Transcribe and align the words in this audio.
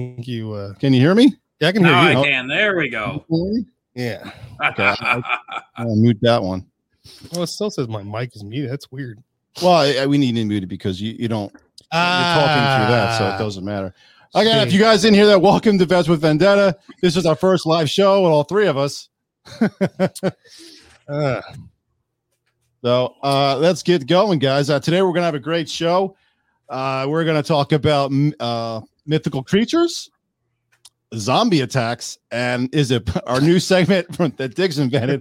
think 0.00 0.26
you. 0.28 0.52
Uh, 0.52 0.74
Can 0.74 0.92
you 0.92 1.00
hear 1.00 1.14
me? 1.14 1.34
yeah, 1.60 1.68
I 1.68 1.72
can 1.72 1.82
Now 1.82 2.02
hear 2.02 2.16
I 2.16 2.20
you. 2.20 2.24
can. 2.30 2.48
There 2.48 2.76
we 2.76 2.88
go. 2.88 3.24
Yeah. 3.94 4.30
Okay, 4.64 4.94
I'll 5.76 5.96
mute 5.96 6.18
that 6.22 6.42
one. 6.42 6.66
Well, 7.32 7.42
it 7.42 7.48
still 7.48 7.70
says 7.70 7.88
my 7.88 8.02
mic 8.02 8.34
is 8.36 8.44
muted. 8.44 8.70
That's 8.70 8.90
weird. 8.90 9.22
Well, 9.62 9.72
I, 9.72 9.94
I- 10.02 10.06
we 10.06 10.18
need 10.18 10.34
to 10.36 10.44
mute 10.44 10.62
it 10.62 10.66
because 10.68 11.00
you, 11.00 11.12
you 11.18 11.28
don't 11.28 11.52
you're 11.52 11.60
talking 11.92 12.84
through 12.86 12.94
that, 12.94 13.18
so 13.18 13.28
it 13.28 13.38
doesn't 13.38 13.64
matter. 13.64 13.92
Okay, 14.34 14.62
if 14.62 14.72
you 14.72 14.78
guys 14.78 15.02
didn't 15.02 15.16
hear 15.16 15.26
that, 15.26 15.40
welcome 15.42 15.76
to 15.78 15.86
Vets 15.86 16.06
with 16.08 16.20
Vendetta. 16.20 16.76
This 17.02 17.16
is 17.16 17.26
our 17.26 17.34
first 17.34 17.66
live 17.66 17.90
show 17.90 18.22
with 18.22 18.30
all 18.30 18.44
three 18.44 18.66
of 18.68 18.76
us. 18.76 19.08
Uh, 21.08 21.40
So 22.82 23.14
uh, 23.22 23.56
let's 23.58 23.82
get 23.82 24.06
going, 24.06 24.38
guys. 24.38 24.70
Uh, 24.70 24.78
today 24.80 25.02
we're 25.02 25.12
gonna 25.12 25.26
have 25.26 25.34
a 25.34 25.40
great 25.40 25.68
show. 25.68 26.16
Uh, 26.68 27.06
we're 27.08 27.24
gonna 27.24 27.42
talk 27.42 27.72
about 27.72 28.12
uh, 28.38 28.80
mythical 29.10 29.42
creatures, 29.42 30.08
zombie 31.16 31.60
attacks, 31.60 32.16
and 32.30 32.72
is 32.74 32.92
it 32.92 33.10
our 33.26 33.40
new 33.40 33.58
segment 33.60 34.14
from 34.16 34.32
that 34.38 34.54
Diggs 34.54 34.78
invented? 34.78 35.20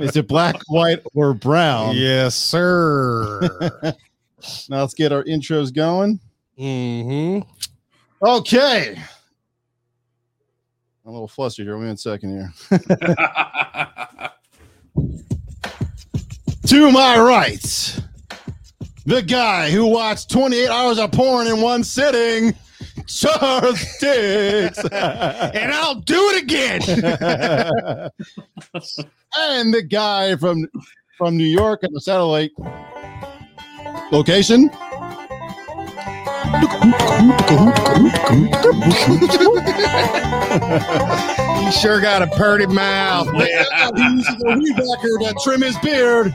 Is 0.00 0.16
it 0.16 0.26
black, 0.26 0.56
white, 0.66 1.02
or 1.14 1.34
brown? 1.34 1.94
yes, 1.96 2.34
sir. 2.34 3.48
Now 4.68 4.82
let's 4.82 4.94
get 4.94 5.12
our 5.12 5.24
intros 5.24 5.74
going. 5.74 6.20
hmm 6.56 7.40
Okay. 8.22 8.94
I'm 11.04 11.08
a 11.08 11.10
little 11.10 11.26
flustered 11.26 11.66
here. 11.66 11.76
Wait 11.78 11.88
a 11.88 11.96
second 11.96 12.30
here. 12.30 12.52
to 16.66 16.92
my 16.92 17.18
right, 17.18 18.00
the 19.06 19.22
guy 19.22 19.70
who 19.70 19.86
watched 19.86 20.30
28 20.30 20.68
hours 20.68 20.98
of 20.98 21.10
porn 21.12 21.48
in 21.48 21.60
one 21.60 21.82
sitting, 21.82 22.54
Charles 23.06 23.84
Diggs. 24.00 24.78
And 24.78 25.72
I'll 25.72 26.00
do 26.00 26.30
it 26.34 26.42
again. 26.42 26.80
and 29.38 29.74
the 29.74 29.82
guy 29.82 30.36
from 30.36 30.66
from 31.16 31.36
New 31.36 31.44
York 31.44 31.82
on 31.84 31.92
the 31.92 32.00
satellite 32.00 32.52
location. 34.12 34.70
he 41.66 41.70
sure 41.72 42.00
got 42.00 42.22
a 42.22 42.26
purty 42.36 42.66
mouth. 42.66 43.28
he 43.32 43.40
uses 44.02 44.44
a 44.46 44.56
weed 44.56 44.76
whacker 44.78 45.18
to 45.18 45.34
trim 45.42 45.62
his 45.62 45.78
beard. 45.78 46.34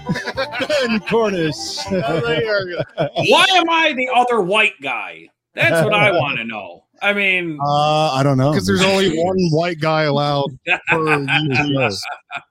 Ben 0.67 1.00
Cornish. 1.02 1.78
Why 1.89 3.45
am 3.52 3.69
I 3.69 3.94
the 3.94 4.09
other 4.13 4.41
white 4.41 4.80
guy? 4.81 5.30
That's 5.53 5.83
what 5.83 5.94
I 5.94 6.11
want 6.17 6.38
to 6.38 6.45
know. 6.45 6.85
I 7.02 7.13
mean, 7.13 7.57
Uh, 7.59 8.11
I 8.11 8.21
don't 8.23 8.38
know. 8.38 8.52
Because 8.52 8.67
there's 8.67 8.83
only 8.83 9.17
one 9.17 9.38
white 9.52 9.80
guy 9.80 10.03
allowed 10.03 10.52
per 10.66 10.77
YouTube, 10.89 11.97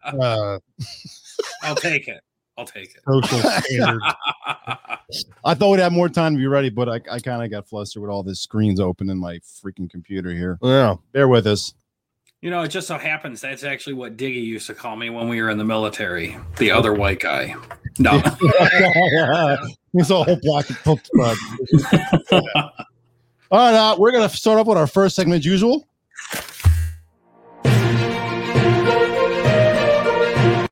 uh, 0.04 0.58
I'll 1.62 1.76
take 1.76 2.08
it. 2.08 2.20
I'll 2.58 2.66
take 2.66 2.94
it. 2.94 3.00
social 3.08 3.38
standard. 3.62 4.02
I 5.44 5.54
thought 5.54 5.70
we'd 5.70 5.80
have 5.80 5.92
more 5.92 6.08
time 6.08 6.32
to 6.34 6.38
be 6.38 6.46
ready, 6.46 6.68
but 6.68 6.88
I, 6.88 7.00
I 7.10 7.18
kind 7.20 7.42
of 7.44 7.50
got 7.50 7.68
flustered 7.68 8.02
with 8.02 8.10
all 8.10 8.22
the 8.22 8.34
screens 8.34 8.80
open 8.80 9.08
in 9.08 9.18
my 9.18 9.38
freaking 9.64 9.88
computer 9.88 10.30
here. 10.32 10.58
Yeah. 10.62 10.96
Bear 11.12 11.28
with 11.28 11.46
us. 11.46 11.72
You 12.42 12.50
know, 12.50 12.62
it 12.62 12.68
just 12.68 12.88
so 12.88 12.98
happens 12.98 13.40
that's 13.42 13.64
actually 13.64 13.92
what 13.94 14.16
Diggy 14.16 14.42
used 14.44 14.66
to 14.66 14.74
call 14.74 14.96
me 14.96 15.10
when 15.10 15.28
we 15.28 15.40
were 15.40 15.50
in 15.50 15.58
the 15.58 15.64
military. 15.64 16.36
The 16.58 16.70
other 16.70 16.92
white 16.92 17.20
guy. 17.20 17.54
No. 17.98 18.20
It's 19.92 20.10
a 20.10 20.22
whole 20.24 20.38
block 20.42 20.68
of 20.70 20.82
book 20.84 21.00
club. 21.14 21.36
All 23.52 23.58
right, 23.58 23.74
uh, 23.74 23.96
we're 23.98 24.12
gonna 24.12 24.28
start 24.28 24.60
off 24.60 24.68
with 24.68 24.78
our 24.78 24.86
first 24.86 25.16
segment, 25.16 25.40
as 25.40 25.44
usual. 25.44 25.88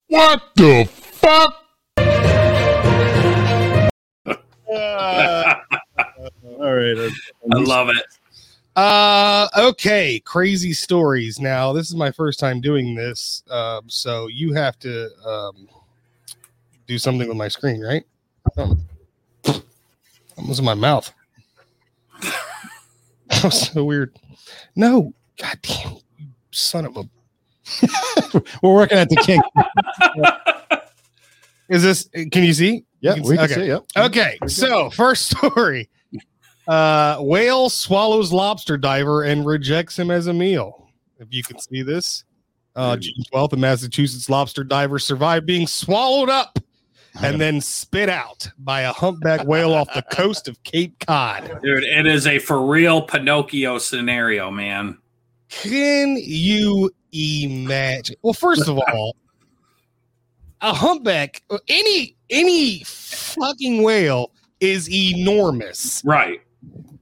What 0.06 0.42
the 0.54 0.88
fuck? 0.88 1.64
Uh, 4.26 4.34
all 6.60 6.72
right. 6.72 6.96
uh, 6.96 7.10
I 7.52 7.58
love 7.58 7.88
it. 7.88 8.04
Uh, 8.76 9.48
okay. 9.58 10.20
Crazy 10.20 10.72
stories. 10.72 11.40
Now, 11.40 11.72
this 11.72 11.88
is 11.88 11.96
my 11.96 12.12
first 12.12 12.38
time 12.38 12.60
doing 12.60 12.94
this. 12.94 13.42
Um, 13.50 13.88
so 13.88 14.28
you 14.28 14.52
have 14.52 14.78
to 14.80 15.10
um, 15.26 15.68
do 16.86 16.96
something 16.96 17.26
with 17.26 17.36
my 17.36 17.48
screen, 17.48 17.80
right? 17.80 18.04
Um, 18.56 18.80
that 19.42 19.64
was 20.46 20.60
in 20.60 20.64
my 20.64 20.74
mouth. 20.74 21.12
that 23.42 23.44
was 23.44 23.68
so 23.68 23.84
weird. 23.84 24.18
No, 24.74 25.12
god 25.40 25.58
damn, 25.62 25.92
you 26.18 26.26
son 26.50 26.86
of 26.86 26.96
a. 26.96 27.04
We're 28.62 28.74
working 28.74 28.98
at 28.98 29.08
the 29.08 29.16
king. 29.16 29.40
Is 31.68 31.82
this? 31.82 32.08
Can 32.32 32.42
you 32.42 32.52
see? 32.52 32.84
Yeah, 33.00 33.14
we 33.14 33.36
can 33.36 33.44
okay. 33.44 33.54
see. 33.54 33.66
Yep. 33.66 33.84
Okay, 33.96 34.38
so 34.46 34.90
first 34.90 35.36
story. 35.36 35.88
Uh, 36.66 37.18
whale 37.20 37.70
swallows 37.70 38.32
lobster 38.32 38.76
diver 38.76 39.22
and 39.22 39.46
rejects 39.46 39.98
him 39.98 40.10
as 40.10 40.26
a 40.26 40.32
meal. 40.32 40.88
If 41.18 41.28
you 41.30 41.44
can 41.44 41.58
see 41.60 41.82
this, 41.82 42.24
uh, 42.74 42.96
June 42.96 43.14
12th, 43.32 43.52
a 43.52 43.56
Massachusetts 43.56 44.28
lobster 44.28 44.64
diver 44.64 44.98
survived 44.98 45.46
being 45.46 45.66
swallowed 45.66 46.28
up 46.28 46.58
and 47.20 47.40
then 47.40 47.60
spit 47.60 48.08
out 48.08 48.48
by 48.58 48.82
a 48.82 48.92
humpback 48.92 49.46
whale 49.46 49.74
off 49.74 49.92
the 49.94 50.02
coast 50.02 50.48
of 50.48 50.62
Cape 50.62 50.98
Cod. 51.06 51.58
Dude, 51.62 51.84
it 51.84 52.06
is 52.06 52.26
a 52.26 52.38
for 52.38 52.64
real 52.66 53.02
Pinocchio 53.02 53.78
scenario, 53.78 54.50
man. 54.50 54.98
Can 55.48 56.16
you 56.20 56.90
imagine? 57.12 58.16
Well, 58.22 58.34
first 58.34 58.68
of 58.68 58.78
all, 58.78 59.16
a 60.60 60.72
humpback, 60.72 61.42
any 61.68 62.16
any 62.30 62.82
fucking 62.84 63.82
whale 63.82 64.32
is 64.60 64.90
enormous. 64.90 66.02
Right. 66.04 66.40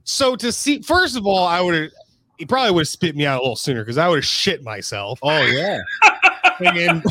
So 0.03 0.35
to 0.37 0.51
see, 0.51 0.81
first 0.81 1.17
of 1.17 1.25
all, 1.25 1.45
I 1.45 1.61
would 1.61 1.75
have. 1.75 1.91
He 2.37 2.45
probably 2.45 2.71
would 2.71 2.81
have 2.81 2.87
spit 2.87 3.15
me 3.15 3.25
out 3.25 3.39
a 3.39 3.41
little 3.41 3.55
sooner 3.55 3.81
because 3.81 3.97
I 3.97 4.07
would 4.07 4.17
have 4.17 4.25
shit 4.25 4.63
myself. 4.63 5.19
Oh 5.23 5.41
yeah. 5.45 5.79
And 6.59 7.03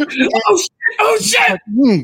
oh, 0.00 0.56
shit. 0.56 0.70
oh 1.00 1.18
shit! 1.20 1.60
Hmm. 1.70 2.00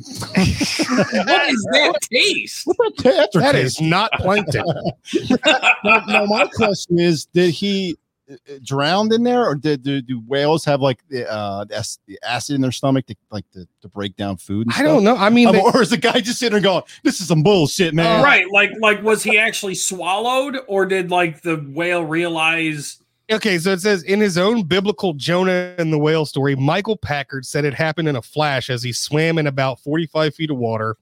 What 1.27 1.51
is 1.51 1.69
that 1.73 1.99
taste? 2.11 2.63
What's 2.67 3.03
that 3.03 3.31
that 3.33 3.53
taste? 3.53 3.81
is 3.81 3.81
not 3.81 4.11
plankton. 4.13 4.65
now, 5.85 6.03
now 6.07 6.25
my 6.27 6.49
question 6.55 6.99
is: 6.99 7.27
Did 7.27 7.51
he 7.51 7.97
uh, 8.31 8.35
drown 8.63 9.13
in 9.13 9.23
there, 9.23 9.45
or 9.47 9.55
did 9.55 9.83
do, 9.83 10.01
do 10.01 10.21
whales 10.27 10.65
have 10.65 10.81
like 10.81 11.01
the 11.09 11.31
uh 11.31 11.65
the 11.65 12.19
acid 12.25 12.55
in 12.55 12.61
their 12.61 12.73
stomach 12.73 13.07
to 13.07 13.17
like 13.31 13.49
to, 13.53 13.67
to 13.83 13.89
break 13.89 14.17
down 14.17 14.37
food? 14.37 14.67
And 14.67 14.75
I 14.77 14.83
don't 14.83 15.05
know. 15.05 15.17
I 15.17 15.31
mean, 15.31 15.53
they- 15.53 15.61
or 15.61 15.83
is 15.83 15.91
the 15.91 15.97
guy 15.97 16.21
just 16.21 16.39
sitting 16.39 16.53
there 16.53 16.61
going, 16.63 16.83
"This 17.03 17.21
is 17.21 17.29
some 17.29 17.43
bullshit, 17.43 17.95
man"? 17.95 18.23
Right. 18.23 18.47
Like, 18.51 18.73
like, 18.81 19.03
was 19.03 19.23
he 19.23 19.39
actually 19.39 19.75
swallowed, 19.77 20.59
or 20.67 20.87
did 20.87 21.11
like 21.11 21.43
the 21.43 21.57
whale 21.57 22.05
realize? 22.05 22.99
Okay, 23.31 23.59
so 23.59 23.73
it 23.73 23.81
says 23.81 24.03
in 24.03 24.21
his 24.21 24.39
own 24.39 24.63
biblical 24.63 25.15
Jonah 25.15 25.75
and 25.79 25.93
the 25.93 25.99
whale 25.99 26.27
story, 26.27 26.55
Michael 26.55 26.97
Packard 26.97 27.47
said 27.47 27.65
it 27.65 27.75
happened 27.75 28.09
in 28.09 28.17
a 28.17 28.23
flash 28.23 28.71
as 28.71 28.83
he 28.83 28.93
swam 28.93 29.39
in 29.39 29.47
about 29.47 29.81
45 29.81 30.35
feet 30.35 30.51
of 30.51 30.57
water. 30.57 30.97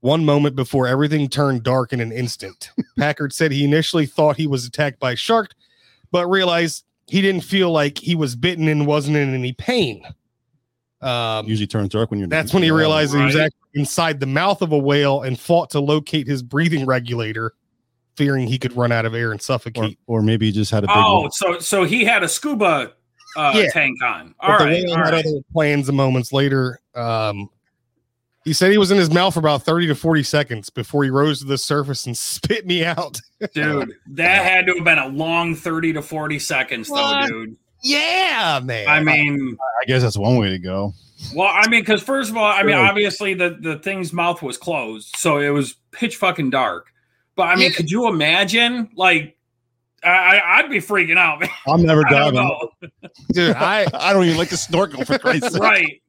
One 0.00 0.24
moment 0.24 0.54
before 0.54 0.86
everything 0.86 1.28
turned 1.28 1.62
dark 1.62 1.92
in 1.92 2.00
an 2.00 2.12
instant. 2.12 2.70
Packard 2.98 3.32
said 3.32 3.50
he 3.50 3.64
initially 3.64 4.06
thought 4.06 4.36
he 4.36 4.46
was 4.46 4.66
attacked 4.66 5.00
by 5.00 5.12
a 5.12 5.16
shark, 5.16 5.54
but 6.10 6.28
realized 6.28 6.84
he 7.06 7.22
didn't 7.22 7.42
feel 7.42 7.70
like 7.70 7.98
he 7.98 8.14
was 8.14 8.36
bitten 8.36 8.68
and 8.68 8.86
wasn't 8.86 9.16
in 9.16 9.34
any 9.34 9.52
pain. 9.52 10.04
Um, 11.00 11.46
Usually 11.46 11.66
turns 11.66 11.90
dark 11.90 12.10
when 12.10 12.20
you're. 12.20 12.28
That's 12.28 12.54
when 12.54 12.62
he 12.62 12.70
realized 12.70 13.14
he 13.14 13.22
was 13.22 13.36
actually 13.36 13.58
inside 13.74 14.18
the 14.18 14.26
mouth 14.26 14.62
of 14.62 14.72
a 14.72 14.78
whale 14.78 15.22
and 15.22 15.38
fought 15.38 15.70
to 15.70 15.80
locate 15.80 16.26
his 16.26 16.42
breathing 16.42 16.86
regulator, 16.86 17.52
fearing 18.16 18.46
he 18.46 18.58
could 18.58 18.76
run 18.76 18.92
out 18.92 19.04
of 19.06 19.14
air 19.14 19.30
and 19.32 19.40
suffocate. 19.40 19.98
or 20.06 20.22
maybe 20.22 20.46
he 20.46 20.52
just 20.52 20.70
had 20.70 20.84
a 20.84 20.86
big. 20.88 20.96
Oh, 20.96 21.28
so 21.30 21.58
so 21.58 21.84
he 21.84 22.04
had 22.04 22.22
a 22.22 22.28
scuba 22.28 22.92
uh, 23.36 23.52
Yeah. 23.54 23.70
tank 23.70 24.02
on. 24.02 24.34
But 24.40 24.50
All 24.50 24.58
the 24.58 24.64
right. 24.64 24.84
whale 24.84 24.90
All 24.92 25.04
had 25.04 25.12
right. 25.12 25.26
other 25.26 25.40
plans. 25.52 25.90
Moments 25.92 26.32
later, 26.32 26.80
um, 26.94 27.50
he 28.44 28.52
said 28.52 28.70
he 28.70 28.78
was 28.78 28.90
in 28.90 28.96
his 28.98 29.10
mouth 29.10 29.34
for 29.34 29.40
about 29.40 29.62
thirty 29.64 29.86
to 29.88 29.94
forty 29.94 30.22
seconds 30.22 30.70
before 30.70 31.04
he 31.04 31.10
rose 31.10 31.40
to 31.40 31.44
the 31.46 31.58
surface 31.58 32.06
and 32.06 32.16
spit 32.16 32.66
me 32.66 32.84
out. 32.84 33.20
Dude, 33.54 33.92
that 34.12 34.44
had 34.44 34.66
to 34.66 34.74
have 34.76 34.84
been 34.84 34.98
a 34.98 35.08
long 35.08 35.54
30 35.54 35.92
to 35.94 36.02
40 36.02 36.38
seconds, 36.38 36.88
though, 36.88 37.26
dude. 37.26 37.56
yeah, 37.82 38.60
man. 38.64 38.88
I 38.88 39.00
mean, 39.00 39.58
I 39.82 39.84
guess 39.84 40.00
that's 40.02 40.16
one 40.16 40.36
way 40.38 40.48
to 40.50 40.58
go. 40.58 40.94
well, 41.34 41.48
I 41.52 41.68
mean, 41.68 41.82
because 41.82 42.02
first 42.02 42.30
of 42.30 42.36
all, 42.38 42.44
I 42.50 42.62
mean, 42.62 42.76
obviously 42.76 43.34
the, 43.34 43.58
the 43.60 43.78
thing's 43.80 44.12
mouth 44.12 44.40
was 44.42 44.56
closed, 44.56 45.14
so 45.16 45.38
it 45.38 45.50
was 45.50 45.74
pitch 45.92 46.16
fucking 46.16 46.48
dark. 46.50 46.86
But 47.36 47.44
I 47.44 47.56
mean, 47.56 47.70
Yeah. 47.70 47.76
could 47.76 47.90
you 47.90 48.08
imagine? 48.08 48.88
Like, 48.96 49.36
I, 50.02 50.08
I- 50.08 50.58
I'd 50.58 50.70
be 50.70 50.78
freaking 50.78 51.18
out, 51.18 51.40
man. 51.40 51.48
I'm 51.68 51.82
never 51.82 52.02
I 52.06 52.10
diving. 52.10 52.34
know. 52.40 52.70
dude, 53.32 53.54
I 53.56 53.86
I 53.94 54.12
don't 54.12 54.24
even 54.24 54.36
like 54.38 54.48
to 54.50 54.56
snorkel 54.56 55.04
for 55.04 55.18
Christ's 55.18 55.52
sake. 55.52 55.62
right. 55.62 56.02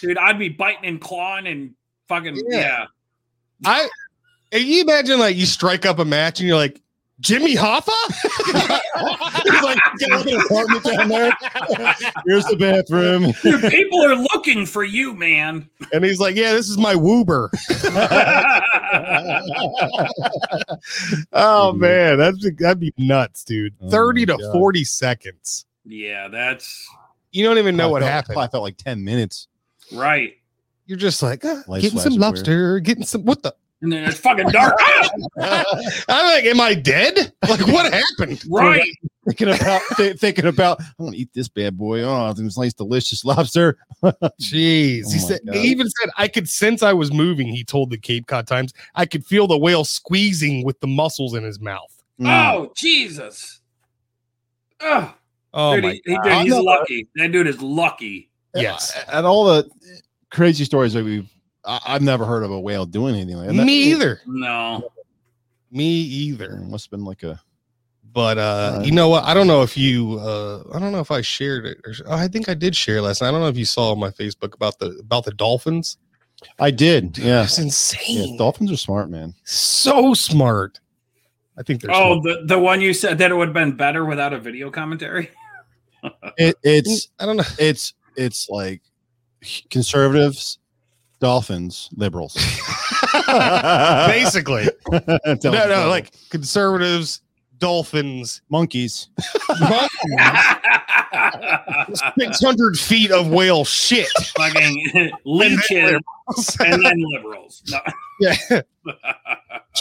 Dude, 0.00 0.18
I'd 0.18 0.38
be 0.38 0.48
biting 0.50 0.84
and 0.84 1.00
clawing 1.00 1.46
and 1.46 1.74
fucking, 2.08 2.36
Yeah. 2.48 2.58
yeah. 2.58 2.86
I. 3.64 3.88
Can 4.52 4.66
you 4.66 4.82
imagine 4.82 5.18
like 5.18 5.34
you 5.36 5.46
strike 5.46 5.84
up 5.84 5.98
a 5.98 6.04
match 6.04 6.38
and 6.38 6.48
you're 6.48 6.56
like, 6.56 6.80
Jimmy 7.20 7.54
Hoffa? 7.54 7.90
He's 9.44 9.62
like, 9.62 9.78
get 9.98 10.10
like 10.10 10.26
an 10.26 10.40
apartment 10.40 10.84
down 10.84 11.08
there. 11.08 11.32
Here's 12.26 12.44
the 12.46 12.56
bathroom. 12.58 13.32
Dude, 13.42 13.70
people 13.70 14.04
are 14.04 14.16
looking 14.16 14.66
for 14.66 14.82
you, 14.84 15.14
man. 15.14 15.68
and 15.92 16.04
he's 16.04 16.18
like, 16.18 16.34
yeah, 16.34 16.52
this 16.52 16.68
is 16.68 16.76
my 16.76 16.94
Woober. 16.94 17.50
oh 21.32 21.72
man, 21.72 22.18
that'd 22.18 22.40
be, 22.40 22.50
that'd 22.50 22.80
be 22.80 22.92
nuts, 22.98 23.44
dude. 23.44 23.74
Oh, 23.80 23.90
30 23.90 24.26
to 24.26 24.36
God. 24.36 24.52
40 24.52 24.84
seconds. 24.84 25.66
yeah, 25.84 26.28
that's 26.28 26.86
You 27.32 27.44
don't 27.44 27.58
even 27.58 27.76
know 27.76 27.88
I 27.88 27.92
what 27.92 28.02
felt- 28.02 28.12
happened. 28.12 28.38
I 28.40 28.48
felt 28.48 28.62
like 28.64 28.76
10 28.76 29.02
minutes. 29.04 29.48
right. 29.92 30.34
You're 30.86 30.98
just 30.98 31.22
like 31.22 31.42
ah, 31.46 31.62
getting 31.80 31.98
some 31.98 32.12
flashes 32.12 32.18
lobster, 32.18 32.78
getting 32.78 33.04
some 33.04 33.24
what 33.24 33.42
the 33.42 33.54
And 33.84 33.92
then 33.92 34.04
it's 34.04 34.18
fucking 34.18 34.48
dark. 34.48 34.74
I'm 35.38 35.64
like, 36.08 36.44
am 36.46 36.58
I 36.58 36.72
dead? 36.74 37.34
Like, 37.46 37.66
what 37.68 37.92
happened? 37.92 38.42
right. 38.48 38.88
thinking 39.26 39.48
about 39.50 39.82
th- 39.98 40.18
thinking 40.18 40.46
about 40.46 40.80
I 40.80 40.84
want 40.96 41.14
to 41.14 41.20
eat 41.20 41.28
this 41.34 41.48
bad 41.48 41.76
boy. 41.76 42.00
Oh, 42.00 42.30
it's 42.30 42.56
nice, 42.56 42.72
delicious 42.72 43.26
lobster. 43.26 43.76
Jeez. 44.40 45.02
Oh 45.06 45.10
he 45.12 45.18
said 45.18 45.40
God. 45.44 45.54
he 45.56 45.68
even 45.68 45.88
said 45.90 46.08
I 46.16 46.28
could 46.28 46.48
sense 46.48 46.82
I 46.82 46.94
was 46.94 47.12
moving, 47.12 47.46
he 47.46 47.62
told 47.62 47.90
the 47.90 47.98
Cape 47.98 48.26
Cod 48.26 48.46
Times. 48.46 48.72
I 48.94 49.04
could 49.04 49.26
feel 49.26 49.46
the 49.46 49.58
whale 49.58 49.84
squeezing 49.84 50.64
with 50.64 50.80
the 50.80 50.86
muscles 50.86 51.34
in 51.34 51.44
his 51.44 51.60
mouth. 51.60 52.02
Mm. 52.18 52.26
Oh, 52.54 52.72
Jesus. 52.74 53.60
Oh, 54.80 55.14
Oh 55.52 55.74
dude, 55.74 55.84
my 55.84 55.90
he- 55.92 56.02
he- 56.06 56.18
dude, 56.24 56.42
he's 56.44 56.54
lucky. 56.54 57.06
That 57.16 57.32
dude 57.32 57.46
is 57.48 57.60
lucky. 57.60 58.30
Yes. 58.54 58.98
and 59.12 59.26
all 59.26 59.44
the 59.44 59.68
crazy 60.30 60.64
stories 60.64 60.94
that 60.94 61.04
we've. 61.04 61.28
I, 61.66 61.80
I've 61.86 62.02
never 62.02 62.24
heard 62.24 62.42
of 62.42 62.50
a 62.50 62.60
whale 62.60 62.86
doing 62.86 63.14
anything 63.14 63.36
like 63.36 63.48
that. 63.48 63.54
Me 63.64 63.84
either. 63.84 64.20
No. 64.26 64.90
Me 65.70 65.84
either. 65.86 66.56
It 66.56 66.68
must 66.68 66.86
have 66.86 66.90
been 66.92 67.04
like 67.04 67.22
a. 67.22 67.40
But 68.12 68.38
uh, 68.38 68.76
Uh, 68.78 68.82
you 68.84 68.92
know 68.92 69.08
what? 69.08 69.24
I 69.24 69.34
don't 69.34 69.48
know 69.48 69.62
if 69.62 69.76
you 69.76 70.18
uh 70.20 70.62
I 70.72 70.78
don't 70.78 70.92
know 70.92 71.00
if 71.00 71.10
I 71.10 71.20
shared 71.20 71.66
it 71.66 71.78
or 71.84 71.92
oh, 72.06 72.14
I 72.14 72.28
think 72.28 72.48
I 72.48 72.54
did 72.54 72.76
share 72.76 73.02
last 73.02 73.20
night. 73.22 73.28
I 73.28 73.30
don't 73.32 73.40
know 73.40 73.48
if 73.48 73.56
you 73.56 73.64
saw 73.64 73.90
on 73.90 73.98
my 73.98 74.10
Facebook 74.10 74.54
about 74.54 74.78
the 74.78 74.96
about 75.00 75.24
the 75.24 75.32
dolphins. 75.32 75.96
I 76.60 76.70
did. 76.70 77.12
Dude, 77.12 77.24
Yeah. 77.24 77.42
It's 77.42 77.58
yeah. 77.58 77.64
insane. 77.64 78.36
Dolphins 78.36 78.70
are 78.70 78.76
smart, 78.76 79.10
man. 79.10 79.34
so 79.44 80.14
smart. 80.14 80.78
I 81.58 81.62
think 81.64 81.80
they're 81.80 81.90
Oh, 81.92 82.20
smart. 82.20 82.40
the, 82.42 82.54
the 82.54 82.58
one 82.60 82.80
you 82.80 82.92
said 82.94 83.18
that 83.18 83.30
it 83.30 83.34
would 83.34 83.48
have 83.48 83.54
been 83.54 83.76
better 83.76 84.04
without 84.04 84.32
a 84.32 84.38
video 84.38 84.70
commentary? 84.70 85.30
It, 86.36 86.56
it's 86.62 87.08
I 87.18 87.26
don't 87.26 87.38
know. 87.38 87.44
it's 87.58 87.94
it's 88.16 88.48
like 88.48 88.82
conservatives, 89.70 90.58
dolphins, 91.24 91.88
liberals. 91.96 92.34
Basically. 94.06 94.68
no, 94.92 95.18
no, 95.42 95.66
no, 95.66 95.88
like 95.88 96.12
conservatives, 96.28 97.22
dolphins, 97.56 98.42
monkeys. 98.50 99.08
six 102.18 102.42
hundred 102.42 102.78
feet 102.78 103.10
of 103.10 103.30
whale 103.30 103.64
shit. 103.64 104.06
fucking 104.36 105.12
leeches 105.24 105.98
and 106.60 106.84
then 106.84 107.02
liberals. 107.14 107.62
No. 107.70 107.78
yeah, 108.20 108.36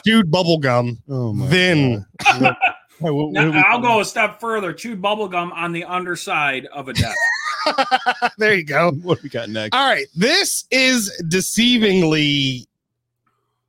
chewed 0.05 0.31
bubble 0.31 0.59
gum. 0.59 0.97
Oh 1.09 1.33
my 1.33 1.45
Then 1.47 2.05
God. 2.23 2.55
Hey, 2.99 3.09
what- 3.09 3.31
what 3.31 3.33
Now, 3.33 3.63
I'll 3.67 3.81
go 3.81 3.99
a 3.99 4.05
step 4.05 4.39
further. 4.39 4.71
Chewed 4.71 5.01
bubblegum 5.01 5.51
on 5.51 5.73
the 5.73 5.83
underside 5.83 6.67
of 6.67 6.87
a 6.87 6.93
desk. 6.93 7.17
there 8.37 8.53
you 8.55 8.63
go. 8.63 8.91
What 8.91 9.21
we 9.23 9.29
got 9.29 9.49
next? 9.49 9.75
All 9.75 9.85
right, 9.85 10.05
this 10.15 10.65
is 10.71 11.11
deceivingly 11.25 12.65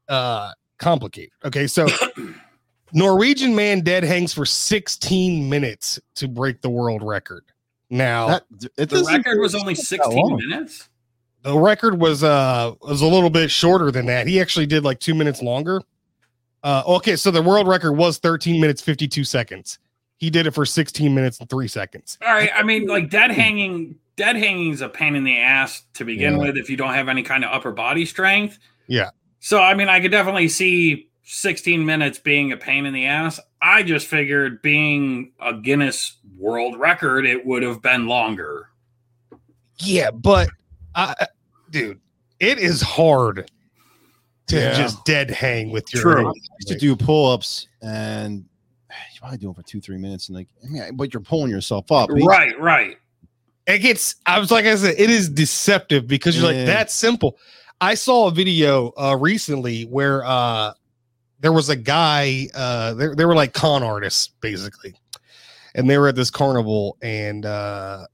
uh 0.08 0.52
complicated. 0.78 1.32
Okay, 1.44 1.66
so 1.66 1.86
Norwegian 2.92 3.54
man 3.54 3.80
dead 3.80 4.04
hangs 4.04 4.32
for 4.32 4.44
16 4.46 5.48
minutes 5.48 5.98
to 6.16 6.28
break 6.28 6.60
the 6.60 6.70
world 6.70 7.02
record. 7.02 7.44
Now, 7.90 8.28
That, 8.28 8.44
it 8.76 8.90
The 8.90 9.04
record 9.04 9.40
was 9.40 9.54
only 9.54 9.74
16 9.74 10.36
minutes. 10.36 10.88
the 11.42 11.56
record 11.58 12.00
was 12.00 12.22
uh 12.24 12.72
was 12.82 13.00
a 13.02 13.06
little 13.06 13.30
bit 13.30 13.50
shorter 13.50 13.90
than 13.90 14.06
that. 14.06 14.26
He 14.26 14.40
actually 14.40 14.66
did 14.66 14.84
like 14.84 15.00
2 15.00 15.14
minutes 15.14 15.42
longer. 15.42 15.80
Uh 16.62 16.82
okay, 16.86 17.16
so 17.16 17.30
the 17.30 17.42
world 17.42 17.68
record 17.68 17.92
was 17.92 18.18
13 18.18 18.60
minutes 18.60 18.80
52 18.82 19.24
seconds. 19.24 19.78
He 20.24 20.30
did 20.30 20.46
it 20.46 20.52
for 20.52 20.64
16 20.64 21.14
minutes 21.14 21.38
and 21.38 21.50
3 21.50 21.68
seconds. 21.68 22.16
All 22.26 22.32
right. 22.32 22.48
I 22.54 22.62
mean, 22.62 22.86
like 22.86 23.10
dead 23.10 23.30
hanging, 23.30 23.96
dead 24.16 24.36
hanging 24.36 24.72
is 24.72 24.80
a 24.80 24.88
pain 24.88 25.14
in 25.16 25.22
the 25.22 25.38
ass 25.38 25.82
to 25.92 26.04
begin 26.06 26.32
Yeah. 26.32 26.38
with 26.38 26.56
if 26.56 26.70
you 26.70 26.78
don't 26.78 26.94
have 26.94 27.10
any 27.10 27.22
kind 27.22 27.44
of 27.44 27.52
upper 27.52 27.72
body 27.72 28.06
strength. 28.06 28.58
Yeah. 28.86 29.10
So, 29.40 29.60
I 29.60 29.74
mean, 29.74 29.90
I 29.90 30.00
could 30.00 30.10
definitely 30.10 30.48
see 30.48 31.10
16 31.24 31.84
minutes 31.84 32.18
being 32.18 32.52
a 32.52 32.56
pain 32.56 32.86
in 32.86 32.94
the 32.94 33.04
ass. 33.04 33.38
I 33.60 33.82
just 33.82 34.06
figured 34.06 34.62
being 34.62 35.32
a 35.40 35.52
Guinness 35.52 36.16
world 36.38 36.78
record, 36.78 37.26
it 37.26 37.44
would 37.44 37.62
have 37.62 37.82
been 37.82 38.06
longer. 38.06 38.70
Yeah, 39.78 40.10
but 40.10 40.48
I 40.94 41.14
dude, 41.70 42.00
it 42.40 42.58
is 42.58 42.80
hard 42.80 43.50
to 44.46 44.56
Yeah. 44.56 44.74
just 44.74 45.04
dead 45.04 45.30
hang 45.30 45.70
with 45.70 45.92
your 45.92 46.02
True. 46.02 46.28
I 46.28 46.32
used 46.60 46.68
to 46.68 46.78
do 46.78 46.96
pull-ups 46.96 47.68
and 47.82 48.38
you 48.38 48.44
probably 49.24 49.38
do 49.38 49.46
them 49.46 49.54
for 49.54 49.62
two, 49.62 49.80
three 49.80 49.96
minutes, 49.98 50.28
and 50.28 50.36
like, 50.36 50.48
I 50.62 50.66
mean, 50.68 50.96
but 50.96 51.12
you're 51.14 51.20
pulling 51.22 51.50
yourself 51.50 51.90
up. 51.90 52.10
Right, 52.10 52.58
right. 52.60 52.96
it 53.66 53.78
gets 53.78 54.16
i 54.26 54.38
was 54.38 54.50
like 54.50 54.66
i 54.66 54.74
said 54.76 54.94
it 54.98 55.08
is 55.08 55.30
deceptive 55.30 56.06
because 56.06 56.36
you're 56.38 56.52
Yeah. 56.52 56.58
like 56.58 56.66
that's 56.66 56.92
simple 56.94 57.38
i 57.80 57.94
saw 57.94 58.28
a 58.28 58.30
video 58.30 58.92
uh 58.98 59.16
recently 59.18 59.84
where 59.84 60.22
uh 60.24 60.74
there 61.40 61.52
was 61.52 61.70
a 61.70 61.76
guy 61.76 62.48
uh 62.54 62.92
they, 62.92 63.08
they 63.16 63.24
were 63.24 63.34
like 63.34 63.54
con 63.54 63.82
artists 63.82 64.28
basically 64.42 64.94
and 65.74 65.88
they 65.88 65.96
were 65.96 66.08
at 66.08 66.14
this 66.14 66.30
carnival 66.30 66.98
and 67.00 67.46
uh 67.46 68.06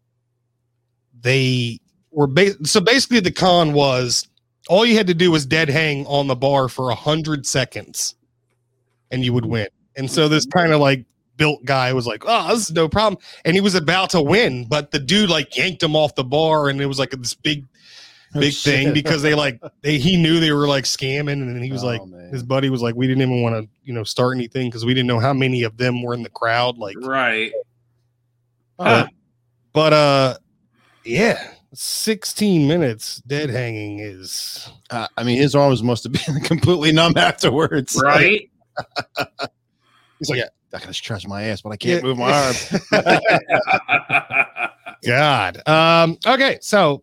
they 1.21 1.79
were 2.13 2.27
ba- 2.29 2.65
so 2.65 2.81
basically 2.81 3.19
the 3.21 3.33
con 3.33 3.73
was 3.73 4.29
all 4.69 4.87
you 4.87 4.97
had 4.97 5.09
to 5.09 5.15
do 5.15 5.31
was 5.33 5.45
dead 5.47 5.69
hang 5.69 6.07
on 6.07 6.29
the 6.29 6.37
bar 6.37 6.69
for 6.69 6.91
a 6.91 6.95
hundred 6.95 7.45
seconds 7.45 8.15
and 9.11 9.25
you 9.25 9.33
would 9.33 9.47
win 9.47 9.67
and 9.97 10.11
so 10.11 10.29
this 10.29 10.47
kind 10.47 10.73
of 10.73 10.81
like 10.81 11.05
built 11.37 11.65
guy 11.65 11.93
was 11.93 12.07
like 12.07 12.23
oh 12.27 12.49
this 12.55 12.69
is 12.69 12.73
no 12.73 12.89
problem 12.89 13.21
and 13.45 13.55
he 13.55 13.61
was 13.61 13.75
about 13.75 14.11
to 14.11 14.21
win 14.21 14.67
but 14.69 14.91
the 14.91 14.99
dude 14.99 15.31
like 15.31 15.57
yanked 15.57 15.83
him 15.83 15.97
off 15.97 16.15
the 16.15 16.25
bar 16.25 16.69
and 16.69 16.81
it 16.81 16.87
was 16.87 16.99
like 16.99 17.11
this 17.11 17.35
big 17.35 17.67
Oh, 18.33 18.39
big 18.39 18.55
thing 18.55 18.93
because 18.93 19.23
they 19.23 19.35
like 19.35 19.61
they 19.83 19.99
he 19.99 20.17
knew 20.17 20.39
they 20.39 20.53
were 20.53 20.69
like 20.69 20.85
scamming 20.85 21.43
and 21.43 21.65
he 21.65 21.73
was 21.73 21.83
Oh, 21.83 21.87
like 21.89 22.07
man. 22.07 22.31
his 22.31 22.45
buddy 22.45 22.71
was 22.71 22.81
like 22.81 22.95
we 22.95 23.09
didn't 23.09 23.23
even 23.23 23.43
want 23.43 23.57
to 23.57 23.69
you 23.83 23.93
know 23.93 24.05
start 24.05 24.37
anything 24.37 24.69
because 24.69 24.85
we 24.85 24.95
didn't 24.95 25.09
know 25.09 25.19
how 25.19 25.33
many 25.33 25.65
of 25.65 25.77
them 25.79 26.01
were 26.01 26.15
in 26.15 26.23
the 26.23 26.29
crowd 26.31 26.79
like 26.79 26.95
Right. 27.01 27.51
Oh, 28.79 29.07
but 29.73 29.93
uh 29.93 30.37
yeah 31.05 31.55
16 31.75 32.69
minutes 32.69 33.17
dead 33.27 33.51
hanging 33.51 33.99
is 33.99 34.71
uh, 34.91 35.09
I 35.17 35.25
mean, 35.25 35.37
his 35.37 35.55
arms 35.57 35.83
must 35.83 36.05
have 36.05 36.13
been 36.13 36.41
completely 36.45 36.93
numb 36.93 37.17
afterwards. 37.17 38.01
Right. 38.01 38.49
He's 40.21 40.31
like, 40.31 40.39
yeah, 40.39 40.49
I 40.73 40.79
gotta 40.79 40.95
stretch 40.95 41.27
my 41.27 41.43
ass, 41.45 41.63
but 41.63 41.71
I 41.71 41.77
can't 41.77 42.03
Yeah. 42.03 42.09
move 42.09 42.19
my 42.19 42.33
arm. 42.33 42.55
god 45.07 45.67
um 45.67 46.19
okay 46.27 46.59
so 46.61 47.03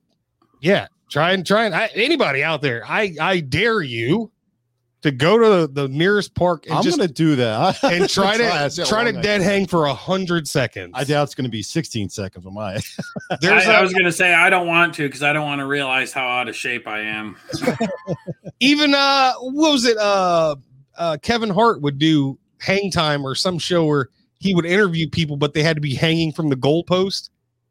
yeah 0.59 0.86
try 1.09 1.31
and 1.31 1.43
try 1.45 1.65
and 1.65 1.74
I, 1.74 1.88
anybody 1.95 2.43
out 2.43 2.62
there 2.62 2.83
i 2.88 3.12
i 3.19 3.39
dare 3.39 3.81
you 3.81 4.31
to 5.01 5.09
go 5.12 5.38
to 5.39 5.65
the, 5.67 5.83
the 5.83 5.88
nearest 5.88 6.36
park 6.36 6.65
and 6.67 6.75
I'm 6.75 6.83
just 6.83 6.97
gonna 7.00 7.07
do 7.07 7.36
that 7.38 7.83
and 7.83 8.07
try 8.09 8.38
to 8.38 8.69
see 8.69 8.83
try 8.83 9.03
to 9.03 9.13
dead 9.19 9.41
hang 9.41 9.65
for 9.65 9.86
a 9.86 9.93
hundred 9.95 10.47
seconds 10.47 10.91
I 10.95 11.05
doubt 11.05 11.24
it's 11.24 11.33
gonna 11.36 11.50
be 11.50 11.63
16 11.63 12.09
seconds 12.09 12.45
on 12.45 12.53
my. 12.53 12.74
there's 13.41 13.65
I, 13.67 13.75
I 13.75 13.79
a- 13.79 13.83
was 13.83 13.93
going 13.93 14.05
to 14.05 14.12
say, 14.12 14.33
I 14.33 14.50
don't 14.50 14.65
want 14.67 14.93
to 14.95 15.07
because 15.07 15.21
I 15.24 15.33
don't 15.33 15.45
want 15.45 15.59
to 15.59 15.65
realize 15.67 16.12
how 16.13 16.27
out 16.27 16.50
of 16.50 16.55
shape 16.55 16.88
I 16.88 17.01
am. 17.01 17.36
even 18.59 18.93
uh 18.95 19.33
what 19.39 19.71
was 19.71 19.86
it 19.86 19.97
uh 19.97 20.55
uh 20.97 21.17
kevin 21.21 21.50
hart 21.51 21.81
would 21.81 22.00
do 22.00 22.38
hang 22.59 22.91
time 22.91 23.25
or 23.25 23.35
some 23.35 23.57
show 23.59 23.85
where 23.85 24.09
he 24.39 24.53
would 24.55 24.65
interview 24.65 25.09
people 25.09 25.37
but 25.37 25.53
they 25.53 25.63
had 25.63 25.75
to 25.75 25.81
be 25.81 25.93
hanging 25.95 26.31
from 26.31 26.49
the 26.49 26.55
goalpost. 26.55 27.29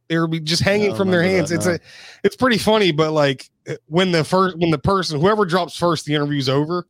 They 0.08 0.18
would 0.18 0.30
be 0.30 0.40
just 0.40 0.62
hanging 0.62 0.94
from 0.94 1.10
their 1.10 1.22
hands. 1.22 1.50
that 1.50 1.56
it's 1.56 1.66
a 1.66 1.80
it's 2.24 2.36
pretty 2.36 2.58
funny 2.58 2.92
but 2.92 3.12
like 3.12 3.50
when 3.86 4.12
the 4.12 4.22
first 4.24 4.56
when 4.58 4.70
the 4.70 4.78
person 4.78 5.20
whoever 5.20 5.44
drops 5.44 5.76
first 5.76 6.04
the 6.06 6.14
interview's 6.14 6.48
over. 6.48 6.86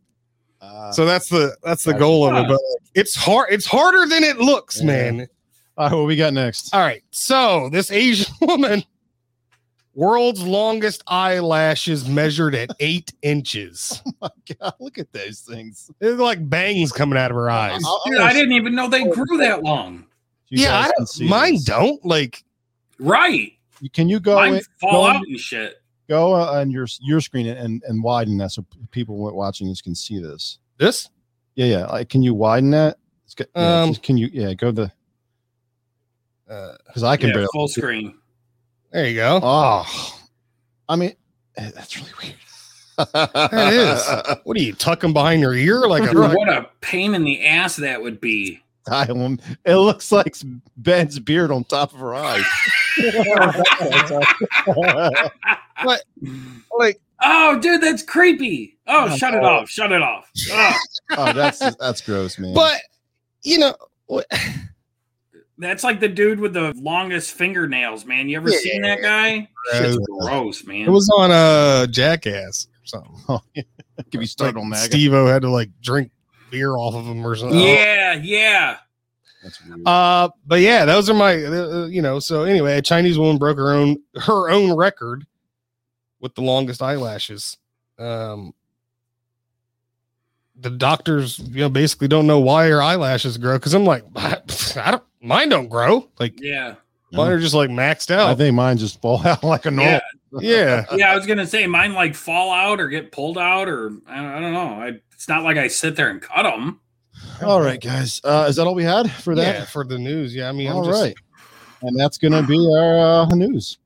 Uh, 0.61 0.91
so 0.93 1.05
that's 1.05 1.29
the 1.29 1.57
that's 1.63 1.85
the 1.85 1.95
goal 1.95 2.27
of 2.27 2.35
it 2.45 2.49
but 2.49 2.61
it's 2.95 3.15
hard 3.15 3.49
it's 3.53 3.67
harder 3.67 4.07
than 4.07 4.25
it 4.25 4.39
looks 4.39 4.81
Yeah. 4.81 4.87
man. 4.87 5.27
All 5.79 5.89
right, 5.91 5.95
what 5.97 6.07
we 6.07 6.17
got 6.17 6.33
next? 6.33 6.75
all 6.75 6.81
right 6.81 7.03
so 7.11 7.69
this 7.71 7.91
asian 7.91 8.35
woman 8.41 8.83
world's 9.97 10.43
longest 10.43 11.03
eyelashes 11.09 12.07
measured 12.09 12.55
at 12.55 12.71
eight 12.81 13.13
inches 13.23 14.03
My 14.21 14.29
God, 14.61 14.75
look 14.79 14.99
at 14.99 15.11
those 15.13 15.41
things. 15.41 15.91
It's 16.01 16.21
like 16.21 16.49
bangs 16.49 16.93
coming 16.93 17.19
out 17.19 17.31
of 17.33 17.35
her 17.37 17.51
eyes. 17.51 17.83
I'll- 17.85 18.03
Dude, 18.07 18.19
I 18.21 18.33
didn't 18.33 18.53
even 18.53 18.75
know 18.77 18.89
they 18.89 19.05
grew 19.09 19.39
that 19.39 19.63
long. 19.65 20.07
You 20.49 20.63
yeah, 20.65 20.79
I 20.79 20.91
don't, 20.97 21.29
mine 21.29 21.55
this. 21.55 21.65
don't. 21.65 22.05
Like, 22.05 22.45
Right. 23.01 23.53
Can 23.93 24.09
you 24.09 24.21
go 24.21 24.37
Mine 24.37 24.55
in- 24.55 24.63
fall 24.81 24.91
go 24.93 25.07
out 25.07 25.17
in- 25.17 25.33
and 25.33 25.41
shit. 25.41 25.83
go 26.09 26.35
uh, 26.35 26.61
on 26.61 26.71
your 26.71 26.87
your 27.01 27.21
screen 27.21 27.47
and 27.49 27.83
and 27.87 28.03
widen 28.03 28.39
that 28.39 28.53
so 28.53 28.65
people 28.93 29.17
watching 29.35 29.69
this 29.69 29.81
can 29.83 29.95
see 29.95 30.19
this? 30.21 30.59
this? 30.79 31.09
Yeah, 31.57 31.67
yeah. 31.67 31.87
Like, 31.87 32.09
can 32.11 32.23
you 32.23 32.33
widen 32.35 32.71
that 32.71 32.99
It's 33.25 33.35
good. 33.35 33.49
Yeah, 33.57 33.83
Um, 33.83 33.91
just- 33.91 34.03
can 34.03 34.17
you? 34.19 34.29
Yeah, 34.33 34.55
go 34.55 34.71
the 34.71 34.93
Uh, 36.49 36.77
because 36.87 37.03
I 37.03 37.17
can 37.17 37.29
Yeah, 37.29 37.35
barely. 37.35 37.49
full 37.53 37.69
screen. 37.69 38.15
There 38.97 39.09
you 39.09 39.15
go. 39.17 39.41
Oh, 39.43 40.19
I 40.89 40.97
mean, 40.97 41.15
eh, 41.57 41.71
that's 41.75 41.97
really 41.97 42.11
weird. 42.23 42.35
That 43.13 43.73
is. 43.73 44.37
What 44.45 44.57
are 44.57 44.61
you 44.61 44.73
tucking 44.73 45.13
behind 45.13 45.43
your 45.43 45.55
ear 45.55 45.81
like 45.81 46.11
a 46.11 46.15
What 46.17 46.49
a 46.49 46.69
pain 46.81 47.15
in 47.15 47.25
the 47.25 47.45
ass 47.47 47.77
that 47.77 48.01
would 48.01 48.21
be. 48.21 48.63
Asylum. 48.87 49.39
It 49.65 49.75
looks 49.77 50.13
like 50.13 50.37
Ben's 50.77 51.19
beard 51.19 51.51
on 51.51 51.65
top 51.65 51.93
of 51.93 51.99
her 51.99 52.15
eyes. 52.15 52.45
like 56.79 57.01
Oh, 57.23 57.59
dude, 57.59 57.83
that's 57.83 58.03
creepy. 58.03 58.79
Oh, 58.87 59.15
shut 59.17 59.35
it 59.35 59.43
no. 59.43 59.49
off. 59.49 59.69
Shut 59.69 59.93
it 59.93 60.03
off. 60.03 60.31
Ugh. 60.53 60.75
oh, 61.19 61.33
that's 61.33 61.59
that's 61.77 62.01
gross, 62.01 62.39
man. 62.39 62.55
but 62.55 62.81
you 63.43 63.59
know 63.59 63.75
what 64.07 64.27
that's 65.59 65.85
like 65.85 66.01
the 66.01 66.09
dude 66.09 66.41
with 66.41 66.53
the 66.53 66.73
longest 66.77 67.33
fingernails, 67.33 68.05
man. 68.05 68.29
You 68.29 68.37
ever 68.39 68.51
Yeah. 68.51 68.59
seen 68.59 68.83
that 68.83 69.01
guy? 69.03 69.49
Shit's 69.73 69.99
gross, 70.21 70.65
man. 70.65 70.83
it 70.83 70.91
was 70.91 71.09
on 71.17 71.31
uh 71.31 71.87
jackass 71.87 72.69
or 72.83 72.87
something. 72.87 73.15
oh, 73.29 73.41
yeah. 73.55 73.63
give 74.11 74.21
you 74.21 74.27
started 74.27 74.59
on 74.59 74.71
that. 74.71 74.85
Steve 74.85 75.13
O 75.13 75.27
had 75.27 75.43
to 75.43 75.51
like 75.51 75.71
drink 75.83 76.11
beer 76.51 76.77
off 76.77 76.95
of 76.95 77.05
him 77.07 77.27
or 77.27 77.35
something. 77.37 77.59
yeah, 77.59 78.15
yeah. 78.15 78.77
That's 79.43 79.65
weird. 79.65 79.87
Uh, 79.87 80.29
but 80.47 80.61
yeah, 80.61 80.85
those 80.85 81.09
are 81.09 81.15
my, 81.15 81.35
uh, 81.45 81.87
you 81.87 82.03
know. 82.03 82.19
So 82.19 82.43
anyway, 82.45 82.79
a 82.79 82.83
Chinese 82.83 83.19
woman 83.19 83.39
broke 83.39 83.59
her 83.59 83.73
own 83.73 83.97
her 84.23 84.51
own 84.51 84.77
record 84.77 85.25
with 86.21 86.35
the 86.35 86.41
longest 86.43 86.83
eyelashes. 86.83 87.57
Um, 87.99 88.53
the 90.59 90.71
doctors, 90.71 91.39
you 91.39 91.61
know, 91.61 91.69
basically 91.69 92.09
don't 92.09 92.27
know 92.27 92.41
why 92.41 92.69
her 92.69 92.83
eyelashes 92.83 93.39
grow 93.39 93.55
because 93.59 93.75
I'm 93.75 93.85
like, 93.85 94.05
I, 94.17 94.39
I 94.77 94.91
don't, 94.93 95.05
mine 95.21 95.49
don't 95.49 95.69
grow. 95.69 96.09
Like 96.19 96.41
Yeah. 96.41 96.77
mine 97.13 97.33
are 97.33 97.39
just 97.39 97.55
like 97.55 97.71
maxed 97.71 98.11
out. 98.11 98.29
I 98.29 98.35
think 98.35 98.55
mine 98.55 98.79
just 98.79 99.01
fall 99.01 99.21
out 99.27 99.45
like 99.45 99.67
a 99.67 99.71
normal. 99.71 100.01
Yeah. 100.41 100.85
yeah, 100.91 100.97
Yeah, 100.97 101.13
I 101.13 101.17
was 101.17 101.27
gonna 101.27 101.47
say 101.47 101.67
mine 101.67 101.93
like 101.95 102.15
fall 102.15 102.53
out 102.53 102.81
or 102.81 102.89
get 102.89 103.13
pulled 103.13 103.39
out 103.39 103.69
or 103.69 103.93
I, 104.07 104.37
I 104.37 104.41
don't 104.41 104.53
know. 104.53 104.69
I, 104.81 104.93
it's 105.13 105.29
not 105.29 105.45
like 105.45 105.57
I 105.57 105.69
sit 105.69 105.97
there 105.97 106.11
and 106.11 106.21
cut 106.21 106.43
them. 106.43 106.81
All 107.43 107.61
right, 107.63 107.81
guys. 107.81 108.21
Uh, 108.23 108.47
is 108.49 108.57
that 108.57 108.67
all 108.67 108.75
we 108.75 108.85
had 108.85 109.11
for 109.11 109.35
that? 109.35 109.55
yeah, 109.55 109.65
for 109.65 109.85
the 109.85 109.99
news. 109.99 110.35
Yeah, 110.35 110.49
I 110.49 110.53
mean, 110.53 110.69
I'm 110.69 110.77
All 110.77 110.85
just, 110.85 111.01
right. 111.01 111.15
And 111.83 111.99
that's 111.99 112.19
going 112.19 112.33
to 112.33 112.43
be 112.47 112.59
our 112.79 113.23
uh, 113.23 113.35
news. 113.35 113.79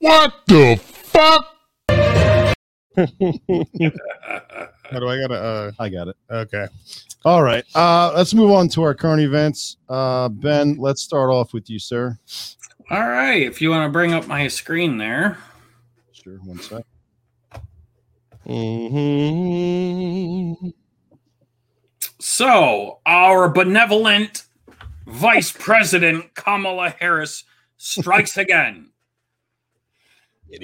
What 0.00 0.32
the 0.46 0.76
fuck? 0.82 1.57
How 4.90 4.98
do 4.98 5.08
I 5.08 5.20
gotta? 5.20 5.34
Uh, 5.34 5.70
I 5.78 5.88
got 5.88 6.08
it. 6.08 6.16
okay. 6.30 6.66
All 7.24 7.42
right. 7.42 7.64
Uh, 7.74 8.12
let's 8.16 8.34
move 8.34 8.50
on 8.50 8.68
to 8.70 8.82
our 8.82 8.94
current 8.94 9.20
events. 9.22 9.76
Uh, 9.88 10.28
ben, 10.28 10.76
let's 10.78 11.02
start 11.02 11.30
off 11.30 11.52
with 11.52 11.68
you, 11.70 11.78
sir. 11.78 12.18
All 12.90 13.08
right, 13.08 13.42
if 13.42 13.60
you 13.60 13.70
want 13.70 13.86
to 13.86 13.92
bring 13.92 14.14
up 14.14 14.26
my 14.26 14.48
screen 14.48 14.96
there. 14.96 15.36
Sure. 16.12 16.38
One 16.38 16.58
sec. 16.58 16.84
Mhm. 18.46 20.72
So, 22.18 23.00
our 23.06 23.48
benevolent 23.48 24.44
Vice 25.06 25.52
President 25.52 26.34
Kamala 26.34 26.90
Harris 26.98 27.44
strikes 27.76 28.36
again. 28.38 28.90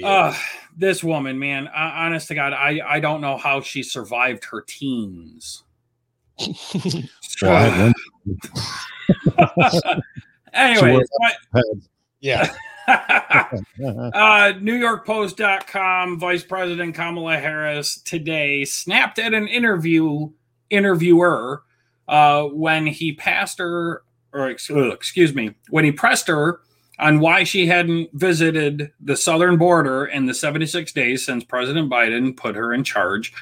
Uh, 0.03 0.33
this 0.75 1.03
woman, 1.03 1.37
man, 1.37 1.67
uh, 1.67 1.91
honest 1.95 2.27
to 2.29 2.35
God, 2.35 2.53
I, 2.53 2.81
I 2.85 2.99
don't 2.99 3.21
know 3.21 3.37
how 3.37 3.61
she 3.61 3.83
survived 3.83 4.45
her 4.45 4.61
teens. 4.61 5.63
Well, 7.41 7.53
I 7.53 7.67
had 7.67 7.93
one. 9.55 10.01
Anyways, 10.53 11.05
yeah. 12.21 12.49
uh, 12.87 13.43
NewYorkPost.com 13.77 16.19
Vice 16.19 16.43
President 16.43 16.95
Kamala 16.95 17.37
Harris 17.37 17.99
today 18.01 18.63
snapped 18.63 19.19
at 19.19 19.33
an 19.33 19.49
interview 19.49 20.29
interviewer 20.69 21.63
uh, 22.07 22.43
when 22.43 22.87
he 22.87 23.11
passed 23.11 23.59
her, 23.59 24.03
or 24.31 24.49
ex- 24.49 24.69
excuse 24.69 25.33
me, 25.33 25.55
when 25.69 25.83
he 25.83 25.91
pressed 25.91 26.27
her 26.27 26.61
on 26.99 27.19
why 27.19 27.43
she 27.43 27.67
hadn't 27.67 28.09
visited 28.13 28.91
the 28.99 29.17
southern 29.17 29.57
border 29.57 30.05
in 30.05 30.25
the 30.25 30.33
76 30.33 30.91
days 30.93 31.25
since 31.25 31.43
President 31.43 31.91
Biden 31.91 32.35
put 32.35 32.55
her 32.55 32.73
in 32.73 32.83
charge 32.83 33.33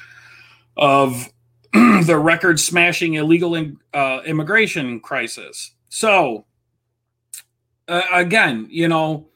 of 0.76 1.32
the 1.72 2.18
record 2.18 2.58
smashing 2.58 3.14
illegal 3.14 3.54
in, 3.54 3.78
uh, 3.92 4.20
immigration 4.24 5.00
crisis. 5.00 5.72
So, 5.88 6.46
uh, 7.88 8.02
again, 8.12 8.66
you 8.70 8.88
know, 8.88 9.28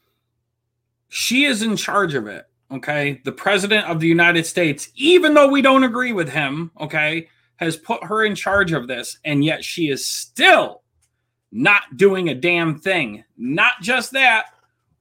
she 1.08 1.44
is 1.44 1.62
in 1.62 1.76
charge 1.76 2.14
of 2.14 2.26
it. 2.26 2.46
Okay. 2.70 3.20
The 3.25 3.32
president 3.32 3.87
of 3.87 4.00
the 4.00 4.08
United 4.08 4.46
States, 4.46 4.90
even 4.94 5.34
though 5.34 5.48
we 5.48 5.62
don't 5.62 5.84
agree 5.84 6.12
with 6.12 6.28
him, 6.28 6.70
okay, 6.80 7.28
has 7.56 7.76
put 7.76 8.04
her 8.04 8.25
in 8.25 8.34
charge 8.34 8.72
of 8.72 8.88
this. 8.88 9.18
And 9.25 9.44
yet 9.44 9.64
she 9.64 9.88
is 9.88 10.06
still 10.06 10.82
not 11.50 11.83
doing 11.97 12.28
a 12.28 12.35
damn 12.35 12.78
thing. 12.78 13.25
Not 13.37 13.73
just 13.81 14.12
that. 14.12 14.47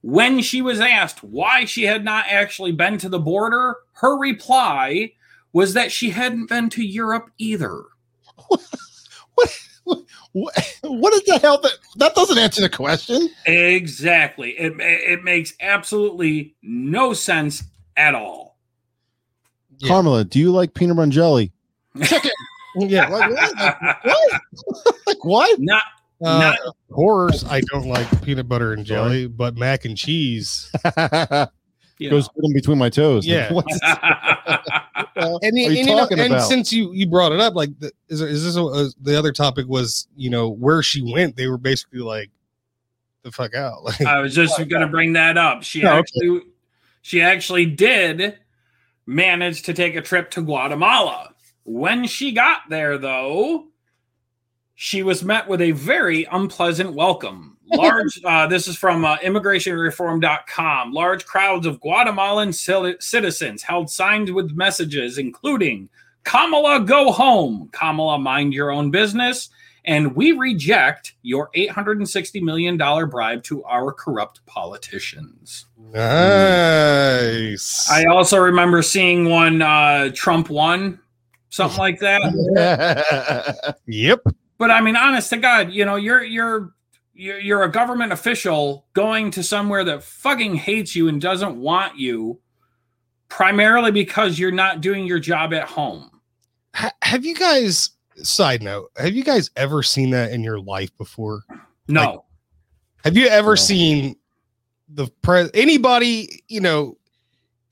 When 0.02 0.40
she 0.40 0.62
was 0.62 0.80
asked 0.80 1.24
why 1.24 1.64
she 1.64 1.82
had 1.84 2.04
not 2.04 2.26
actually 2.28 2.72
been 2.72 2.98
to 2.98 3.08
the 3.08 3.18
border, 3.18 3.76
her 3.94 4.16
reply 4.16 5.12
was 5.52 5.74
that 5.74 5.90
she 5.90 6.10
hadn't 6.10 6.48
been 6.48 6.70
to 6.70 6.84
Europe 6.84 7.30
either. 7.38 7.82
what, 9.34 9.54
What? 10.32 10.78
what 10.82 11.12
is 11.14 11.24
the 11.24 11.38
hell? 11.38 11.58
That, 11.60 11.72
that 11.96 12.14
doesn't 12.14 12.38
answer 12.38 12.60
the 12.60 12.68
question. 12.68 13.28
Exactly. 13.46 14.50
It, 14.52 14.74
it 14.78 15.24
makes 15.24 15.54
absolutely 15.60 16.54
no 16.62 17.12
sense 17.12 17.64
at 17.96 18.14
all. 18.14 18.56
Yeah. 19.78 19.88
Carmela, 19.88 20.24
do 20.24 20.38
you 20.38 20.52
like 20.52 20.74
peanut 20.74 20.96
butter 20.96 21.04
and 21.04 21.12
jelly? 21.12 21.52
Yeah. 22.76 23.08
Like, 23.08 23.30
what? 23.30 23.56
Like, 23.56 24.04
what? 24.04 24.42
like, 25.06 25.24
what? 25.24 25.60
Not 25.60 25.82
Uh, 26.24 26.38
Not- 26.38 26.58
horrors, 26.90 27.44
I 27.44 27.60
don't 27.60 27.86
like 27.86 28.22
peanut 28.24 28.48
butter 28.48 28.72
and 28.72 28.84
jelly, 28.84 29.28
but 29.28 29.56
mac 29.56 29.84
and 29.84 29.96
cheese. 29.96 30.70
you 31.98 32.10
Goes 32.10 32.28
in 32.42 32.52
between 32.52 32.78
my 32.78 32.90
toes. 32.90 33.26
Like, 33.26 33.32
Yeah. 33.34 33.52
what's- 33.52 33.80
know. 35.18 35.38
And, 35.42 35.56
are 35.56 35.72
you 35.72 35.80
and, 35.80 35.88
talking 35.88 36.18
and 36.18 36.32
about? 36.34 36.48
since 36.48 36.72
you 36.72 36.92
you 36.92 37.06
brought 37.08 37.32
it 37.32 37.40
up, 37.40 37.54
like, 37.54 37.78
the, 37.78 37.92
is 38.08 38.20
is 38.20 38.44
this 38.44 38.56
a, 38.56 38.64
uh, 38.64 38.88
the 39.00 39.18
other 39.18 39.32
topic 39.32 39.66
was 39.68 40.08
you 40.16 40.30
know 40.30 40.48
where 40.48 40.82
she 40.82 41.02
went? 41.02 41.36
They 41.36 41.48
were 41.48 41.58
basically 41.58 42.00
like 42.00 42.30
the 43.22 43.32
fuck 43.32 43.54
out. 43.54 43.82
Like, 43.84 44.00
I 44.02 44.20
was 44.20 44.34
just 44.34 44.56
going 44.56 44.80
to 44.80 44.86
bring 44.88 45.14
that 45.14 45.36
up. 45.36 45.62
She 45.62 45.84
Oh, 45.84 45.88
okay. 45.90 45.98
actually, 45.98 46.40
she 47.02 47.20
actually 47.22 47.66
did 47.66 48.38
manage 49.06 49.62
to 49.62 49.74
take 49.74 49.96
a 49.96 50.02
trip 50.02 50.30
to 50.32 50.42
Guatemala. 50.42 51.34
When 51.64 52.06
she 52.06 52.32
got 52.32 52.62
there, 52.70 52.96
though, 52.96 53.67
she 54.80 55.02
was 55.02 55.24
met 55.24 55.48
with 55.48 55.60
a 55.60 55.72
very 55.72 56.24
unpleasant 56.30 56.92
welcome. 56.92 57.56
Large, 57.66 58.20
uh, 58.24 58.46
this 58.46 58.68
is 58.68 58.76
from 58.76 59.04
uh, 59.04 59.16
immigrationreform.com. 59.18 60.92
Large 60.92 61.26
crowds 61.26 61.66
of 61.66 61.80
Guatemalan 61.80 62.52
cil- 62.52 62.94
citizens 63.00 63.64
held 63.64 63.90
signs 63.90 64.30
with 64.30 64.52
messages 64.52 65.18
including 65.18 65.88
Kamala, 66.22 66.78
go 66.78 67.10
home, 67.10 67.68
Kamala, 67.72 68.20
mind 68.20 68.54
your 68.54 68.70
own 68.70 68.92
business, 68.92 69.48
and 69.84 70.14
we 70.14 70.30
reject 70.30 71.14
your 71.22 71.50
$860 71.56 72.40
million 72.40 72.76
bribe 72.76 73.42
to 73.44 73.64
our 73.64 73.92
corrupt 73.92 74.46
politicians. 74.46 75.66
nice. 75.92 77.90
I 77.90 78.04
also 78.04 78.38
remember 78.38 78.82
seeing 78.82 79.28
one 79.28 79.60
uh, 79.60 80.12
Trump 80.14 80.50
won, 80.50 81.00
something 81.50 81.78
like 81.80 81.98
that. 81.98 83.74
yep. 83.86 84.20
But 84.58 84.70
I 84.70 84.80
mean, 84.80 84.96
honest 84.96 85.30
to 85.30 85.36
God, 85.36 85.70
you 85.72 85.84
know, 85.84 85.96
you're 85.96 86.22
you're 86.24 86.72
you're, 87.14 87.64
a 87.64 87.70
government 87.70 88.12
official 88.12 88.86
going 88.92 89.30
to 89.32 89.42
somewhere 89.42 89.82
that 89.84 90.04
fucking 90.04 90.54
hates 90.54 90.94
you 90.94 91.08
and 91.08 91.20
doesn't 91.20 91.56
want 91.56 91.98
you, 91.98 92.38
primarily 93.28 93.90
because 93.90 94.38
you're 94.38 94.52
not 94.52 94.80
doing 94.80 95.04
your 95.04 95.18
job 95.18 95.52
at 95.52 95.64
home. 95.64 96.10
Ha- 96.74 96.92
have 97.02 97.24
you 97.24 97.34
guys? 97.34 97.90
Side 98.22 98.62
note: 98.62 98.90
Have 98.96 99.14
you 99.14 99.22
guys 99.24 99.50
ever 99.56 99.82
seen 99.82 100.10
that 100.10 100.32
in 100.32 100.42
your 100.42 100.58
life 100.60 100.96
before? 100.98 101.42
No, 101.88 102.02
Like- 102.04 102.18
Have 103.04 103.16
you 103.16 103.26
ever 103.28 103.52
No. 103.52 103.54
seen 103.56 104.16
the 104.88 105.06
pre 105.22 105.48
anybody 105.54 106.42
you 106.48 106.60
know 106.60 106.96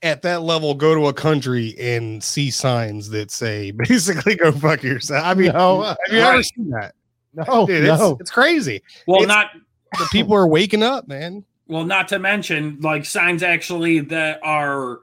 at 0.03 0.21
that 0.21 0.41
level 0.43 0.73
go 0.75 0.93
to 0.95 1.07
a 1.07 1.13
country 1.13 1.75
and 1.79 2.23
see 2.23 2.51
signs 2.51 3.09
that 3.09 3.31
say 3.31 3.71
basically 3.89 4.35
"go 4.35 4.51
fuck 4.51 4.83
yourself"? 4.83 5.23
I 5.25 5.33
mean, 5.33 5.51
no, 5.53 5.81
have 5.81 5.97
you 6.11 6.19
ever 6.19 6.43
seen 6.43 6.69
that? 6.71 6.93
no, 7.33 7.65
Dude, 7.67 7.83
it's, 7.83 7.99
no. 7.99 8.17
it's 8.19 8.31
crazy. 8.31 8.81
well, 9.07 9.21
it's- 9.23 9.27
not 9.35 9.51
The 9.99 10.07
people 10.11 10.35
are 10.35 10.47
waking 10.47 10.83
up, 10.83 11.07
man. 11.07 11.43
well, 11.67 11.83
not 11.85 12.07
to 12.09 12.19
mention 12.19 12.79
like 12.81 13.05
signs 13.05 13.43
actually 13.43 13.99
that 14.01 14.39
are 14.43 14.99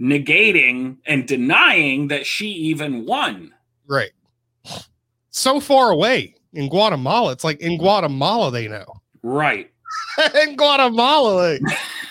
negating 0.00 0.96
and 1.06 1.26
denying 1.26 2.08
that 2.08 2.26
she 2.26 2.46
even 2.48 3.04
won. 3.06 3.52
Right. 3.86 4.10
So 5.30 5.60
far 5.60 5.90
away 5.90 6.34
in 6.52 6.68
Guatemala. 6.68 7.32
It's 7.32 7.44
like 7.44 7.60
in 7.60 7.78
Guatemala 7.78 8.50
they 8.50 8.68
know. 8.68 8.84
Right. 9.22 9.70
in 10.42 10.56
Guatemala, 10.56 11.52
like, 11.52 11.60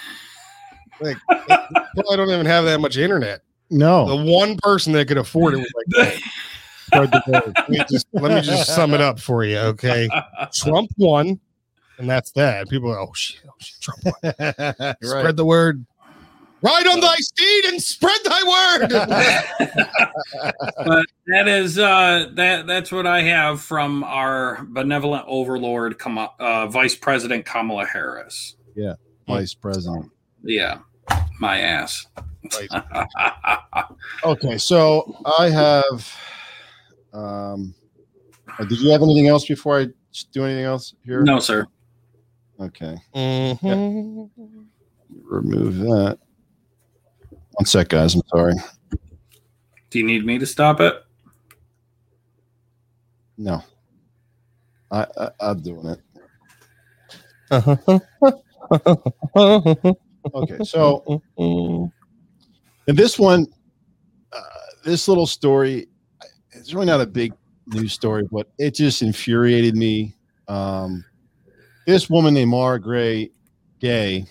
like 1.01 1.17
they 1.29 1.55
probably 1.95 2.17
don't 2.17 2.29
even 2.29 2.45
have 2.45 2.65
that 2.65 2.79
much 2.79 2.97
internet. 2.97 3.41
No. 3.69 4.05
The 4.05 4.31
one 4.31 4.57
person 4.57 4.93
that 4.93 5.07
could 5.07 5.17
afford 5.17 5.53
it 5.53 5.57
was 5.57 5.71
like, 5.75 6.13
Spread 6.93 7.13
let 7.27 7.69
me 7.69 7.79
just 7.89 8.07
let 8.11 8.33
me 8.33 8.41
just 8.41 8.75
sum 8.75 8.93
it 8.93 8.99
up 8.99 9.19
for 9.19 9.45
you, 9.45 9.57
okay? 9.57 10.09
Trump 10.53 10.91
won, 10.97 11.39
and 11.97 12.09
that's 12.09 12.31
that. 12.33 12.69
People 12.69 12.91
are, 12.91 12.99
oh 12.99 13.13
shit, 13.13 13.41
oh, 13.47 13.53
shit 13.59 13.81
Trump 13.81 14.03
won. 14.03 14.33
right. 14.79 14.97
Spread 15.01 15.37
the 15.37 15.45
word. 15.45 15.85
Ride 16.63 16.87
on 16.87 16.99
thy 16.99 17.15
steed 17.15 17.65
and 17.65 17.81
spread 17.81 18.19
thy 18.23 18.43
word. 18.43 18.89
but 20.85 21.05
that 21.27 21.47
is 21.47 21.79
uh 21.79 22.27
that 22.33 22.67
that's 22.67 22.91
what 22.91 23.07
I 23.07 23.21
have 23.21 23.61
from 23.61 24.03
our 24.03 24.63
benevolent 24.69 25.23
overlord 25.27 25.97
Kama, 25.97 26.31
uh, 26.39 26.67
Vice 26.67 26.95
President 26.95 27.45
Kamala 27.45 27.85
Harris. 27.85 28.57
Yeah, 28.75 28.95
Vice 29.27 29.53
president. 29.53 30.11
Yeah. 30.43 30.79
My 31.39 31.59
ass. 31.59 32.07
Okay, 34.23 34.57
so 34.59 35.15
I 35.39 35.49
have. 35.49 36.15
Um, 37.11 37.73
uh, 38.59 38.65
did 38.65 38.79
you 38.79 38.91
have 38.91 39.01
anything 39.01 39.27
else 39.27 39.47
before 39.47 39.79
I 39.79 39.87
do 40.31 40.45
anything 40.45 40.65
else 40.65 40.93
here? 41.03 41.23
no, 41.23 41.39
sir. 41.39 41.65
Okay, 42.59 42.95
Mhm. 43.15 44.67
remove 45.23 45.77
that. 45.77 46.19
One 47.53 47.65
sec, 47.65 47.89
guys. 47.89 48.13
I'm 48.13 48.21
sorry. 48.27 48.53
Do 49.89 49.97
you 49.99 50.05
need 50.05 50.23
me 50.23 50.37
to 50.37 50.45
stop 50.45 50.79
it? 50.79 50.93
No, 53.37 53.63
I, 54.91 55.07
I 55.17 55.29
I'm 55.39 55.61
doing 55.61 55.95
it. 57.49 57.49
Okay, 60.33 60.57
so 60.63 61.21
And 61.37 62.97
this 62.97 63.17
one, 63.19 63.47
uh, 64.33 64.41
this 64.83 65.07
little 65.07 65.27
story, 65.27 65.87
it's 66.51 66.73
really 66.73 66.85
not 66.87 67.01
a 67.01 67.05
big 67.05 67.33
news 67.67 67.93
story, 67.93 68.27
but 68.31 68.51
it 68.57 68.75
just 68.75 69.01
infuriated 69.01 69.75
me. 69.75 70.15
Um, 70.47 71.03
this 71.85 72.09
woman 72.09 72.33
named 72.33 72.51
Mara 72.51 72.79
Gray 72.79 73.31
Gay 73.79 74.25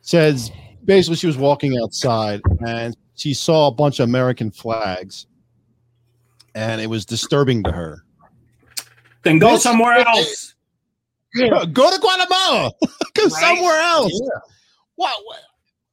says 0.00 0.50
basically 0.84 1.16
she 1.16 1.26
was 1.26 1.36
walking 1.36 1.78
outside 1.82 2.40
and 2.66 2.96
she 3.14 3.34
saw 3.34 3.68
a 3.68 3.72
bunch 3.72 4.00
of 4.00 4.08
American 4.08 4.50
flags 4.50 5.26
and 6.54 6.80
it 6.80 6.86
was 6.88 7.04
disturbing 7.06 7.62
to 7.64 7.72
her. 7.72 8.04
Then 9.22 9.38
go 9.38 9.52
This- 9.52 9.62
somewhere 9.62 9.98
else. 10.06 10.54
Go 11.34 11.90
to 11.90 11.98
Guatemala. 11.98 12.72
Go 13.14 13.24
Right? 13.24 13.32
somewhere 13.32 13.78
else. 13.80 14.20
What, 14.96 15.16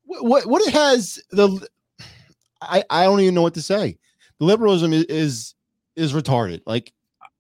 what 0.05 0.23
what 0.23 0.45
what 0.47 0.61
it 0.67 0.73
has 0.73 1.19
the 1.31 1.67
I 2.61 2.83
I 2.89 3.03
don't 3.03 3.19
even 3.21 3.35
know 3.35 3.41
what 3.41 3.53
to 3.55 3.61
say. 3.61 3.97
The 4.39 4.45
liberalism 4.45 4.93
is 4.93 5.03
is, 5.05 5.55
is 5.95 6.13
retarded. 6.13 6.61
Like 6.65 6.93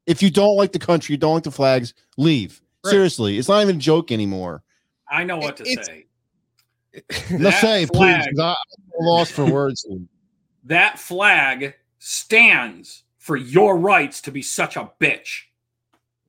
if 0.05 0.21
you 0.21 0.29
don't 0.29 0.55
like 0.55 0.71
the 0.71 0.79
country, 0.79 1.13
you 1.13 1.17
don't 1.17 1.35
like 1.35 1.43
the 1.43 1.51
flags, 1.51 1.93
leave. 2.17 2.61
Right. 2.83 2.91
Seriously, 2.91 3.37
it's 3.37 3.47
not 3.49 3.61
even 3.61 3.75
a 3.77 3.79
joke 3.79 4.11
anymore. 4.11 4.63
I 5.09 5.23
know 5.23 5.37
what 5.37 5.57
to 5.57 5.63
It's- 5.69 5.85
say. 5.85 6.05
Let's 7.37 7.61
say, 7.61 7.85
please. 7.85 7.97
flag- 7.97 8.35
'cause 8.35 8.39
I- 8.39 8.49
I'm 8.99 9.05
lost 9.05 9.31
for 9.33 9.45
words. 9.45 9.85
That 10.63 10.97
flag 10.99 11.75
stands 11.99 13.03
for 13.17 13.35
your 13.37 13.77
rights 13.77 14.21
to 14.21 14.31
be 14.31 14.41
such 14.41 14.75
a 14.75 14.89
bitch. 14.99 15.43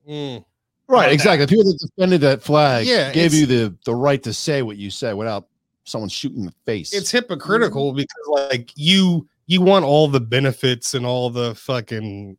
Mm. 0.07 0.45
Right, 0.91 1.05
Like 1.05 1.13
exactly. 1.13 1.47
People 1.47 1.63
that 1.63 1.79
defended 1.95 2.19
that 2.21 2.43
flag 2.43 2.85
Yeah, 2.85 3.13
gave 3.13 3.33
you 3.33 3.45
the 3.45 3.73
the 3.85 3.95
right 3.95 4.21
to 4.23 4.33
say 4.33 4.61
what 4.61 4.75
you 4.75 4.89
said 4.91 5.13
without 5.13 5.47
someone 5.85 6.09
shooting 6.09 6.45
the 6.45 6.53
face. 6.65 6.93
It's 6.93 7.09
hypocritical 7.09 7.93
because 7.93 8.27
like 8.27 8.71
you 8.75 9.25
you 9.47 9.61
want 9.61 9.85
all 9.85 10.07
the 10.09 10.19
benefits 10.19 10.93
and 10.93 11.05
all 11.05 11.29
the 11.29 11.55
fucking 11.55 12.35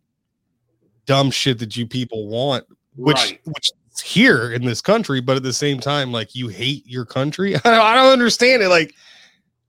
dumb 1.07 1.31
shit 1.31 1.59
that 1.61 1.77
you 1.77 1.87
people 1.87 2.29
want, 2.29 2.65
which 2.97 3.17
right. 3.17 3.41
which 3.45 3.71
is 3.93 4.01
here 4.01 4.53
in 4.53 4.65
this 4.65 4.81
country, 4.83 5.21
but 5.21 5.37
at 5.37 5.43
the 5.43 5.53
same 5.53 5.81
time, 5.81 6.13
like 6.13 6.35
you 6.35 6.49
hate 6.49 6.87
your 6.87 7.05
country. 7.07 7.55
I 7.57 7.61
don't, 7.65 7.75
I 7.75 7.95
don't 7.95 8.13
understand 8.13 8.63
it. 8.63 8.69
Like 8.69 8.95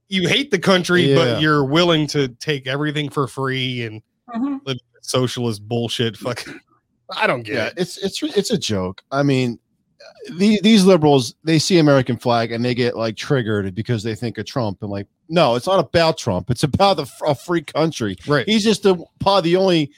you 0.08 0.28
hate 0.28 0.50
the 0.50 0.58
country, 0.58 1.10
Yeah. 1.10 1.14
but 1.16 1.40
you're 1.40 1.64
willing 1.64 2.06
to 2.08 2.28
take 2.28 2.66
everything 2.66 3.08
for 3.08 3.26
free 3.26 3.84
and 3.84 4.02
Mhm. 4.34 4.60
live 4.66 4.76
socialist 5.00 5.66
bullshit. 5.66 6.16
Fucking, 6.18 6.60
I 7.10 7.26
don't 7.26 7.42
get 7.42 7.54
yeah, 7.54 7.66
it. 7.66 7.74
it's 7.76 7.98
it's 7.98 8.22
it's 8.22 8.50
a 8.50 8.58
joke. 8.58 9.02
I 9.10 9.22
mean, 9.22 9.58
these 10.36 10.60
these 10.60 10.84
liberals 10.84 11.34
they 11.44 11.58
see 11.58 11.78
American 11.78 12.16
flag 12.16 12.52
and 12.52 12.64
they 12.64 12.74
get 12.74 12.96
like 12.96 13.16
triggered 13.16 13.74
because 13.74 14.02
they 14.02 14.14
think 14.14 14.38
of 14.38 14.46
Trump 14.46 14.82
and 14.82 14.90
like, 14.90 15.06
no, 15.28 15.54
it's 15.54 15.66
not 15.66 15.80
about 15.80 16.18
Trump. 16.18 16.50
It's 16.50 16.62
about 16.62 16.96
the 16.96 17.06
a 17.26 17.34
free 17.34 17.62
country. 17.62 18.16
Right. 18.26 18.46
He's 18.46 18.64
just 18.64 18.82
the 18.82 18.96
probably 19.20 19.50
the 19.50 19.56
only 19.56 19.92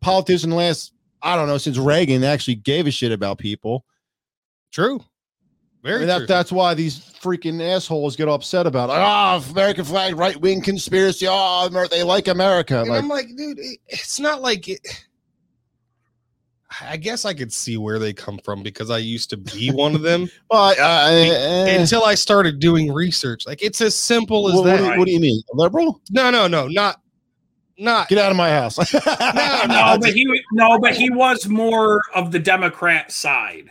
politician 0.00 0.50
last 0.50 0.92
I 1.22 1.36
don't 1.36 1.48
know 1.48 1.58
since 1.58 1.78
Reagan 1.78 2.20
that 2.22 2.32
actually 2.32 2.56
gave 2.56 2.86
a 2.86 2.90
shit 2.90 3.12
about 3.12 3.38
people. 3.38 3.84
True. 4.72 5.00
I 5.84 5.88
Very 5.88 5.98
mean, 6.00 6.08
that, 6.08 6.18
true. 6.18 6.26
that's 6.26 6.52
why 6.52 6.74
these 6.74 6.98
freaking 6.98 7.60
assholes 7.62 8.16
get 8.16 8.28
upset 8.28 8.66
about 8.66 8.90
ah 8.90 9.42
American 9.50 9.84
flag 9.84 10.16
right 10.16 10.36
wing 10.36 10.60
conspiracy. 10.60 11.26
Oh, 11.28 11.68
they 11.90 12.02
like 12.02 12.28
America. 12.28 12.80
and 12.80 12.90
Like, 12.90 13.02
I'm 13.02 13.08
like, 13.08 13.28
dude, 13.36 13.58
it, 13.58 13.78
it's 13.86 14.18
not 14.18 14.42
like 14.42 14.68
it. 14.68 14.80
I 16.82 16.96
guess 16.98 17.24
I 17.24 17.32
could 17.32 17.52
see 17.52 17.76
where 17.78 17.98
they 17.98 18.12
come 18.12 18.38
from 18.44 18.62
because 18.62 18.90
I 18.90 18.98
used 18.98 19.30
to 19.30 19.36
be 19.36 19.70
one 19.72 19.94
of 19.94 20.02
them 20.02 20.28
well, 20.50 20.62
I, 20.62 20.74
I, 20.78 21.12
eh. 21.14 21.80
until 21.80 22.04
I 22.04 22.14
started 22.14 22.58
doing 22.58 22.92
research. 22.92 23.46
Like 23.46 23.62
it's 23.62 23.80
as 23.80 23.96
simple 23.96 24.48
as 24.48 24.54
what, 24.54 24.64
what 24.64 24.70
that. 24.70 24.76
do 24.78 24.84
you, 24.84 24.98
what 24.98 25.06
do 25.06 25.12
you 25.12 25.20
mean, 25.20 25.42
a 25.52 25.56
liberal? 25.56 26.00
No, 26.10 26.30
no, 26.30 26.46
no, 26.46 26.68
not, 26.68 27.00
not. 27.78 28.08
Get 28.08 28.18
out 28.18 28.30
of 28.30 28.36
my 28.36 28.50
house. 28.50 28.76
No, 29.68 29.98
but 30.00 30.12
he 30.12 30.26
no, 30.52 30.78
but 30.78 30.94
he 30.94 31.10
was 31.10 31.46
more 31.46 32.02
of 32.14 32.32
the 32.32 32.38
Democrat 32.38 33.12
side. 33.12 33.70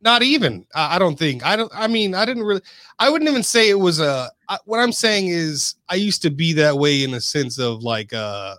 not 0.00 0.22
even 0.22 0.66
I, 0.74 0.96
I 0.96 0.98
don't 0.98 1.18
think 1.18 1.44
i 1.44 1.56
don't 1.56 1.72
i 1.74 1.88
mean 1.88 2.14
i 2.14 2.24
didn't 2.24 2.44
really 2.44 2.60
i 2.98 3.10
wouldn't 3.10 3.28
even 3.28 3.42
say 3.42 3.68
it 3.68 3.78
was 3.78 3.98
a 4.00 4.30
I, 4.48 4.58
what 4.64 4.78
i'm 4.78 4.92
saying 4.92 5.28
is 5.28 5.74
i 5.88 5.96
used 5.96 6.22
to 6.22 6.30
be 6.30 6.52
that 6.54 6.76
way 6.76 7.02
in 7.02 7.14
a 7.14 7.20
sense 7.20 7.58
of 7.58 7.82
like 7.82 8.12
uh 8.12 8.54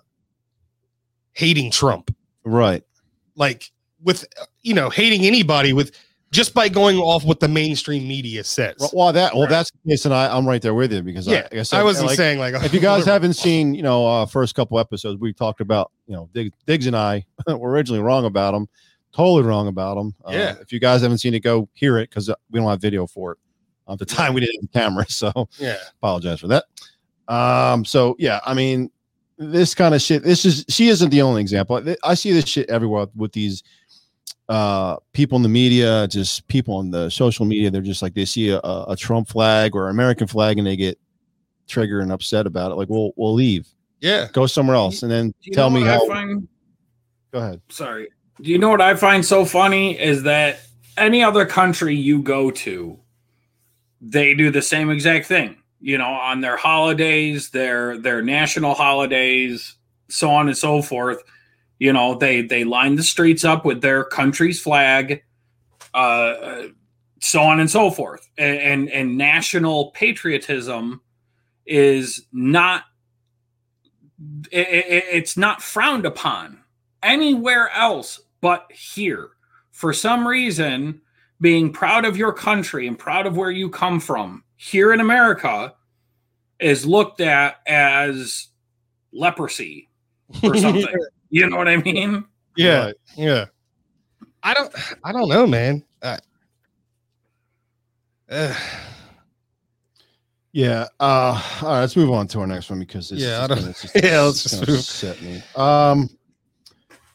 hating 1.32 1.70
trump 1.70 2.14
right. 2.44 2.82
like 3.36 3.70
with 4.02 4.24
uh, 4.40 4.44
you 4.62 4.74
know 4.74 4.90
hating 4.90 5.26
anybody 5.26 5.72
with 5.72 5.92
just 6.32 6.54
by 6.54 6.68
going 6.68 6.96
off 6.96 7.24
what 7.24 7.40
the 7.40 7.48
mainstream 7.48 8.06
media 8.06 8.44
says 8.44 8.76
Well, 8.92 9.12
that 9.12 9.34
well, 9.34 9.48
that's 9.48 9.70
the 9.72 9.90
case, 9.90 10.04
and 10.04 10.14
I, 10.14 10.34
I'm 10.34 10.46
right 10.46 10.62
there 10.62 10.74
with 10.74 10.92
you 10.92 11.02
because 11.02 11.26
I- 11.26 11.32
yeah 11.32 11.42
like 11.42 11.54
I, 11.54 11.62
said, 11.62 11.80
i 11.80 11.82
wasn't 11.82 12.06
like, 12.08 12.16
saying 12.16 12.38
like 12.38 12.54
If 12.64 12.72
you 12.72 12.80
guys 12.80 13.04
haven't 13.14 13.34
seen, 13.34 13.74
you 13.74 13.82
know, 13.82 14.06
uh, 14.06 14.26
first 14.26 14.54
couple 14.54 14.78
episodes, 14.78 15.20
we 15.20 15.32
talked 15.32 15.60
about, 15.60 15.90
you 16.06 16.14
know, 16.14 16.28
Diggs, 16.32 16.56
Diggs 16.66 16.86
and 16.86 16.96
I 16.96 17.24
were 17.46 17.70
originally 17.70 18.00
wrong 18.00 18.24
about 18.26 18.52
them, 18.52 18.68
totally 19.12 19.42
wrong 19.42 19.66
about 19.68 19.96
them. 19.96 20.14
Uh, 20.24 20.30
Yeah. 20.32 20.54
If 20.60 20.72
you 20.72 20.78
guys 20.78 21.02
haven't 21.02 21.18
seen 21.18 21.34
it, 21.34 21.40
go 21.40 21.68
hear 21.74 21.98
it 21.98 22.10
because 22.10 22.30
we 22.50 22.60
don't 22.60 22.68
have 22.68 22.80
video 22.80 23.06
for 23.06 23.32
it. 23.32 23.38
At 23.88 23.98
the 23.98 24.06
time, 24.06 24.34
we 24.34 24.40
didn't 24.40 24.62
have 24.62 24.72
camera, 24.82 25.06
so 25.08 25.48
yeah 25.58 25.78
apologize 25.98 26.38
for 26.40 26.46
that. 26.48 26.64
Um, 27.26 27.84
so 27.84 28.14
yeah, 28.20 28.38
I 28.46 28.54
mean, 28.54 28.90
this 29.40 29.74
kind 29.74 29.94
of 29.94 30.02
shit. 30.02 30.22
This 30.22 30.44
is 30.44 30.64
she 30.68 30.88
isn't 30.88 31.08
the 31.10 31.22
only 31.22 31.40
example. 31.40 31.76
I- 31.76 31.96
I 32.04 32.14
see 32.14 32.30
this 32.32 32.46
shit 32.46 32.68
everywhere 32.68 33.06
with 33.16 33.32
these 33.32 33.62
uh 34.48 34.96
people 35.12 35.36
in 35.36 35.42
the 35.42 35.48
media, 35.48 36.06
just 36.08 36.46
people 36.48 36.76
on 36.76 36.90
the 36.90 37.08
social 37.10 37.46
media. 37.46 37.70
They're 37.70 37.80
just 37.80 38.02
like 38.02 38.14
they 38.14 38.24
see 38.26 38.50
a, 38.50 38.60
a 38.62 38.94
Trump 38.98 39.28
flag 39.28 39.74
or 39.74 39.88
American 39.88 40.26
flag 40.26 40.58
and 40.58 40.66
they 40.66 40.76
get 40.76 40.98
triggered 41.68 42.02
and 42.02 42.12
upset 42.12 42.46
about 42.46 42.70
it. 42.70 42.74
Like, 42.74 42.88
we'll 42.88 43.12
we'll 43.16 43.32
leave, 43.34 43.66
yeah 44.00 44.28
go 44.32 44.46
somewhere 44.46 44.76
else, 44.76 45.02
and 45.02 45.10
then 45.10 45.32
tell 45.52 45.70
me 45.70 45.82
how. 45.82 46.04
I 46.04 46.08
find, 46.08 46.48
Go 47.32 47.38
ahead. 47.38 47.60
sorry. 47.70 48.08
Do 48.42 48.50
you 48.50 48.58
know 48.58 48.70
what 48.70 48.80
I 48.80 48.94
find 48.96 49.24
so 49.24 49.44
funny 49.44 49.98
is 49.98 50.24
that 50.24 50.60
any 50.96 51.22
other 51.22 51.46
country 51.46 51.94
you 51.94 52.20
go 52.22 52.50
to, 52.50 52.98
they 54.00 54.34
do 54.34 54.50
the 54.50 54.62
same 54.62 54.90
exact 54.90 55.26
thing. 55.26 55.56
You 55.80 55.98
know, 55.98 56.08
on 56.08 56.40
their 56.40 56.56
holidays, 56.56 57.50
their 57.50 57.98
their 57.98 58.22
national 58.22 58.74
holidays, 58.74 59.76
so 60.08 60.30
on 60.30 60.48
and 60.48 60.56
so 60.56 60.82
forth. 60.82 61.22
You 61.78 61.92
know, 61.92 62.16
they 62.16 62.42
they 62.42 62.64
line 62.64 62.96
the 62.96 63.02
streets 63.02 63.44
up 63.44 63.64
with 63.64 63.80
their 63.80 64.04
country's 64.04 64.60
flag, 64.60 65.22
uh, 65.94 66.64
so 67.20 67.40
on 67.40 67.60
and 67.60 67.70
so 67.70 67.90
forth. 67.90 68.28
And 68.36 68.58
and, 68.58 68.90
and 68.90 69.18
national 69.18 69.90
patriotism 69.92 71.00
is 71.64 72.26
not 72.32 72.84
it, 74.50 74.68
it, 74.68 75.04
it's 75.10 75.36
not 75.36 75.62
frowned 75.62 76.04
upon 76.04 76.58
anywhere 77.02 77.70
else 77.70 78.20
but 78.40 78.70
here. 78.72 79.30
For 79.70 79.92
some 79.92 80.26
reason, 80.26 81.00
being 81.40 81.72
proud 81.72 82.04
of 82.04 82.16
your 82.16 82.32
country 82.32 82.86
and 82.86 82.98
proud 82.98 83.26
of 83.26 83.36
where 83.36 83.50
you 83.50 83.70
come 83.70 84.00
from 84.00 84.44
here 84.62 84.92
in 84.92 85.00
America 85.00 85.72
is 86.58 86.84
looked 86.84 87.22
at 87.22 87.56
as 87.66 88.48
leprosy 89.10 89.88
or 90.42 90.54
something. 90.58 90.86
you 91.30 91.48
know 91.48 91.56
what 91.56 91.66
I 91.66 91.76
mean? 91.78 92.26
Yeah, 92.56 92.92
yeah. 93.16 93.46
I 94.42 94.52
don't. 94.52 94.70
I 95.02 95.12
don't 95.12 95.28
know, 95.30 95.46
man. 95.46 95.82
I, 96.02 96.18
uh, 98.30 98.54
Yeah. 100.52 100.86
Uh, 100.98 101.42
all 101.62 101.68
right, 101.68 101.80
let's 101.80 101.96
move 101.96 102.10
on 102.10 102.26
to 102.28 102.40
our 102.40 102.46
next 102.46 102.68
one 102.68 102.80
because 102.80 103.08
this 103.08 103.20
Yeah, 103.20 103.36
is 103.36 103.40
I 103.40 103.46
don't- 103.46 103.58
gonna- 103.60 103.70
it's 103.94 103.94
Yeah, 103.94 104.20
let's 104.20 104.42
just 104.42 104.54
gonna 104.60 104.70
move. 104.72 104.80
upset 104.80 105.22
me. 105.22 105.42
Um, 105.56 106.08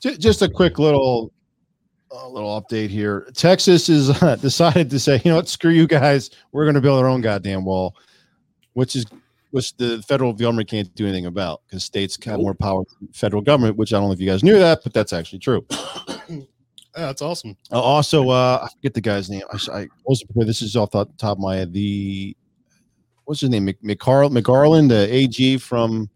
ju- 0.02 0.18
just 0.18 0.42
a 0.42 0.50
quick 0.50 0.80
little, 0.80 1.32
a 2.24 2.30
little 2.30 2.62
update 2.62 2.90
here. 2.90 3.28
Texas 3.34 3.88
has 3.88 4.10
uh, 4.22 4.36
decided 4.42 4.90
to 4.90 5.00
say, 5.00 5.22
you 5.24 5.32
know 5.32 5.38
what, 5.38 5.48
screw 5.48 5.72
you 5.72 5.88
guys. 5.88 6.30
We're 6.52 6.66
going 6.66 6.76
to 6.76 6.82
build 6.82 7.00
our 7.00 7.08
own 7.08 7.22
goddamn 7.22 7.66
wall, 7.66 7.96
which 8.74 8.96
is 8.96 9.06
which 9.52 9.76
the 9.78 10.04
federal 10.06 10.34
government 10.34 10.70
can't 10.70 10.94
do 10.96 11.06
anything 11.06 11.28
about 11.28 11.62
because 11.66 11.84
states 11.84 12.18
have 12.26 12.40
more 12.40 12.54
power 12.54 12.84
than 13.00 13.08
federal 13.14 13.42
government. 13.42 13.78
Which 13.78 13.94
I 13.94 14.00
don't 14.00 14.08
know 14.08 14.14
if 14.14 14.20
you 14.20 14.30
guys 14.30 14.44
knew 14.44 14.60
that, 14.60 14.82
but 14.84 14.94
that's 14.94 15.14
actually 15.14 15.40
true. 15.40 15.66
that's 16.94 17.22
awesome. 17.22 17.56
Uh, 17.72 17.82
also, 17.82 18.30
uh, 18.30 18.60
I 18.64 18.68
forget 18.76 18.94
the 18.94 19.02
guy's 19.02 19.30
name. 19.30 19.44
I, 19.52 19.58
I 19.72 19.88
prepared. 20.06 20.48
This 20.48 20.62
is 20.62 20.76
off 20.76 20.92
the 20.92 21.06
top 21.18 21.38
of 21.38 21.40
my 21.40 21.56
head. 21.58 21.74
The 21.74 22.36
what's 23.26 23.42
his 23.42 23.50
name? 23.50 23.66
Mc, 23.66 23.82
McCarl, 23.82 24.36
McGarland, 24.36 24.90
the 24.90 25.14
AG 25.14 25.58
from 25.60 26.10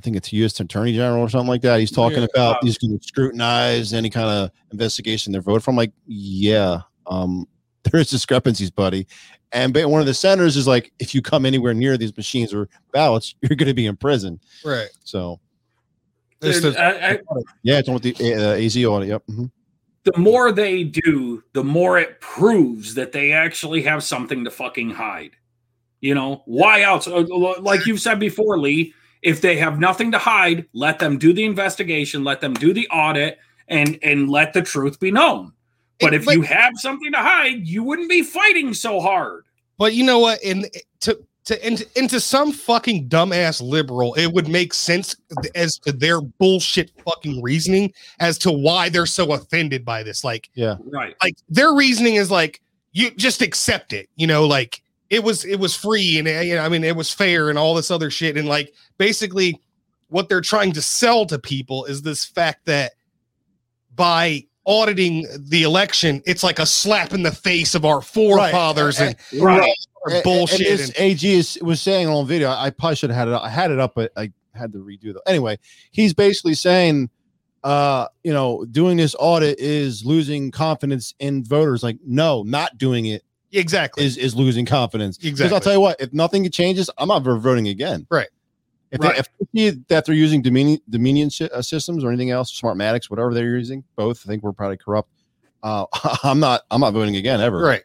I 0.00 0.02
think 0.02 0.16
it's 0.16 0.32
U.S. 0.32 0.58
Attorney 0.58 0.94
General 0.94 1.20
or 1.20 1.28
something 1.28 1.46
like 1.48 1.60
that. 1.60 1.78
He's 1.78 1.90
talking 1.90 2.20
Yeah. 2.20 2.28
about 2.34 2.64
he's 2.64 2.78
going 2.78 2.98
to 2.98 3.06
scrutinize 3.06 3.92
any 3.92 4.08
kind 4.08 4.28
of 4.30 4.50
investigation 4.72 5.30
they're 5.30 5.42
voted 5.42 5.62
from. 5.62 5.76
Like, 5.76 5.92
yeah, 6.06 6.78
um, 7.06 7.46
there 7.84 8.00
is 8.00 8.08
discrepancies, 8.08 8.70
buddy. 8.70 9.06
And 9.52 9.74
ba- 9.74 9.86
one 9.86 10.00
of 10.00 10.06
the 10.06 10.14
senators 10.14 10.56
is 10.56 10.66
like, 10.66 10.90
if 11.00 11.14
you 11.14 11.20
come 11.20 11.44
anywhere 11.44 11.74
near 11.74 11.98
these 11.98 12.16
machines 12.16 12.54
or 12.54 12.66
ballots, 12.92 13.34
you're 13.42 13.56
going 13.56 13.68
to 13.68 13.74
be 13.74 13.84
in 13.86 13.96
prison. 13.96 14.40
Right. 14.64 14.88
So, 15.04 15.38
Dude, 16.40 16.62
the- 16.62 16.80
I- 16.82 17.10
I- 17.10 17.18
yeah, 17.62 17.78
it's 17.78 17.88
on 17.88 17.94
with 17.94 18.02
the 18.04 18.14
uh, 18.34 18.52
AZ 18.54 18.82
audit. 18.82 19.08
Yep. 19.10 19.22
mhm. 19.28 19.50
the 20.04 20.16
more 20.18 20.50
they 20.50 20.82
do, 20.82 21.44
the 21.52 21.62
more 21.62 21.98
it 21.98 22.18
proves 22.22 22.94
that 22.94 23.12
they 23.12 23.32
actually 23.32 23.82
have 23.82 24.02
something 24.02 24.44
to 24.44 24.50
fucking 24.50 24.88
hide. 24.92 25.32
You 26.00 26.14
know, 26.14 26.42
why 26.46 26.80
else? 26.80 27.06
Uh, 27.06 27.26
Like 27.60 27.84
you've 27.84 28.00
said 28.00 28.18
before, 28.18 28.58
Lee, 28.58 28.94
if 29.22 29.40
they 29.40 29.56
have 29.56 29.78
nothing 29.78 30.10
to 30.12 30.18
hide, 30.18 30.66
let 30.72 30.98
them 30.98 31.18
do 31.18 31.32
the 31.32 31.44
investigation, 31.44 32.24
let 32.24 32.40
them 32.40 32.54
do 32.54 32.72
the 32.72 32.88
audit, 32.88 33.38
and 33.68 33.98
and 34.02 34.28
let 34.30 34.52
the 34.52 34.62
truth 34.62 34.98
be 35.00 35.10
known. 35.10 35.52
But 36.00 36.14
It- 36.14 36.22
if 36.22 36.26
you 36.34 36.42
have 36.42 36.72
something 36.76 37.12
to 37.12 37.18
hide, 37.18 37.66
you 37.66 37.82
wouldn't 37.82 38.08
be 38.08 38.22
fighting 38.22 38.72
so 38.74 39.00
hard. 39.00 39.44
But 39.78 39.94
you 39.94 40.04
know 40.04 40.18
what? 40.18 40.42
And 40.44 40.66
to 41.00 41.18
to 41.46 41.66
into, 41.66 41.86
into 41.96 42.20
some 42.20 42.52
fucking 42.52 43.08
dumbass 43.08 43.62
liberal, 43.62 44.12
it 44.14 44.26
would 44.28 44.46
make 44.46 44.74
sense 44.74 45.16
as 45.54 45.78
to 45.78 45.90
their 45.90 46.20
bullshit 46.20 46.92
fucking 47.04 47.42
reasoning 47.42 47.92
as 48.20 48.36
to 48.38 48.52
why 48.52 48.88
they're 48.90 49.06
so 49.06 49.32
offended 49.32 49.84
by 49.84 50.02
this. 50.02 50.22
Like, 50.22 50.50
yeah, 50.54 50.76
Right. 50.84 51.16
like 51.22 51.34
their 51.48 51.72
reasoning 51.72 52.16
is 52.16 52.30
like 52.30 52.60
you 52.92 53.10
just 53.12 53.40
accept 53.40 53.92
it. 53.94 54.08
You 54.16 54.26
know, 54.26 54.46
like 54.46 54.82
it 55.10 55.22
was 55.24 55.44
it 55.44 55.56
was 55.56 55.74
free 55.76 56.18
and 56.18 56.26
uh, 56.28 56.40
you 56.40 56.54
know, 56.54 56.62
I 56.62 56.68
mean 56.68 56.84
it 56.84 56.96
was 56.96 57.10
fair 57.12 57.50
and 57.50 57.58
all 57.58 57.74
this 57.74 57.90
other 57.90 58.10
shit. 58.10 58.36
And 58.36 58.48
like 58.48 58.72
basically, 58.96 59.60
what 60.08 60.28
they're 60.28 60.40
trying 60.40 60.72
to 60.72 60.82
sell 60.82 61.26
to 61.26 61.38
people 61.38 61.84
is 61.84 62.02
this 62.02 62.24
fact 62.24 62.66
that 62.66 62.92
by 63.94 64.46
auditing 64.66 65.26
the 65.38 65.62
election, 65.64 66.22
it's 66.26 66.42
like 66.42 66.58
a 66.58 66.66
slap 66.66 67.12
in 67.12 67.22
the 67.22 67.32
face 67.32 67.74
of 67.74 67.84
our 67.84 68.00
forefathers 68.00 69.00
and 69.00 69.16
Right. 69.38 69.72
or 70.02 70.12
And- 70.12 70.22
bullshit. 70.22 70.60
And, 70.60 70.78
this 70.78 70.88
and- 70.90 70.98
AG 70.98 71.28
is, 71.32 71.58
was 71.62 71.80
saying 71.80 72.06
on 72.08 72.26
video. 72.26 72.50
I 72.50 72.70
probably 72.70 72.96
should 72.96 73.10
have 73.10 73.18
had 73.18 73.28
it. 73.28 73.34
up- 73.34 73.42
I 73.42 73.48
had 73.48 73.70
it 73.70 73.78
up, 73.80 73.94
but 73.96 74.12
I 74.16 74.30
had 74.54 74.72
to 74.72 74.78
redo 74.78 75.12
though 75.14 75.20
Anyway, 75.26 75.58
he's 75.90 76.12
basically 76.14 76.54
saying, 76.54 77.10
uh, 77.64 78.06
you 78.22 78.32
know, 78.32 78.64
doing 78.70 78.96
this 78.96 79.14
audit 79.18 79.58
is 79.58 80.04
losing 80.04 80.50
confidence 80.50 81.14
in 81.18 81.44
voters. 81.44 81.82
Like, 81.82 81.98
no, 82.06 82.42
not 82.42 82.78
doing 82.78 83.06
it 83.06 83.22
exactly. 83.52 84.04
is 84.04 84.16
is 84.16 84.34
losing 84.34 84.66
confidence. 84.66 85.16
Because 85.18 85.32
Exactly. 85.40 85.54
I'll 85.54 85.60
tell 85.60 85.72
you 85.74 85.80
what, 85.80 86.00
if 86.00 86.12
nothing 86.12 86.48
changes, 86.50 86.88
I'm 86.98 87.08
not 87.08 87.22
voting 87.22 87.68
again. 87.68 88.06
Right. 88.10 88.28
If, 88.90 89.00
Right. 89.00 89.12
They, 89.14 89.18
if 89.20 89.26
they 89.54 89.70
see 89.70 89.82
that 89.88 90.04
they're 90.04 90.14
using 90.14 90.42
Dominion 90.42 90.80
Dominion 90.90 91.30
sy- 91.30 91.46
uh, 91.46 91.62
systems 91.62 92.02
or 92.04 92.08
anything 92.08 92.30
else, 92.30 92.58
Smartmatics, 92.60 93.08
whatever 93.08 93.32
they're 93.34 93.56
using, 93.56 93.84
both 93.96 94.22
I 94.26 94.28
think 94.28 94.42
we're 94.42 94.52
probably 94.52 94.78
corrupt. 94.78 95.10
Uh, 95.62 95.86
I'm 96.24 96.40
not. 96.40 96.62
I'm 96.70 96.80
not 96.80 96.92
voting 96.92 97.16
again 97.16 97.40
ever. 97.40 97.58
right. 97.60 97.82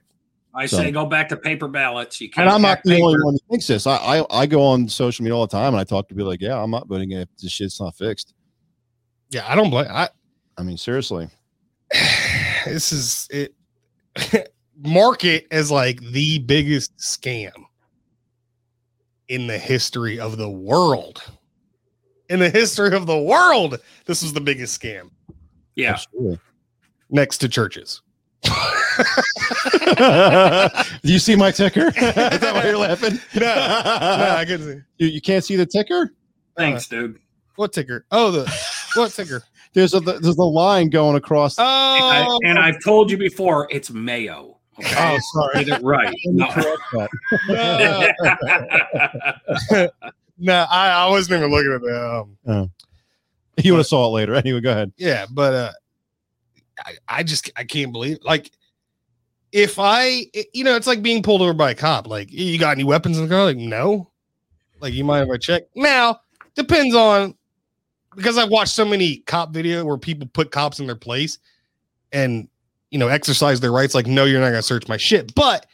I 0.57 0.65
So- 0.67 0.77
say 0.77 0.89
go 0.91 1.05
back 1.05 1.27
to 1.29 1.37
paper 1.37 1.67
ballots. 1.67 2.21
You 2.21 2.29
can't 2.29 2.47
And 2.47 2.55
I'm 2.55 2.61
not 2.61 2.77
have 2.77 2.83
the 2.85 3.01
only 3.01 3.21
one 3.23 3.33
who 3.33 3.39
thinks 3.51 3.67
this. 3.67 3.85
I, 3.85 3.97
I 3.97 4.25
I 4.43 4.45
go 4.45 4.63
on 4.63 4.87
social 4.87 5.23
media 5.23 5.35
all 5.35 5.45
the 5.45 5.51
time 5.51 5.73
and 5.73 5.81
I 5.81 5.83
talk 5.83 6.07
to 6.07 6.15
people 6.15 6.29
like, 6.29 6.41
yeah, 6.41 6.57
I'm 6.57 6.71
not 6.71 6.87
voting 6.87 7.11
if 7.11 7.27
this 7.41 7.51
shit's 7.51 7.79
not 7.81 7.93
fixed. 7.95 8.33
Yeah, 9.31 9.43
I 9.47 9.55
don't 9.55 9.69
blame. 9.69 9.87
I 9.89 10.07
I 10.57 10.63
mean, 10.63 10.77
seriously. 10.77 11.27
this 12.65 12.91
is 12.93 13.27
it. 13.29 13.53
mark 14.83 15.23
it 15.23 15.47
as 15.51 15.71
like 15.71 16.01
the 16.01 16.39
biggest 16.39 16.95
scam 16.97 17.51
in 19.27 19.47
the 19.47 19.57
history 19.57 20.19
of 20.19 20.37
the 20.37 20.49
world. 20.49 21.23
In 22.29 22.39
the 22.39 22.49
history 22.49 22.95
of 22.95 23.05
the 23.05 23.17
world, 23.17 23.79
this 24.05 24.21
was 24.23 24.33
the 24.33 24.41
biggest 24.41 24.79
scam 24.81 25.09
Yeah. 25.75 25.91
Absolutely. 25.93 26.39
next 27.09 27.37
to 27.39 27.49
churches. 27.49 28.01
Do 28.43 28.51
you 31.03 31.19
see 31.19 31.35
my 31.35 31.51
ticker? 31.51 31.87
Is 31.95 31.95
that 31.95 32.51
why 32.53 32.65
you're 32.65 32.77
laughing? 32.77 33.19
No, 33.35 33.41
no, 33.41 34.35
I 34.37 34.45
couldn't 34.47 34.65
see. 34.73 34.81
you, 34.97 35.07
you 35.07 35.21
can't 35.21 35.43
see 35.43 35.55
the 35.55 35.65
ticker? 35.65 36.13
Thanks, 36.57 36.91
uh, 36.91 36.95
dude. 36.97 37.19
What 37.55 37.73
ticker? 37.73 38.05
Oh, 38.11 38.31
the 38.31 38.51
what 38.95 39.11
ticker? 39.11 39.43
There's 39.73 39.93
a 39.93 39.99
there's 39.99 40.37
a 40.37 40.43
line 40.43 40.89
going 40.89 41.17
across. 41.17 41.59
Oh. 41.59 41.63
I, 41.65 42.25
Oh, 42.29 42.39
and 42.45 42.57
I've 42.57 42.81
told 42.81 43.11
you 43.11 43.17
before, 43.17 43.67
it's 43.69 43.91
mayo. 43.91 44.54
Okay. 44.79 44.95
Oh, 44.97 45.17
sorry. 45.33 45.65
Right. 45.81 46.15
No. 46.25 46.47
no, 50.37 50.65
I, 50.69 50.89
I 50.89 51.09
wasn't 51.09 51.39
even 51.39 51.51
looking 51.51 51.73
at 51.73 51.81
that. 51.81 52.25
Um, 52.45 52.71
You 53.63 53.73
would 53.73 53.79
have 53.79 53.87
saw 53.87 54.05
it 54.07 54.09
later. 54.09 54.35
Anyway, 54.35 54.59
go 54.61 54.71
ahead. 54.71 54.91
yeah 54.97 55.25
but 55.31 55.53
uh 55.53 55.71
I, 56.79 56.93
I 57.07 57.23
just 57.23 57.49
i 57.55 57.63
can't 57.63 57.93
believe 57.93 58.17
like 58.21 58.51
if 59.53 59.79
i 59.79 60.25
you 60.53 60.65
know 60.65 60.75
it's 60.75 60.87
like 60.87 61.01
being 61.01 61.23
pulled 61.23 61.41
over 61.41 61.53
by 61.53 61.71
a 61.71 61.75
cop 61.75 62.05
like 62.07 62.29
you 62.33 62.59
got 62.59 62.71
any 62.71 62.83
weapons 62.83 63.17
in 63.17 63.23
the 63.23 63.29
car 63.33 63.45
like 63.45 63.55
no 63.55 64.11
like 64.81 64.93
you 64.93 65.05
mind 65.05 65.29
if 65.29 65.33
i 65.33 65.37
check 65.37 65.63
now 65.73 66.19
depends 66.55 66.93
on 66.93 67.33
because 68.13 68.37
i've 68.37 68.49
watched 68.49 68.73
so 68.73 68.83
many 68.83 69.19
cop 69.19 69.53
video 69.53 69.85
where 69.85 69.97
people 69.97 70.27
put 70.33 70.51
cops 70.51 70.81
in 70.81 70.85
their 70.85 70.97
place 70.97 71.39
and 72.11 72.49
you 72.95 72.99
know 72.99 73.09
exercise 73.09 73.59
their 73.59 73.73
rights 73.73 73.93
like 73.93 74.07
no 74.07 74.23
you're 74.23 74.39
not 74.39 74.51
gonna 74.51 74.61
search 74.61 74.87
my 74.87 74.95
shit 74.95 75.35
but 75.35 75.65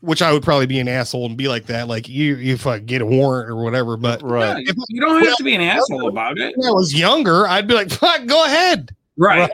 which 0.00 0.20
i 0.20 0.30
would 0.30 0.42
probably 0.42 0.66
be 0.66 0.78
an 0.80 0.86
asshole 0.86 1.24
and 1.24 1.34
be 1.34 1.48
like 1.48 1.64
that 1.64 1.88
like 1.88 2.10
you 2.10 2.36
if 2.40 2.66
i 2.66 2.78
get 2.78 3.00
a 3.00 3.06
warrant 3.06 3.48
or 3.48 3.56
whatever 3.56 3.96
but 3.96 4.20
Yeah, 4.22 4.58
you, 4.58 4.74
you 4.90 5.00
don't 5.00 5.24
have 5.24 5.34
to 5.38 5.44
be 5.44 5.54
an 5.54 5.62
asshole 5.62 6.08
about 6.08 6.36
it. 6.38 6.52
when 6.58 6.68
i 6.68 6.72
was 6.72 6.92
younger 6.92 7.48
i'd 7.48 7.66
be 7.66 7.72
like 7.72 7.90
fuck 7.90 8.26
go 8.26 8.44
ahead 8.44 8.94
Right. 9.16 9.50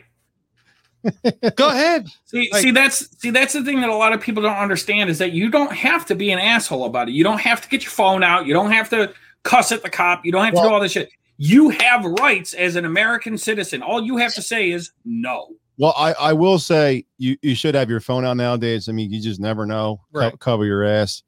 go 1.54 1.68
ahead 1.68 2.08
See, 2.26 2.48
Like- 2.52 2.62
see, 2.62 2.70
that's 2.72 3.20
see, 3.20 3.30
that's 3.30 3.52
the 3.52 3.62
thing 3.64 3.80
that 3.80 3.90
a 3.90 3.94
lot 3.94 4.12
of 4.12 4.20
people 4.20 4.42
don't 4.42 4.56
understand 4.56 5.08
is 5.08 5.18
that 5.18 5.30
you 5.30 5.50
don't 5.50 5.72
have 5.72 6.04
to 6.06 6.16
be 6.16 6.32
an 6.32 6.40
asshole 6.40 6.84
about 6.84 7.08
it. 7.08 7.12
You 7.12 7.22
don't 7.22 7.40
have 7.40 7.60
to 7.62 7.68
get 7.68 7.84
your 7.84 7.90
phone 7.92 8.24
out. 8.24 8.44
You 8.46 8.52
don't 8.54 8.72
have 8.72 8.90
to 8.90 9.12
cuss 9.44 9.70
at 9.72 9.82
the 9.84 9.88
cop. 9.90 10.24
You 10.26 10.32
don't 10.32 10.44
have 10.44 10.54
to 10.54 10.60
do 10.60 10.68
all 10.68 10.80
this 10.80 10.92
shit. 10.92 11.10
You 11.38 11.70
have 11.70 12.04
rights 12.04 12.52
as 12.54 12.74
an 12.76 12.84
American 12.84 13.38
citizen. 13.38 13.80
All 13.82 14.02
you 14.02 14.16
have 14.18 14.34
to 14.34 14.42
say 14.42 14.70
is 14.72 14.90
no. 15.04 15.50
Well, 15.78 15.94
I, 15.96 16.12
I 16.14 16.32
will 16.32 16.58
say 16.58 17.04
you, 17.18 17.36
you 17.40 17.54
should 17.54 17.74
have 17.76 17.88
your 17.88 18.00
phone 18.00 18.24
out 18.24 18.36
nowadays. 18.36 18.88
I 18.88 18.92
mean, 18.92 19.12
you 19.12 19.20
just 19.22 19.40
never 19.40 19.64
know. 19.64 20.00
Co- 20.12 20.20
Right. 20.20 20.38
cover 20.40 20.64
your 20.66 20.84
ass. 20.84 21.22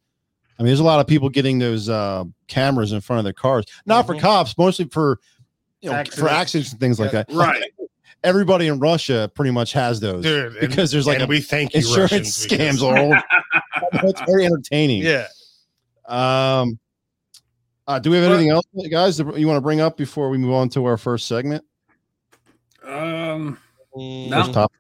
I 0.59 0.63
mean, 0.63 0.69
there's 0.69 0.81
a 0.81 0.85
lot 0.85 1.01
of 1.01 1.07
people 1.07 1.29
getting 1.29 1.59
those 1.59 1.89
uh, 1.89 2.25
cameras 2.49 2.93
in 2.93 3.01
front 3.01 3.19
of 3.19 3.25
their 3.25 3.33
cars, 3.33 3.65
not 3.87 4.07
for 4.07 4.15
Mhm. 4.15 4.21
cops, 4.21 4.59
mostly 4.59 4.87
for 4.87 5.19
you 5.81 5.89
know 5.89 5.95
for 5.95 5.99
Accidents. 6.01 6.33
accidents 6.33 6.71
and 6.73 6.81
things 6.81 7.01
like 7.01 7.13
that. 7.13 7.27
Right. 7.33 7.63
Everybody 8.25 8.67
in 8.67 8.79
Russia 8.81 9.31
pretty 9.35 9.51
much 9.53 9.73
has 9.73 9.99
those 10.01 10.23
dude 10.25 10.57
and- 10.57 10.69
because 10.69 10.91
there's 10.91 11.07
like 11.07 11.15
and 11.21 11.25
a 11.25 11.27
we 11.27 11.41
thank 11.41 11.73
you 11.73 11.79
insurance 11.79 12.13
Russians, 12.13 12.47
scams 12.47 12.49
because- 12.49 12.83
all 12.83 12.99
over. 12.99 13.23
it's 14.09 14.21
very 14.27 14.45
entertaining. 14.45 15.03
yeah 15.03 15.27
Um. 16.07 16.79
Uh, 17.87 17.99
do 17.99 18.11
we 18.11 18.17
have 18.17 18.27
Well- 18.27 18.35
anything 18.35 18.51
else, 18.53 18.67
guys, 18.91 19.17
that 19.17 19.39
you 19.39 19.47
want 19.49 19.57
to 19.57 19.63
bring 19.63 19.81
up 19.81 19.97
before 19.97 20.29
we 20.29 20.37
move 20.39 20.53
on 20.53 20.69
to 20.71 20.85
our 20.85 20.97
first 20.99 21.27
segment? 21.27 21.65
Um. 22.85 23.59
Mm, 23.97 24.29
No. 24.31 24.37
First 24.43 24.53
topic? 24.55 24.77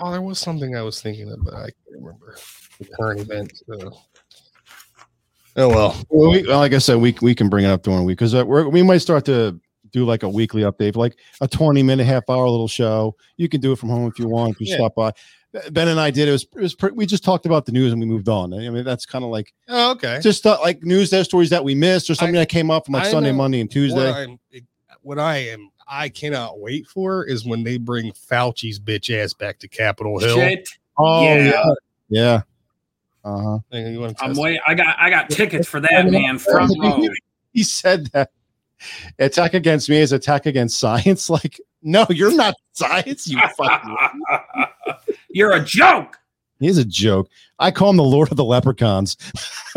oh 0.00 0.12
there 0.12 0.22
was 0.22 0.38
something 0.38 0.76
i 0.76 0.82
was 0.82 1.02
thinking 1.02 1.28
of 1.32 1.42
but 1.44 1.54
i 1.54 1.62
can't 1.64 1.74
remember 1.90 2.36
the 2.78 2.86
current 2.96 3.20
event 3.20 3.52
so. 3.66 3.92
oh 5.56 5.68
well 5.68 5.96
Well, 6.08 6.30
we, 6.30 6.46
well, 6.46 6.58
like 6.60 6.72
I 6.72 6.78
said, 6.78 6.96
we 6.98 7.16
we 7.20 7.34
can 7.34 7.48
bring 7.48 7.64
it 7.64 7.68
up 7.68 7.82
during 7.82 7.98
the 8.00 8.04
week 8.04 8.18
because 8.18 8.34
uh, 8.34 8.46
we're, 8.46 8.68
we 8.68 8.82
might 8.82 8.98
start 8.98 9.24
to 9.26 9.60
do 9.90 10.04
like 10.04 10.22
a 10.22 10.28
weekly 10.28 10.62
update, 10.62 10.96
like 10.96 11.16
a 11.40 11.48
20 11.48 11.82
minute, 11.82 12.04
half 12.06 12.22
hour 12.28 12.46
little 12.48 12.68
show. 12.68 13.16
You 13.38 13.48
can 13.48 13.60
do 13.60 13.72
it 13.72 13.78
from 13.78 13.88
home 13.88 14.06
if 14.06 14.18
you 14.18 14.28
want. 14.28 14.52
If 14.52 14.60
you 14.60 14.66
Yeah. 14.68 14.76
stop 14.76 14.94
by. 14.94 15.12
Ben 15.72 15.88
and 15.88 15.98
I 15.98 16.10
did. 16.10 16.28
It 16.28 16.32
was, 16.32 16.42
it 16.54 16.60
was 16.60 16.74
pre- 16.74 16.90
we 16.90 17.06
just 17.06 17.24
talked 17.24 17.46
about 17.46 17.64
the 17.64 17.72
news 17.72 17.90
and 17.92 17.98
we 18.00 18.06
moved 18.06 18.28
on. 18.28 18.52
I 18.52 18.68
mean, 18.68 18.84
that's 18.84 19.06
kind 19.06 19.24
of 19.24 19.30
like 19.30 19.50
Oh, 19.66 19.92
okay. 19.92 20.20
just 20.22 20.46
uh, 20.46 20.58
like 20.60 20.82
news 20.82 21.08
that 21.10 21.24
stories 21.24 21.48
that 21.50 21.64
we 21.64 21.74
missed 21.74 22.10
or 22.10 22.14
something 22.14 22.34
that 22.34 22.50
came 22.50 22.70
up 22.70 22.84
from 22.84 22.92
like 22.94 23.06
I 23.06 23.10
Sunday, 23.10 23.30
know 23.32 23.38
Monday, 23.38 23.60
and 23.62 23.70
Tuesday. 23.70 24.10
What, 24.10 24.14
I'm, 24.14 24.38
what 25.00 25.18
I 25.18 25.36
am, 25.38 25.70
I 25.90 26.08
cannot 26.08 26.60
wait 26.60 26.86
for 26.86 27.24
is 27.24 27.46
when 27.46 27.64
they 27.64 27.78
bring 27.78 28.12
Fauci's 28.12 28.78
bitch 28.78 29.14
ass 29.16 29.32
back 29.32 29.58
to 29.60 29.68
Capitol 29.68 30.18
Hill. 30.18 30.36
Shit. 30.36 30.68
Oh 30.98 31.22
Yeah. 31.24 31.36
yeah, 31.44 31.64
yeah. 32.08 32.40
Uh 33.24 33.38
huh. 33.42 33.58
Hey, 33.70 33.92
you 33.92 34.00
wanna 34.00 34.14
I'm 34.20 34.28
test- 34.30 34.40
wait. 34.40 34.60
I 34.66 34.74
got 34.74 34.96
I 34.98 35.10
got 35.10 35.30
tickets 35.30 35.66
for 35.68 35.80
that 35.80 36.10
man. 36.10 36.38
Front 36.38 36.72
row. 36.82 37.02
He 37.52 37.62
said 37.62 38.06
that 38.12 38.30
attack 39.18 39.54
against 39.54 39.88
me 39.88 39.96
is 39.98 40.12
attack 40.12 40.46
against 40.46 40.78
science. 40.78 41.28
Like, 41.30 41.60
no, 41.82 42.06
you're 42.10 42.34
not 42.34 42.54
science. 42.72 43.26
You 43.28 43.40
fucking. 43.56 43.96
You're 45.30 45.52
a 45.52 45.64
joke. 45.64 46.17
He's 46.60 46.78
a 46.78 46.84
joke. 46.84 47.28
I 47.58 47.70
call 47.70 47.90
him 47.90 47.96
the 47.96 48.04
Lord 48.04 48.30
of 48.30 48.36
the 48.36 48.44
Leprechauns. 48.44 49.16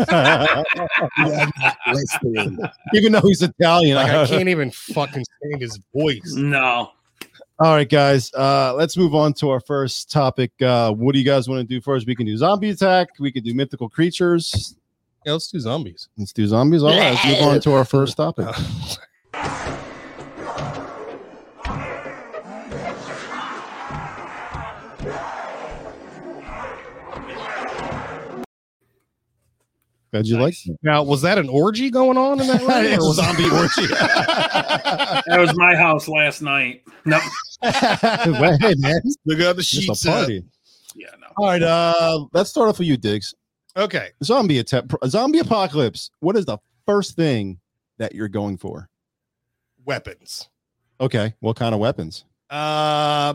Even 2.94 3.12
though 3.12 3.20
he's 3.20 3.42
Italian. 3.42 3.96
Like, 3.96 4.10
I 4.10 4.26
can't 4.28 4.48
even 4.48 4.70
fucking 4.70 5.24
stand 5.24 5.62
his 5.62 5.78
voice. 5.94 6.34
No. 6.36 6.90
All 7.58 7.74
right, 7.74 7.88
guys. 7.88 8.32
Uh, 8.34 8.74
let's 8.74 8.96
move 8.96 9.14
on 9.14 9.32
to 9.34 9.50
our 9.50 9.60
first 9.60 10.10
topic. 10.10 10.50
Uh, 10.60 10.92
what 10.92 11.12
do 11.12 11.20
you 11.20 11.24
guys 11.24 11.48
want 11.48 11.60
to 11.60 11.66
do 11.66 11.80
first? 11.80 12.06
We 12.06 12.16
can 12.16 12.26
do 12.26 12.36
zombie 12.36 12.70
attack. 12.70 13.10
We 13.20 13.30
can 13.30 13.44
do 13.44 13.54
mythical 13.54 13.88
creatures. 13.88 14.76
Yeah, 15.24 15.32
let's 15.32 15.48
do 15.48 15.60
zombies. 15.60 16.08
Let's 16.16 16.32
do 16.32 16.46
zombies. 16.46 16.82
All 16.82 16.90
right, 16.90 17.12
let's 17.12 17.24
move 17.24 17.42
on 17.42 17.60
to 17.60 17.72
our 17.72 17.84
first 17.84 18.16
topic. 18.16 18.48
How'd 30.12 30.26
you 30.26 30.36
Nice. 30.36 30.66
like 30.68 30.76
now, 30.82 31.02
was 31.02 31.22
that 31.22 31.38
an 31.38 31.48
orgy 31.48 31.88
going 31.90 32.18
on 32.18 32.40
in 32.40 32.46
that 32.46 32.58
room? 32.60 32.68
that? 32.68 32.98
or 32.98 33.06
was- 33.08 33.16
zombie 33.16 33.44
orgy. 33.50 33.86
That 33.86 35.38
was 35.38 35.52
my 35.56 35.74
house 35.74 36.08
last 36.08 36.42
night. 36.42 36.82
No. 37.04 37.18
Well, 37.62 38.58
hey, 38.60 38.74
man, 38.78 39.00
Look 39.24 39.38
at 39.40 39.54
the 39.56 39.62
just 39.62 39.70
sheets. 39.70 40.04
a 40.06 40.10
up. 40.10 40.16
party. 40.18 40.44
Yeah, 40.96 41.06
no. 41.20 41.28
All 41.36 41.46
right, 41.46 41.62
uh, 41.62 42.26
let's 42.32 42.50
start 42.50 42.68
off 42.68 42.78
with 42.80 42.88
you, 42.88 42.96
Diggs. 42.96 43.34
Okay. 43.76 44.08
Zombie 44.24 44.58
attack, 44.58 44.84
zombie 45.06 45.38
apocalypse. 45.38 46.10
What 46.20 46.36
is 46.36 46.44
the 46.44 46.58
first 46.86 47.14
thing 47.16 47.60
that 47.98 48.14
you're 48.16 48.28
going 48.28 48.56
for? 48.58 48.88
Weapons. 49.84 50.48
Okay, 51.00 51.34
what 51.40 51.56
kind 51.56 51.72
of 51.74 51.80
weapons? 51.80 52.24
Uh, 52.50 53.34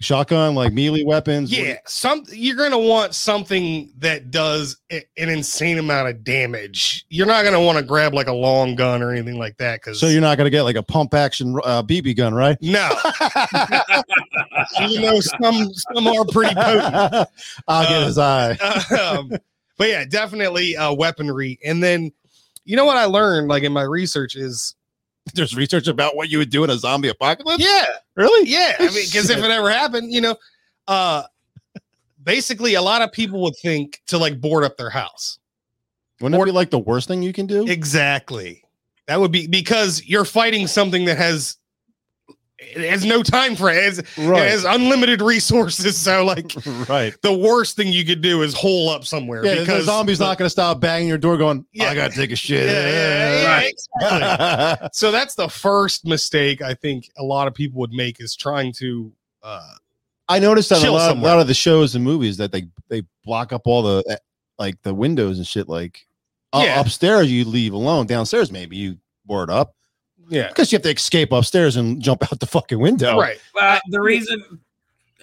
Shotgun, 0.00 0.54
like 0.54 0.72
melee 0.72 1.02
weapons. 1.02 1.50
Yeah, 1.50 1.78
some 1.84 2.22
you're 2.30 2.54
gonna 2.56 2.78
want 2.78 3.16
something 3.16 3.90
that 3.98 4.30
does 4.30 4.76
a- 4.92 5.02
an 5.16 5.28
insane 5.28 5.76
amount 5.78 6.08
of 6.08 6.22
damage. 6.22 7.04
You're 7.08 7.26
not 7.26 7.42
gonna 7.42 7.60
want 7.60 7.78
to 7.78 7.84
grab 7.84 8.14
like 8.14 8.28
a 8.28 8.32
long 8.32 8.76
gun 8.76 9.02
or 9.02 9.10
anything 9.10 9.38
like 9.38 9.56
that 9.56 9.80
because 9.80 9.98
So 9.98 10.06
you're 10.06 10.20
not 10.20 10.38
gonna 10.38 10.50
get 10.50 10.62
like 10.62 10.76
a 10.76 10.84
pump 10.84 11.14
action 11.14 11.58
uh, 11.64 11.82
BB 11.82 12.16
gun, 12.16 12.32
right? 12.32 12.56
no. 12.62 12.88
you 14.88 15.00
know, 15.00 15.18
some 15.20 15.68
some 15.74 16.06
are 16.06 16.24
pretty 16.26 16.54
potent. 16.54 17.28
I'll 17.66 17.88
get 17.88 18.02
Uh, 18.02 18.06
his 18.06 18.18
eye. 18.18 18.52
um, 19.00 19.32
but 19.76 19.88
yeah, 19.88 20.04
definitely 20.04 20.76
uh, 20.76 20.92
weaponry. 20.92 21.58
And 21.64 21.82
then, 21.82 22.12
you 22.64 22.76
know 22.76 22.84
what 22.84 22.96
I 22.96 23.06
learned, 23.06 23.48
like 23.48 23.64
in 23.64 23.72
my 23.72 23.82
research, 23.82 24.36
is 24.36 24.76
There's 25.34 25.54
research 25.56 25.86
about 25.88 26.16
what 26.16 26.28
you 26.28 26.38
would 26.38 26.50
do 26.50 26.64
in 26.64 26.70
a 26.70 26.76
zombie 26.78 27.08
apocalypse. 27.08 27.62
yeah, 27.64 27.84
Really? 28.14 28.48
yeah. 28.48 28.74
I 28.78 28.84
mean, 28.84 28.92
because 29.06 29.30
if 29.30 29.38
it 29.38 29.50
ever 29.50 29.70
happened, 29.70 30.12
you 30.12 30.20
know, 30.20 30.36
uh, 30.86 31.24
basically, 32.22 32.74
a 32.74 32.82
lot 32.82 33.02
of 33.02 33.12
people 33.12 33.42
would 33.42 33.56
think 33.60 34.00
to 34.06 34.18
like 34.18 34.40
board 34.40 34.64
up 34.64 34.76
their 34.76 34.90
house. 34.90 35.38
Wouldn't 36.20 36.40
it 36.40 36.44
be 36.46 36.50
like 36.50 36.70
the 36.70 36.78
worst 36.78 37.06
thing 37.06 37.22
you 37.22 37.32
can 37.32 37.46
do? 37.46 37.66
Exactly. 37.68 38.64
That 39.06 39.20
would 39.20 39.30
be 39.30 39.46
because 39.46 40.02
you're 40.04 40.24
fighting 40.24 40.66
something 40.66 41.04
that 41.04 41.16
has 41.16 41.57
it 42.60 42.90
has 42.90 43.04
no 43.04 43.22
time 43.22 43.54
frame. 43.54 43.76
It 43.78 43.84
has, 43.84 43.98
it 44.00 44.06
has 44.16 44.64
unlimited 44.64 45.22
resources. 45.22 45.96
So 46.08 46.24
like 46.24 46.52
right. 46.88 47.14
the 47.22 47.32
worst 47.32 47.76
thing 47.76 47.92
you 47.92 48.04
could 48.04 48.20
do 48.20 48.42
is 48.42 48.54
hole 48.54 48.88
up 48.88 49.04
somewhere 49.04 49.44
Yeah, 49.44 49.54
the 49.54 49.60
because 49.60 49.84
zombie's 49.84 50.20
not 50.20 50.38
gonna 50.38 50.50
stop 50.50 50.80
banging 50.80 51.08
your 51.08 51.18
door, 51.18 51.36
going, 51.36 51.64
Yeah. 51.72 51.90
"I 51.90 51.94
gotta 51.94 52.14
take 52.14 52.30
a 52.32 52.36
shit." 52.36 52.66
Yeah, 52.66 52.88
yeah, 52.88 53.42
yeah, 53.42 53.56
Right. 53.56 53.74
exactly. 54.00 54.88
so 54.92 55.10
that's 55.10 55.34
the 55.34 55.48
first 55.48 56.04
mistake 56.06 56.62
I 56.62 56.74
think 56.74 57.10
a 57.18 57.22
lot 57.24 57.46
of 57.48 57.54
people 57.54 57.80
would 57.80 57.92
make 57.92 58.20
is 58.20 58.34
trying 58.36 58.72
to 58.74 59.12
uh 59.42 59.72
I 60.28 60.38
noticed 60.38 60.68
that 60.70 60.82
in 60.82 60.88
a 60.88 60.92
lot, 60.92 61.08
somewhere. 61.08 61.32
lot 61.34 61.40
of 61.40 61.46
the 61.46 61.54
shows 61.54 61.94
and 61.94 62.04
movies 62.04 62.36
that 62.38 62.52
they 62.52 62.68
they 62.88 63.02
block 63.24 63.52
up 63.52 63.62
all 63.66 63.82
the 63.82 64.04
eh, 64.10 64.16
like 64.58 64.80
the 64.82 64.94
windows 64.94 65.38
and 65.38 65.46
shit. 65.46 65.68
Like 65.68 66.06
uh, 66.52 66.74
upstairs, 66.76 67.30
you 67.30 67.44
leave 67.44 67.72
alone. 67.72 68.06
Downstairs, 68.06 68.50
maybe 68.52 68.76
you 68.76 68.98
board 69.26 69.48
up 69.50 69.74
yeah. 70.28 70.48
because 70.48 70.72
you 70.72 70.76
have 70.76 70.82
to 70.82 70.90
escape 70.90 71.32
upstairs 71.32 71.76
and 71.76 72.00
jump 72.00 72.22
out 72.24 72.40
the 72.40 72.46
fucking 72.46 72.78
window. 72.78 73.18
Right. 73.18 73.38
Uh, 73.60 73.78
the 73.90 74.00
reason 74.00 74.60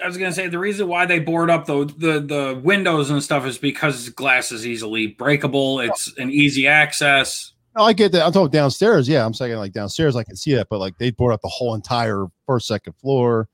I 0.04 0.08
was 0.08 0.18
gonna 0.18 0.34
say 0.34 0.48
the 0.48 0.60
reason 0.60 0.88
why 0.88 1.06
they 1.06 1.20
board 1.20 1.50
up 1.50 1.66
the, 1.66 1.86
the 1.86 2.20
the 2.20 2.62
windows 2.64 3.10
and 3.10 3.24
stuff 3.24 3.46
is 3.46 3.58
because 3.58 4.10
glass 4.10 4.52
is 4.52 4.68
easily 4.68 5.08
breakable. 5.08 5.80
It's 5.80 6.14
an 6.18 6.32
easy 6.32 6.68
access. 6.68 7.54
No, 7.78 7.84
I 7.84 7.94
get 7.94 8.12
that. 8.12 8.26
I'm 8.26 8.32
talking 8.32 8.52
downstairs. 8.52 9.08
Yeah, 9.08 9.26
I'm 9.26 9.34
saying 9.34 9.56
like 9.56 9.72
downstairs, 9.72 10.16
I 10.16 10.24
can 10.24 10.36
see 10.36 10.54
that, 10.56 10.68
but 10.70 10.80
like 10.80 10.98
they 10.98 11.12
board 11.12 11.34
up 11.34 11.42
the 11.42 11.50
whole 11.50 11.76
entire 11.76 12.26
first, 12.46 12.68
second 12.68 12.94
floor. 12.94 13.48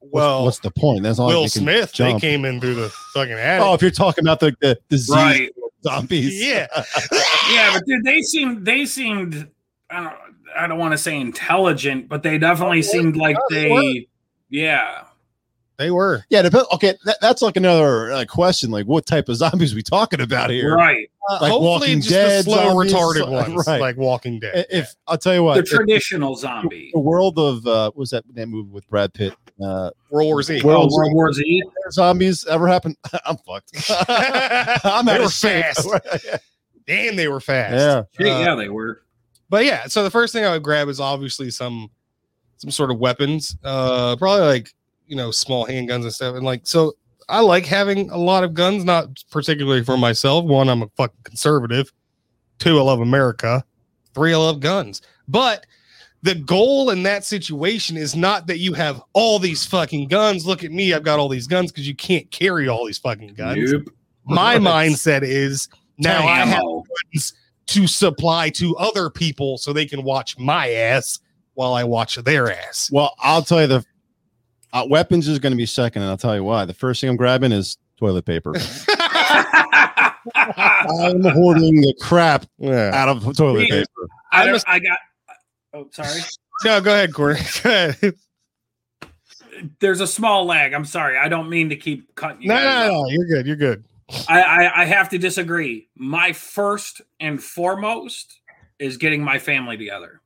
Well, 0.00 0.44
what's 0.44 0.60
the 0.60 0.70
point? 0.70 1.02
That's 1.02 1.18
all 1.18 1.28
Will 1.28 1.42
they 1.42 1.48
can 1.48 1.62
Smith, 1.62 1.92
they 1.94 2.18
came 2.18 2.44
in 2.44 2.60
through 2.60 2.74
the 2.74 2.90
fucking 3.14 3.32
attic. 3.32 3.66
Oh, 3.66 3.74
if 3.74 3.82
you're 3.82 3.90
talking 3.90 4.24
about 4.24 4.38
the 4.38 4.54
the 4.60 4.78
disease 4.88 5.10
Right. 5.10 5.50
zombies, 5.82 6.40
yeah. 6.40 6.66
Yeah, 7.52 7.72
but 7.74 7.84
dude, 7.86 8.04
they 8.04 8.22
seemed 8.22 8.64
they 8.64 8.86
seemed 8.86 9.48
I 9.90 10.02
don't 10.02 10.23
I 10.58 10.66
don't 10.66 10.78
want 10.78 10.92
to 10.92 10.98
say 10.98 11.18
intelligent, 11.20 12.08
but 12.08 12.22
they 12.22 12.38
definitely 12.38 12.82
seemed 12.82 13.16
like 13.16 13.36
Oh, 13.38 13.46
they 13.50 13.68
they 13.68 14.08
yeah. 14.48 15.04
They 15.76 15.90
were. 15.90 16.24
yeah. 16.30 16.42
Dep- 16.42 16.70
okay, 16.74 16.94
that, 17.04 17.16
that's 17.20 17.42
like 17.42 17.56
another 17.56 18.12
uh, 18.12 18.24
question. 18.28 18.70
Like, 18.70 18.86
what 18.86 19.06
type 19.06 19.28
of 19.28 19.34
zombies 19.38 19.74
we 19.74 19.82
talking 19.82 20.20
about 20.20 20.50
here? 20.50 20.76
Right. 20.76 21.10
Like 21.40 21.52
Walking 21.58 21.98
just 22.00 22.10
Dead 22.10 22.38
the 22.44 22.50
slow 22.52 22.56
zombies, 22.84 22.92
retarded 22.92 23.28
ones, 23.30 23.66
right. 23.66 23.80
like 23.80 23.96
Walking 23.96 24.38
Dead. 24.38 24.66
If 24.70 24.94
I'll 25.08 25.18
tell 25.18 25.34
you 25.34 25.42
what, 25.42 25.54
The 25.54 25.60
if 25.62 25.66
traditional 25.70 26.36
zombie. 26.36 26.90
the 26.94 27.00
world 27.00 27.38
of 27.38 27.66
uh, 27.66 27.86
what 27.90 27.96
was 27.96 28.10
that 28.10 28.24
that 28.34 28.46
movie 28.46 28.68
with 28.70 28.86
Brad 28.88 29.12
Pitt? 29.14 29.32
Uh, 29.60 29.90
World 30.10 30.26
War 30.26 30.42
Z. 30.42 30.62
World 30.62 30.90
Oh, 30.92 30.96
World 30.96 31.12
War 31.14 31.32
Z. 31.32 31.62
zombies 31.90 32.46
ever 32.46 32.68
happen? 32.68 32.94
I'm 33.26 33.38
fucked. 33.38 33.70
I'm 34.84 35.06
They 35.06 35.12
out 35.12 35.20
were 35.22 35.28
fast. 35.30 35.88
Damn, 36.86 37.16
they 37.16 37.26
were 37.28 37.40
fast. 37.40 38.16
yeah. 38.20 38.26
Uh, 38.34 38.38
yeah, 38.40 38.54
they 38.54 38.68
were. 38.68 39.00
But 39.54 39.66
yeah, 39.66 39.86
so 39.86 40.02
the 40.02 40.10
first 40.10 40.32
thing 40.32 40.44
I 40.44 40.50
would 40.50 40.64
grab 40.64 40.88
is 40.88 40.98
obviously 40.98 41.48
some 41.48 41.88
some 42.56 42.72
sort 42.72 42.90
of 42.90 42.98
weapons. 42.98 43.56
Uh 43.62 44.16
probably 44.16 44.44
like, 44.44 44.74
you 45.06 45.14
know, 45.14 45.30
small 45.30 45.64
handguns 45.64 46.02
and 46.02 46.12
stuff. 46.12 46.34
And 46.34 46.44
like 46.44 46.62
so 46.66 46.94
I 47.28 47.38
like 47.38 47.64
having 47.64 48.10
a 48.10 48.16
lot 48.16 48.42
of 48.42 48.52
guns, 48.52 48.84
not 48.84 49.10
particularly 49.30 49.84
for 49.84 49.96
myself. 49.96 50.44
One, 50.44 50.68
I'm 50.68 50.82
a 50.82 50.88
fucking 50.96 51.20
conservative. 51.22 51.92
Two, 52.58 52.80
I 52.80 52.82
love 52.82 52.98
America. 52.98 53.64
Three, 54.12 54.34
I 54.34 54.38
love 54.38 54.58
guns. 54.58 55.02
But 55.28 55.66
the 56.22 56.34
goal 56.34 56.90
in 56.90 57.04
that 57.04 57.24
situation 57.24 57.96
is 57.96 58.16
not 58.16 58.48
that 58.48 58.58
you 58.58 58.72
have 58.72 59.00
all 59.12 59.38
these 59.38 59.64
fucking 59.64 60.08
guns. 60.08 60.44
Look 60.44 60.64
at 60.64 60.72
me, 60.72 60.92
I've 60.92 61.04
got 61.04 61.20
all 61.20 61.28
these 61.28 61.46
guns 61.46 61.70
because 61.70 61.86
you 61.86 61.94
can't 61.94 62.28
carry 62.32 62.66
all 62.66 62.84
these 62.86 62.98
fucking 62.98 63.34
guns. 63.34 63.70
Nope. 63.70 63.84
My 64.24 64.56
mindset 64.56 65.22
is 65.22 65.68
now 65.96 66.26
I 66.26 66.38
have 66.38 66.60
guns 66.60 67.34
to 67.66 67.86
supply 67.86 68.50
to 68.50 68.76
other 68.76 69.10
people 69.10 69.58
so 69.58 69.72
they 69.72 69.86
can 69.86 70.02
watch 70.02 70.38
my 70.38 70.70
ass 70.70 71.20
while 71.54 71.74
I 71.74 71.84
watch 71.84 72.16
their 72.16 72.52
ass. 72.52 72.90
Well, 72.92 73.14
I'll 73.18 73.42
tell 73.42 73.60
you 73.60 73.66
the 73.66 73.84
uh, 74.72 74.86
weapons 74.88 75.28
is 75.28 75.38
going 75.38 75.52
to 75.52 75.56
be 75.56 75.66
second, 75.66 76.02
and 76.02 76.10
I'll 76.10 76.16
tell 76.16 76.34
you 76.34 76.44
why. 76.44 76.64
The 76.64 76.74
first 76.74 77.00
thing 77.00 77.10
I'm 77.10 77.16
grabbing 77.16 77.52
is 77.52 77.78
toilet 77.96 78.24
paper. 78.24 78.54
I'm 80.34 81.22
hoarding 81.22 81.80
the 81.80 81.94
crap 82.00 82.46
yeah. 82.58 82.90
out 82.92 83.08
of 83.08 83.36
toilet 83.36 83.60
Me- 83.60 83.70
paper. 83.70 84.08
I, 84.32 84.46
don't, 84.46 84.64
I 84.66 84.78
got. 84.80 84.98
Oh, 85.72 85.88
sorry. 85.92 86.20
No, 86.64 86.80
go 86.80 86.92
ahead, 86.92 87.12
Corey. 87.12 87.36
Go 87.62 87.70
ahead. 87.70 88.14
There's 89.80 90.00
a 90.00 90.06
small 90.06 90.44
lag. 90.44 90.72
I'm 90.72 90.84
sorry. 90.84 91.16
I 91.16 91.28
don't 91.28 91.48
mean 91.48 91.68
to 91.68 91.76
keep 91.76 92.14
cutting 92.14 92.42
you. 92.42 92.48
No, 92.48 92.54
guys 92.54 92.90
no, 92.90 93.02
no, 93.02 93.08
you're 93.08 93.26
good. 93.26 93.46
You're 93.46 93.56
good. 93.56 93.84
I, 94.28 94.42
I, 94.42 94.82
I 94.82 94.84
have 94.84 95.08
to 95.10 95.18
disagree. 95.18 95.88
My 95.96 96.32
first 96.32 97.00
and 97.20 97.42
foremost 97.42 98.40
is 98.78 98.96
getting 98.96 99.22
my 99.22 99.38
family 99.38 99.76
together. 99.76 100.20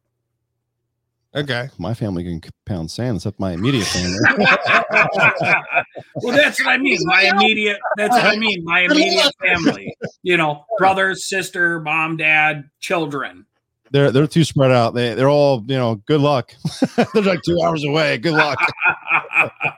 Okay. 1.34 1.68
My 1.78 1.94
family 1.94 2.24
can 2.24 2.40
pound 2.64 2.90
sand, 2.90 3.16
except 3.16 3.38
my 3.38 3.52
immediate 3.52 3.86
family. 3.86 4.18
well, 6.16 6.36
that's 6.36 6.64
what 6.64 6.70
I 6.70 6.78
mean. 6.78 6.98
My 7.02 7.30
immediate. 7.34 7.78
That's 7.96 8.14
what 8.14 8.24
I 8.24 8.36
mean. 8.36 8.64
My 8.64 8.80
immediate 8.80 9.32
family. 9.40 9.94
You 10.22 10.38
know, 10.38 10.64
brothers, 10.78 11.28
sister, 11.28 11.80
mom, 11.80 12.16
dad, 12.16 12.68
children. 12.80 13.44
they're 13.90 14.10
they're 14.10 14.26
too 14.26 14.44
spread 14.44 14.72
out. 14.72 14.94
They 14.94 15.14
they're 15.14 15.28
all 15.28 15.62
you 15.68 15.76
know. 15.76 15.96
Good 16.06 16.22
luck. 16.22 16.54
they're 17.12 17.22
like 17.22 17.42
two 17.42 17.60
hours 17.62 17.84
away. 17.84 18.16
Good 18.18 18.34
luck. 18.34 18.58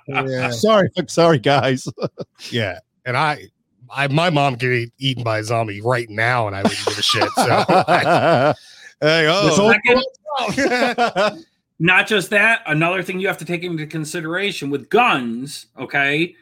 Yeah. 0.07 0.51
sorry, 0.51 0.89
sorry 1.09 1.39
guys. 1.39 1.87
Yeah. 2.51 2.79
And 3.05 3.17
I, 3.17 3.47
I 3.93 4.09
my 4.09 4.31
mom 4.31 4.57
could 4.57 4.71
get 4.71 4.93
eaten 4.99 5.23
by 5.25 5.39
a 5.39 5.45
zombie 5.45 5.81
right 5.81 6.09
now, 6.09 6.47
and 6.47 6.57
I 6.57 6.63
wouldn't 6.63 6.85
give 6.87 6.99
a 6.99 7.03
shit. 7.03 7.29
So, 7.37 7.65
I, 7.69 8.55
hey, 9.01 9.27
oh, 9.29 9.49
whole- 9.55 9.73
Second, 9.73 11.47
not 11.79 12.07
just 12.07 12.31
that, 12.31 12.63
another 12.67 13.03
thing 13.03 13.21
you 13.21 13.27
have 13.29 13.39
to 13.39 13.45
take 13.45 13.63
into 13.65 13.87
consideration 13.87 14.71
with 14.71 14.89
guns, 14.91 15.67
okay, 15.79 16.35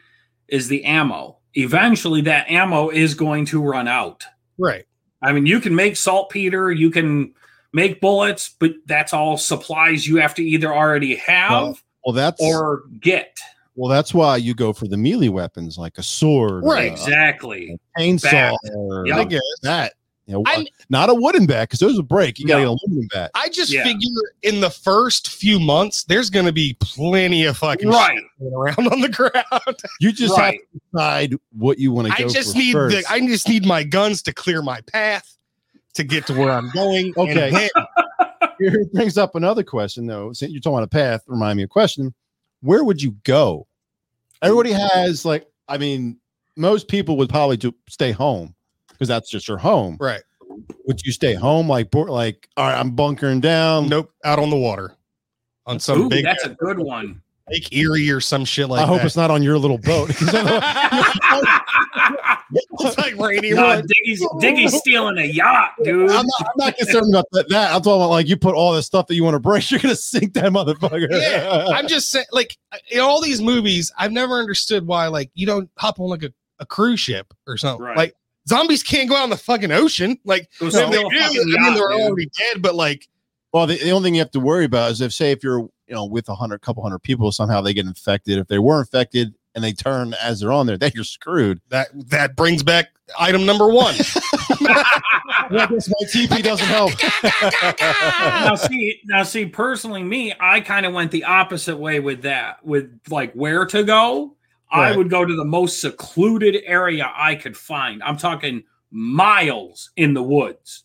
is 0.47 0.67
the 0.67 0.83
ammo. 0.85 1.37
Eventually, 1.55 2.21
that 2.21 2.49
ammo 2.49 2.89
is 2.89 3.13
going 3.13 3.45
to 3.47 3.61
run 3.61 3.87
out. 3.87 4.25
right. 4.57 4.85
I 5.21 5.33
mean, 5.33 5.45
you 5.45 5.59
can 5.59 5.75
make 5.75 5.97
saltpeter, 5.97 6.71
you 6.71 6.91
can 6.91 7.33
make 7.73 7.99
bullets, 7.99 8.55
but 8.57 8.71
that's 8.85 9.13
all 9.13 9.35
supplies 9.35 10.07
you 10.07 10.15
have 10.17 10.33
to 10.35 10.43
either 10.43 10.73
already 10.73 11.15
have 11.15 11.51
Well, 11.51 11.79
well, 12.05 12.13
that's 12.13 12.41
or 12.41 12.83
get. 13.01 13.37
Well, 13.75 13.89
that's 13.89 14.13
why 14.13 14.37
you 14.37 14.53
go 14.53 14.73
for 14.73 14.87
the 14.87 14.97
melee 14.97 15.29
weapons 15.29 15.77
like 15.77 15.97
a 15.97 16.03
sword, 16.03 16.63
Right. 16.65 16.91
Exactly. 16.91 17.79
chainsaw, 17.97 18.55
or 18.75 19.07
Yeah. 19.07 19.17
I 19.19 19.23
guess. 19.25 19.41
that. 19.63 19.93
You 20.25 20.35
know, 20.43 20.65
not 20.91 21.09
a 21.09 21.13
wooden 21.15 21.47
bat 21.47 21.69
because 21.69 21.79
those 21.79 21.95
will 21.95 22.03
break. 22.03 22.37
You 22.37 22.45
got 22.45 22.57
to 22.57 22.61
No. 22.63 22.75
get 22.75 22.81
a 22.83 22.85
aluminum 22.85 23.07
bat. 23.11 23.31
I 23.33 23.49
just 23.49 23.71
Yeah. 23.73 23.83
figure 23.83 24.21
in 24.43 24.61
the 24.61 24.69
first 24.69 25.29
few 25.29 25.59
months, 25.59 26.03
there's 26.03 26.29
going 26.29 26.45
to 26.45 26.51
be 26.51 26.77
plenty 26.79 27.45
of 27.45 27.57
fucking 27.57 27.89
Right. 27.89 28.19
shit 28.37 28.53
around 28.53 28.87
on 28.91 29.01
the 29.01 29.09
ground. 29.09 29.79
You 29.99 30.11
just 30.11 30.37
Right. 30.37 30.59
have 30.61 30.71
to 30.71 30.79
decide 30.93 31.35
what 31.57 31.79
you 31.79 31.91
want 31.91 32.09
to 32.09 32.13
I 32.13 32.27
just 32.27 32.51
for 32.51 32.57
need 32.59 32.73
first. 32.73 32.97
the, 33.07 33.11
I 33.11 33.19
just 33.25 33.49
need 33.49 33.65
my 33.65 33.83
guns 33.83 34.21
to 34.23 34.31
clear 34.31 34.61
my 34.61 34.81
path 34.81 35.35
to 35.95 36.03
get 36.03 36.27
to 36.27 36.33
where 36.33 36.51
I'm 36.51 36.69
going. 36.75 37.11
Okay. 37.17 37.49
then- 37.49 37.69
Here 38.59 38.85
brings 38.93 39.17
up 39.17 39.33
another 39.35 39.63
question 39.63 40.05
though. 40.05 40.31
Since 40.33 40.51
you're 40.51 40.61
talking 40.61 40.75
about 40.77 40.83
a 40.83 40.87
path, 40.89 41.23
remind 41.27 41.57
me 41.57 41.63
of 41.63 41.67
a 41.67 41.69
question. 41.69 42.13
Where 42.61 42.83
would 42.83 43.01
you 43.01 43.15
go? 43.23 43.67
Everybody 44.41 44.71
mm. 44.71 44.89
has 44.89 45.25
like, 45.25 45.47
I 45.67 45.77
mean, 45.77 46.19
most 46.55 46.87
people 46.87 47.17
would 47.17 47.29
probably 47.29 47.57
do 47.57 47.73
stay 47.87 48.11
home 48.11 48.55
because 48.89 49.07
that's 49.07 49.29
just 49.29 49.47
your 49.47 49.57
home. 49.57 49.97
right. 49.99 50.21
Would 50.87 51.01
you 51.05 51.11
stay 51.11 51.35
home 51.35 51.69
like 51.69 51.93
like 51.93 52.49
all 52.57 52.67
right, 52.67 52.77
I'm 52.77 52.91
bunkering 52.91 53.39
down? 53.39 53.87
Nope. 53.87 54.11
Out 54.25 54.39
on 54.39 54.49
the 54.49 54.57
water 54.57 54.97
on 55.69 55.79
some 55.79 56.01
Ooh, 56.01 56.09
big 56.09 56.25
that's 56.25 56.43
a 56.43 56.49
good 56.49 56.79
one. 56.79 57.21
Lake 57.51 57.73
Erie 57.73 58.09
or 58.11 58.19
some 58.21 58.45
shit 58.45 58.69
like 58.69 58.81
I 58.81 58.85
hope 58.85 58.97
that. 58.99 59.05
it's 59.05 59.15
not 59.15 59.31
on 59.31 59.43
your 59.43 59.57
little 59.57 59.77
boat. 59.77 60.09
'Cause 60.09 60.33
it's 62.51 62.97
like 62.97 63.15
Rainy 63.17 63.51
no, 63.51 63.75
Road. 63.75 63.85
Diggy's, 63.87 64.25
Diggy's 64.39 64.77
stealing 64.77 65.17
a 65.17 65.25
yacht, 65.25 65.71
dude. 65.83 66.09
I'm 66.09 66.25
not, 66.25 66.41
I'm 66.41 66.47
not 66.57 66.77
concerned 66.77 67.13
about 67.13 67.25
that, 67.31 67.49
that. 67.49 67.73
I'm 67.73 67.81
talking 67.81 68.01
about 68.01 68.09
like 68.09 68.27
you 68.27 68.37
put 68.37 68.55
all 68.55 68.73
the 68.73 68.83
stuff 68.83 69.07
that 69.07 69.15
you 69.15 69.23
want 69.23 69.35
to 69.35 69.39
break, 69.39 69.69
you're 69.71 69.79
gonna 69.79 69.95
sink 69.95 70.33
that 70.33 70.45
motherfucker. 70.51 71.07
Yeah, 71.09 71.67
I'm 71.73 71.87
just 71.87 72.09
saying, 72.09 72.25
like 72.31 72.57
uh, 72.71 72.77
in 72.91 72.99
all 72.99 73.21
these 73.21 73.41
movies, 73.41 73.91
I've 73.97 74.11
never 74.11 74.39
understood 74.39 74.85
why, 74.87 75.07
like, 75.07 75.29
you 75.33 75.45
don't 75.45 75.69
hop 75.77 75.99
on 75.99 76.09
like 76.09 76.23
a, 76.23 76.33
a 76.59 76.65
cruise 76.65 76.99
ship 76.99 77.33
or 77.47 77.57
something. 77.57 77.85
Right. 77.85 77.97
Like 77.97 78.15
zombies 78.47 78.83
can't 78.83 79.09
go 79.09 79.15
out 79.15 79.23
in 79.25 79.29
the 79.29 79.37
fucking 79.37 79.71
ocean. 79.71 80.17
Like 80.25 80.49
Go 80.59 80.67
if 80.67 80.73
they 80.73 80.79
do, 80.79 80.85
I 80.85 81.29
mean, 81.29 81.49
yacht, 81.49 81.75
they're 81.75 81.89
dude. 81.89 82.01
already 82.01 82.29
dead. 82.37 82.61
But 82.61 82.75
like, 82.75 83.07
Well, 83.53 83.67
the, 83.67 83.77
the 83.77 83.91
only 83.91 84.07
thing 84.07 84.15
you 84.15 84.21
have 84.21 84.31
to 84.31 84.39
worry 84.39 84.65
about 84.65 84.91
is 84.91 85.01
if, 85.01 85.13
say, 85.13 85.31
if 85.31 85.43
you're, 85.43 85.69
you 85.89 85.95
know, 85.95 86.05
with 86.05 86.29
a 86.29 86.35
hundred, 86.35 86.61
couple 86.61 86.83
hundred 86.83 86.99
people, 86.99 87.31
somehow 87.31 87.59
they 87.61 87.73
get 87.73 87.85
infected. 87.85 88.37
If 88.37 88.47
they 88.47 88.59
were 88.59 88.79
infected 88.79 89.33
and 89.55 89.63
they 89.63 89.73
turn 89.73 90.13
as 90.21 90.39
they're 90.39 90.51
on 90.51 90.67
there, 90.67 90.77
then 90.77 90.91
you're 90.93 91.03
screwed. 91.03 91.59
that 91.69 91.87
that 92.09 92.35
brings 92.35 92.61
back 92.63 92.89
item 93.19 93.45
number 93.45 93.67
one. 93.67 93.95
Well, 95.51 95.61
I 95.61 95.65
guess 95.67 95.89
my 95.89 96.07
TP 96.07 96.43
doesn't 96.43 96.67
help. 96.67 96.91
now 98.45 98.55
see 98.55 98.99
now 99.05 99.23
see 99.23 99.45
personally 99.47 100.03
me 100.03 100.33
i 100.39 100.59
kind 100.59 100.85
of 100.85 100.93
went 100.93 101.09
the 101.11 101.23
opposite 101.23 101.77
way 101.77 101.99
with 101.99 102.21
that 102.21 102.63
with 102.63 102.99
like 103.09 103.33
where 103.33 103.65
to 103.65 103.83
go 103.83 104.35
i 104.69 104.95
would 104.95 105.09
go 105.09 105.25
to 105.25 105.35
the 105.35 105.45
most 105.45 105.81
secluded 105.81 106.61
area 106.65 107.11
i 107.15 107.33
could 107.33 107.57
find 107.57 108.03
i'm 108.03 108.17
talking 108.17 108.63
miles 108.91 109.89
in 109.95 110.13
the 110.13 110.21
woods 110.23 110.83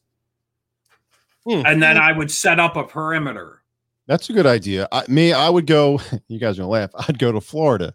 Hmm. 1.45 1.63
and 1.67 1.83
then 1.83 1.99
i 1.99 2.11
would 2.13 2.31
set 2.31 2.59
up 2.59 2.77
a 2.77 2.85
perimeter 2.85 3.61
That's 4.07 4.29
a 4.29 4.33
good 4.33 4.47
idea. 4.47 4.87
I, 4.93 5.05
me, 5.09 5.33
I 5.33 5.49
would 5.49 5.67
go. 5.67 6.01
You 6.29 6.39
guys 6.39 6.59
are 6.59 6.63
gonna 6.63 6.71
laugh. 6.71 6.91
I'd 7.09 7.19
go 7.19 7.33
to 7.33 7.41
Florida, 7.41 7.95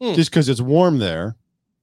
Hmm. 0.00 0.14
just 0.14 0.30
because 0.30 0.48
it's 0.48 0.60
warm 0.60 0.98
there. 0.98 1.36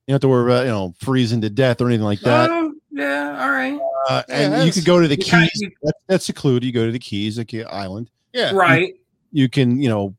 You 0.07 0.11
don't 0.11 0.15
have 0.15 0.21
to 0.21 0.27
worry 0.29 0.51
about 0.51 0.65
you 0.65 0.71
know 0.71 0.93
freezing 0.99 1.41
to 1.41 1.49
death 1.49 1.81
or 1.81 1.87
anything 1.87 2.05
like 2.05 2.21
that. 2.21 2.49
Oh, 2.49 2.73
yeah 2.91 3.37
all 3.43 3.49
right 3.51 3.79
Uh, 4.09 4.23
Yeah, 4.29 4.35
and 4.55 4.65
you 4.65 4.71
could 4.71 4.85
go 4.85 4.99
to 5.01 5.07
the 5.07 5.15
You 5.17 5.23
Keys. 5.23 5.63
That's, 5.83 5.99
that's 6.07 6.25
secluded. 6.25 6.63
You 6.65 6.71
go 6.71 6.85
to 6.85 6.91
the 6.91 6.99
Keys, 6.99 7.37
like 7.37 7.53
island. 7.69 8.09
yeah, 8.33 8.51
right 8.53 8.95
You 9.31 9.49
can 9.49 9.79
you 9.81 9.89
know 9.89 10.15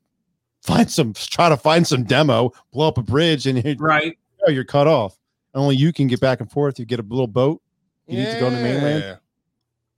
find 0.63 0.89
some, 0.91 1.13
try 1.17 1.49
to 1.49 1.57
find 1.57 1.87
some 1.87 2.05
demo, 2.05 2.53
blow 2.73 2.89
up 2.89 2.99
a 2.99 3.03
bridge, 3.03 3.47
and 3.47 3.65
you're, 3.65 3.75
right 3.77 4.17
you're 4.47 4.65
cut 4.65 4.87
off. 4.87 5.17
Only 5.55 5.77
you 5.77 5.93
can 5.93 6.07
get 6.07 6.21
back 6.21 6.41
and 6.41 6.51
forth. 6.51 6.79
You 6.79 6.85
get 6.85 7.01
a 7.01 7.03
little 7.03 7.27
boat. 7.27 7.61
You 8.07 8.19
need 8.19 8.27
to 8.33 8.39
go 8.41 8.49
to 8.51 8.57
the 8.57 8.63
mainland. 8.63 9.19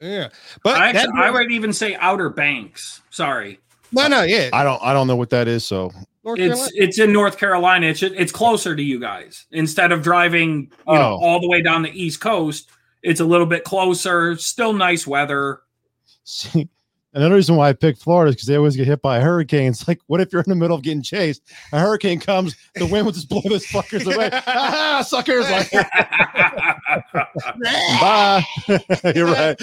Yeah. 0.00 0.08
Yeah, 0.08 0.28
but 0.64 0.76
I, 0.76 0.92
that, 0.92 1.08
actually, 1.08 1.20
I 1.22 1.30
would 1.30 1.52
even 1.52 1.72
say 1.72 1.94
outer 1.96 2.30
banks 2.30 3.02
sorry 3.10 3.60
no, 3.92 4.06
no, 4.06 4.22
yeah, 4.22 4.50
I 4.52 4.62
don't. 4.62 4.80
I 4.82 4.92
don't 4.92 5.08
know 5.08 5.16
what 5.16 5.30
that 5.30 5.48
is. 5.48 5.64
So 5.66 5.90
North 6.24 6.38
it's 6.38 6.48
Carolina. 6.54 6.70
it's 6.74 6.98
in 7.00 7.12
North 7.12 7.38
Carolina. 7.38 7.86
It's 7.88 8.02
it's 8.04 8.30
closer 8.32 8.76
to 8.76 8.82
you 8.82 9.00
guys. 9.00 9.46
Instead 9.50 9.90
of 9.90 10.02
driving, 10.02 10.70
you 10.86 10.94
know, 10.94 11.18
Oh. 11.20 11.24
all 11.24 11.40
the 11.40 11.48
way 11.48 11.60
down 11.60 11.82
the 11.82 11.90
East 11.90 12.20
Coast, 12.20 12.70
it's 13.02 13.18
a 13.20 13.24
little 13.24 13.46
bit 13.46 13.64
closer. 13.64 14.36
Still 14.36 14.72
nice 14.72 15.08
weather. 15.08 15.62
See, 16.22 16.68
another 17.12 17.34
reason 17.34 17.56
why 17.56 17.68
I 17.68 17.72
picked 17.72 18.00
Florida 18.02 18.30
is 18.30 18.36
because 18.36 18.46
they 18.48 18.56
always 18.56 18.76
get 18.76 18.86
hit 18.86 19.02
by 19.02 19.20
hurricanes. 19.20 19.84
Like, 19.88 20.00
what 20.06 20.20
if 20.20 20.32
you're 20.32 20.42
in 20.42 20.48
the 20.48 20.54
middle 20.56 20.76
of 20.76 20.82
getting 20.82 21.02
chased? 21.02 21.42
A 21.72 21.80
hurricane 21.80 22.20
comes, 22.20 22.54
the 22.76 22.86
wind 22.86 23.04
will 23.06 23.12
just 23.12 23.28
blow 23.28 23.40
those 23.44 23.66
fuckers 23.66 24.04
away. 24.12 24.30
ah, 24.46 25.02
suckers! 25.06 25.46
Like, 25.50 25.70
bye. 28.00 28.44
you're 29.14 29.26
right. 29.26 29.56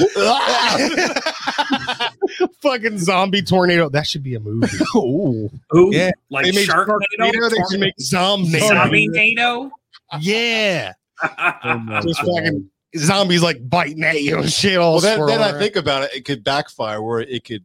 fucking 2.61 2.97
zombie 2.99 3.41
tornado. 3.41 3.89
That 3.89 4.07
should 4.07 4.23
be 4.23 4.35
a 4.35 4.39
movie. 4.39 4.67
Ooh. 4.95 5.49
Ooh, 5.75 5.89
Yeah, 5.93 6.11
like 6.29 6.45
they 6.45 6.51
made 6.51 6.67
Sharknado, 6.67 6.99
Sharknado, 7.19 7.49
They 7.49 7.63
should 7.71 7.79
make 7.79 7.93
zombie. 7.99 8.59
zombie 8.59 9.07
NATO. 9.07 9.71
Yeah, 10.19 10.93
Oh 11.23 11.99
just 12.03 12.19
fucking 12.21 12.69
zombies 12.95 13.41
like 13.41 13.67
biting 13.69 14.03
at 14.03 14.21
you 14.21 14.37
and 14.39 14.51
shit. 14.51 14.77
All 14.77 14.93
Well, 14.93 15.01
then, 15.01 15.25
then 15.25 15.41
I 15.41 15.57
think 15.57 15.75
about 15.75 16.03
it. 16.03 16.13
It 16.15 16.25
could 16.25 16.43
backfire 16.43 17.01
where 17.01 17.21
it 17.21 17.43
could 17.43 17.63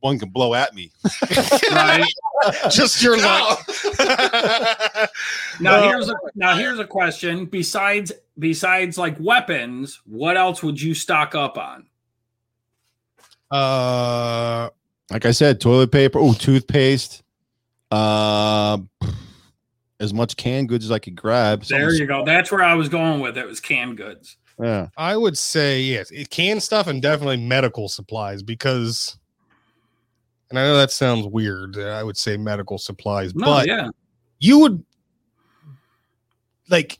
one 0.00 0.18
can 0.18 0.30
blow 0.30 0.54
at 0.54 0.74
me. 0.74 0.90
right 1.70 2.04
just 2.70 3.02
your 3.02 3.16
luck. 3.18 3.66
now, 5.60 5.82
here's 5.82 6.08
a 6.08 6.14
now 6.34 6.56
here's 6.56 6.78
a 6.78 6.84
question. 6.84 7.46
Besides 7.46 8.12
besides 8.38 8.98
like 8.98 9.16
weapons, 9.20 10.00
what 10.04 10.36
else 10.36 10.62
would 10.62 10.80
you 10.80 10.94
stock 10.94 11.34
up 11.34 11.58
on? 11.58 11.86
uh, 13.50 14.70
Like 15.10 15.26
I 15.26 15.30
said, 15.30 15.60
toilet 15.60 15.92
paper. 15.92 16.18
Oh, 16.18 16.32
toothpaste. 16.32 17.22
Uh, 17.90 18.78
as 20.00 20.14
much 20.14 20.36
canned 20.36 20.68
goods 20.68 20.84
as 20.86 20.90
I 20.90 20.98
could 20.98 21.14
grab. 21.14 21.62
There 21.64 21.92
you 21.92 22.06
go. 22.06 22.24
That's 22.24 22.50
where 22.50 22.62
I 22.62 22.74
was 22.74 22.88
going 22.88 23.20
with 23.20 23.36
it. 23.36 23.46
Was 23.46 23.60
canned 23.60 23.96
goods. 23.96 24.36
Yeah. 24.60 24.88
I 24.96 25.16
would 25.16 25.36
say 25.38 25.80
yes, 25.80 26.10
it 26.10 26.30
can 26.30 26.60
stuff 26.60 26.86
and 26.86 27.00
definitely 27.00 27.38
medical 27.38 27.88
supplies 27.88 28.42
because, 28.42 29.18
and 30.50 30.58
I 30.58 30.62
know 30.64 30.76
that 30.76 30.90
sounds 30.90 31.26
weird. 31.26 31.76
uh, 31.76 31.88
I 31.88 32.02
would 32.02 32.16
say 32.16 32.36
medical 32.36 32.78
supplies, 32.78 33.34
No, 33.34 33.46
but 33.46 33.66
yeah, 33.66 33.88
you 34.38 34.58
would 34.58 34.84
like 36.68 36.98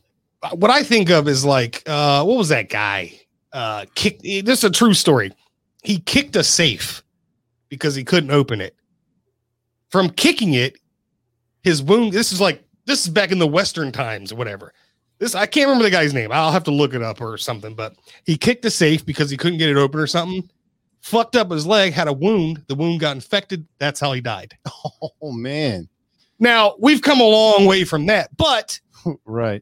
what 0.55 0.71
I 0.71 0.83
think 0.83 1.09
of 1.09 1.27
is 1.27 1.45
like 1.45 1.83
uh 1.87 2.23
what 2.23 2.37
was 2.37 2.49
that 2.49 2.69
guy? 2.69 3.13
Uh 3.51 3.85
kick 3.95 4.19
this 4.21 4.59
is 4.59 4.63
a 4.63 4.69
true 4.71 4.93
story. 4.93 5.31
He 5.83 5.99
kicked 5.99 6.35
a 6.35 6.43
safe 6.43 7.03
because 7.69 7.95
he 7.95 8.03
couldn't 8.03 8.31
open 8.31 8.61
it. 8.61 8.75
From 9.89 10.09
kicking 10.09 10.53
it, 10.53 10.77
his 11.61 11.81
wound 11.81 12.13
this 12.13 12.31
is 12.31 12.41
like 12.41 12.63
this 12.85 13.03
is 13.03 13.09
back 13.09 13.31
in 13.31 13.39
the 13.39 13.47
western 13.47 13.91
times 13.91 14.31
or 14.31 14.35
whatever. 14.35 14.73
This 15.23 15.35
I 15.35 15.45
can't 15.45 15.67
remember 15.67 15.85
the 15.85 15.89
guy's 15.89 16.13
name. 16.13 16.33
I'll 16.33 16.51
have 16.51 16.65
to 16.65 16.71
look 16.71 16.93
it 16.93 17.01
up 17.01 17.21
or 17.21 17.37
something, 17.37 17.75
but 17.75 17.95
he 18.25 18.35
kicked 18.35 18.61
the 18.61 18.69
safe 18.69 19.05
because 19.05 19.29
he 19.29 19.37
couldn't 19.37 19.57
get 19.57 19.69
it 19.69 19.77
open 19.77 19.97
or 20.01 20.05
something. 20.05 20.49
Fucked 20.99 21.37
up 21.37 21.49
his 21.49 21.65
leg, 21.65 21.93
had 21.93 22.09
a 22.09 22.13
wound. 22.13 22.61
The 22.67 22.75
wound 22.75 22.99
got 22.99 23.15
infected. 23.15 23.65
That's 23.79 24.01
how 24.01 24.11
he 24.11 24.19
died. 24.19 24.57
Oh 25.21 25.31
man. 25.31 25.87
Now, 26.39 26.75
we've 26.77 27.01
come 27.01 27.21
a 27.21 27.23
long 27.23 27.65
way 27.65 27.85
from 27.85 28.05
that, 28.07 28.35
but 28.35 28.77
Right. 29.25 29.61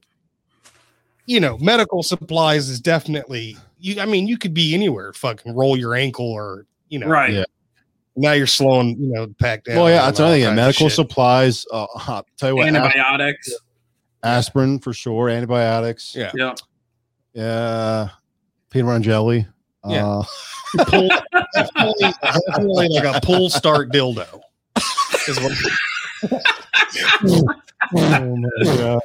you 1.27 1.39
know, 1.39 1.59
medical 1.59 2.01
supplies 2.01 2.67
is 2.67 2.79
definitely 2.81 3.55
you. 3.79 4.01
I 4.01 4.07
mean, 4.07 4.27
you 4.27 4.39
could 4.39 4.55
be 4.55 4.73
anywhere, 4.73 5.13
fucking 5.13 5.53
roll 5.55 5.77
your 5.77 5.93
ankle, 5.93 6.25
or 6.31 6.65
you 6.89 6.97
know, 6.97 7.05
right. 7.07 7.33
Yeah. 7.33 7.43
now 8.15 8.31
you're 8.31 8.47
slowing, 8.47 8.97
you 8.99 9.13
know, 9.13 9.27
pack 9.39 9.63
down. 9.65 9.75
Well, 9.77 9.89
yeah, 9.89 9.97
and 9.99 10.07
that's 10.07 10.19
all 10.19 10.25
another 10.31 10.43
thing. 10.47 10.55
Medical 10.55 10.89
supplies. 10.89 11.67
Uh, 11.71 11.85
I'll 12.07 12.25
tell 12.37 12.49
you 12.49 12.55
what, 12.55 12.67
as- 12.67 12.75
Antibiotics. 12.75 13.53
Aspirin 14.23 14.79
for 14.79 14.93
sure. 14.93 15.29
Antibiotics. 15.29 16.15
Yeah. 16.15 16.31
Yeah. 16.35 16.55
Yeah. 17.33 18.09
Peanut 18.69 18.85
butter 18.85 18.95
and 18.95 19.03
jelly. 19.05 19.47
Yeah. 19.87 20.07
Uh, 20.07 20.23
Pull, 20.85 21.09
definitely, 21.53 22.13
definitely 22.23 22.87
like 22.89 23.15
a 23.15 23.19
pull 23.25 23.49
start 23.49 23.91
dildo. 23.91 24.39
Is 25.27 25.37
what, 25.41 25.51
oh 27.97 28.35
my 28.37 28.75
God. 28.77 29.01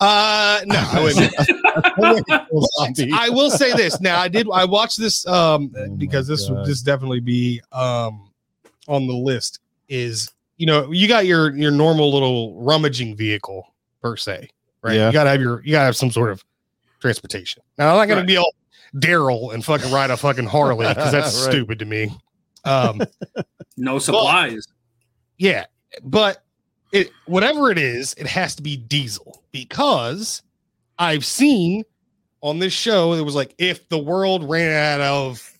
uh, 0.00 0.60
no, 0.66 0.78
I 0.92 1.02
wouldn't. 1.02 1.34
I 3.14 3.28
will 3.30 3.50
say 3.50 3.72
this. 3.72 4.00
Now, 4.00 4.20
I 4.20 4.28
did. 4.28 4.46
I 4.52 4.64
watched 4.66 4.98
this 4.98 5.26
um 5.26 5.72
Oh 5.76 5.88
because 5.96 6.28
this 6.28 6.48
would 6.48 6.56
God. 6.58 6.66
this 6.66 6.82
definitely 6.82 7.20
be 7.20 7.60
um 7.72 8.30
on 8.86 9.06
the 9.06 9.14
list. 9.14 9.60
Is 9.88 10.32
you 10.56 10.66
know 10.66 10.90
you 10.92 11.08
got 11.08 11.26
your 11.26 11.54
your 11.56 11.70
normal 11.70 12.12
little 12.12 12.60
rummaging 12.62 13.16
vehicle 13.16 13.66
per 14.02 14.16
se, 14.16 14.48
right? 14.82 14.94
Yeah. 14.96 15.06
You 15.08 15.12
gotta 15.12 15.30
have 15.30 15.40
your 15.40 15.62
you 15.64 15.72
gotta 15.72 15.86
have 15.86 15.96
some 15.96 16.10
sort 16.10 16.30
of 16.30 16.44
transportation. 17.00 17.62
Now, 17.78 17.90
I'm 17.90 17.96
not 17.96 18.06
gonna 18.08 18.20
Right. 18.20 18.26
be 18.26 18.36
all 18.36 18.54
Daryl 18.96 19.52
and 19.52 19.64
fucking 19.64 19.90
ride 19.92 20.10
a 20.10 20.16
fucking 20.16 20.46
Harley 20.46 20.86
because 20.88 21.12
that's 21.12 21.34
Right. 21.46 21.52
stupid 21.52 21.78
to 21.80 21.84
me. 21.84 22.16
Um, 22.64 23.02
No 23.76 23.98
supplies. 23.98 24.66
yeah, 25.38 25.64
but 26.02 26.44
it 26.92 27.10
whatever 27.26 27.70
it 27.72 27.78
is, 27.78 28.14
it 28.14 28.26
has 28.26 28.54
to 28.56 28.62
be 28.62 28.76
diesel 28.76 29.42
because 29.50 30.42
I've 30.98 31.24
seen 31.24 31.82
on 32.40 32.60
this 32.60 32.72
show 32.72 33.14
it 33.14 33.22
was 33.22 33.34
like 33.34 33.52
if 33.58 33.88
the 33.88 33.98
world 33.98 34.48
ran 34.48 35.00
out 35.00 35.00
of 35.00 35.50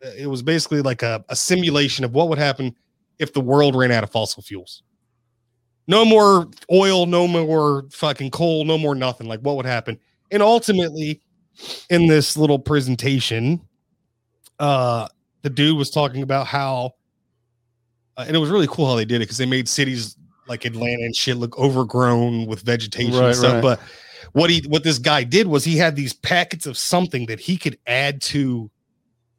it 0.00 0.28
was 0.28 0.42
basically 0.42 0.80
like 0.82 1.02
a, 1.02 1.24
a 1.28 1.34
simulation 1.34 2.04
of 2.04 2.12
what 2.14 2.28
would 2.28 2.38
happen 2.38 2.76
if 3.18 3.32
the 3.32 3.40
world 3.40 3.74
ran 3.76 3.90
out 3.92 4.04
of 4.04 4.10
fossil 4.10 4.42
fuels. 4.42 4.82
No 5.88 6.04
more 6.04 6.48
oil, 6.72 7.06
no 7.06 7.28
more 7.28 7.84
fucking 7.92 8.30
coal, 8.32 8.64
no 8.64 8.76
more 8.76 8.94
nothing. 8.94 9.28
Like 9.28 9.40
what 9.40 9.56
would 9.56 9.66
happen? 9.66 9.98
And 10.32 10.42
ultimately, 10.42 11.20
in 11.90 12.06
this 12.08 12.36
little 12.36 12.58
presentation, 12.58 13.60
uh 14.58 15.06
the 15.42 15.50
dude 15.50 15.76
was 15.76 15.90
talking 15.90 16.22
about 16.22 16.46
how 16.46 16.92
uh, 18.16 18.24
and 18.26 18.34
it 18.34 18.38
was 18.40 18.50
really 18.50 18.66
cool 18.68 18.88
how 18.88 18.96
they 18.96 19.04
did 19.04 19.16
it 19.16 19.20
because 19.20 19.36
they 19.36 19.46
made 19.46 19.68
cities 19.68 20.16
like 20.48 20.64
Atlanta 20.64 21.04
and 21.04 21.14
shit 21.14 21.36
look 21.36 21.56
overgrown 21.58 22.46
with 22.46 22.62
vegetation 22.62 23.14
Right, 23.20 23.26
and 23.28 23.36
stuff. 23.36 23.52
right. 23.54 23.62
But 23.62 23.80
what 24.32 24.50
he 24.50 24.64
what 24.68 24.82
this 24.82 24.98
guy 24.98 25.22
did 25.22 25.46
was 25.46 25.62
he 25.64 25.76
had 25.76 25.94
these 25.94 26.12
packets 26.14 26.66
of 26.66 26.76
something 26.76 27.26
that 27.26 27.38
he 27.38 27.56
could 27.56 27.78
add 27.86 28.20
to 28.22 28.70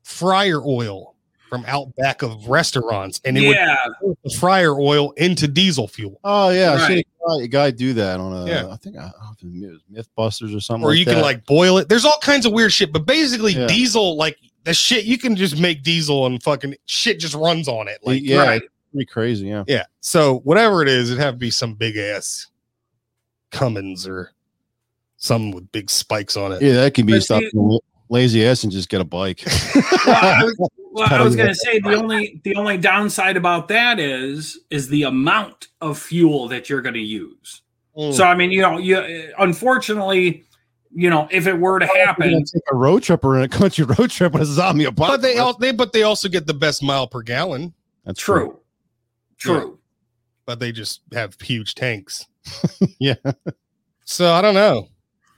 fryer 0.04 0.62
oil 0.66 1.16
from 1.50 1.64
out 1.68 1.96
back 1.96 2.22
of 2.22 2.48
restaurants, 2.48 3.22
and 3.26 3.38
it 3.38 3.44
yeah. 3.44 3.76
would 4.02 4.16
put 4.24 4.24
the 4.32 4.38
fryer 4.38 4.80
oil 4.80 5.12
into 5.12 5.48
diesel 5.48 5.88
fuel. 5.88 6.20
Oh 6.24 6.50
yeah, 6.50 6.74
I 6.74 6.88
seen 6.88 6.98
Right. 6.98 7.08
a 7.08 7.40
guy, 7.40 7.44
a 7.44 7.48
guy 7.48 7.72
do 7.72 7.94
that 7.94 8.20
on 8.20 8.34
a. 8.34 8.46
Yeah. 8.48 8.68
I 8.70 8.76
think 8.78 8.98
I, 8.98 9.06
I 9.08 9.12
don't 9.42 9.44
know 9.54 9.68
if 9.68 9.74
it 9.74 9.82
was 9.96 10.08
MythBusters 10.18 10.56
or 10.56 10.60
something. 10.60 10.86
Or 10.86 10.90
like 10.92 11.00
you 11.00 11.06
can 11.06 11.16
that. 11.16 11.22
like 11.22 11.46
boil 11.46 11.78
it. 11.78 11.90
There's 11.90 12.06
all 12.06 12.18
kinds 12.22 12.46
of 12.46 12.54
weird 12.54 12.72
shit, 12.74 12.92
but 12.94 13.06
basically 13.06 13.54
Yeah. 13.54 13.68
diesel, 13.68 14.16
like 14.18 14.38
the 14.64 14.74
shit, 14.74 15.06
you 15.06 15.18
can 15.18 15.36
just 15.36 15.60
make 15.60 15.84
diesel 15.84 16.26
and 16.26 16.42
fucking 16.44 16.76
shit 16.86 17.20
just 17.20 17.34
runs 17.36 17.68
on 17.68 17.88
it. 17.88 18.00
Like 18.04 18.22
yeah, 18.24 18.44
right. 18.44 18.62
pretty 18.92 19.06
crazy. 19.06 19.48
Yeah, 19.48 19.64
Yeah. 19.68 19.84
So 20.02 20.40
whatever 20.40 20.82
it 20.82 20.90
is, 20.90 21.10
it'd 21.12 21.24
have 21.24 21.36
to 21.36 21.40
be 21.40 21.52
some 21.52 21.74
big 21.74 21.96
ass 21.98 22.48
Cummins 23.52 24.08
or 24.08 24.32
something 25.18 25.52
with 25.52 25.72
big 25.72 25.90
spikes 25.90 26.36
on 26.38 26.52
it. 26.52 26.62
yeah, 26.62 26.74
that 26.74 26.94
can 26.94 27.06
be 27.06 27.14
But 27.14 27.24
stop 27.24 27.40
see- 27.42 27.50
being 27.54 27.80
lazy 28.10 28.46
ass 28.46 28.64
and 28.64 28.72
just 28.72 28.90
get 28.90 29.02
a 29.02 29.06
bike. 29.06 29.44
Well, 30.06 30.16
I 30.16 30.44
was, 30.44 30.70
well, 30.92 31.14
I 31.14 31.22
was 31.22 31.36
going 31.36 31.50
to 31.50 31.56
say 31.56 31.80
the 31.80 31.94
only 31.94 32.40
the 32.44 32.56
only 32.56 32.78
downside 32.78 33.38
about 33.38 33.68
that 33.68 34.00
is 34.00 34.60
is 34.70 34.88
the 34.88 35.04
amount 35.04 35.68
of 35.82 36.00
fuel 36.00 36.48
that 36.48 36.70
you're 36.70 36.82
going 36.82 36.96
to 36.96 37.00
use. 37.00 37.62
Mm. 37.98 38.14
So 38.14 38.24
I 38.24 38.36
mean, 38.36 38.52
you 38.52 38.62
know, 38.62 38.78
you 38.78 39.32
unfortunately, 39.38 40.46
you 40.96 41.10
know, 41.10 41.28
if 41.30 41.46
it 41.46 41.54
were 41.60 41.80
to 41.80 41.86
happen, 41.86 42.44
take 42.46 42.64
a 42.72 42.76
road 42.76 43.04
trip 43.04 43.24
or 43.24 43.38
in 43.38 43.44
a 43.44 43.50
country 43.50 43.84
road 44.00 44.10
trip 44.10 44.34
with 44.34 44.44
a 44.44 44.46
zombie 44.46 44.86
apocalypse. 44.86 45.22
but 45.22 45.22
they 45.22 45.38
all 45.38 45.54
they 45.58 45.72
but 45.72 45.92
they 45.94 46.04
also 46.04 46.30
get 46.30 46.48
the 46.48 46.54
best 46.54 46.82
mile 46.82 47.06
per 47.06 47.22
gallon, 47.22 47.74
That's 48.06 48.20
true, 48.20 48.60
true. 49.38 49.78
but 50.46 50.60
they 50.60 50.72
just 50.72 51.02
have 51.14 51.40
huge 51.40 51.76
tanks. 51.76 52.26
Yeah. 53.00 53.16
So 54.06 54.32
I 54.32 54.42
don't 54.42 54.56
know. 54.56 54.88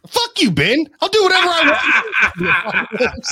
Fuck 0.08 0.42
you, 0.42 0.52
Ben. 0.52 0.88
I'll 1.02 1.10
do 1.10 1.24
whatever 1.24 1.48
I 1.48 1.78
want. 2.40 3.26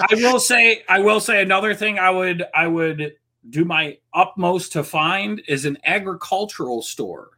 I 0.10 0.14
will 0.14 0.38
say, 0.38 0.82
I 0.88 1.00
will 1.00 1.20
say 1.20 1.42
another 1.42 1.74
thing. 1.74 1.98
I 1.98 2.10
would, 2.10 2.44
I 2.54 2.66
would 2.66 3.14
do 3.48 3.64
my 3.64 3.96
utmost 4.12 4.72
to 4.72 4.84
find 4.84 5.42
is 5.48 5.64
an 5.64 5.78
agricultural 5.84 6.82
store, 6.82 7.30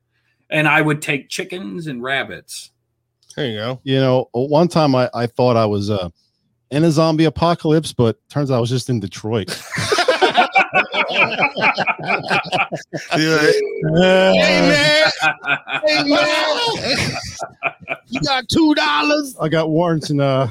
and 0.50 0.66
I 0.66 0.82
would 0.82 1.00
take 1.00 1.28
chickens 1.28 1.86
and 1.86 2.02
rabbits. 2.02 2.70
there 3.36 3.46
you 3.46 3.58
go. 3.58 3.80
You 3.84 4.00
know, 4.00 4.28
one 4.32 4.68
time 4.68 4.94
I, 4.94 5.08
I 5.14 5.26
thought 5.26 5.56
I 5.56 5.66
was 5.66 5.90
uh, 5.90 6.08
in 6.70 6.84
a 6.84 6.90
zombie 6.90 7.24
apocalypse, 7.24 7.92
but 7.92 8.18
turns 8.28 8.50
out 8.50 8.56
I 8.56 8.60
was 8.60 8.70
just 8.70 8.90
in 8.90 8.98
Detroit. 8.98 9.48
Hey 13.10 13.50
man, 13.82 15.10
hey 15.84 16.02
man, 16.04 17.16
you 18.08 18.20
got 18.20 18.48
two 18.48 18.74
dollars. 18.74 19.36
I 19.40 19.48
got 19.48 19.70
warrants 19.70 20.10
in, 20.10 20.20
uh, 20.20 20.48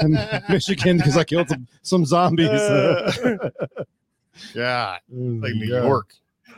in 0.00 0.12
Michigan 0.48 0.96
because 0.98 1.16
I 1.16 1.24
killed 1.24 1.48
some, 1.48 1.66
some 1.82 2.04
zombies. 2.06 2.48
Yeah, 4.54 4.96
like 5.10 5.54
New 5.54 5.66
Yeah. 5.66 5.82
York. 5.84 6.14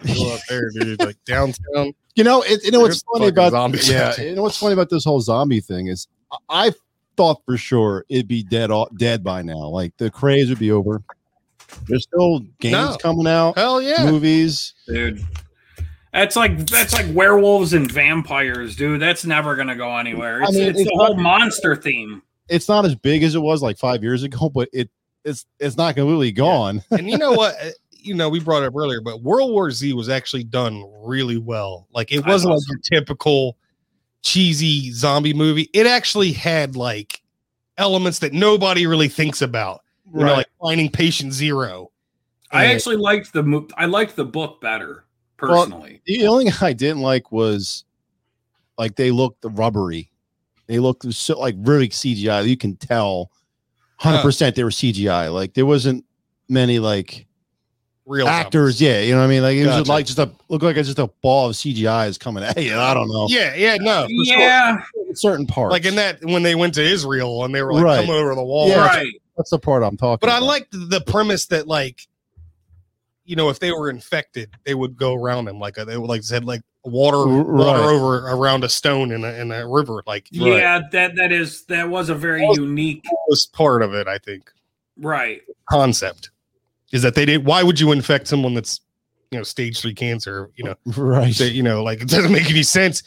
Go 0.07 0.35
up 0.35 0.41
there, 0.49 0.71
dude. 0.71 1.01
Like 1.01 1.17
downtown. 1.25 1.93
You 2.15 2.25
know, 2.25 2.43
it, 2.43 2.65
you 2.65 2.71
know 2.71 2.81
what's 2.81 3.03
funny 3.03 3.27
about 3.29 3.51
zombies 3.51 3.91
yeah, 3.91 4.19
you 4.21 4.35
know 4.37 4.43
what's 4.43 4.57
funny 4.57 4.73
about 4.73 4.89
this 4.91 5.05
whole 5.05 5.21
zombie 5.21 5.61
thing 5.61 5.89
is 5.89 6.07
I, 6.33 6.37
I 6.69 6.73
thought 7.17 7.43
for 7.45 7.57
sure 7.57 8.05
it'd 8.09 8.29
be 8.29 8.43
dead 8.45 8.71
all, 8.71 8.89
dead 8.97 9.25
by 9.25 9.43
now. 9.43 9.67
Like 9.69 9.93
the 9.99 10.11
craze 10.11 10.49
would 10.49 10.61
be 10.61 10.71
over. 10.71 11.03
There's 11.89 12.05
still 12.05 12.41
games 12.61 12.73
No. 12.73 12.97
coming 13.01 13.27
out, 13.27 13.57
Hell 13.59 13.81
yeah. 13.83 14.05
movies. 14.11 14.75
dude. 14.87 15.21
That's 16.13 16.37
like 16.37 16.67
that's 16.69 16.93
like 16.93 17.07
werewolves 17.13 17.73
and 17.75 17.91
vampires, 17.91 18.77
dude. 18.77 19.03
That's 19.03 19.25
never 19.25 19.57
gonna 19.57 19.75
go 19.77 19.97
anywhere. 19.97 20.43
It's, 20.43 20.51
I 20.51 20.53
mean, 20.53 20.69
it's, 20.69 20.81
it's 20.81 20.89
the 20.91 20.97
whole 20.97 21.17
monster 21.17 21.75
theme. 21.75 22.23
It's 22.49 22.69
not 22.69 22.85
as 22.85 22.95
big 22.95 23.23
as 23.25 23.35
it 23.35 23.41
was 23.43 23.63
like 23.63 23.79
five 23.79 24.03
years 24.03 24.23
ago, 24.23 24.49
but 24.55 24.69
it 24.73 24.91
it's 25.25 25.45
it's 25.59 25.77
not 25.77 25.97
completely 25.97 26.31
gone. 26.33 26.83
and 26.93 27.11
you 27.11 27.19
know 27.19 27.33
what? 27.41 27.57
Uh, 27.61 27.71
You 27.91 28.15
know, 28.15 28.29
we 28.29 28.39
brought 28.39 28.63
it 28.63 28.67
up 28.67 28.77
earlier, 28.77 29.01
but 29.01 29.23
World 29.23 29.51
War 29.51 29.71
Z 29.73 29.93
was 29.95 30.09
actually 30.09 30.45
done 30.45 30.85
really 31.03 31.39
well. 31.39 31.89
Like 31.93 32.13
it 32.13 32.25
wasn't 32.27 32.51
thought 32.53 32.59
like 32.59 32.69
your 32.69 33.01
typical 33.01 33.57
cheesy 34.23 34.93
zombie 34.93 35.35
movie. 35.35 35.69
It 35.73 35.87
actually 35.87 36.33
had 36.33 36.77
like 36.77 37.23
elements 37.77 38.21
that 38.21 38.33
nobody 38.33 38.87
really 38.87 39.09
thinks 39.09 39.43
about. 39.43 39.81
You 40.15 40.25
know, 40.25 40.35
like 40.35 40.47
finding 40.61 40.91
patient 40.91 41.33
zero. 41.33 41.91
I 42.51 42.67
actually 42.67 42.97
liked 42.97 43.33
the 43.33 43.43
mo- 43.43 43.69
I 43.77 43.87
liked 43.87 44.15
the 44.17 44.25
book 44.25 44.61
better 44.61 45.05
personally. 45.37 46.01
The 46.07 46.27
only 46.29 46.45
thing 46.51 46.55
I 46.61 46.73
didn't 46.73 47.01
like 47.03 47.33
was 47.33 47.85
like 48.79 48.95
they 48.97 49.11
looked 49.11 49.45
rubbery. 49.45 50.11
They 50.67 50.79
looked 50.79 51.13
so 51.13 51.39
like 51.39 51.57
really 51.59 51.89
CGI. 51.89 52.47
You 52.49 52.57
can 52.57 52.77
tell, 52.77 53.31
hundred 53.97 54.23
percent 54.23 54.55
they 54.57 54.65
were 54.65 54.71
CGI. 54.71 55.33
Like 55.33 55.55
there 55.55 55.67
wasn't 55.67 56.05
many 56.49 56.79
like 56.79 57.27
Real 58.07 58.29
actors. 58.29 58.77
zombies. 58.77 58.81
Yeah, 58.83 59.01
you 59.01 59.13
know 59.15 59.19
what 59.19 59.25
I 59.25 59.29
mean. 59.29 59.43
Like 59.43 59.57
it 59.57 59.67
was 59.67 59.89
like 59.89 60.07
just 60.07 60.19
a 60.19 60.31
look 60.49 60.63
like 60.63 60.77
it's 60.77 60.89
just 60.89 60.99
a 60.99 61.09
ball 61.23 61.49
of 61.49 61.57
CGI 61.57 62.07
is 62.09 62.19
coming 62.19 62.45
at 62.45 62.63
you. 62.63 62.77
I 62.79 62.95
don't 62.95 63.09
know. 63.09 63.27
Yeah, 63.29 63.55
yeah, 63.57 63.77
no. 63.81 64.07
yeah, 64.09 64.77
certain 65.15 65.47
parts. 65.47 65.73
Like 65.73 65.87
in 65.87 65.97
that 65.97 66.23
when 66.25 66.43
they 66.43 66.55
went 66.55 66.75
to 66.75 66.83
Israel 66.83 67.45
and 67.45 67.55
they 67.55 67.63
were 67.63 67.73
like 67.73 67.83
Right. 67.83 68.07
coming 68.07 68.21
over 68.21 68.35
the 68.35 68.45
wall. 68.45 68.69
Yeah. 68.69 68.87
right. 68.87 69.13
That's 69.37 69.51
the 69.51 69.59
part 69.59 69.83
I'm 69.83 69.97
talking. 69.97 70.19
But 70.27 70.33
I 70.33 70.39
about. 70.39 70.47
liked 70.47 70.69
the 70.73 71.01
premise 71.07 71.47
that 71.47 71.67
like, 71.67 72.07
you 73.25 73.37
know, 73.37 73.49
if 73.49 73.59
they 73.59 73.73
were 73.73 73.91
infected, 73.91 74.51
they 74.65 74.75
would 74.75 74.97
go 74.97 75.15
around 75.15 75.47
them 75.47 75.59
like 75.59 75.79
a, 75.79 75.85
they 75.85 75.97
would 75.97 76.09
like 76.09 76.23
said 76.23 76.45
like 76.45 76.61
water 76.85 77.17
R- 77.19 77.43
water 77.45 77.83
over 77.83 78.29
around 78.29 78.63
a 78.65 78.69
stone 78.69 79.11
in 79.13 79.25
a 79.25 79.33
in 79.33 79.51
a 79.51 79.67
river. 79.67 80.03
Like 80.07 80.27
Yeah, 80.31 80.83
that 80.93 81.17
that 81.17 81.33
is 81.33 81.65
that 81.67 81.89
was 81.89 82.11
a 82.11 82.15
very 82.15 82.43
Well- 82.43 82.55
unique 82.59 83.03
was 83.29 83.47
part 83.47 83.83
of 83.83 83.95
it. 83.95 84.07
I 84.07 84.19
think 84.19 84.53
right. 84.99 85.41
concept 85.71 86.31
is 86.93 87.03
that 87.03 87.15
they 87.15 87.25
did. 87.25 87.45
Why 87.47 87.63
would 87.63 87.81
you 87.81 87.93
infect 87.93 88.29
someone 88.29 88.55
that's 88.55 88.81
you 89.31 89.39
know 89.39 89.43
stage 89.45 89.81
three 89.81 89.95
cancer? 89.95 90.51
You 90.57 90.65
know, 90.65 90.75
right. 90.97 91.35
that, 91.39 91.53
you 91.53 91.63
know, 91.63 91.83
like 91.83 92.03
it 92.03 92.09
doesn't 92.09 92.31
make 92.33 92.51
any 92.51 92.63
sense. 92.63 93.03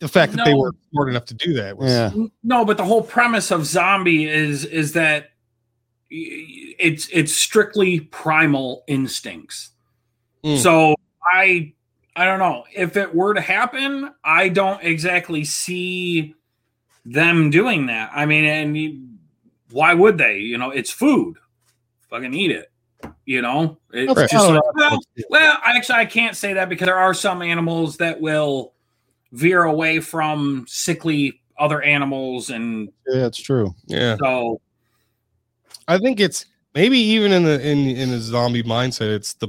But 0.00 0.06
the 0.06 0.12
fact 0.12 0.32
that 0.32 0.46
they 0.46 0.54
were 0.54 0.72
smart 0.90 1.10
enough 1.10 1.26
to 1.26 1.34
do 1.34 1.52
that 1.54 1.76
was 1.76 1.90
Yeah. 1.90 2.10
No, 2.42 2.64
but 2.64 2.76
the 2.78 2.84
whole 2.84 3.02
premise 3.02 3.50
of 3.50 3.66
zombie 3.66 4.26
is 4.26 4.64
is 4.64 4.94
that 4.94 5.30
it's 6.10 7.08
it's 7.12 7.34
strictly 7.34 8.00
primal 8.00 8.82
instincts. 8.86 9.70
Mm. 10.42 10.58
So 10.58 10.94
I 11.32 11.74
I 12.16 12.24
don't 12.24 12.38
know 12.38 12.64
if 12.74 12.96
it 12.96 13.14
were 13.14 13.34
to 13.34 13.40
happen, 13.40 14.12
I 14.24 14.48
don't 14.48 14.82
exactly 14.82 15.44
see 15.44 16.34
them 17.04 17.50
doing 17.50 17.86
that. 17.86 18.10
I 18.14 18.26
mean, 18.26 18.44
and 18.44 18.76
you- 18.76 19.06
why 19.70 19.94
would 19.94 20.18
they? 20.18 20.38
You 20.38 20.58
know, 20.58 20.70
it's 20.70 20.90
food. 20.90 21.36
Fucking 22.08 22.34
eat 22.34 22.50
it. 22.50 22.72
You 23.24 23.40
know, 23.40 23.78
it's 23.92 24.10
Okay. 24.10 24.26
just 24.30 24.48
like, 24.48 24.60
well, 24.74 24.98
well, 25.30 25.58
actually, 25.62 26.00
I 26.00 26.04
can't 26.06 26.36
say 26.36 26.54
that 26.54 26.68
because 26.68 26.86
there 26.86 26.98
are 26.98 27.14
some 27.14 27.40
animals 27.40 27.98
that 27.98 28.20
will 28.20 28.72
veer 29.32 29.62
away 29.62 30.00
from 30.00 30.64
sickly 30.68 31.40
other 31.58 31.82
animals, 31.82 32.50
and 32.50 32.88
Yeah, 33.06 33.26
it's 33.26 33.40
true. 33.40 33.74
Yeah. 33.86 34.16
so 34.22 34.60
I 35.88 35.98
think 35.98 36.20
it's 36.20 36.46
maybe 36.74 36.98
even 36.98 37.32
in 37.32 37.44
the 37.44 37.60
in 37.60 37.86
in 37.88 38.10
the 38.10 38.18
zombie 38.18 38.62
mindset, 38.62 39.14
it's 39.14 39.34
the 39.34 39.48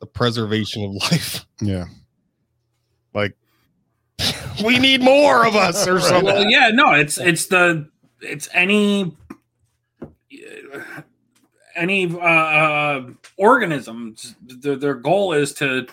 the 0.00 0.06
preservation 0.06 0.84
of 0.84 0.94
life. 1.10 1.46
Yeah. 1.60 1.84
Like 3.14 3.36
we 4.64 4.78
need 4.78 5.02
more 5.02 5.46
of 5.46 5.54
us 5.54 5.86
or 5.86 6.00
something. 6.00 6.24
well, 6.24 6.44
yeah, 6.44 6.70
no, 6.70 6.92
it's 6.92 7.18
it's 7.18 7.46
the 7.46 7.88
it's 8.20 8.48
any 8.52 9.16
any 11.74 12.12
uh, 12.14 12.18
uh 12.18 13.10
organisms. 13.36 14.34
Their, 14.42 14.76
their 14.76 14.94
goal 14.94 15.32
is 15.32 15.52
to 15.54 15.86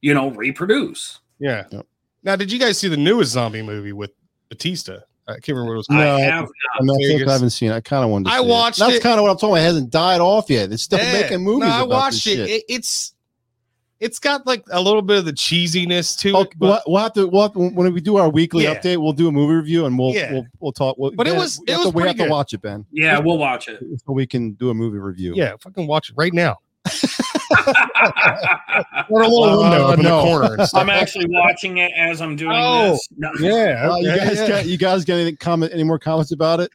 you 0.00 0.14
know 0.14 0.30
reproduce. 0.30 1.20
Yeah. 1.38 1.64
Yep. 1.70 1.86
Now, 2.22 2.36
did 2.36 2.52
you 2.52 2.58
guys 2.58 2.78
see 2.78 2.88
the 2.88 2.96
newest 2.96 3.32
zombie 3.32 3.62
movie 3.62 3.92
with 3.92 4.12
Batista? 4.48 4.98
I 5.28 5.34
can't 5.34 5.48
remember 5.48 5.70
what 5.70 5.74
it 5.74 5.76
was. 5.76 5.90
No, 5.90 6.16
I 6.16 6.20
have 6.20 6.48
not. 6.82 6.96
Vegas. 6.98 7.28
I 7.28 7.32
haven't 7.32 7.50
seen 7.50 7.70
it. 7.70 7.74
I 7.74 7.80
kind 7.80 8.02
of 8.04 8.10
wanted 8.10 8.24
to 8.26 8.30
I 8.34 8.38
see 8.38 8.44
it. 8.44 8.48
watched 8.48 8.78
That's 8.80 8.94
it. 8.96 9.02
kind 9.02 9.18
of 9.18 9.22
what 9.22 9.30
I'm 9.30 9.36
talking 9.36 9.50
about. 9.50 9.60
It 9.60 9.64
hasn't 9.64 9.90
died 9.90 10.20
off 10.20 10.50
yet. 10.50 10.72
It's 10.72 10.82
still 10.82 10.98
Yeah. 10.98 11.12
making 11.12 11.40
movies. 11.44 11.68
No, 11.68 11.74
I 11.74 11.78
about 11.82 11.88
watched 11.88 12.24
this 12.24 12.34
it. 12.34 12.46
shit. 12.48 12.50
it. 12.50 12.64
It's 12.68 13.14
it's 14.00 14.18
got 14.18 14.46
like 14.46 14.64
a 14.72 14.80
little 14.80 15.02
bit 15.02 15.18
of 15.18 15.24
the 15.26 15.32
cheesiness 15.32 16.18
to 16.20 16.30
Okay, 16.34 16.50
it, 16.50 16.58
but, 16.58 16.82
we'll, 16.86 16.94
we'll 16.94 17.02
have 17.02 17.12
to 17.12 17.26
we'll 17.28 17.42
have 17.42 17.52
to- 17.52 17.68
when 17.68 17.92
we 17.92 18.00
do 18.00 18.16
our 18.16 18.28
weekly 18.30 18.64
Yeah. 18.64 18.74
update. 18.80 18.96
We'll 18.96 19.12
do 19.12 19.28
a 19.28 19.32
movie 19.32 19.54
review 19.54 19.86
and 19.86 19.96
we'll 19.98 20.14
Yeah. 20.14 20.32
we'll, 20.32 20.46
we'll 20.58 20.72
talk. 20.72 20.96
We'll, 20.98 21.12
But 21.12 21.28
it 21.28 21.36
was- 21.36 21.60
we 21.60 21.64
it 21.66 21.70
have 21.76 21.78
was 21.80 21.90
to, 21.90 21.96
we 21.96 22.02
have 22.02 22.16
pretty 22.16 22.24
to 22.24 22.30
watch 22.30 22.52
it, 22.54 22.62
Ben, 22.62 22.84
yeah, 22.90 23.18
we'll 23.18 23.38
watch 23.38 23.68
it. 23.68 23.78
so 24.04 24.12
we 24.12 24.26
can 24.26 24.52
do 24.54 24.70
a 24.70 24.74
movie 24.74 24.98
review. 24.98 25.34
yeah, 25.36 25.52
fucking 25.60 25.86
watch 25.86 26.10
it 26.10 26.14
right 26.18 26.32
now. 26.34 26.56
Or 29.08 29.22
a 29.22 29.28
little 29.28 29.44
Uh, 29.44 29.62
window 29.70 29.86
up 29.88 29.98
in 29.98 30.04
no. 30.04 30.16
the 30.16 30.22
corner. 30.22 30.66
I'm 30.74 30.90
actually 30.90 31.26
watching 31.28 31.78
it 31.78 31.90
as 31.96 32.20
I'm 32.20 32.36
doing 32.36 32.52
Oh. 32.54 32.92
this. 32.92 33.08
No. 33.16 33.30
yeah, 33.40 33.88
Uh, 33.90 33.96
you 33.96 34.06
guys 34.16 34.36
yeah. 34.36 34.48
got 34.48 34.66
you 34.66 34.78
guys 34.78 35.04
got 35.04 35.14
any 35.16 35.34
comment? 35.36 35.72
Any 35.72 35.82
more 35.84 35.98
comments 35.98 36.32
about 36.32 36.60
it? 36.60 36.70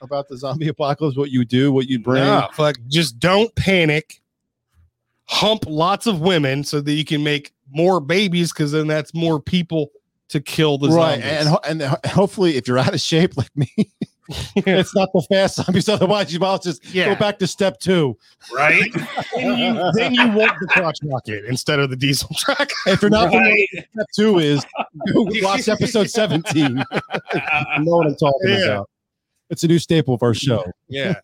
About 0.00 0.28
the 0.28 0.36
zombie 0.36 0.68
apocalypse? 0.68 1.16
What 1.16 1.30
you 1.30 1.44
do? 1.44 1.72
What 1.72 1.86
you 1.88 1.98
bring? 1.98 2.22
No, 2.22 2.48
fuck, 2.52 2.76
just 2.88 3.18
don't 3.18 3.54
panic. 3.56 4.20
Hump 5.28 5.64
lots 5.66 6.06
of 6.06 6.20
women 6.20 6.62
so 6.62 6.80
that 6.80 6.92
you 6.92 7.04
can 7.04 7.24
make 7.24 7.52
more 7.72 7.98
babies 8.00 8.52
because 8.52 8.70
then 8.72 8.86
that's 8.86 9.12
more 9.12 9.40
people 9.40 9.90
to 10.28 10.40
kill 10.40 10.78
the 10.78 10.88
right, 10.90 11.20
zombies. 11.20 11.58
and 11.66 11.82
and 11.82 11.96
hopefully, 12.12 12.56
if 12.56 12.68
you're 12.68 12.78
out 12.78 12.94
of 12.94 13.00
shape 13.00 13.36
like 13.36 13.50
me, 13.56 13.68
it's 14.28 14.94
not 14.94 15.08
the 15.12 15.22
fast 15.28 15.56
zombies. 15.64 15.88
Otherwise, 15.88 16.32
you 16.32 16.38
might 16.40 16.62
just 16.62 16.84
Yeah. 16.94 17.06
go 17.14 17.16
back 17.16 17.38
to 17.38 17.46
step 17.46 17.78
two. 17.80 18.16
Right? 18.54 18.90
then, 19.36 19.58
you, 19.58 19.92
then 19.94 20.14
you 20.14 20.28
want 20.32 20.52
the 20.60 20.66
crotch 20.68 20.98
rocket 21.04 21.44
instead 21.46 21.78
of 21.80 21.90
the 21.90 21.96
diesel 21.96 22.28
track. 22.36 22.70
If 22.86 23.02
you're 23.02 23.10
not 23.10 23.30
familiar 23.30 23.50
right. 23.50 23.68
with 23.74 23.84
step 23.94 24.06
two 24.16 24.38
is, 24.38 24.64
watch 25.42 25.68
episode 25.68 26.10
17. 26.10 26.56
you 26.56 26.74
know 26.74 26.84
what 27.96 28.06
I'm 28.06 28.16
talking 28.16 28.40
Yeah. 28.48 28.64
about. 28.64 28.90
It's 29.48 29.62
a 29.62 29.68
new 29.68 29.78
staple 29.78 30.12
of 30.14 30.22
our 30.24 30.34
show. 30.34 30.64
Yeah, 30.88 31.14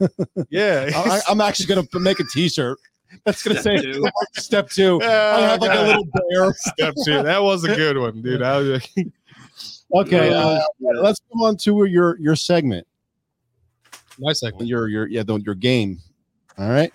yeah. 0.49 0.91
I, 0.95 1.21
I'm 1.29 1.41
actually 1.41 1.67
going 1.75 1.85
to 1.87 1.99
make 1.99 2.21
a 2.21 2.25
T-shirt 2.33 2.79
that's 3.25 3.43
going 3.43 3.57
to 3.57 3.61
Step 3.61 3.81
say 3.81 3.93
two. 3.93 4.05
step 4.35 4.71
two. 4.71 5.01
I 5.03 5.41
have 5.41 5.61
like 5.61 5.77
a 5.77 5.83
little 5.83 6.05
bear. 6.31 6.55
step 6.57 6.95
two. 7.05 7.23
That 7.25 7.43
was 7.43 7.65
a 7.65 7.75
good 7.75 7.99
one, 7.99 8.23
dude. 8.23 8.41
I 8.43 8.59
was 8.59 8.69
like, 8.97 9.07
Okay, 9.95 10.33
uh, 10.33 10.61
let's 10.81 11.21
move 11.35 11.49
on 11.49 11.57
to 11.59 11.85
your 11.85 12.17
your 12.19 12.35
segment. 12.37 12.87
My 14.19 14.33
second. 14.33 14.67
Your 14.67 14.89
your 14.89 15.07
yeah, 15.07 15.23
the, 15.23 15.39
your 15.39 15.55
game. 15.55 15.99
All 16.59 16.69
right. 16.69 16.93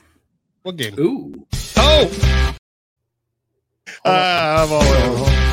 What 0.63 0.75
game? 0.77 0.95
Ooh. 0.99 1.45
Oh, 1.77 2.37
Ah, 4.05 4.63
I'm 4.63 4.71
all 4.71 4.81
over. 4.83 5.47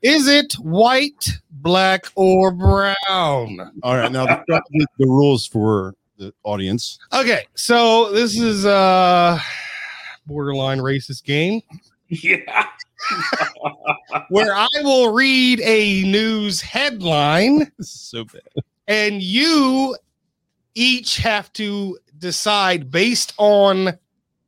Is 0.00 0.28
it 0.28 0.54
white, 0.54 1.28
black, 1.50 2.04
or 2.14 2.52
brown? 2.52 2.94
All 3.08 3.96
right. 3.96 4.10
Now 4.12 4.26
the, 4.26 4.42
the, 4.46 4.86
the 4.98 5.06
rules 5.06 5.46
for 5.46 5.94
the 6.18 6.32
audience. 6.44 6.98
Okay, 7.12 7.46
so 7.54 8.12
this 8.12 8.38
is 8.38 8.64
a 8.64 9.40
borderline 10.28 10.78
racist 10.78 11.24
game 11.24 11.60
Yeah. 12.08 12.66
where 14.28 14.54
I 14.54 14.68
will 14.82 15.12
read 15.12 15.60
a 15.60 16.02
news 16.04 16.60
headline 16.60 17.70
so 17.80 18.24
bad. 18.24 18.42
and 18.86 19.22
you 19.22 19.96
each 20.74 21.16
have 21.18 21.52
to 21.54 21.98
decide 22.18 22.90
based 22.90 23.34
on 23.38 23.98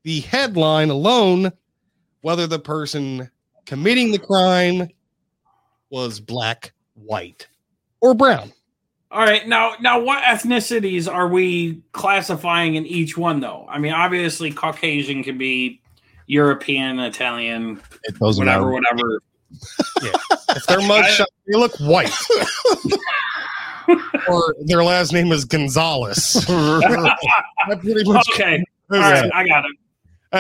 the 0.05 0.21
headline 0.21 0.91
alone 0.91 1.53
whether 2.23 2.47
the 2.47 2.59
person 2.59 3.31
committing 3.67 4.11
the 4.13 4.19
crime 4.19 4.89
was 5.91 6.21
black, 6.21 6.73
white, 6.95 7.49
or 8.01 8.15
brown. 8.15 8.53
All 9.11 9.21
right. 9.23 9.47
Now, 9.49 9.75
now, 9.81 9.99
what 10.01 10.23
ethnicities 10.23 11.13
are 11.13 11.27
we 11.29 11.83
classifying 11.93 12.77
in 12.77 12.87
each 12.87 13.17
one, 13.17 13.41
though? 13.41 13.67
I 13.69 13.79
mean, 13.79 13.93
obviously, 13.93 14.53
Caucasian 14.53 15.25
can 15.25 15.37
be 15.37 15.81
European, 16.27 17.01
Italian, 17.01 17.81
It 18.05 18.15
whatever, 18.21 18.45
matter. 18.45 18.67
whatever. 18.71 19.21
If 20.53 20.67
they're 20.67 20.79
mugshot, 20.81 21.27
they 21.47 21.57
look 21.57 21.77
white. 21.79 22.13
or 24.29 24.55
their 24.65 24.83
last 24.83 25.13
name 25.13 25.31
is 25.33 25.45
Gonzalez. 25.45 26.45
Pretty 26.47 28.05
much 28.05 28.27
Okay. 28.35 28.65
All 28.91 28.99
covers 29.01 29.13
right. 29.13 29.25
it. 29.27 29.33
I 29.33 29.47
got 29.47 29.65
it. 29.65 29.77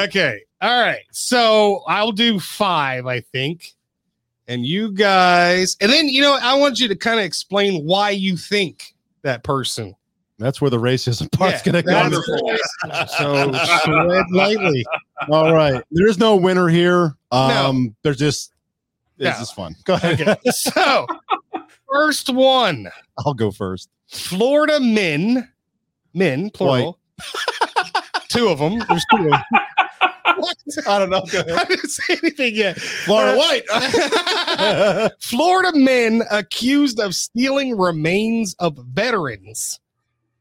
Okay. 0.08 0.40
All 0.60 0.80
right. 0.80 1.02
So 1.12 1.82
I'll 1.86 2.10
do 2.12 2.38
five, 2.40 3.06
I 3.06 3.20
think. 3.20 3.72
And 4.48 4.66
you 4.66 4.92
guys, 4.92 5.76
and 5.80 5.92
then, 5.92 6.08
you 6.08 6.22
know, 6.22 6.36
I 6.40 6.54
want 6.58 6.80
you 6.80 6.88
to 6.88 6.96
kind 6.96 7.20
of 7.20 7.24
explain 7.24 7.84
why 7.84 8.10
you 8.10 8.36
think 8.36 8.94
that 9.22 9.44
person. 9.44 9.94
That's 10.38 10.60
where 10.60 10.70
the 10.70 10.78
racism 10.78 11.30
part's 11.30 11.64
Yeah, 11.66 11.72
going 11.72 11.84
to 11.84 11.90
come. 11.90 12.12
so 13.18 13.52
tread 13.84 14.24
lightly. 14.32 14.84
All 15.30 15.52
right. 15.52 15.84
There's 15.90 16.18
no 16.18 16.34
winner 16.36 16.66
here. 16.68 17.14
No. 17.30 17.38
Um, 17.38 17.94
There's 18.02 18.16
just 18.16 18.52
this 19.18 19.34
No. 19.34 19.38
just 19.38 19.54
fun. 19.54 19.76
Go 19.84 19.94
ahead. 19.94 20.20
Okay. 20.20 20.36
So, 20.50 21.06
first 21.92 22.30
one 22.30 22.88
I'll 23.24 23.34
go 23.34 23.50
first. 23.50 23.90
Florida 24.08 24.80
men, 24.80 25.48
men, 26.14 26.50
plural. 26.50 26.98
two 28.28 28.48
of 28.48 28.58
them. 28.58 28.78
There's 28.88 29.04
two 29.14 29.24
of 29.24 29.30
them. 29.30 29.40
What? 30.40 30.56
I 30.88 30.98
don't 30.98 31.10
know. 31.10 31.22
Go 31.30 31.40
I 31.54 31.64
didn't 31.64 31.88
say 31.88 32.18
anything 32.22 32.54
yet. 32.54 32.80
Florida 32.80 33.36
White. 33.38 35.12
Florida 35.20 35.76
men 35.78 36.22
accused 36.30 36.98
of 37.00 37.14
stealing 37.14 37.76
remains 37.76 38.54
of 38.58 38.76
veterans 38.76 39.80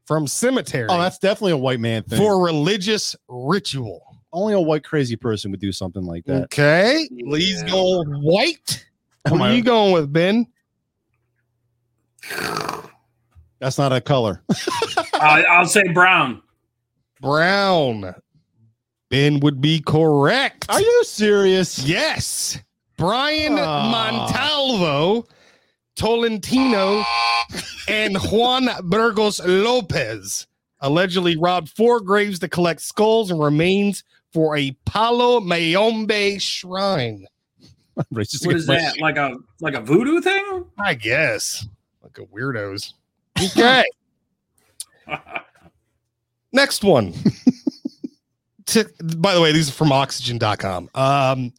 from 0.06 0.26
cemetery 0.26 0.88
oh, 0.90 0.98
that's 0.98 1.18
definitely 1.18 1.52
a 1.52 1.56
white 1.56 1.78
man 1.80 2.02
thing. 2.02 2.18
for 2.18 2.42
religious 2.42 3.14
ritual. 3.28 4.16
Only 4.32 4.54
a 4.54 4.60
white 4.60 4.84
crazy 4.84 5.16
person 5.16 5.50
would 5.50 5.60
do 5.60 5.72
something 5.72 6.02
like 6.02 6.24
that. 6.26 6.44
Okay, 6.44 7.08
Lee's 7.12 7.62
Yeah. 7.62 7.68
going 7.70 8.08
white. 8.22 8.84
What 9.28 9.40
are 9.40 9.52
you 9.54 9.62
going 9.62 9.92
with, 9.92 10.12
Ben? 10.12 10.46
That's 13.58 13.76
not 13.78 13.92
a 13.92 14.00
color. 14.00 14.42
Uh, 15.22 15.42
I'll 15.50 15.66
say 15.66 15.82
brown. 15.92 16.40
Brown. 17.20 18.14
Ben 19.10 19.40
would 19.40 19.60
be 19.60 19.80
correct. 19.80 20.66
Are 20.68 20.80
you 20.80 21.04
serious? 21.04 21.84
Yes. 21.84 22.58
Brian. 22.96 23.54
Montalvo, 23.54 25.26
Tolentino, 25.96 27.02
and 27.88 28.16
Juan 28.16 28.68
Burgos 28.84 29.40
Lopez 29.44 30.46
allegedly 30.80 31.36
robbed 31.36 31.68
four 31.68 32.00
graves 32.00 32.38
to 32.38 32.48
collect 32.48 32.80
skulls 32.80 33.30
and 33.30 33.40
remains 33.40 34.04
for 34.32 34.56
a 34.56 34.70
Palo 34.86 35.40
Mayombe 35.40 36.38
shrine. 36.38 37.26
What 38.08 38.22
is 38.22 38.42
against 38.42 38.66
that? 38.68 38.98
Like 38.98 39.18
a 39.18 39.36
like 39.60 39.74
a 39.74 39.80
voodoo 39.80 40.22
thing? 40.22 40.64
I 40.78 40.94
guess. 40.94 41.66
Like 42.02 42.16
a 42.18 42.24
weirdos. 42.26 42.94
Okay. 43.42 43.84
Next 46.52 46.82
one. 46.82 47.14
T- 48.70 48.84
by 49.16 49.34
the 49.34 49.40
way, 49.40 49.50
these 49.50 49.68
are 49.68 49.72
from 49.72 49.90
oxygen.com. 49.90 50.90
Um, 50.94 51.52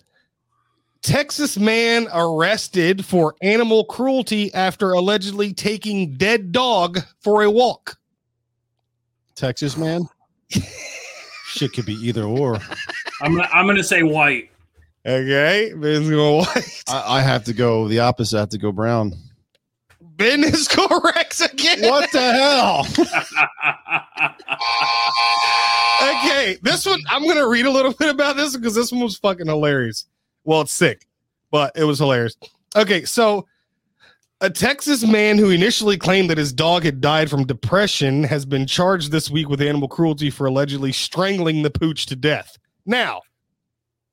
Texas 1.02 1.58
man 1.58 2.08
arrested 2.14 3.04
for 3.04 3.36
animal 3.42 3.84
cruelty 3.84 4.54
after 4.54 4.94
allegedly 4.94 5.54
taking 5.54 6.16
dead 6.16 6.54
dog 6.54 7.00
for 7.20 7.44
a 7.44 7.52
walk. 7.52 7.98
Texas 9.36 9.76
man. 9.76 10.08
Shit 11.48 11.74
could 11.74 11.86
be 11.86 11.96
either 11.96 12.24
or. 12.24 12.60
I'm 13.22 13.36
gonna, 13.36 13.50
I'm 13.52 13.68
gonna 13.68 13.84
say 13.84 14.04
white. 14.04 14.50
Okay. 15.06 15.74
Ben's 15.76 16.10
going 16.10 16.46
white. 16.46 16.84
I, 16.88 17.18
I 17.18 17.22
have 17.22 17.44
to 17.46 17.54
go 17.54 17.90
the 17.90 18.00
opposite. 18.00 18.38
I 18.38 18.40
have 18.42 18.50
to 18.50 18.58
go 18.58 18.72
brown. 18.72 19.14
Ben 20.00 20.46
is 20.46 20.68
correct 20.72 21.42
again. 21.42 21.82
What 21.82 22.10
the 22.14 22.22
hell? 22.22 22.88
okay, 26.02 26.58
this 26.62 26.86
one 26.86 27.00
I'm 27.10 27.28
gonna 27.28 27.48
read 27.48 27.66
a 27.66 27.72
little 27.72 27.94
bit 28.00 28.10
about 28.10 28.36
this 28.36 28.56
because 28.56 28.76
this 28.76 28.92
one 28.92 29.02
was 29.02 29.18
fucking 29.18 29.48
hilarious. 29.48 30.06
Well, 30.44 30.62
it's 30.62 30.72
sick, 30.72 31.08
but 31.52 31.72
it 31.76 31.84
was 31.84 32.00
hilarious. 32.00 32.36
Okay, 32.76 33.06
so 33.06 33.46
a 34.42 34.50
Texas 34.50 35.06
man 35.06 35.38
who 35.38 35.50
initially 35.52 35.98
claimed 35.98 36.30
that 36.30 36.38
his 36.38 36.52
dog 36.52 36.84
had 36.84 37.00
died 37.00 37.30
from 37.30 37.46
depression 37.46 38.24
has 38.24 38.46
been 38.46 38.66
charged 38.66 39.12
this 39.12 39.30
week 39.30 39.50
with 39.50 39.62
animal 39.62 39.88
cruelty 39.88 40.30
for 40.30 40.48
allegedly 40.48 40.92
strangling 40.92 41.62
the 41.62 41.70
pooch 41.70 42.08
to 42.08 42.16
death. 42.16 42.58
Now, 42.86 43.22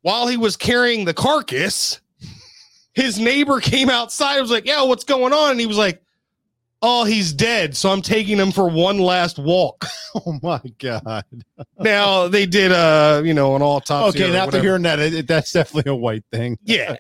while 0.03 0.27
he 0.27 0.37
was 0.37 0.57
carrying 0.57 1.05
the 1.05 1.15
carcass, 1.15 2.01
his 2.93 3.19
neighbor 3.19 3.61
came 3.61 3.89
outside 3.89 4.35
and 4.35 4.43
was 4.43 4.51
like, 4.51 4.67
"Yeah, 4.67 4.83
what's 4.83 5.05
going 5.05 5.33
on?" 5.33 5.53
And 5.53 5.61
he 5.61 5.67
was 5.67 5.79
like, 5.79 6.03
"Oh, 6.83 7.05
he's 7.05 7.33
dead, 7.33 7.77
so 7.77 7.91
I'm 7.91 8.03
taking 8.03 8.37
him 8.39 8.53
for 8.53 8.69
one 8.69 8.99
last 8.99 9.39
walk." 9.39 9.85
Oh 10.27 10.39
my 10.43 10.61
god. 10.79 11.25
now 11.79 12.29
they 12.29 12.47
did, 12.47 12.73
uh, 12.73 13.21
you 13.25 13.35
know, 13.35 13.55
an 13.55 13.63
autopsy. 13.63 14.25
Okay, 14.25 14.33
or 14.33 14.37
after 14.37 14.61
hearing 14.61 14.83
that, 14.83 14.99
it, 14.99 15.13
it- 15.15 15.27
that's 15.29 15.53
definitely 15.53 15.91
a 15.93 15.95
white 15.95 16.25
thing. 16.33 16.59
yeah, 16.65 16.97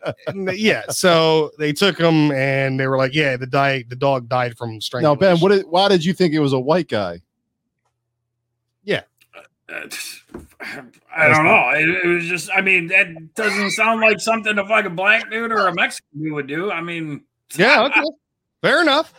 yeah. 0.53 0.83
So 0.91 1.51
they 1.59 1.73
took 1.73 1.99
him 1.99 2.31
and 2.33 2.79
they 2.79 2.87
were 2.87 2.99
like, 2.99 3.15
"Yeah, 3.15 3.37
the 3.39 3.47
die, 3.47 3.85
the 3.89 3.97
dog 3.97 4.29
died 4.29 4.57
from 4.59 4.75
Now, 4.75 4.79
strangulation." 4.81 5.19
Ben, 5.21 5.39
what? 5.41 5.49
Did, 5.53 5.67
why 5.67 5.89
did 5.89 6.05
you 6.05 6.13
think 6.13 6.35
it 6.35 6.41
was 6.41 6.53
a 6.53 6.61
white 6.61 6.89
guy? 6.89 7.23
Uh, 9.71 9.83
I 11.15 11.29
don't 11.29 11.45
know. 11.45 11.71
It, 11.75 11.89
it 12.05 12.07
was 12.09 12.25
just, 12.25 12.49
I 12.55 12.63
mean, 12.63 12.87
that 12.89 13.35
doesn't 13.35 13.73
sound 13.73 14.01
like 14.01 14.19
something 14.19 14.57
a 14.59 14.67
fucking 14.67 14.97
black 14.97 15.31
dude 15.31 15.53
or 15.53 15.67
a 15.67 15.75
Mexican 15.75 16.23
dude 16.23 16.33
would 16.33 16.47
do. 16.47 16.71
I 16.71 16.81
mean, 16.81 17.23
Yeah, 17.55 17.85
okay. 17.85 18.03
Fair 18.63 18.81
enough. 18.81 19.13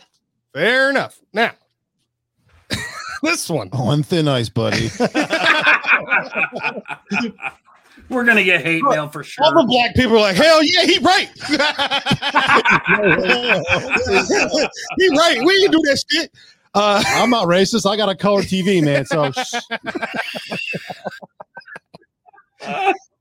Fair 0.52 0.90
enough. 0.90 1.18
Now, 1.32 1.52
this 3.22 3.48
one. 3.48 3.70
On 3.72 4.02
thin 4.02 4.28
ice, 4.28 4.48
buddy. 4.48 4.90
We're 8.08 8.24
gonna 8.24 8.42
get 8.42 8.62
hate 8.64 8.82
mail 8.82 9.08
for 9.08 9.22
sure. 9.22 9.44
All 9.44 9.54
the 9.54 9.64
black 9.64 9.94
people 9.94 10.16
are 10.16 10.20
like, 10.20 10.36
hell 10.36 10.62
yeah, 10.64 10.82
he 10.82 10.98
right. 10.98 11.28
he 14.98 15.08
right. 15.16 15.44
We 15.44 15.62
can 15.62 15.70
do 15.70 15.80
that 15.84 16.04
shit. 16.08 16.32
Uh, 16.74 17.02
I'm 17.06 17.30
not 17.30 17.46
racist. 17.46 17.88
I 17.88 17.96
got 17.96 18.08
a 18.08 18.16
color 18.16 18.42
TV, 18.42 18.82
man. 18.82 19.04
So 19.06 19.30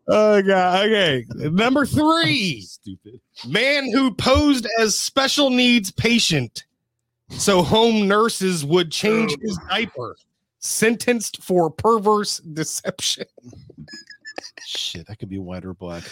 oh 0.07 0.41
god. 0.41 0.85
Okay. 0.87 1.25
Number 1.35 1.85
three. 1.85 2.61
stupid. 2.61 3.21
Man 3.47 3.91
who 3.91 4.11
posed 4.13 4.67
as 4.79 4.97
special 4.97 5.51
needs 5.51 5.91
patient 5.91 6.63
so 7.29 7.61
home 7.61 8.07
nurses 8.07 8.65
would 8.65 8.91
change 8.91 9.35
his 9.41 9.57
diaper. 9.69 10.15
Sentenced 10.59 11.41
for 11.41 11.69
perverse 11.69 12.39
deception. 12.39 13.25
Shit, 14.65 15.07
that 15.07 15.17
could 15.17 15.29
be 15.29 15.39
white 15.39 15.63
or 15.63 15.73
black. 15.73 16.03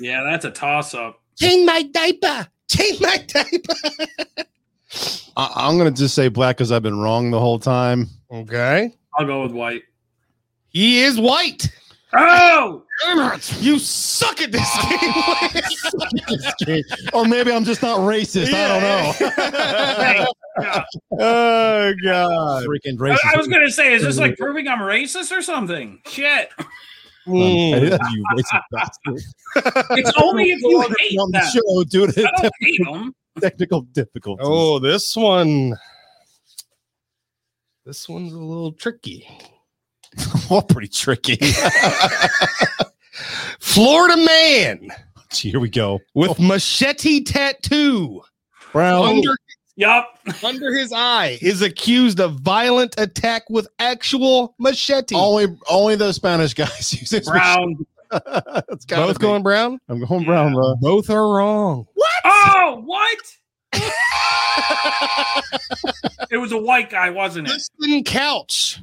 yeah, 0.00 0.22
that's 0.22 0.44
a 0.44 0.50
toss 0.50 0.92
up. 0.94 1.22
Change 1.38 1.66
my 1.66 1.82
diaper. 1.82 2.46
Change 2.68 3.00
my 3.00 3.16
diaper. 3.26 3.74
I, 5.36 5.52
I'm 5.54 5.78
gonna 5.78 5.90
just 5.90 6.14
say 6.14 6.28
black 6.28 6.56
because 6.56 6.70
I've 6.70 6.82
been 6.82 6.98
wrong 6.98 7.30
the 7.30 7.40
whole 7.40 7.58
time. 7.58 8.08
Okay. 8.30 8.92
I'll 9.14 9.26
go 9.26 9.42
with 9.42 9.52
white. 9.52 9.82
He 10.68 11.00
is 11.00 11.18
white. 11.18 11.70
Oh, 12.12 12.84
You 13.60 13.78
suck 13.78 14.40
at 14.42 14.52
this 14.52 14.68
game. 16.66 16.82
or 17.12 17.24
maybe 17.24 17.52
I'm 17.52 17.64
just 17.64 17.80
not 17.82 18.00
racist. 18.00 18.52
I 18.52 18.68
don't 18.68 19.16
hey, 19.16 20.26
yeah. 20.58 20.74
know. 20.80 20.84
oh 21.20 21.92
god. 22.04 22.64
Freaking 22.64 23.00
I, 23.00 23.10
racist. 23.14 23.34
I 23.34 23.36
was 23.36 23.46
gonna 23.48 23.70
say, 23.70 23.94
is 23.94 24.02
this 24.02 24.18
like 24.18 24.36
proving 24.36 24.66
I'm 24.68 24.80
racist 24.80 25.30
or 25.36 25.42
something? 25.42 26.00
Shit. 26.06 26.50
Mm. 27.26 27.82
you 28.12 28.24
racist 28.36 28.62
bastard. 28.72 29.20
It's 29.98 30.12
only 30.20 30.50
if 30.50 30.60
you 30.62 30.80
hate 30.98 31.18
on 31.18 31.30
the 31.30 31.38
them. 31.38 31.50
show, 31.50 31.84
dude. 31.84 32.18
I 32.18 32.30
don't 32.42 32.52
hate 32.60 32.80
them. 32.84 33.14
Technical 33.40 33.82
difficulties. 33.82 34.46
Oh, 34.48 34.78
this 34.78 35.14
one. 35.14 35.76
This 37.84 38.08
one's 38.08 38.32
a 38.32 38.38
little 38.38 38.72
tricky. 38.72 39.26
all 40.50 40.62
pretty 40.62 40.88
tricky. 40.88 41.38
Florida 43.60 44.16
man 44.16 44.88
Here 45.32 45.60
we 45.60 45.68
go. 45.68 45.98
with 46.14 46.38
machete 46.40 47.22
tattoo 47.22 48.22
Brown. 48.72 49.06
under, 49.06 49.36
Yup. 49.76 50.18
under 50.42 50.74
his 50.74 50.92
eye 50.92 51.38
is 51.42 51.62
accused 51.62 52.18
of 52.20 52.40
violent 52.40 52.94
attack 52.98 53.42
with 53.50 53.68
actual 53.78 54.54
machete. 54.58 55.14
Only, 55.14 55.46
only 55.70 55.96
the 55.96 56.12
Spanish 56.12 56.54
guys 56.54 56.92
use 57.00 57.10
this. 57.10 57.28
Brown. 57.28 57.76
That's 58.10 58.86
Both 58.86 59.18
be. 59.18 59.22
going 59.22 59.42
brown? 59.42 59.78
I'm 59.88 60.02
going 60.04 60.24
brown, 60.24 60.54
bro. 60.54 60.76
Both 60.76 61.10
are 61.10 61.28
wrong. 61.36 61.86
What? 61.94 62.08
Oh, 62.24 62.82
what? 62.84 63.18
It 66.30 66.36
was 66.38 66.52
a 66.52 66.58
white 66.58 66.90
guy, 66.90 67.10
wasn't 67.10 67.48
it? 67.48 67.52
Liston 67.52 68.04
Couch. 68.04 68.80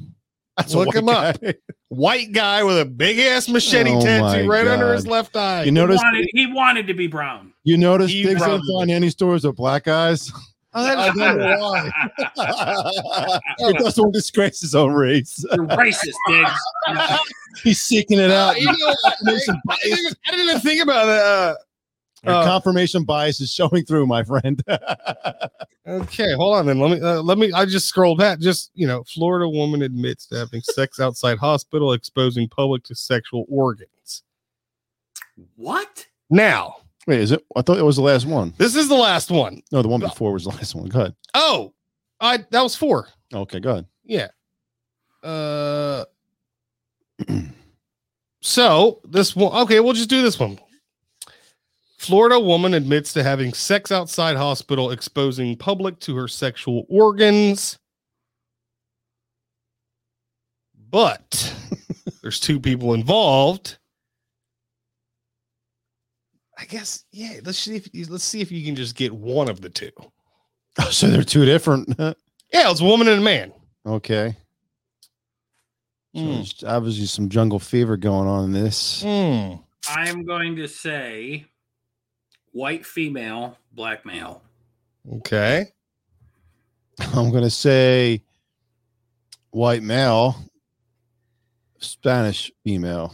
That's 0.58 0.74
a 0.74 0.80
Look 0.80 0.88
white 0.88 0.96
him 0.96 1.10
up. 1.10 1.38
White 1.90 2.32
guy 2.32 2.64
with 2.64 2.80
a 2.80 2.86
big 2.86 3.20
ass 3.20 3.48
machete 3.48 3.92
Oh 3.94 4.02
tattoo 4.02 4.50
right 4.50 4.68
under 4.68 4.94
his 4.94 5.06
left 5.06 5.36
eye. 5.36 5.60
You 5.62 5.66
He 5.66 5.72
notice? 5.72 6.02
wanted, 6.04 6.28
he 6.34 6.48
wanted 6.52 6.88
to 6.88 6.94
be 6.94 7.08
brown. 7.08 7.54
You 7.64 7.78
notice? 7.78 8.12
He 8.12 8.24
Digs 8.24 8.42
probably- 8.42 8.58
don't 8.68 8.80
find 8.80 8.92
any 8.92 9.10
stores 9.10 9.46
with 9.46 9.56
black 9.56 9.84
guys. 9.84 10.32
Oh, 10.74 10.84
I 10.86 11.08
don't 11.14 11.38
know 11.38 11.58
why. 11.60 11.92
he 13.60 13.74
doesn't 13.74 14.02
want 14.04 14.14
to 14.14 14.18
disgrace 14.18 14.60
his 14.60 14.76
own 14.76 14.92
race. 14.94 15.46
You're 15.54 15.68
racist, 15.68 16.16
Diggs. 16.28 17.20
He's 17.64 17.82
seeking 17.82 18.20
it 18.20 18.32
uh, 18.32 18.34
out. 18.50 18.60
you 18.60 18.66
know, 18.66 18.74
I, 18.74 19.10
confirmation 19.10 19.62
I 19.70 19.76
didn't 19.84 20.00
even, 20.00 20.14
I 20.28 20.32
didn't 20.32 20.50
even 20.50 20.62
think 20.62 20.84
about 20.84 21.06
that. 21.06 21.58
Your 22.26 22.36
Uh, 22.36 22.44
confirmation 22.44 23.04
bias 23.04 23.40
is 23.42 23.52
showing 23.52 23.86
through, 23.86 24.08
my 24.08 24.24
friend. 24.24 24.62
Okay, 25.88 26.34
hold 26.34 26.56
on 26.56 26.66
then. 26.66 26.80
Let 26.80 27.00
me 27.00 27.00
uh, 27.00 27.22
let 27.22 27.38
me. 27.38 27.54
I 27.54 27.64
just 27.66 27.86
scrolled 27.86 28.18
back. 28.18 28.40
Just 28.40 28.72
you 28.74 28.88
know, 28.88 29.04
Florida 29.04 29.48
woman 29.48 29.84
admits 29.84 30.26
to 30.28 30.36
having 30.40 30.62
sex 30.62 31.00
outside 31.06 31.38
hospital, 31.38 31.94
exposing 31.94 32.50
public 32.50 32.84
to 32.86 32.96
sexual 32.96 33.46
organs. 33.48 34.24
What? 35.56 36.08
Now, 36.32 36.78
Wait, 37.06 37.20
is 37.20 37.32
it? 37.32 37.46
I 37.56 37.62
thought 37.62 37.78
it 37.78 37.84
was 37.86 37.98
the 37.98 38.02
last 38.02 38.26
one. 38.26 38.52
this 38.58 38.76
is 38.76 38.90
the 38.90 38.96
last 38.96 39.30
one. 39.30 39.62
No, 39.72 39.84
the 39.84 39.88
one 39.88 40.00
before 40.00 40.34
was 40.34 40.46
the 40.46 40.50
last 40.50 40.74
one. 40.74 40.88
Go 40.88 41.02
ahead. 41.02 41.16
Oh, 41.36 41.72
I 42.20 42.38
that 42.50 42.62
was 42.64 42.76
four. 42.76 43.08
Okay, 43.32 43.60
go 43.60 43.72
ahead. 43.74 43.86
Yeah. 44.06 44.30
Uh. 45.22 46.06
so 48.42 49.02
this 49.08 49.36
one. 49.36 49.56
Okay, 49.64 49.80
we'll 49.82 49.94
just 49.94 50.10
do 50.10 50.24
this 50.24 50.40
one. 50.40 50.58
Florida 52.06 52.40
woman 52.40 52.74
admits 52.74 53.14
to 53.14 53.24
having 53.24 53.54
sex 53.54 53.92
outside 53.92 54.36
hospital, 54.38 54.92
exposing 54.92 55.56
public 55.58 56.00
to 56.02 56.16
her 56.16 56.28
sexual 56.28 56.86
organs. 56.90 57.80
But 60.90 61.54
there's 62.22 62.40
two 62.40 62.60
people 62.60 62.94
involved. 62.94 63.78
I 66.58 66.66
guess, 66.66 67.04
yeah. 67.12 67.40
Let's 67.44 67.58
see 67.60 67.76
if 67.76 68.10
let's 68.10 68.24
see 68.24 68.40
if 68.42 68.52
you 68.52 68.64
can 68.64 68.76
just 68.76 68.96
get 68.96 69.12
one 69.14 69.50
of 69.50 69.62
the 69.62 69.70
two. 69.70 69.92
Oh, 70.78 70.90
so 70.90 71.08
they're 71.08 71.24
two 71.24 71.46
different. 71.46 71.88
Yeah, 72.54 72.70
it's 72.70 72.80
a 72.82 72.86
woman 72.86 73.08
and 73.08 73.22
a 73.22 73.24
man. 73.24 73.52
okay. 73.86 74.36
So 76.16 76.22
Mm. 76.22 76.36
there's 76.36 76.64
obviously 76.66 77.06
some 77.08 77.28
jungle 77.30 77.60
fever 77.60 77.98
going 77.98 78.28
on 78.28 78.46
in 78.46 78.52
this. 78.54 79.02
Mm. 79.04 79.62
I 79.90 80.08
am 80.10 80.24
going 80.24 80.56
to 80.58 80.68
say 80.68 81.46
white 82.56 82.86
female, 82.86 83.58
black 83.74 84.06
male. 84.06 84.42
Okay. 85.16 85.74
I'm 87.14 87.30
gonna 87.30 87.50
say 87.50 88.24
white 89.52 89.84
male, 89.84 90.38
Spanish 91.80 92.52
female. 92.64 93.14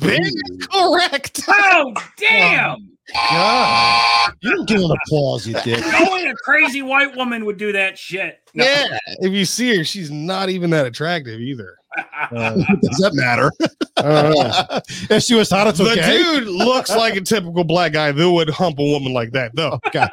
Big 0.00 0.22
correct. 0.70 1.40
Oh, 1.48 1.94
damn. 2.18 2.91
God, 3.14 4.34
you 4.40 4.50
don't 4.56 4.68
give 4.68 4.80
an 4.80 4.90
applause, 5.04 5.46
you 5.46 5.54
dick. 5.64 5.84
Only 6.00 6.26
a 6.26 6.34
crazy 6.34 6.82
white 6.82 7.16
woman 7.16 7.44
would 7.44 7.58
do 7.58 7.72
that 7.72 7.98
shit. 7.98 8.40
No. 8.54 8.64
Yeah. 8.64 8.98
If 9.20 9.32
you 9.32 9.44
see 9.44 9.76
her, 9.76 9.84
she's 9.84 10.10
not 10.10 10.48
even 10.50 10.70
that 10.70 10.86
attractive 10.86 11.40
either. 11.40 11.76
Uh, 12.30 12.54
does 12.54 12.96
that 12.96 13.12
matter? 13.12 13.52
I 13.98 14.80
if 15.10 15.22
she 15.24 15.34
was 15.34 15.50
hot, 15.50 15.66
it's 15.66 15.78
okay. 15.78 15.96
The 15.96 16.40
dude 16.40 16.48
looks 16.48 16.88
like 16.88 17.16
a 17.16 17.20
typical 17.20 17.64
black 17.64 17.92
guy 17.92 18.10
that 18.10 18.30
would 18.30 18.48
hump 18.48 18.78
a 18.78 18.82
woman 18.82 19.12
like 19.12 19.32
that, 19.32 19.54
though. 19.54 19.78
Okay. 19.94 20.06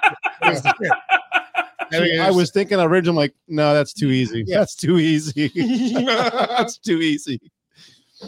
I 1.91 1.99
mean, 2.01 2.19
I 2.19 2.29
was 2.29 2.51
thinking 2.51 2.79
originally, 2.79 3.17
like, 3.17 3.35
no, 3.47 3.73
that's 3.73 3.93
too 3.93 4.09
easy. 4.09 4.43
Yeah. 4.45 4.59
That's 4.59 4.75
too 4.75 4.99
easy. 4.99 5.47
that's 5.95 6.77
too 6.77 6.99
easy. 6.99 7.39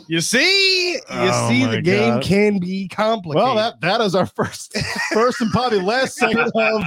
You 0.07 0.21
see, 0.21 0.93
you 0.93 1.01
Oh 1.09 1.49
see, 1.49 1.65
the 1.65 1.81
game 1.81 2.15
God. 2.15 2.23
can 2.23 2.59
be 2.59 2.87
complicated. 2.87 3.43
Well, 3.43 3.55
that 3.55 3.81
that 3.81 4.01
is 4.01 4.15
our 4.15 4.25
first, 4.25 4.77
first 5.13 5.41
and 5.41 5.51
probably 5.51 5.81
last 5.81 6.15
segment 6.17 6.51
of 6.55 6.81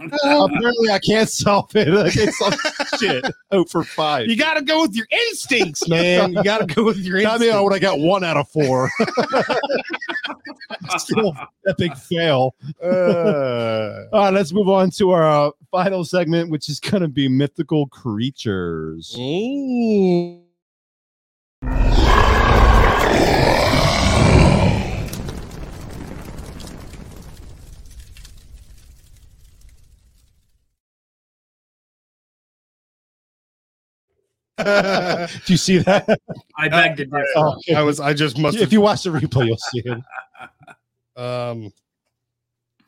Apparently, 0.00 0.90
I 0.90 0.98
can't 1.00 1.28
solve 1.28 1.74
it. 1.74 1.88
Like, 1.88 2.16
it's 2.16 2.38
some 2.38 2.52
shit. 2.98 3.24
Oh, 3.50 3.64
for 3.64 3.82
five. 3.82 4.28
You 4.28 4.36
got 4.36 4.54
to 4.54 4.62
go 4.62 4.82
with 4.82 4.94
your 4.94 5.06
instincts, 5.28 5.88
man. 5.88 6.32
You 6.32 6.42
got 6.44 6.58
to 6.66 6.72
go 6.74 6.84
with 6.84 6.98
your 6.98 7.20
Got 7.20 7.34
instincts. 7.40 7.52
me 7.54 7.58
on 7.58 7.64
when 7.64 7.72
I 7.72 7.78
got 7.80 7.98
one 7.98 8.22
out 8.24 8.36
of 8.36 8.48
four. 8.48 8.90
Still 10.98 11.34
a 11.66 11.74
big 11.76 11.96
fail. 11.96 12.54
Uh, 12.82 14.04
All 14.12 14.24
right, 14.24 14.32
let's 14.32 14.52
move 14.52 14.68
on 14.68 14.90
to 14.92 15.10
our 15.10 15.48
uh, 15.48 15.50
final 15.70 16.04
segment, 16.04 16.50
which 16.50 16.68
is 16.68 16.78
going 16.78 17.02
to 17.02 17.08
be 17.08 17.28
mythical 17.28 17.86
creatures. 17.88 19.16
ooh. 19.18 20.42
Do 35.46 35.52
you 35.52 35.56
see 35.56 35.78
that? 35.78 36.20
I 36.56 36.68
beg 36.68 36.96
to 36.96 37.04
differ. 37.04 37.24
Oh, 37.36 37.56
I 37.74 37.82
was. 37.82 38.00
I 38.00 38.12
just 38.12 38.38
must. 38.38 38.56
if 38.56 38.62
Have, 38.62 38.72
you 38.72 38.80
watch 38.80 39.04
the 39.04 39.10
replay, 39.10 39.46
you'll 39.46 39.56
see 39.56 39.82
it. 39.84 39.98
um. 41.16 41.72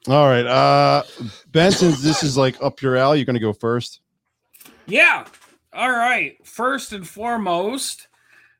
All 0.09 0.29
right, 0.29 0.47
uh, 0.47 1.03
Benson, 1.49 1.91
this 2.01 2.23
is 2.23 2.37
like 2.37 2.61
up 2.62 2.81
your 2.81 2.97
alley. 2.97 3.18
You're 3.18 3.27
going 3.27 3.35
to 3.35 3.41
go 3.41 3.53
first. 3.53 4.01
Yeah. 4.87 5.27
All 5.73 5.91
right. 5.91 6.37
First 6.45 6.93
and 6.93 7.07
foremost, 7.07 8.09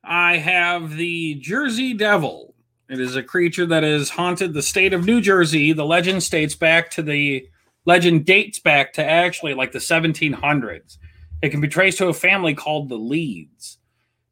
I 0.05 0.37
have 0.37 0.97
the 0.97 1.35
Jersey 1.37 1.95
Devil. 1.95 2.55
It 2.89 3.01
is 3.01 3.17
a 3.17 3.23
creature 3.23 3.67
that 3.67 3.83
has 3.83 4.11
haunted 4.11 4.53
the 4.53 4.63
state 4.63 4.93
of 4.93 5.07
New 5.07 5.21
Jersey. 5.21 5.73
The 5.73 5.85
legend 5.85 6.23
states 6.23 6.55
back 6.55 6.91
to 6.93 7.03
the 7.03 7.49
legend 7.87 8.27
dates 8.27 8.59
back 8.59 8.93
to 8.95 9.05
actually 9.05 9.55
like 9.55 9.73
the 9.73 9.79
1700s. 9.79 10.99
It 11.43 11.51
can 11.51 11.61
be 11.61 11.69
traced 11.69 11.99
to 11.99 12.09
a 12.09 12.15
family 12.15 12.55
called 12.55 12.89
the 12.89 12.97
Leeds. 12.97 13.79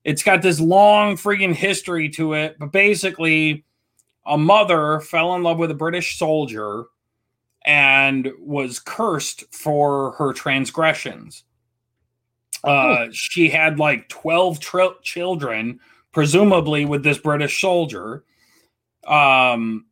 It's 0.05 0.23
got 0.23 0.43
this 0.43 0.61
long 0.61 1.17
freaking 1.17 1.55
history 1.55 2.09
to 2.11 2.35
it, 2.35 2.57
but 2.59 2.73
basically, 2.73 3.65
a 4.27 4.39
mother 4.39 5.01
fell 5.01 5.35
in 5.35 5.43
love 5.43 5.59
with 5.59 5.71
a 5.71 5.75
British 5.75 6.19
soldier 6.19 6.85
and 7.65 8.31
was 8.39 8.79
cursed 8.79 9.45
for 9.53 10.13
her 10.13 10.33
transgressions. 10.33 11.45
Uh, 12.65 13.07
she 13.13 13.49
had 13.49 13.79
like 13.79 14.09
12 14.09 14.61
tri- 14.61 14.91
children, 15.03 15.81
presumably 16.13 16.85
with 16.85 17.03
this 17.03 17.19
British 17.19 17.61
soldier, 17.61 18.25
um, 19.07 19.87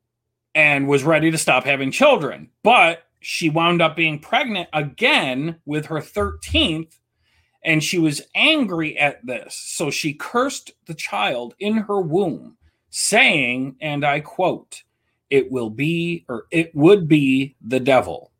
and 0.54 0.88
was 0.88 1.04
ready 1.04 1.30
to 1.30 1.38
stop 1.38 1.64
having 1.64 1.90
children. 1.90 2.50
But 2.62 3.04
she 3.20 3.50
wound 3.50 3.82
up 3.82 3.96
being 3.96 4.18
pregnant 4.18 4.68
again 4.72 5.56
with 5.64 5.86
her 5.86 6.00
13th, 6.00 6.96
and 7.66 7.82
she 7.82 7.98
was 7.98 8.22
angry 8.34 8.96
at 8.96 9.26
this. 9.26 9.54
So 9.54 9.90
she 9.90 10.14
cursed 10.14 10.70
the 10.86 10.94
child 10.94 11.54
in 11.58 11.76
her 11.78 12.00
womb, 12.00 12.56
saying, 12.90 13.76
and 13.80 14.04
I 14.04 14.20
quote, 14.20 14.84
it 15.28 15.50
will 15.50 15.70
be, 15.70 16.24
or 16.28 16.46
it 16.52 16.74
would 16.74 17.08
be 17.08 17.56
the 17.60 17.80
devil. 17.80 18.30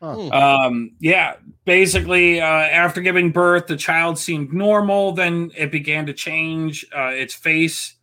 Huh. 0.00 0.28
Um, 0.28 0.92
yeah, 1.00 1.34
basically, 1.64 2.40
uh, 2.40 2.44
after 2.44 3.00
giving 3.00 3.32
birth, 3.32 3.66
the 3.66 3.76
child 3.76 4.16
seemed 4.16 4.52
normal. 4.52 5.10
Then 5.10 5.50
it 5.56 5.72
began 5.72 6.06
to 6.06 6.12
change. 6.12 6.86
Uh, 6.96 7.08
its 7.08 7.34
face 7.34 7.96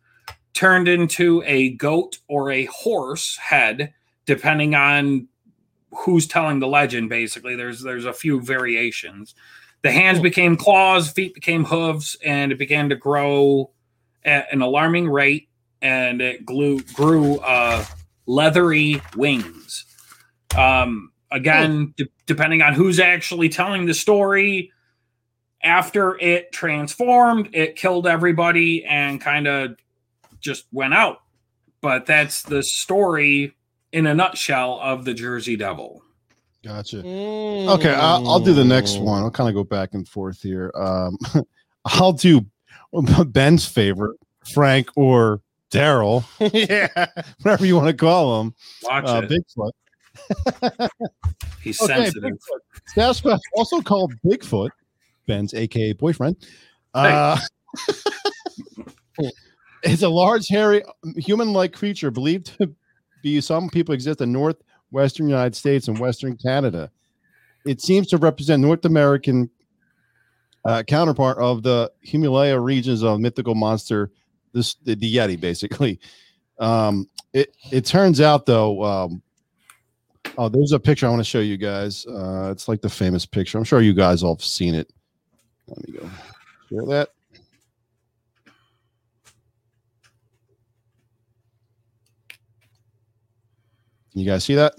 turned 0.52 0.88
into 0.88 1.42
a 1.46 1.70
goat 1.70 2.18
or 2.28 2.50
a 2.50 2.66
horse 2.66 3.38
head, 3.38 3.94
depending 4.26 4.74
on 4.74 5.28
who's 5.90 6.26
telling 6.26 6.58
the 6.58 6.68
legend. 6.68 7.08
Basically, 7.08 7.56
there's 7.56 7.80
there's 7.80 8.04
a 8.04 8.12
few 8.12 8.42
variations. 8.42 9.34
The 9.82 9.92
hands 9.92 10.20
became 10.20 10.56
claws, 10.56 11.10
feet 11.10 11.34
became 11.34 11.64
hooves, 11.64 12.16
and 12.24 12.50
it 12.52 12.58
began 12.58 12.88
to 12.88 12.96
grow 12.96 13.70
at 14.24 14.52
an 14.52 14.62
alarming 14.62 15.08
rate. 15.08 15.48
And 15.82 16.20
it 16.20 16.44
grew 16.44 16.80
grew 16.94 17.38
uh, 17.38 17.84
leathery 18.26 19.00
wings. 19.14 19.84
Um, 20.56 21.12
again, 21.30 21.94
de- 21.96 22.08
depending 22.26 22.62
on 22.62 22.72
who's 22.72 22.98
actually 22.98 23.48
telling 23.48 23.86
the 23.86 23.94
story, 23.94 24.72
after 25.62 26.18
it 26.18 26.52
transformed, 26.52 27.50
it 27.52 27.76
killed 27.76 28.06
everybody 28.06 28.84
and 28.84 29.20
kind 29.20 29.46
of 29.46 29.76
just 30.40 30.66
went 30.72 30.94
out. 30.94 31.18
But 31.80 32.06
that's 32.06 32.42
the 32.42 32.62
story 32.62 33.54
in 33.92 34.06
a 34.06 34.14
nutshell 34.14 34.78
of 34.82 35.04
the 35.04 35.14
Jersey 35.14 35.56
Devil. 35.56 36.02
Gotcha. 36.66 36.98
Okay, 36.98 37.94
I'll, 37.94 38.28
I'll 38.28 38.40
do 38.40 38.52
the 38.52 38.64
next 38.64 38.98
one. 38.98 39.22
I'll 39.22 39.30
kind 39.30 39.48
of 39.48 39.54
go 39.54 39.62
back 39.62 39.94
and 39.94 40.06
forth 40.08 40.42
here. 40.42 40.72
Um, 40.74 41.16
I'll 41.84 42.12
do 42.12 42.44
Ben's 43.26 43.64
favorite, 43.66 44.18
Frank 44.52 44.88
or 44.96 45.40
Daryl, 45.70 46.24
yeah. 46.68 47.06
whatever 47.42 47.66
you 47.66 47.76
want 47.76 47.86
to 47.88 47.94
call 47.94 48.40
him. 48.40 48.54
Watch 48.82 49.04
Uh, 49.06 49.22
it. 49.24 49.30
Bigfoot. 49.30 49.70
He's 51.62 51.80
Okay, 51.80 51.94
sensitive. 52.04 52.32
Bigfoot. 52.32 52.60
Sasquatch, 52.96 53.40
also 53.54 53.80
called 53.80 54.12
Bigfoot, 54.24 54.70
Ben's 55.28 55.54
aka 55.54 55.92
boyfriend. 55.92 56.36
Uh, 56.94 57.38
it's 59.84 60.02
a 60.02 60.08
large, 60.08 60.48
hairy, 60.48 60.82
human-like 61.16 61.72
creature 61.72 62.10
believed 62.10 62.58
to 62.58 62.74
be 63.22 63.40
some 63.40 63.68
people 63.68 63.94
exist 63.94 64.20
in 64.20 64.32
northwestern 64.92 65.28
United 65.28 65.54
States 65.54 65.88
and 65.88 65.98
western 65.98 66.36
Canada. 66.36 66.90
It 67.64 67.80
seems 67.80 68.06
to 68.08 68.16
represent 68.16 68.62
North 68.62 68.84
American 68.84 69.50
uh, 70.64 70.82
counterpart 70.84 71.38
of 71.38 71.62
the 71.62 71.90
Himalaya 72.00 72.58
regions 72.58 73.02
of 73.02 73.20
mythical 73.20 73.54
monster, 73.54 74.10
this 74.52 74.74
the, 74.84 74.94
the 74.94 75.16
Yeti, 75.16 75.38
basically. 75.38 76.00
Um, 76.58 77.08
it 77.34 77.54
it 77.70 77.84
turns 77.84 78.20
out 78.20 78.46
though, 78.46 78.82
um, 78.82 79.22
Oh, 80.38 80.48
there's 80.48 80.72
a 80.72 80.80
picture 80.80 81.06
I 81.06 81.10
want 81.10 81.20
to 81.20 81.24
show 81.24 81.40
you 81.40 81.56
guys. 81.56 82.04
Uh, 82.06 82.50
it's 82.52 82.68
like 82.68 82.82
the 82.82 82.90
famous 82.90 83.24
picture. 83.24 83.56
I'm 83.56 83.64
sure 83.64 83.80
you 83.80 83.94
guys 83.94 84.22
all 84.22 84.34
have 84.34 84.44
seen 84.44 84.74
it. 84.74 84.92
Let 85.66 85.88
me 85.88 85.98
go 85.98 86.10
share 86.68 86.86
that. 86.86 87.10
You 94.16 94.24
guys 94.26 94.44
see 94.44 94.54
that 94.54 94.74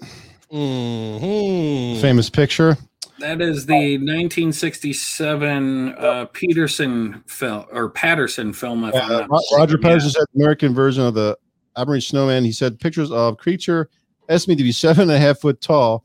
Mhm. 0.52 2.00
famous 2.02 2.30
picture? 2.30 2.78
That 3.20 3.42
is 3.42 3.66
the 3.66 3.98
1967 3.98 5.96
uh, 5.98 6.26
Peterson 6.34 7.24
film 7.28 7.66
or 7.72 7.90
Patterson 7.90 8.54
film. 8.54 8.84
If 8.86 8.94
I'm 8.96 9.12
Uh, 9.12 9.26
not 9.28 9.42
Roger. 9.58 9.78
Patterson 9.78 10.12
said 10.12 10.24
American 10.36 10.74
version 10.74 11.04
of 11.04 11.14
the 11.16 11.36
Aberrant 11.76 12.04
Snowman. 12.04 12.44
He 12.46 12.52
said 12.52 12.80
pictures 12.80 13.12
of 13.12 13.38
creature 13.38 13.90
estimated 14.30 14.60
to 14.60 14.64
be 14.66 14.72
seven 14.72 15.04
and 15.04 15.12
a 15.12 15.18
half 15.20 15.40
foot 15.40 15.62
tall 15.62 16.04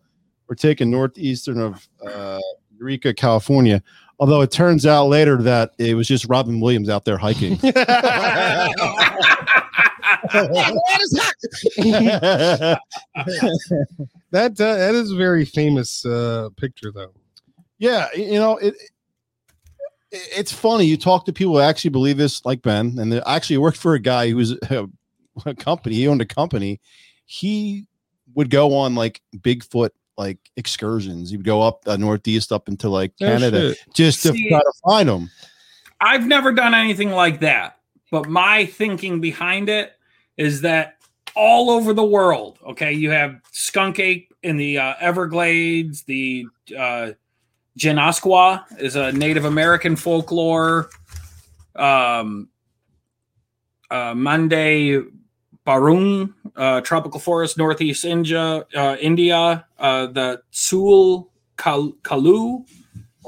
were 0.48 0.54
taken 0.54 0.90
northeastern 0.90 1.60
of 1.60 1.86
uh, 2.06 2.38
Eureka, 2.78 3.12
California. 3.14 3.82
Although 4.18 4.40
it 4.42 4.50
turns 4.50 4.86
out 4.86 5.06
later 5.08 5.36
that 5.42 5.72
it 5.78 5.94
was 5.94 6.06
just 6.08 6.26
Robin 6.28 6.60
Williams 6.60 6.88
out 6.88 7.04
there 7.04 7.18
hiking. 7.18 7.58
that 14.30 14.60
uh, 14.60 14.76
that 14.76 14.94
is 14.94 15.10
a 15.12 15.16
very 15.16 15.44
famous 15.44 16.04
uh, 16.04 16.48
picture, 16.56 16.90
though. 16.92 17.12
yeah, 17.78 18.08
you 18.14 18.34
know 18.34 18.56
it. 18.58 18.74
it- 18.74 18.88
It's 20.36 20.52
funny. 20.52 20.84
You 20.84 20.98
talk 20.98 21.24
to 21.24 21.32
people 21.32 21.54
who 21.54 21.60
actually 21.60 21.88
believe 21.90 22.18
this, 22.18 22.44
like 22.44 22.60
Ben, 22.60 22.98
and 22.98 23.10
they 23.10 23.22
actually 23.22 23.56
worked 23.56 23.78
for 23.78 23.94
a 23.94 23.98
guy 23.98 24.28
who 24.28 24.36
was 24.36 24.52
a, 24.52 24.86
a 25.46 25.54
company. 25.54 25.94
He 25.94 26.06
owned 26.06 26.20
a 26.20 26.26
company. 26.26 26.80
He 27.24 27.86
would 28.34 28.50
go 28.50 28.74
on 28.74 28.94
like 28.94 29.22
Bigfoot 29.38 29.88
like 30.18 30.36
excursions. 30.58 31.30
He 31.30 31.38
would 31.38 31.46
go 31.46 31.62
up 31.62 31.80
uh, 31.86 31.96
northeast 31.96 32.52
up 32.52 32.68
into 32.68 32.90
like 32.90 33.12
Oh, 33.22 33.26
Canada 33.26 33.74
shit. 33.74 33.94
just 33.94 34.22
to 34.24 34.32
See- 34.32 34.50
try 34.50 34.58
to 34.60 34.72
find 34.86 35.08
them. 35.08 35.30
I've 35.98 36.26
never 36.26 36.52
done 36.52 36.74
anything 36.74 37.12
like 37.12 37.40
that, 37.40 37.78
but 38.10 38.28
my 38.28 38.66
thinking 38.66 39.20
behind 39.20 39.68
it 39.70 39.92
is 40.42 40.60
that 40.62 40.96
all 41.36 41.70
over 41.70 41.92
the 41.92 42.04
world, 42.04 42.58
okay, 42.66 42.92
you 42.92 43.10
have 43.10 43.40
skunk 43.52 44.00
ape 44.00 44.34
in 44.42 44.56
the 44.56 44.76
uh, 44.76 44.94
Everglades, 45.00 46.02
the 46.02 46.46
uh, 46.76 47.12
Genoskwa 47.78 48.64
is 48.80 48.96
a 48.96 49.12
Native 49.12 49.44
American 49.44 49.94
folklore. 49.94 50.90
Um, 51.76 52.48
uh, 53.90 54.14
Mande 54.14 55.04
Burung, 55.64 56.34
uh, 56.56 56.80
tropical 56.80 57.20
forest, 57.20 57.56
northeast 57.56 58.04
India, 58.04 58.66
uh, 58.74 58.96
India. 59.00 59.64
Uh, 59.78 60.06
the 60.06 60.42
Sul 60.50 61.30
Kal- 61.56 61.94
Kalu 62.02 62.64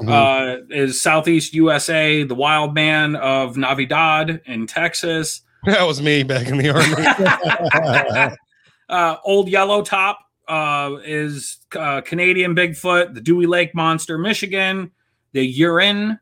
Mhm. 0.01 0.09
uh, 0.09 0.65
is 0.69 1.01
southeast 1.01 1.53
USA. 1.53 2.23
The 2.23 2.35
wild 2.35 2.73
man 2.75 3.15
of 3.15 3.55
Navidad 3.55 4.41
in 4.45 4.67
Texas. 4.67 5.41
That 5.75 5.87
was 5.87 5.99
me 5.99 6.21
back 6.21 6.47
in 6.47 6.57
the 6.57 6.69
army. 6.69 8.35
uh, 8.89 9.15
Old 9.23 9.49
Yellow 9.49 9.81
Top 9.81 10.19
uh, 10.47 10.97
is 11.03 11.57
uh, 11.75 12.01
Canadian 12.01 12.55
Bigfoot, 12.55 13.15
the 13.15 13.21
Dewey 13.21 13.47
Lake 13.47 13.73
Monster, 13.73 14.19
Michigan, 14.19 14.91
the 15.31 15.43
Urine, 15.43 16.19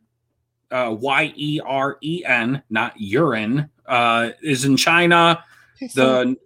uh, 0.72 0.96
Y 0.98 1.34
E 1.36 1.60
R 1.66 1.98
E 2.02 2.24
N, 2.26 2.64
not 2.70 2.94
urine, 2.96 3.70
uh, 3.86 4.30
is 4.42 4.66
in 4.66 4.78
China. 4.78 5.44
The 5.96 6.38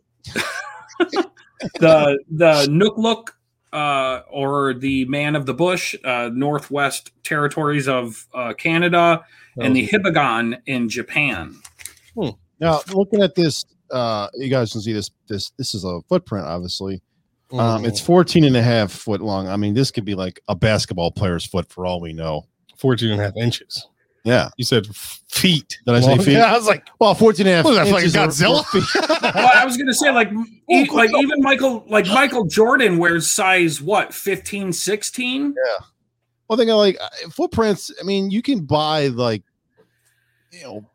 the 1.79 2.19
the 2.29 2.67
Nukluk 2.69 3.29
uh, 3.73 4.21
or 4.31 4.73
the 4.73 5.05
Man 5.05 5.35
of 5.35 5.45
the 5.45 5.53
Bush, 5.53 5.95
uh, 6.03 6.29
Northwest 6.33 7.11
Territories 7.23 7.87
of 7.87 8.25
uh, 8.33 8.53
Canada, 8.53 9.23
and 9.59 9.75
the 9.75 9.87
Hibagon 9.87 10.59
in 10.65 10.89
Japan. 10.89 11.55
Now, 12.59 12.81
looking 12.93 13.21
at 13.21 13.35
this, 13.35 13.65
uh, 13.91 14.27
you 14.35 14.49
guys 14.49 14.71
can 14.71 14.81
see 14.81 14.93
this. 14.93 15.11
This 15.27 15.51
this 15.57 15.73
is 15.75 15.83
a 15.83 16.01
footprint, 16.09 16.45
obviously. 16.45 17.01
Um, 17.53 17.85
it's 17.85 18.01
14 18.01 18.43
and 18.43 18.57
a 18.57 18.61
half 18.61 18.91
foot 18.91 19.21
long. 19.21 19.47
I 19.47 19.55
mean, 19.55 19.73
this 19.73 19.89
could 19.89 20.03
be 20.03 20.15
like 20.15 20.41
a 20.49 20.55
basketball 20.55 21.11
player's 21.11 21.45
foot 21.45 21.69
for 21.69 21.85
all 21.85 22.01
we 22.01 22.11
know. 22.11 22.45
14 22.77 23.11
and 23.11 23.21
a 23.21 23.23
half 23.23 23.37
inches. 23.37 23.87
Yeah. 24.25 24.49
You 24.57 24.65
said 24.65 24.85
feet. 25.29 25.77
Did 25.85 25.95
I 25.95 26.01
say 26.01 26.17
feet? 26.17 26.33
Yeah, 26.33 26.51
I 26.53 26.57
was 26.57 26.67
like, 26.67 26.85
Well, 26.99 27.15
14 27.15 27.47
and 27.47 27.53
a 27.53 27.55
half. 27.55 27.63
What 27.65 27.71
was 27.71 27.77
that, 27.77 27.87
inches 27.87 28.13
fucking 28.13 28.29
Godzilla? 28.29 29.21
or 29.23 29.31
well, 29.33 29.51
I 29.55 29.63
was 29.63 29.77
gonna 29.77 29.93
say 29.93 30.11
like 30.11 30.29
e- 30.69 30.89
like 30.89 31.09
even 31.17 31.41
Michael 31.41 31.85
like 31.87 32.07
Michael 32.07 32.43
Jordan 32.43 32.97
wears 32.97 33.25
size 33.25 33.81
what 33.81 34.13
15 34.13 34.73
16 34.73 35.43
Yeah. 35.55 35.85
Well, 36.49 36.57
think 36.57 36.69
I 36.69 36.73
like 36.73 36.97
uh, 36.99 37.29
footprints. 37.29 37.89
I 38.01 38.03
mean, 38.03 38.29
you 38.29 38.41
can 38.41 38.65
buy 38.65 39.07
like, 39.07 39.43
you 40.51 40.63
know, 40.63 40.85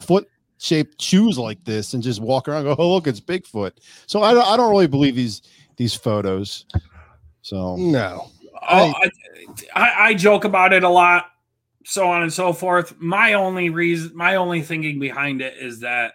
foot 0.00 0.28
shaped 0.64 1.00
shoes 1.00 1.38
like 1.38 1.62
this 1.64 1.94
and 1.94 2.02
just 2.02 2.20
walk 2.20 2.48
around. 2.48 2.66
And 2.66 2.76
go, 2.76 2.82
oh 2.82 2.94
look, 2.94 3.06
it's 3.06 3.20
Bigfoot. 3.20 3.72
So 4.06 4.22
I 4.22 4.32
don't, 4.32 4.46
I 4.46 4.56
don't 4.56 4.70
really 4.70 4.86
believe 4.86 5.14
these 5.14 5.42
these 5.76 5.94
photos. 5.94 6.66
So 7.42 7.76
no. 7.76 8.30
oh, 8.68 8.94
I, 8.96 9.10
I, 9.74 10.08
I 10.08 10.14
joke 10.14 10.44
about 10.44 10.72
it 10.72 10.82
a 10.82 10.88
lot 10.88 11.26
so 11.84 12.08
on 12.08 12.22
and 12.22 12.32
so 12.32 12.52
forth 12.52 12.98
my 12.98 13.34
only 13.34 13.68
reason 13.70 14.10
my 14.16 14.36
only 14.36 14.62
thinking 14.62 14.98
behind 14.98 15.40
it 15.40 15.54
is 15.58 15.80
that 15.80 16.14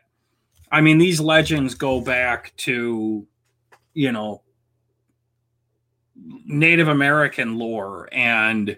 i 0.71 0.81
mean 0.81 0.97
these 0.97 1.19
legends 1.19 1.75
go 1.75 2.01
back 2.01 2.53
to 2.57 3.25
you 3.93 4.11
know 4.11 4.41
native 6.45 6.87
american 6.87 7.57
lore 7.57 8.09
and 8.11 8.75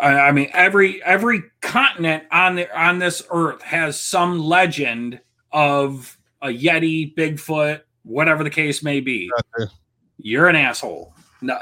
I, 0.00 0.12
I 0.12 0.32
mean 0.32 0.50
every 0.52 1.02
every 1.02 1.42
continent 1.60 2.24
on 2.30 2.56
the 2.56 2.78
on 2.78 2.98
this 2.98 3.22
earth 3.30 3.62
has 3.62 4.00
some 4.00 4.38
legend 4.38 5.20
of 5.52 6.18
a 6.42 6.48
yeti 6.48 7.14
bigfoot 7.14 7.82
whatever 8.02 8.44
the 8.44 8.50
case 8.50 8.82
may 8.82 9.00
be 9.00 9.30
Gotcha. 9.56 9.70
you're 10.18 10.48
an 10.48 10.56
asshole 10.56 11.14
no 11.42 11.58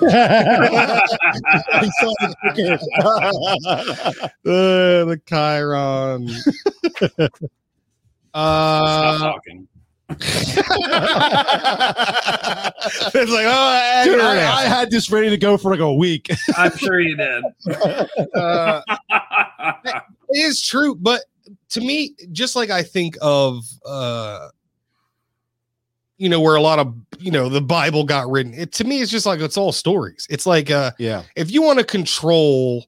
the. 0.00 1.02
Uh, 4.44 5.04
the 5.04 5.20
Chiron. 5.26 6.28
Stop 6.28 7.32
uh, 8.34 9.18
talking. 9.18 9.66
it's 10.08 10.56
like, 13.16 13.46
oh, 13.48 14.02
Dude, 14.04 14.12
you're 14.12 14.22
I, 14.22 14.36
I 14.36 14.62
had 14.68 14.88
this 14.88 15.10
ready 15.10 15.30
to 15.30 15.36
go 15.36 15.56
for 15.56 15.72
like 15.72 15.80
a 15.80 15.92
week. 15.92 16.30
I'm 16.56 16.76
sure 16.76 17.00
you 17.00 17.16
did. 17.16 17.44
Uh, 18.34 18.82
it 19.10 20.02
is 20.30 20.62
true, 20.62 20.94
but 20.94 21.22
to 21.70 21.80
me, 21.80 22.14
just 22.32 22.54
like 22.54 22.70
I 22.70 22.82
think 22.82 23.16
of, 23.20 23.64
uh, 23.84 24.48
you 26.18 26.28
know, 26.28 26.40
where 26.40 26.54
a 26.54 26.60
lot 26.60 26.78
of 26.78 26.94
you 27.18 27.30
know 27.30 27.48
the 27.48 27.60
Bible 27.60 28.04
got 28.04 28.30
written. 28.30 28.54
It 28.54 28.72
to 28.74 28.84
me, 28.84 29.00
it's 29.00 29.10
just 29.10 29.26
like 29.26 29.40
it's 29.40 29.56
all 29.56 29.72
stories. 29.72 30.26
It's 30.30 30.46
like, 30.46 30.70
uh, 30.70 30.92
yeah. 30.98 31.22
if 31.34 31.50
you 31.50 31.62
want 31.62 31.78
to 31.78 31.84
control, 31.84 32.84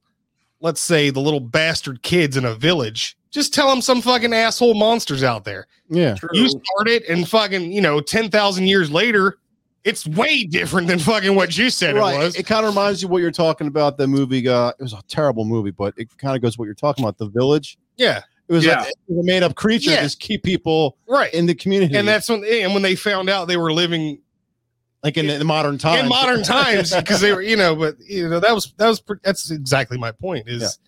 let's 0.60 0.80
say 0.80 1.10
the 1.10 1.20
little 1.20 1.40
bastard 1.40 2.02
kids 2.02 2.36
in 2.36 2.44
a 2.44 2.54
village, 2.54 3.17
just 3.30 3.52
tell 3.54 3.68
them 3.68 3.80
some 3.82 4.00
fucking 4.02 4.32
asshole 4.32 4.74
monsters 4.74 5.22
out 5.22 5.44
there. 5.44 5.66
Yeah. 5.88 6.14
True. 6.14 6.30
You 6.32 6.48
start 6.48 6.88
it, 6.88 7.08
and 7.08 7.28
fucking, 7.28 7.72
you 7.72 7.80
know, 7.80 8.00
ten 8.00 8.30
thousand 8.30 8.66
years 8.66 8.90
later, 8.90 9.38
it's 9.84 10.06
way 10.06 10.44
different 10.44 10.86
than 10.88 10.98
fucking 10.98 11.34
what 11.34 11.56
you 11.56 11.70
said 11.70 11.94
right. 11.96 12.14
it 12.14 12.18
was. 12.18 12.36
It 12.36 12.46
kind 12.46 12.64
of 12.66 12.72
reminds 12.74 13.02
you 13.02 13.08
what 13.08 13.18
you're 13.22 13.30
talking 13.30 13.66
about. 13.66 13.96
The 13.96 14.06
movie, 14.06 14.46
uh, 14.48 14.68
it 14.70 14.82
was 14.82 14.92
a 14.92 15.02
terrible 15.08 15.44
movie, 15.44 15.70
but 15.70 15.94
it 15.96 16.08
kind 16.18 16.36
of 16.36 16.42
goes 16.42 16.58
what 16.58 16.64
you're 16.66 16.74
talking 16.74 17.04
about. 17.04 17.16
The 17.18 17.28
Village. 17.28 17.78
yeah, 17.96 18.20
It 18.48 18.52
was 18.52 18.64
Yeah. 18.64 18.80
like 18.80 18.88
a 19.10 19.22
made 19.22 19.42
up 19.42 19.54
creature 19.54 19.90
Yeah. 19.90 20.02
just 20.02 20.20
keep 20.20 20.42
people 20.42 20.96
right. 21.08 21.32
in 21.32 21.46
the 21.46 21.54
community. 21.54 21.96
and 21.96 22.06
that's 22.08 22.28
when 22.28 22.44
and 22.44 22.72
when 22.74 22.82
they 22.82 22.94
found 22.96 23.28
out 23.30 23.46
they 23.48 23.56
were 23.56 23.72
living 23.72 24.20
like 25.04 25.16
in, 25.16 25.26
the 25.26 25.44
modern 25.44 25.78
times. 25.78 26.02
in 26.02 26.08
modern 26.08 26.42
times 26.44 26.94
because 26.94 27.20
they 27.20 27.32
were 27.32 27.40
you 27.40 27.56
know 27.56 27.76
but 27.76 27.94
you 28.00 28.28
know 28.28 28.40
that 28.40 28.52
was 28.54 28.72
that 28.78 28.88
was 28.88 29.00
that's 29.22 29.50
exactly 29.52 29.96
my 29.96 30.10
point 30.10 30.48
is 30.48 30.78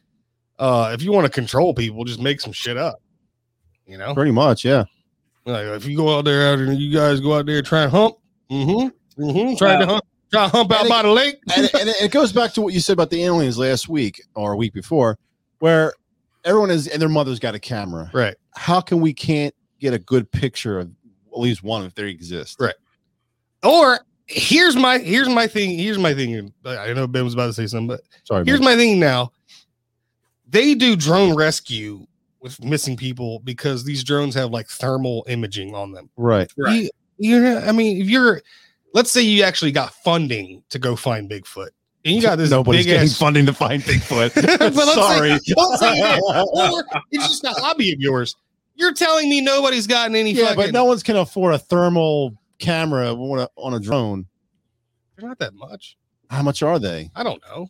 uh 0.61 0.91
if 0.95 1.03
you 1.03 1.11
want 1.13 1.25
to 1.27 1.31
control 1.33 1.75
people 1.75 2.05
just 2.05 2.21
make 2.21 2.41
some 2.41 2.53
shit 2.53 2.77
up 2.77 3.03
you 3.87 3.99
know 3.99 4.15
Pretty 4.15 4.31
much, 4.31 4.65
yeah. 4.65 4.85
like 5.47 5.65
if 5.67 5.85
you 5.87 5.97
go 5.97 6.17
out 6.17 6.25
there 6.25 6.55
and 6.55 6.79
you 6.79 6.93
guys 6.95 7.19
go 7.21 7.35
out 7.35 7.47
there 7.47 7.57
and 7.59 7.67
try 7.67 7.83
and 7.83 7.91
hump 7.91 8.17
mm-hmm 8.51 9.23
mm-hmm 9.23 9.57
try 9.57 9.77
to 9.79 9.87
hump 9.87 10.05
try 10.33 10.45
to 10.45 10.49
hump 10.57 10.71
out 10.73 10.87
it- 10.87 10.89
by 10.89 11.03
the 11.03 11.11
lake 11.11 11.39
and, 11.57 11.65
it- 11.65 11.75
and 11.81 11.89
it, 11.89 11.97
it 12.03 12.11
goes 12.13 12.33
back 12.33 12.53
to 12.53 12.63
what 12.63 12.73
you 12.75 12.79
said 12.81 12.93
about 12.93 13.11
the 13.11 13.25
aliens 13.25 13.59
last 13.59 13.89
week 13.89 14.23
or 14.35 14.53
a 14.53 14.57
week 14.57 14.73
before, 14.73 15.19
where 15.59 15.93
everyone 16.45 16.71
is 16.71 16.87
and 16.87 17.03
their 17.03 17.09
mother's 17.09 17.39
got 17.41 17.55
a 17.55 17.59
camera. 17.59 18.09
right 18.15 18.37
How 18.55 18.81
can 18.81 19.01
we 19.01 19.13
can't 19.13 19.55
get 19.81 19.93
a 19.95 19.99
good 19.99 20.31
picture 20.31 20.79
of 20.79 20.91
at 21.33 21.39
least 21.39 21.63
one 21.65 21.85
if 21.85 21.95
they 21.95 22.09
exist? 22.09 22.61
Right. 22.61 22.75
or 23.65 23.99
here's 24.27 24.77
my 24.77 24.99
here's 24.99 25.29
my 25.29 25.47
thing 25.49 25.77
here's 25.77 25.99
my 25.99 26.15
thing 26.15 26.53
i 26.65 26.93
know 26.93 27.07
ben 27.09 27.25
was 27.25 27.35
about 27.35 27.47
to 27.47 27.53
say 27.53 27.67
something 27.67 27.89
but 27.89 28.01
Sorry, 28.25 28.45
Here's 28.45 28.61
man. 28.61 28.71
my 28.71 28.77
thing 28.77 29.01
now. 29.01 29.33
They 30.51 30.75
do 30.75 30.97
drone 30.97 31.35
rescue 31.37 32.07
with 32.41 32.63
missing 32.65 32.97
people 32.97 33.41
because 33.41 33.85
these 33.85 34.03
drones 34.03 34.35
have 34.35 34.51
like 34.51 34.69
thermal 34.69 35.25
imaging 35.29 35.75
on 35.75 35.93
them. 35.93 36.11
right. 36.17 36.51
Right. 36.57 36.91
You, 37.19 37.37
you 37.37 37.41
know, 37.41 37.59
I 37.59 37.73
mean, 37.73 38.01
if 38.01 38.09
you're, 38.09 38.41
let's 38.95 39.11
say 39.11 39.21
you 39.21 39.43
actually 39.43 39.73
got 39.73 39.93
funding 40.03 40.63
to 40.71 40.79
go 40.79 40.97
find 40.97 41.31
Bigfoot, 41.31 41.69
and 42.05 42.15
you 42.15 42.23
got 42.23 42.37
this 42.39 42.51
Nobody's 42.51 42.87
getting 42.87 43.03
ass. 43.11 43.19
funding 43.19 43.45
to 43.47 43.53
find 43.53 43.83
Bigfoot. 43.83 44.35
But 44.59 44.75
let's 44.75 44.95
say- 44.95 44.95
Sorry. 44.95 45.39
say 45.39 46.19
or 46.25 46.85
it's 47.11 47.29
just 47.29 47.45
a 47.45 47.51
hobby 47.61 47.93
of 47.93 48.01
yours. 48.01 48.37
You're 48.75 48.95
telling 48.95 49.29
me 49.29 49.43
nobody's 49.43 49.87
gotten 49.87 50.17
any 50.17 50.33
yeah, 50.33 50.45
fucking. 50.47 50.57
but 50.57 50.73
no 50.73 50.87
one's 50.87 51.03
can 51.03 51.17
afford 51.17 51.53
a 51.53 51.59
thermal 51.59 52.35
camera 52.59 53.13
on 53.13 53.41
a, 53.41 53.49
on 53.57 53.75
a 53.75 53.81
drone. 53.81 54.27
they're 55.19 55.29
not 55.29 55.39
that 55.41 55.53
much. 55.55 55.99
How 56.31 56.41
much 56.43 56.63
are 56.63 56.79
they? 56.79 57.11
I 57.15 57.23
don't 57.23 57.43
know. 57.43 57.69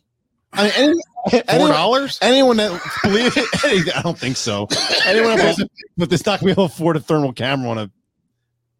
I 0.53 0.63
mean, 0.63 0.71
any, 0.75 0.93
Four 1.29 1.43
anyone, 1.47 1.71
dollars. 1.71 2.19
anyone 2.21 2.57
that 2.57 2.81
believe 3.03 3.33
it, 3.37 3.95
I 3.95 4.01
don't 4.01 4.17
think 4.17 4.37
so. 4.37 4.67
Anyone 5.05 5.37
that 5.37 5.55
believes- 5.55 5.71
but 5.97 6.09
this 6.09 6.25
not 6.25 6.39
gonna 6.39 6.47
be 6.47 6.51
able 6.53 6.67
to 6.67 6.73
afford 6.73 6.97
a 6.97 6.99
thermal 6.99 7.31
camera 7.33 7.69
on 7.69 7.77
a, 7.77 7.91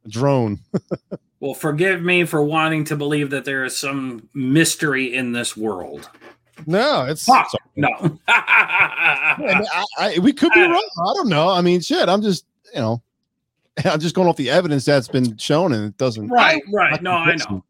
a 0.05 0.09
drone. 0.09 0.59
Well, 1.41 1.55
forgive 1.55 2.03
me 2.03 2.23
for 2.25 2.43
wanting 2.43 2.83
to 2.85 2.95
believe 2.95 3.31
that 3.31 3.45
there 3.45 3.65
is 3.65 3.75
some 3.75 4.29
mystery 4.35 5.11
in 5.15 5.31
this 5.31 5.57
world. 5.57 6.07
No, 6.67 7.05
it's 7.05 7.25
Fuck. 7.25 7.49
No. 7.75 7.87
I 8.27 9.35
mean, 9.39 9.49
I, 9.73 9.85
I, 9.97 10.19
we 10.19 10.33
could 10.33 10.51
be 10.53 10.61
wrong. 10.61 10.89
I 10.99 11.13
don't 11.15 11.29
know. 11.29 11.49
I 11.49 11.61
mean, 11.61 11.81
shit. 11.81 12.07
I'm 12.09 12.21
just, 12.21 12.45
you 12.75 12.79
know, 12.79 13.01
I'm 13.83 13.99
just 13.99 14.13
going 14.13 14.27
off 14.27 14.35
the 14.35 14.51
evidence 14.51 14.85
that's 14.85 15.07
been 15.07 15.35
shown, 15.37 15.73
and 15.73 15.83
it 15.85 15.97
doesn't. 15.97 16.27
right, 16.27 16.61
right. 16.71 17.01
No, 17.01 17.13
I 17.13 17.35
know. 17.49 17.63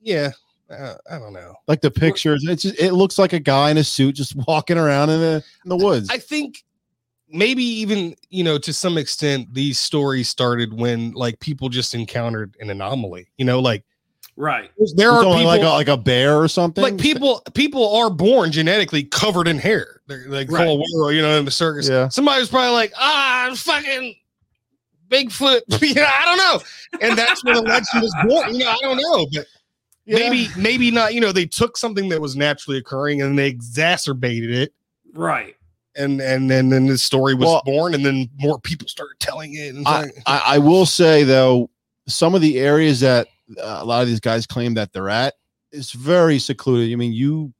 yeah. 0.00 0.30
Uh, 0.70 0.94
I 1.10 1.18
don't 1.18 1.32
know. 1.32 1.54
Like 1.66 1.80
the 1.80 1.90
pictures, 1.90 2.44
it's 2.46 2.62
just, 2.62 2.78
it 2.78 2.92
looks 2.92 3.18
like 3.18 3.32
a 3.32 3.38
guy 3.38 3.70
in 3.70 3.78
a 3.78 3.84
suit 3.84 4.14
just 4.16 4.36
walking 4.46 4.76
around 4.78 5.10
in 5.10 5.20
the 5.20 5.44
in 5.64 5.68
the 5.68 5.76
woods. 5.76 6.08
I 6.10 6.18
think 6.18 6.64
maybe 7.30 7.62
even 7.62 8.14
you 8.30 8.42
know 8.42 8.56
to 8.58 8.72
some 8.72 8.96
extent 8.96 9.52
these 9.52 9.78
stories 9.78 10.28
started 10.28 10.72
when 10.72 11.12
like 11.12 11.38
people 11.40 11.68
just 11.68 11.94
encountered 11.94 12.56
an 12.60 12.70
anomaly. 12.70 13.28
You 13.38 13.44
know, 13.44 13.60
like 13.60 13.84
Right. 14.36 14.70
there 14.94 15.10
You're 15.10 15.22
people 15.24 15.44
like 15.44 15.62
a, 15.62 15.68
like 15.68 15.88
a 15.88 15.96
bear 15.96 16.36
or 16.36 16.46
something. 16.46 16.80
like 16.80 16.96
people 16.96 17.42
people 17.54 17.96
are 17.96 18.08
born 18.08 18.52
genetically 18.52 19.02
covered 19.02 19.48
in 19.48 19.58
hair. 19.58 20.00
They're 20.06 20.28
like 20.28 20.50
Right. 20.50 20.64
whole 20.66 20.78
world, 20.78 21.14
you 21.14 21.22
know, 21.22 21.38
in 21.38 21.44
the 21.44 21.50
circus. 21.50 21.88
Yeah. 21.88 22.06
Somebody 22.08 22.40
was 22.40 22.48
probably 22.48 22.70
like, 22.70 22.92
ah, 22.96 23.50
fucking 23.56 24.14
Bigfoot. 25.10 25.62
you 25.82 25.94
know, 25.94 26.06
I 26.06 26.24
don't 26.24 26.36
know. 26.38 27.08
And 27.08 27.18
that's 27.18 27.42
where 27.44 27.54
the 27.54 27.62
legend 27.62 28.02
was 28.02 28.14
born. 28.28 28.54
You 28.54 28.60
know, 28.64 28.70
I 28.70 28.78
don't 28.80 28.96
know, 28.98 29.26
but 29.32 29.46
Yeah. 30.08 30.18
maybe 30.30 30.48
maybe 30.56 30.90
not. 30.90 31.12
You 31.14 31.20
know, 31.20 31.32
they 31.32 31.44
took 31.46 31.76
something 31.76 32.08
that 32.08 32.20
was 32.20 32.34
naturally 32.34 32.78
occurring 32.78 33.20
and 33.22 33.38
they 33.38 33.46
exacerbated 33.48 34.50
it 34.50 34.72
Right. 35.12 35.54
and 35.96 36.20
and 36.20 36.50
then 36.50 36.70
then 36.70 36.86
the 36.86 36.96
story 36.98 37.34
was 37.34 37.46
Well- 37.46 37.62
born, 37.66 37.94
and 37.94 38.04
then 38.04 38.28
more 38.38 38.58
people 38.58 38.88
started 38.88 39.18
telling 39.20 39.54
it. 39.54 39.74
And 39.74 39.86
I, 39.86 40.02
like- 40.02 40.22
I, 40.26 40.42
I 40.46 40.58
will 40.58 40.86
say 40.86 41.24
though, 41.24 41.70
some 42.06 42.34
of 42.34 42.40
the 42.40 42.58
areas 42.58 43.00
that 43.00 43.28
uh, 43.62 43.78
a 43.80 43.84
lot 43.84 44.00
of 44.02 44.08
these 44.08 44.20
guys 44.20 44.46
claim 44.46 44.74
that 44.74 44.92
they're 44.92 45.08
at 45.10 45.34
is 45.72 45.92
very 45.92 46.38
secluded. 46.38 46.90
I 46.92 46.96
mean, 46.96 47.12
you 47.12 47.52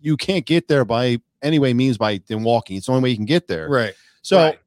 you 0.00 0.16
can't 0.16 0.44
get 0.44 0.66
there 0.68 0.84
by 0.84 1.18
any 1.42 1.58
way 1.58 1.72
means 1.72 1.96
by 1.98 2.20
than 2.26 2.42
walking. 2.42 2.76
It's 2.76 2.86
the 2.86 2.92
only 2.92 3.04
way 3.04 3.10
you 3.10 3.16
can 3.16 3.24
get 3.26 3.46
there. 3.46 3.68
right, 3.68 3.94
So 4.22 4.38
Right. 4.38 4.58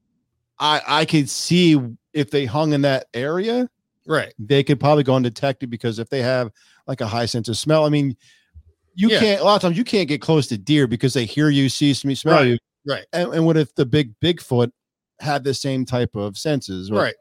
I 0.60 0.82
I 0.88 1.06
could 1.06 1.30
see 1.30 1.80
if 2.14 2.32
they 2.32 2.46
hung 2.46 2.72
in 2.74 2.82
that 2.84 3.08
area, 3.14 3.70
Right. 4.08 4.34
they 4.40 4.64
could 4.64 4.80
probably 4.80 5.04
go 5.04 5.16
undetected 5.16 5.70
because 5.70 6.00
if 6.00 6.10
they 6.10 6.22
have 6.22 6.52
like 6.88 7.02
a 7.02 7.08
high 7.08 7.26
sense 7.26 7.48
of 7.50 7.58
smell, 7.58 7.86
I 7.86 7.90
mean, 7.90 8.16
you 8.96 9.10
Yeah. 9.10 9.20
can't 9.20 9.42
a 9.42 9.44
lot 9.44 9.56
of 9.56 9.62
times 9.62 9.78
you 9.78 9.84
can't 9.84 10.08
get 10.08 10.22
close 10.22 10.48
to 10.48 10.58
deer 10.58 10.88
because 10.88 11.14
they 11.14 11.26
hear 11.26 11.50
you, 11.50 11.70
see, 11.70 11.94
me, 12.04 12.16
smell 12.16 12.36
Right. 12.36 12.48
you. 12.48 12.58
Right. 12.86 13.06
And, 13.14 13.34
and 13.34 13.46
what 13.46 13.58
if 13.58 13.76
the 13.76 13.86
big 13.86 14.18
Bigfoot 14.22 14.72
had 15.20 15.44
the 15.44 15.54
same 15.54 15.86
type 15.86 16.16
of 16.16 16.38
senses? 16.38 16.90
Right. 16.90 17.16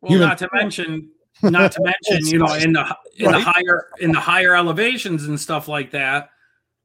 Well, 0.00 0.12
Human- 0.12 0.28
not 0.28 0.38
to 0.38 0.48
mention, 0.52 1.10
not 1.42 1.72
to 1.72 1.82
mention, 2.10 2.26
you 2.28 2.38
know, 2.38 2.52
in 2.54 2.72
the 2.74 2.96
in 3.16 3.32
the 3.32 3.40
higher 3.40 3.86
in 4.00 4.12
the 4.12 4.20
higher 4.20 4.54
elevations 4.54 5.24
and 5.24 5.40
stuff 5.40 5.66
like 5.66 5.90
that, 5.92 6.28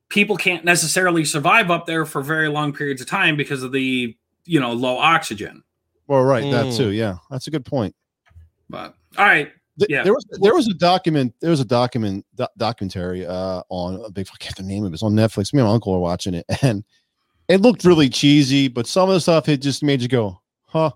people 0.09 0.38
can't 0.38 0.63
necessarily 0.65 1.26
survive 1.26 1.69
up 1.69 1.86
there 1.86 2.05
for 2.05 2.21
very 2.21 2.47
long 2.49 2.71
periods 2.74 3.01
of 3.01 3.07
time 3.07 3.36
because 3.36 3.61
of 3.63 3.71
the 3.71 4.15
you 4.45 4.59
know 4.59 4.71
low 4.71 4.97
oxygen. 4.97 5.63
Well, 6.07 6.21
right, 6.24 6.49
that 6.51 6.65
Mm. 6.67 6.78
too. 6.78 6.89
Yeah, 6.91 7.17
that's 7.30 7.47
a 7.47 7.51
good 7.51 7.65
point. 7.65 7.95
But 8.69 8.95
all 9.17 9.26
right, 9.26 9.51
Th- 9.80 9.89
Yeah. 9.89 10.03
There 10.03 10.13
was 10.13 10.26
there 10.41 10.53
was 10.53 10.67
a 10.67 10.74
document 10.74 11.34
there 11.41 11.49
was 11.49 11.59
a 11.59 11.65
document 11.65 12.26
do- 12.36 12.47
documentary 12.57 13.26
uh 13.26 13.61
on 13.69 14.03
a 14.05 14.11
big 14.11 14.28
I 14.32 14.38
can't 14.38 14.55
the 14.55 14.63
name 14.63 14.84
of 14.86 14.91
it. 14.91 14.95
It's 14.95 15.03
on 15.03 15.13
Netflix. 15.13 15.53
Me 15.53 15.59
and 15.59 15.67
my 15.67 15.74
uncle 15.74 15.93
are 15.93 15.99
watching 15.99 16.34
it, 16.36 16.45
and 16.61 16.84
it 17.47 17.61
looked 17.61 17.84
really 17.84 18.09
cheesy, 18.09 18.67
but 18.67 18.88
some 18.88 19.09
of 19.09 19.15
the 19.15 19.21
stuff 19.21 19.49
it 19.49 19.61
just 19.61 19.84
made 19.84 20.01
you 20.01 20.07
go, 20.07 20.39
huh? 20.65 20.91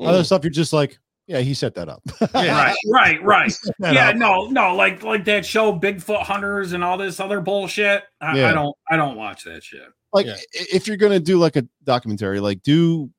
Other 0.00 0.22
Mm. 0.22 0.26
stuff 0.26 0.42
you're 0.42 0.50
just 0.50 0.72
like, 0.72 0.98
yeah, 1.28 1.38
he 1.38 1.54
set 1.54 1.74
that 1.76 1.88
up. 1.88 2.02
Yeah. 2.34 2.60
right, 2.62 2.76
right, 2.90 3.22
right. 3.22 3.52
Yeah, 3.78 4.08
up. 4.10 4.16
no, 4.16 4.46
no, 4.48 4.74
like 4.74 5.02
like 5.04 5.24
that 5.26 5.46
show 5.46 5.78
Bigfoot 5.78 6.22
Hunters 6.24 6.72
and 6.72 6.82
all 6.82 6.98
this 6.98 7.20
other 7.20 7.40
bullshit. 7.40 8.02
I, 8.20 8.36
Yeah. 8.38 8.50
I 8.50 8.52
don't 8.54 8.76
I 8.90 8.96
don't 8.96 9.16
watch 9.16 9.44
that 9.44 9.62
shit. 9.62 9.82
like 10.12 10.26
Yeah. 10.26 10.36
if 10.52 10.88
you're 10.88 10.96
gonna 10.96 11.20
do 11.20 11.38
like 11.38 11.54
a 11.56 11.64
documentary, 11.84 12.40
like 12.40 12.62
do 12.64 13.10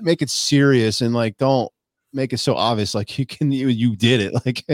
make 0.00 0.22
it 0.22 0.30
serious 0.30 1.00
and 1.00 1.12
like 1.14 1.36
don't 1.36 1.70
make 2.12 2.32
it 2.32 2.38
so 2.38 2.54
obvious. 2.54 2.94
Like 2.94 3.18
you 3.18 3.26
can 3.26 3.50
you, 3.52 3.68
you 3.68 3.96
did 3.96 4.20
it. 4.20 4.32
Like 4.44 4.64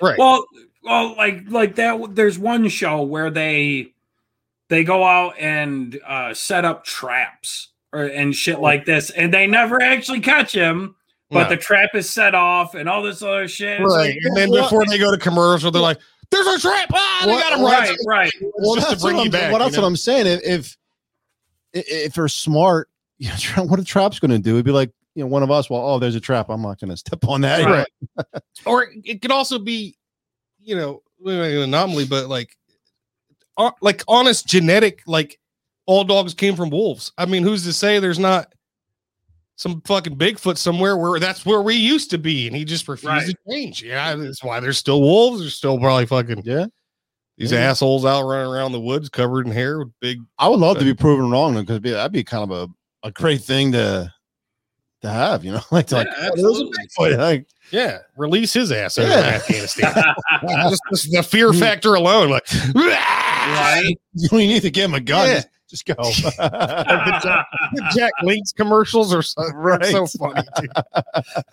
Right. 0.00 0.16
Well, 0.18 0.44
well, 0.84 1.16
like 1.16 1.42
like 1.48 1.74
that. 1.76 2.14
There's 2.14 2.38
one 2.38 2.68
show 2.68 3.02
where 3.02 3.30
they 3.30 3.92
they 4.68 4.84
go 4.84 5.02
out 5.04 5.34
and 5.38 5.98
uh, 6.06 6.34
set 6.34 6.64
up 6.64 6.84
traps 6.84 7.68
or 7.92 8.04
and 8.04 8.34
shit 8.34 8.60
like 8.60 8.84
this, 8.84 9.10
and 9.10 9.32
they 9.34 9.46
never 9.46 9.82
actually 9.82 10.20
catch 10.20 10.52
him. 10.54 10.94
But 11.30 11.44
No. 11.44 11.48
the 11.50 11.56
trap 11.56 11.90
is 11.94 12.08
set 12.08 12.34
off 12.34 12.74
and 12.74 12.88
all 12.88 13.02
this 13.02 13.22
other 13.22 13.48
shit. 13.48 13.80
Right. 13.80 13.86
like, 13.88 14.16
And 14.22 14.36
then 14.36 14.50
Well- 14.50 14.62
before 14.62 14.86
they 14.86 14.98
go 14.98 15.10
to 15.10 15.18
commercial, 15.18 15.70
they're 15.70 15.82
like, 15.82 15.98
"There's 16.30 16.46
a 16.46 16.58
trap! 16.60 16.88
Ah, 16.94 17.22
they 17.24 17.32
Well, 17.32 17.40
got 17.40 17.58
him 17.58 17.64
right, 17.64 17.88
right." 18.06 18.30
right. 18.42 18.52
well, 18.58 18.76
just 18.76 18.86
to 18.86 18.92
that's 18.94 19.02
bring 19.02 19.16
what 19.16 19.22
you 19.24 19.26
I'm, 19.26 19.32
back, 19.32 19.52
Well, 19.52 19.58
you 19.60 19.64
that's 19.66 19.76
what? 19.76 19.84
I'm 19.84 19.96
saying. 19.96 20.26
If 20.26 20.76
if 21.74 21.84
if 22.06 22.14
they're 22.14 22.28
smart, 22.28 22.88
you 23.18 23.28
know, 23.30 23.34
tra- 23.38 23.64
what 23.64 23.80
a 23.80 23.84
trap's 23.84 24.20
going 24.20 24.30
to 24.30 24.38
do? 24.38 24.54
It'd 24.54 24.64
be 24.64 24.70
like 24.70 24.90
you 25.18 25.24
know 25.24 25.28
one 25.28 25.42
of 25.42 25.50
us. 25.50 25.68
Well, 25.68 25.84
oh, 25.84 25.98
there's 25.98 26.14
a 26.14 26.20
trap. 26.20 26.48
I'm 26.48 26.62
not 26.62 26.78
going 26.78 26.90
to 26.92 26.96
step 26.96 27.24
on 27.26 27.40
that. 27.40 27.64
Right. 28.16 28.26
or 28.66 28.86
it 29.04 29.20
could 29.20 29.32
also 29.32 29.58
be, 29.58 29.96
you 30.60 30.76
know, 30.76 31.02
an 31.26 31.40
anomaly, 31.62 32.04
but 32.06 32.28
like, 32.28 32.56
uh, 33.56 33.72
like 33.80 34.04
honest 34.06 34.46
genetic, 34.46 35.02
like 35.08 35.40
all 35.86 36.04
dogs 36.04 36.34
came 36.34 36.54
from 36.54 36.70
wolves. 36.70 37.10
I 37.18 37.26
mean, 37.26 37.42
who's 37.42 37.64
to 37.64 37.72
say 37.72 37.98
there's 37.98 38.20
not 38.20 38.54
some 39.56 39.80
fucking 39.86 40.14
Bigfoot 40.16 40.56
somewhere 40.56 40.96
where 40.96 41.18
that's 41.18 41.44
where 41.44 41.62
we 41.62 41.74
used 41.74 42.10
to 42.10 42.18
be, 42.18 42.46
and 42.46 42.54
he 42.54 42.64
just 42.64 42.86
refused 42.86 43.08
Right. 43.10 43.26
to 43.26 43.36
change. 43.50 43.82
Yeah, 43.82 44.14
that's 44.14 44.44
why 44.44 44.60
there's 44.60 44.78
still 44.78 45.00
wolves. 45.00 45.40
There's 45.40 45.54
still 45.54 45.80
probably 45.80 46.06
fucking 46.06 46.42
Yeah. 46.44 46.66
these 47.38 47.50
Yeah. 47.50 47.58
assholes 47.60 48.04
out 48.04 48.22
running 48.22 48.46
around 48.52 48.70
the 48.70 48.80
woods 48.80 49.08
covered 49.08 49.46
in 49.46 49.52
hair 49.52 49.80
with 49.80 49.90
big. 50.00 50.20
I 50.38 50.48
would 50.48 50.60
love 50.60 50.78
to 50.78 50.84
be 50.84 50.94
proven 50.94 51.28
wrong 51.28 51.54
because 51.54 51.80
that'd 51.80 52.12
be 52.12 52.22
kind 52.22 52.48
of 52.48 52.52
a, 52.52 53.08
a 53.08 53.10
great 53.10 53.40
thing 53.40 53.72
to 53.72 54.12
to 55.02 55.08
have. 55.10 55.44
You 55.44 55.52
know, 55.52 55.60
like 55.70 55.86
to 55.88 55.96
like 55.96 56.06
Yeah, 56.06 56.30
oh, 56.32 56.36
there's 56.36 56.72
absolutely. 56.80 57.16
Like 57.16 57.46
Yeah, 57.70 57.98
release 58.16 58.52
his 58.52 58.72
ass 58.72 58.98
over 58.98 59.06
in 59.06 59.12
Yeah. 59.18 59.24
Afghanistan. 59.26 59.94
just, 60.70 60.82
just 60.90 61.10
the 61.12 61.22
fear 61.22 61.52
factor 61.52 61.94
alone, 61.94 62.30
like, 62.30 62.46
right. 62.74 63.84
you 64.14 64.28
don't 64.28 64.38
need 64.40 64.62
to 64.62 64.70
give 64.70 64.86
him 64.86 64.94
a 64.94 65.00
gun. 65.00 65.28
Yeah. 65.28 65.42
Just, 65.70 65.84
just 65.86 65.86
go. 65.86 65.94
the 66.02 67.92
Jack 67.94 68.12
Link's 68.22 68.52
commercials 68.52 69.12
are 69.14 69.22
so, 69.22 69.42
Right. 69.52 69.84
so 69.84 70.06
funny. 70.06 70.42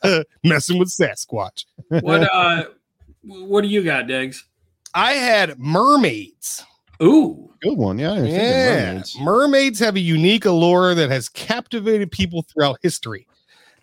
dude. 0.04 0.26
Messing 0.44 0.78
with 0.80 0.88
Sasquatch. 0.90 1.66
what 1.90 2.22
uh, 2.34 2.66
what 3.24 3.62
do 3.62 3.68
you 3.68 3.84
got, 3.84 4.08
Diggs? 4.08 4.46
I 4.94 5.14
had 5.14 5.60
mermaids. 5.60 6.64
Ooh, 7.04 7.52
Good 7.62 7.78
one. 7.78 8.00
Yeah. 8.00 8.14
I 8.14 8.16
didn't 8.16 8.30
think 8.32 8.38
of 8.38 8.48
Yeah, 8.48 8.86
mermaids. 8.86 9.18
mermaids 9.20 9.80
have 9.80 9.96
a 9.98 10.00
unique 10.00 10.46
allure 10.46 10.96
that 10.96 11.10
has 11.10 11.28
captivated 11.28 12.10
people 12.12 12.44
throughout 12.44 12.78
history. 12.82 13.28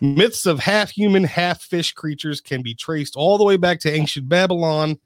Myths 0.03 0.45
of 0.45 0.59
half 0.59 0.91
human, 0.91 1.23
half 1.23 1.61
fish 1.61 1.93
creatures 1.93 2.41
can 2.41 2.61
be 2.61 2.75
traced 2.75 3.15
all 3.15 3.37
the 3.37 3.45
way 3.45 3.55
back 3.55 3.79
to 3.79 3.89
ancient 3.89 4.27
Babylon. 4.27 4.99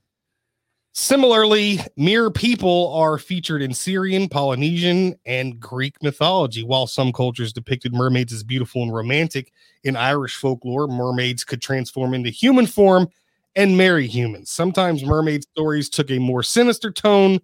Similarly, 0.93 1.81
merpeople 1.95 2.91
are 2.95 3.19
featured 3.19 3.61
in 3.61 3.75
Syrian, 3.75 4.27
Polynesian, 4.27 5.13
and 5.27 5.59
Greek 5.59 6.01
mythology. 6.01 6.63
While 6.63 6.87
some 6.87 7.13
cultures 7.13 7.53
depicted 7.53 7.93
mermaids 7.93 8.33
as 8.33 8.43
beautiful 8.43 8.81
and 8.81 8.91
romantic, 8.91 9.53
in 9.83 9.95
Irish 9.95 10.35
folklore, 10.35 10.87
mermaids 10.87 11.43
could 11.43 11.61
transform 11.61 12.15
into 12.15 12.31
human 12.31 12.65
form 12.65 13.07
and 13.55 13.77
marry 13.77 14.07
humans. 14.07 14.49
Sometimes 14.49 15.05
mermaid 15.05 15.43
stories 15.43 15.89
took 15.89 16.09
a 16.09 16.17
more 16.17 16.41
sinister 16.41 16.91
tone 16.91 17.39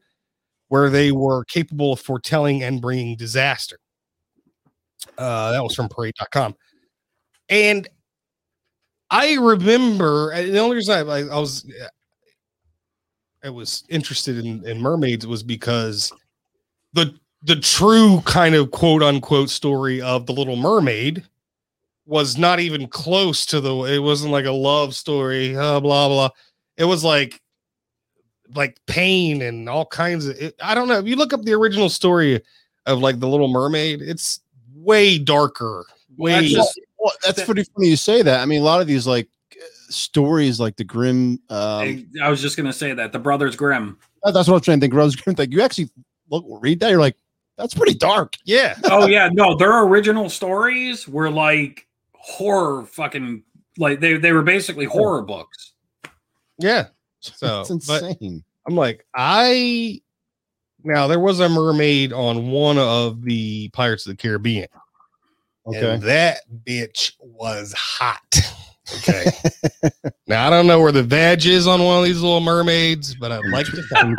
where 0.69 0.89
they 0.89 1.11
were 1.11 1.45
capable 1.45 1.93
of 1.93 1.99
foretelling 1.99 2.63
and 2.63 2.81
bringing 2.81 3.15
disaster. 3.15 3.77
Uh, 5.19 5.51
that 5.51 5.61
was 5.61 5.75
from 5.75 5.87
parade.com. 5.87 6.55
And 7.53 7.87
I 9.11 9.35
remember 9.35 10.33
the 10.43 10.57
only 10.57 10.77
reason 10.77 11.07
I, 11.07 11.19
I, 11.19 11.39
was 11.39 11.71
I 13.43 13.49
was 13.51 13.83
interested 13.89 14.43
in, 14.43 14.67
in 14.67 14.81
mermaids 14.81 15.27
was 15.27 15.43
because 15.43 16.11
the 16.93 17.13
the 17.43 17.57
true 17.57 18.21
kind 18.21 18.55
of 18.55 18.71
quote 18.71 19.03
unquote 19.03 19.51
story 19.51 20.01
of 20.01 20.25
the 20.25 20.33
little 20.33 20.55
mermaid 20.55 21.23
was 22.07 22.39
not 22.39 22.59
even 22.59 22.87
close 22.87 23.45
to 23.45 23.61
the 23.61 23.75
it 23.83 23.99
wasn't 23.99 24.31
like 24.31 24.45
a 24.45 24.51
love 24.51 24.95
story 24.95 25.55
uh, 25.55 25.79
blah 25.79 26.07
blah. 26.07 26.29
It 26.77 26.85
was 26.85 27.03
like 27.03 27.39
like 28.55 28.79
pain 28.87 29.43
and 29.43 29.69
all 29.69 29.85
kinds 29.85 30.25
of 30.25 30.41
it, 30.41 30.55
i 30.59 30.73
don't 30.73 30.87
know. 30.87 30.97
If 30.97 31.05
you 31.05 31.17
look 31.17 31.33
up 31.33 31.43
the 31.43 31.53
original 31.53 31.89
story 31.89 32.41
of 32.87 32.97
like 32.97 33.19
the 33.19 33.27
little 33.27 33.47
mermaid 33.47 34.01
it's 34.01 34.39
way 34.73 35.19
darker 35.19 35.85
way 36.17 36.47
just- 36.47 36.79
Well, 37.03 37.13
that's 37.25 37.43
pretty 37.43 37.63
funny 37.63 37.89
you 37.89 37.95
say 37.97 38.21
that. 38.21 38.39
I 38.39 38.45
mean, 38.45 38.61
a 38.61 38.63
lot 38.63 38.79
of 38.81 38.87
these 38.87 39.05
like 39.05 39.27
uh, 39.51 39.63
stories, 39.89 40.59
like 40.59 40.77
the 40.77 40.83
Grimm. 40.85 41.39
Um, 41.49 41.59
I, 41.59 42.05
I 42.23 42.29
was 42.29 42.41
just 42.41 42.55
gonna 42.57 42.71
say 42.73 42.93
that 42.93 43.11
the 43.11 43.19
Brothers 43.19 43.55
Grimm. 43.57 43.97
that- 44.23 44.33
that's 44.33 44.47
what 44.47 44.55
I'm 44.55 44.61
trying 44.61 44.79
to 44.79 44.83
think. 44.85 44.93
Rose 44.93 45.15
Grimm. 45.17 45.35
Like 45.37 45.51
you 45.51 45.61
actually 45.61 45.89
look 46.31 46.45
read 46.47 46.79
that, 46.79 46.89
you're 46.89 46.99
like, 47.01 47.17
that's 47.57 47.73
pretty 47.73 47.93
dark. 47.93 48.35
yeah 48.45 48.75
oh 48.85 49.05
yeah, 49.07 49.29
no, 49.31 49.55
their 49.55 49.83
original 49.83 50.29
stories 50.29 51.07
were 51.07 51.29
like 51.29 51.87
horror 52.15 52.85
fucking 52.85 53.43
like 53.77 53.99
they 53.99 54.15
they 54.17 54.31
were 54.31 54.41
basically 54.43 54.85
horror 54.85 55.21
books. 55.21 55.73
yeah 56.57 56.87
So, 57.19 57.61
it's 57.61 57.69
insane. 57.69 58.43
I'm 58.65 58.75
like, 58.75 59.05
I 59.13 60.01
now 60.85 61.07
there 61.07 61.19
was 61.19 61.41
a 61.41 61.49
mermaid 61.49 62.13
on 62.13 62.49
one 62.49 62.77
of 62.77 63.23
the 63.23 63.67
Pirates 63.69 64.05
of 64.07 64.11
the 64.11 64.21
Caribbean. 64.21 64.67
Okay. 65.65 65.93
And 65.93 66.03
that 66.03 66.41
bitch 66.65 67.13
was 67.19 67.73
hot. 67.73 68.19
Okay. 68.97 69.25
now 70.27 70.45
I 70.45 70.49
don't 70.49 70.67
know 70.67 70.79
where 70.81 70.91
the 70.91 71.03
veg 71.03 71.45
is 71.45 71.67
on 71.67 71.81
one 71.83 71.99
of 71.99 72.03
these 72.03 72.21
little 72.21 72.41
mermaids, 72.41 73.15
but 73.15 73.31
I'd 73.31 73.45
like 73.45 73.65
to 73.67 73.83
find 73.83 74.17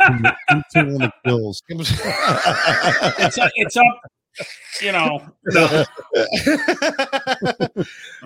Two 0.73 0.79
on 0.79 0.93
the 0.97 1.11
it. 1.25 1.91
It's 3.19 3.37
it's 3.55 3.77
up, 3.77 3.85
you 4.81 4.91
know. 4.91 5.21
no. 5.45 5.85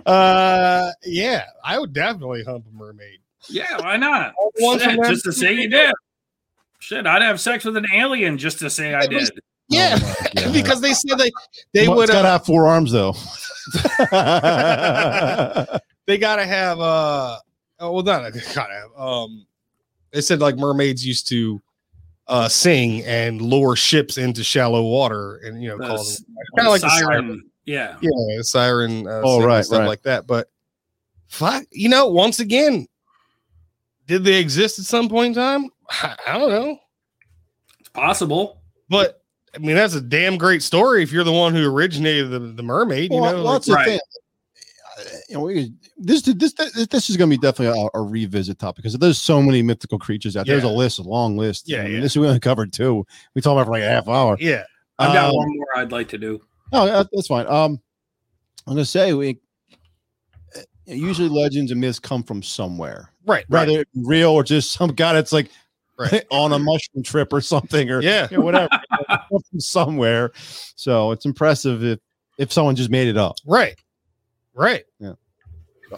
uh 0.12 0.92
yeah, 1.04 1.46
I 1.64 1.78
would 1.78 1.94
definitely 1.94 2.44
hump 2.44 2.66
a 2.68 2.76
mermaid. 2.76 3.20
Yeah, 3.50 3.82
why 3.82 3.98
not? 3.98 4.34
One 4.60 4.80
Shit, 4.80 4.98
just 5.04 5.26
to 5.26 5.34
say 5.34 5.54
you 5.54 5.70
did. 5.70 5.92
Shit, 6.80 7.06
I'd 7.06 7.22
have 7.22 7.42
sex 7.42 7.66
with 7.66 7.76
an 7.76 7.86
alien 7.94 8.38
just 8.38 8.60
to 8.60 8.70
say 8.70 8.94
I 8.94 9.06
did. 9.08 9.30
Yeah, 9.70 9.98
Oh 10.02 10.16
my 10.36 10.42
God. 10.44 10.54
because 10.54 10.82
they 10.82 10.94
said 10.94 11.18
they 11.18 11.32
they 11.74 11.88
Well, 11.88 11.98
would 11.98 12.04
it's 12.06 12.12
gotta 12.14 12.28
uh, 12.28 12.32
have 12.34 12.46
four 12.46 12.68
arms 12.68 12.92
though. 12.92 13.14
they 16.06 16.18
gotta 16.18 16.46
have 16.46 16.80
uh 16.80 17.38
oh 17.80 17.92
well 17.92 18.04
not 18.04 18.32
gotta 18.56 18.74
have 18.74 18.90
um 18.98 19.46
they 20.12 20.22
said 20.22 20.40
like 20.40 20.58
mermaids 20.58 21.06
used 21.06 21.28
to 21.30 21.62
uh 22.28 22.48
sing 22.48 23.04
and 23.06 23.42
lure 23.42 23.76
ships 23.76 24.18
into 24.18 24.44
shallow 24.44 24.82
water 24.84 25.38
and 25.38 25.62
you 25.62 25.70
know 25.70 25.78
The 25.78 25.86
call 25.88 26.00
s- 26.00 26.20
them 26.20 26.36
kind 26.58 26.68
of 26.68 26.72
like 26.72 26.82
the 26.82 26.90
siren. 26.90 27.06
siren 27.28 27.44
Yeah. 27.66 27.98
yeah 28.02 28.42
siren 28.42 29.08
uh, 29.08 29.22
Oh, 29.24 29.44
right, 29.44 29.64
stuff 29.64 29.80
right. 29.80 29.88
like 29.88 30.02
that 30.04 30.26
but 30.28 30.50
fuck 31.28 31.64
you 31.72 31.90
know 31.90 32.08
once 32.08 32.40
again 32.40 32.88
did 34.08 34.24
they 34.24 34.40
exist 34.40 34.80
at 34.80 34.86
some 34.86 35.10
point 35.10 35.28
in 35.28 35.34
time 35.36 35.70
I, 35.90 36.16
I 36.28 36.38
don't 36.40 36.50
know 36.50 36.80
It's 37.80 37.90
possible. 37.90 38.62
but 38.90 39.19
I 39.56 39.58
mean 39.60 39.76
that's 39.76 39.96
a 39.96 40.02
damn 40.02 40.38
great 40.38 40.64
story 40.64 41.04
if 41.04 41.12
you're 41.12 41.24
the 41.24 41.32
one 41.32 41.54
who 41.54 41.70
originated 41.70 42.30
the, 42.32 42.40
the 42.40 42.64
mermaid 42.64 43.12
you 43.12 43.18
know 43.18 43.24
well, 43.24 43.44
like- 43.44 43.56
that's 43.56 43.68
the 43.68 43.74
Right. 43.74 43.88
thing. 43.88 44.00
you 45.30 45.36
know, 45.36 45.42
we, 45.42 45.74
this 45.98 46.22
this 46.24 46.54
this, 46.54 46.88
this 46.88 47.10
is 47.10 47.18
going 47.18 47.30
to 47.30 47.38
be 47.38 47.42
definitely 47.42 47.82
a, 47.82 47.98
a, 47.98 48.02
revisit 48.02 48.60
topic 48.60 48.84
because 48.84 48.98
there's 48.98 49.20
so 49.20 49.42
many 49.42 49.62
mythical 49.62 49.98
creatures 49.98 50.36
out. 50.36 50.46
Yeah. 50.46 50.56
There's 50.56 50.66
a 50.66 50.70
list, 50.70 51.00
a 51.00 51.04
long 51.04 51.38
list. 51.38 51.70
Yeah, 51.70 51.80
I 51.80 51.84
mean, 51.86 51.94
yeah. 51.94 52.00
This 52.02 52.18
we 52.18 52.28
only 52.28 52.40
covered 52.42 52.74
two. 52.74 53.06
We 53.34 53.42
talked 53.42 53.54
about 53.54 53.66
for 53.68 53.72
like 53.72 53.84
a 53.84 53.90
half 53.90 54.10
hour. 54.10 54.36
Yeah, 54.42 54.64
I've 54.98 55.14
got 55.14 55.30
um, 55.30 55.36
one 55.36 55.48
more 55.56 55.68
I'd 55.78 55.92
like 55.94 56.10
to 56.10 56.18
do. 56.18 56.42
No, 56.72 56.86
that's 56.86 57.28
fine. 57.28 57.48
Um, 57.48 57.80
I'm 58.68 58.74
going 58.76 58.78
to 58.78 58.86
say 58.86 59.14
we 59.14 59.40
eh, 60.56 60.62
usually 60.94 61.30
legends 61.30 61.72
and 61.72 61.82
myths 61.82 62.00
come 62.00 62.22
from 62.22 62.44
somewhere, 62.44 63.12
right? 63.26 63.46
Whether 63.48 63.78
right. 63.78 63.88
real 63.96 64.32
or 64.32 64.44
just 64.44 64.74
some 64.74 64.92
guy 64.92 65.14
that's 65.14 65.32
like 65.32 65.50
right. 65.98 66.26
on 66.32 66.54
a 66.54 66.60
mushroom 66.60 67.04
trip 67.04 67.34
or 67.34 67.42
something, 67.42 67.90
or 67.90 68.02
yeah, 68.02 68.28
you 68.30 68.38
know, 68.38 68.44
whatever, 68.44 68.70
from 69.30 69.42
somewhere. 69.60 70.32
So 70.76 71.12
it's 71.12 71.26
impressive 71.26 71.84
if 71.84 72.00
if 72.38 72.54
someone 72.54 72.76
just 72.76 72.90
made 72.90 73.08
it 73.08 73.18
up, 73.18 73.36
right? 73.46 73.76
Right. 74.54 74.86
Yeah. 75.00 75.14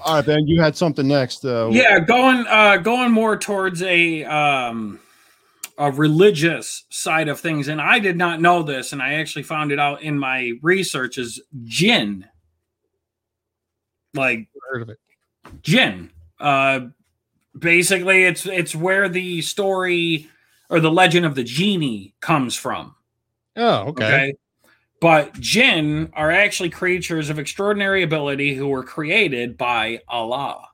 All 0.03 0.15
right, 0.15 0.25
Ben. 0.25 0.47
You 0.47 0.61
had 0.61 0.75
something 0.75 1.07
next. 1.07 1.45
Uh, 1.45 1.69
yeah, 1.71 1.99
going 1.99 2.45
uh, 2.47 2.77
going 2.77 3.11
more 3.11 3.37
towards 3.37 3.81
a 3.83 4.23
um, 4.23 4.99
a 5.77 5.91
religious 5.91 6.85
side 6.89 7.27
of 7.27 7.39
things, 7.39 7.67
and 7.67 7.81
I 7.81 7.99
did 7.99 8.17
not 8.17 8.39
know 8.41 8.63
this, 8.63 8.93
and 8.93 9.01
I 9.01 9.15
actually 9.15 9.43
found 9.43 9.71
it 9.71 9.79
out 9.79 10.01
in 10.01 10.17
my 10.17 10.53
research. 10.61 11.17
Is 11.17 11.41
jinn 11.63 12.25
like 14.13 14.47
heard 14.69 14.81
of 14.81 14.89
it? 14.89 14.97
Jinn. 15.61 16.11
Uh, 16.39 16.87
basically, 17.57 18.23
it's 18.23 18.45
it's 18.45 18.75
where 18.75 19.09
the 19.09 19.41
story 19.41 20.29
or 20.69 20.79
the 20.79 20.91
legend 20.91 21.25
of 21.25 21.35
the 21.35 21.43
genie 21.43 22.13
comes 22.21 22.55
from. 22.55 22.95
Oh, 23.55 23.87
okay. 23.89 24.05
okay? 24.05 24.33
But 25.01 25.33
jinn 25.39 26.11
are 26.13 26.31
actually 26.31 26.69
creatures 26.69 27.29
of 27.31 27.39
extraordinary 27.39 28.03
ability 28.03 28.53
who 28.53 28.67
were 28.67 28.83
created 28.83 29.57
by 29.57 30.01
Allah. 30.07 30.67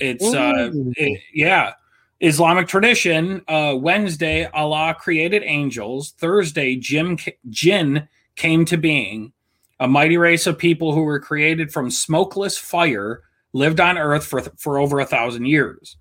It's 0.00 0.34
uh 0.34 0.70
it, 0.96 1.20
yeah. 1.32 1.74
Islamic 2.20 2.66
tradition, 2.66 3.42
uh 3.46 3.76
Wednesday 3.78 4.46
Allah 4.46 4.96
created 4.98 5.44
angels, 5.44 6.14
Thursday 6.18 6.74
jinn 6.74 7.16
jinn 7.48 8.08
came 8.34 8.64
to 8.64 8.76
being, 8.76 9.32
a 9.78 9.86
mighty 9.86 10.16
race 10.16 10.48
of 10.48 10.58
people 10.58 10.92
who 10.92 11.02
were 11.02 11.20
created 11.20 11.72
from 11.72 11.92
smokeless 11.92 12.58
fire, 12.58 13.22
lived 13.52 13.78
on 13.78 13.96
earth 13.96 14.26
for 14.26 14.40
for 14.56 14.78
over 14.78 14.98
a 14.98 15.06
thousand 15.06 15.46
years. 15.46 15.96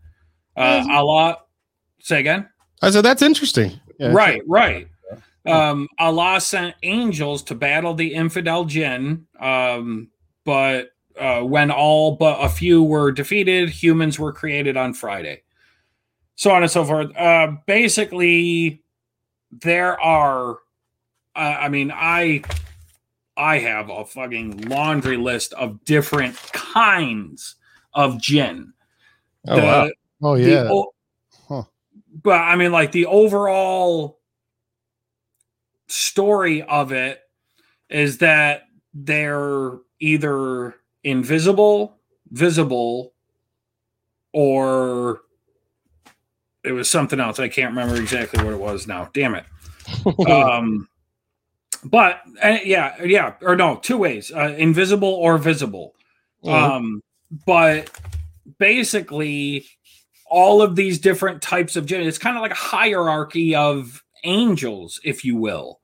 Uh 0.58 0.84
Allah 0.90 1.38
say 2.00 2.20
again? 2.20 2.50
I 2.82 2.90
said 2.90 3.06
that's 3.06 3.22
interesting. 3.22 3.80
Yeah, 4.00 4.12
right, 4.12 4.42
right 4.48 4.88
um, 5.46 5.88
Allah 6.00 6.40
sent 6.40 6.76
angels 6.84 7.44
to 7.44 7.56
battle 7.56 7.94
the 7.94 8.14
infidel 8.14 8.66
jinn, 8.66 9.28
um, 9.40 10.10
but 10.46 10.92
uh, 11.20 11.42
when 11.42 11.70
all 11.70 12.16
but 12.16 12.44
a 12.44 12.50
few 12.50 12.84
were 12.84 13.12
defeated, 13.12 13.70
humans 13.70 14.18
were 14.18 14.32
created 14.32 14.78
on 14.78 14.94
Friday. 14.94 15.44
So 16.36 16.52
on 16.52 16.64
and 16.64 16.72
so 16.72 16.84
forth. 16.86 17.16
Uh, 17.16 17.56
basically, 17.66 18.84
there 19.52 20.00
are. 20.00 20.58
Uh, 21.36 21.58
I 21.60 21.70
mean, 21.70 21.92
I 21.94 22.44
I 23.36 23.60
have 23.60 23.90
a 23.90 24.06
fucking 24.06 24.70
laundry 24.70 25.18
list 25.18 25.54
of 25.54 25.84
different 25.84 26.36
kinds 26.54 27.56
of 27.94 28.20
jinn. 28.22 28.74
Oh 29.48 29.56
the, 29.56 29.62
wow! 29.62 29.90
Oh 30.22 30.36
yeah. 30.36 30.64
The, 30.64 30.88
huh. 31.48 31.64
But 32.24 32.40
I 32.40 32.56
mean, 32.56 32.72
like 32.72 32.92
the 32.92 33.08
overall 33.08 34.20
story 35.94 36.64
of 36.64 36.92
it 36.92 37.22
is 37.90 38.18
that 38.18 38.64
they're 38.94 39.78
either 40.00 40.76
invisible, 41.04 41.98
visible, 42.32 43.14
or 44.34 45.22
it 46.64 46.72
was 46.72 46.90
something 46.90 47.20
else. 47.20 47.40
I 47.40 47.48
can't 47.48 47.76
remember 47.76 47.96
exactly 47.96 48.44
what 48.44 48.54
it 48.54 48.60
was 48.60 48.88
now. 48.88 49.10
Damn 49.14 49.36
it. 49.36 49.46
um, 50.30 50.88
but 51.84 52.22
uh, 52.42 52.58
yeah, 52.64 53.02
yeah, 53.04 53.34
or 53.42 53.56
no, 53.56 53.76
two 53.76 53.98
ways: 53.98 54.32
uh, 54.32 54.56
invisible 54.58 55.14
or 55.14 55.38
visible. 55.38 55.94
Mm-hmm. 56.44 56.72
Um, 56.72 57.04
but 57.46 57.92
basically, 58.58 59.66
all 60.26 60.62
of 60.62 60.76
these 60.76 61.00
different 61.00 61.42
types 61.42 61.76
of 61.76 61.92
it's 61.92 62.18
kind 62.18 62.36
of 62.36 62.42
like 62.42 62.52
a 62.52 62.56
hierarchy 62.56 63.54
of 63.54 64.04
angels, 64.24 65.00
if 65.04 65.24
you 65.24 65.36
will 65.36 65.80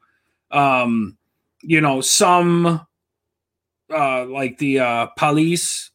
um, 0.52 1.18
you 1.62 1.82
know, 1.82 2.02
some 2.02 2.86
uh, 3.94 4.26
like 4.26 4.58
the 4.58 4.80
uh, 4.80 5.08
Palis, 5.18 5.90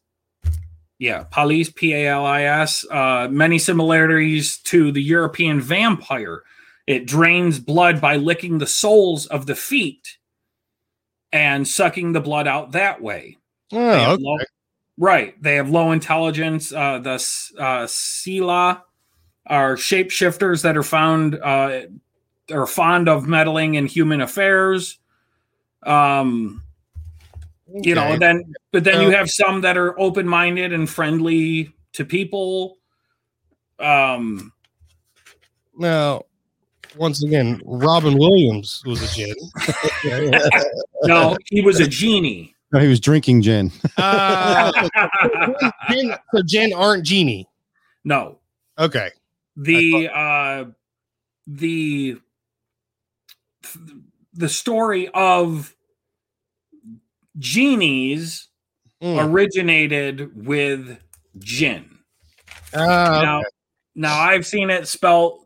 yeah, 0.99 1.25
Palis, 1.31 1.73
P 1.73 1.93
A 1.93 2.07
L 2.07 2.25
I 2.25 2.43
S, 2.43 2.85
uh, 2.89 3.27
many 3.29 3.59
similarities 3.59 4.57
to 4.59 4.91
the 4.91 5.01
European 5.01 5.61
vampire. 5.61 6.43
It 6.87 7.07
drains 7.07 7.59
blood 7.59 7.99
by 7.99 8.17
licking 8.17 8.59
the 8.59 8.67
soles 8.67 9.25
of 9.27 9.45
the 9.47 9.55
feet 9.55 10.17
and 11.31 11.67
sucking 11.67 12.13
the 12.13 12.21
blood 12.21 12.47
out 12.47 12.73
that 12.73 13.01
way. 13.01 13.37
Oh, 13.73 14.13
okay. 14.13 14.23
low, 14.23 14.37
right. 14.97 15.41
They 15.41 15.55
have 15.55 15.69
low 15.69 15.91
intelligence. 15.91 16.71
Uh, 16.71 16.99
the 16.99 17.15
uh, 17.59 17.87
Sila 17.87 18.83
are 19.47 19.75
shapeshifters 19.75 20.61
that 20.61 20.77
are 20.77 20.83
found 20.83 21.35
uh, 21.35 21.81
are 22.51 22.67
fond 22.67 23.09
of 23.09 23.27
meddling 23.27 23.75
in 23.75 23.85
human 23.85 24.21
affairs. 24.21 24.99
Um, 25.83 26.63
okay. 27.69 27.89
you 27.89 27.95
know, 27.95 28.17
then 28.17 28.53
but 28.71 28.83
then 28.83 29.01
you 29.01 29.11
have 29.11 29.29
some 29.29 29.61
that 29.61 29.77
are 29.77 29.99
open 29.99 30.27
minded 30.27 30.73
and 30.73 30.89
friendly 30.89 31.73
to 31.93 32.05
people. 32.05 32.77
Um, 33.79 34.51
now, 35.77 36.23
once 36.97 37.23
again, 37.23 37.61
Robin 37.65 38.17
Williams 38.17 38.81
was 38.85 39.01
a 39.03 39.15
gin. 39.15 39.35
no, 41.03 41.35
he 41.49 41.61
was 41.61 41.79
a 41.79 41.87
genie. 41.87 42.55
No, 42.71 42.79
he 42.79 42.87
was 42.87 42.99
drinking 42.99 43.41
gin. 43.41 43.71
uh, 43.97 44.71
gin 45.89 46.13
so 46.33 46.41
gin 46.45 46.73
aren't 46.73 47.05
genie. 47.05 47.47
No. 48.03 48.39
Okay. 48.77 49.09
The 49.55 50.09
uh 50.13 50.65
the 51.47 52.17
the 54.33 54.49
story 54.49 55.09
of 55.13 55.75
genies 57.37 58.47
mm. 59.01 59.29
originated 59.29 60.45
with 60.45 60.99
jinn. 61.37 61.99
Uh, 62.73 62.85
now, 62.85 63.39
okay. 63.39 63.47
now 63.95 64.19
I've 64.19 64.45
seen 64.45 64.69
it 64.69 64.87
spelled 64.87 65.45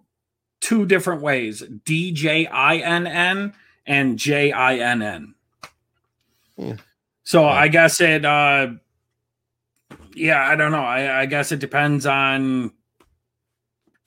two 0.62 0.86
different 0.86 1.22
ways: 1.22 1.64
D 1.86 2.12
J 2.12 2.48
I 2.48 2.78
N 2.78 3.08
N 3.08 3.54
and 3.86 4.18
J 4.18 4.52
I 4.52 4.78
N 4.78 5.02
N. 5.02 5.36
Hmm. 6.58 6.72
So 7.24 7.46
I 7.46 7.68
guess 7.68 8.02
it. 8.02 8.26
uh 8.26 8.70
Yeah, 10.16 10.44
I 10.44 10.56
don't 10.56 10.72
know. 10.72 10.84
I, 10.84 11.22
I 11.22 11.26
guess 11.28 11.52
it 11.52 11.60
depends 11.60 12.06
on 12.06 12.72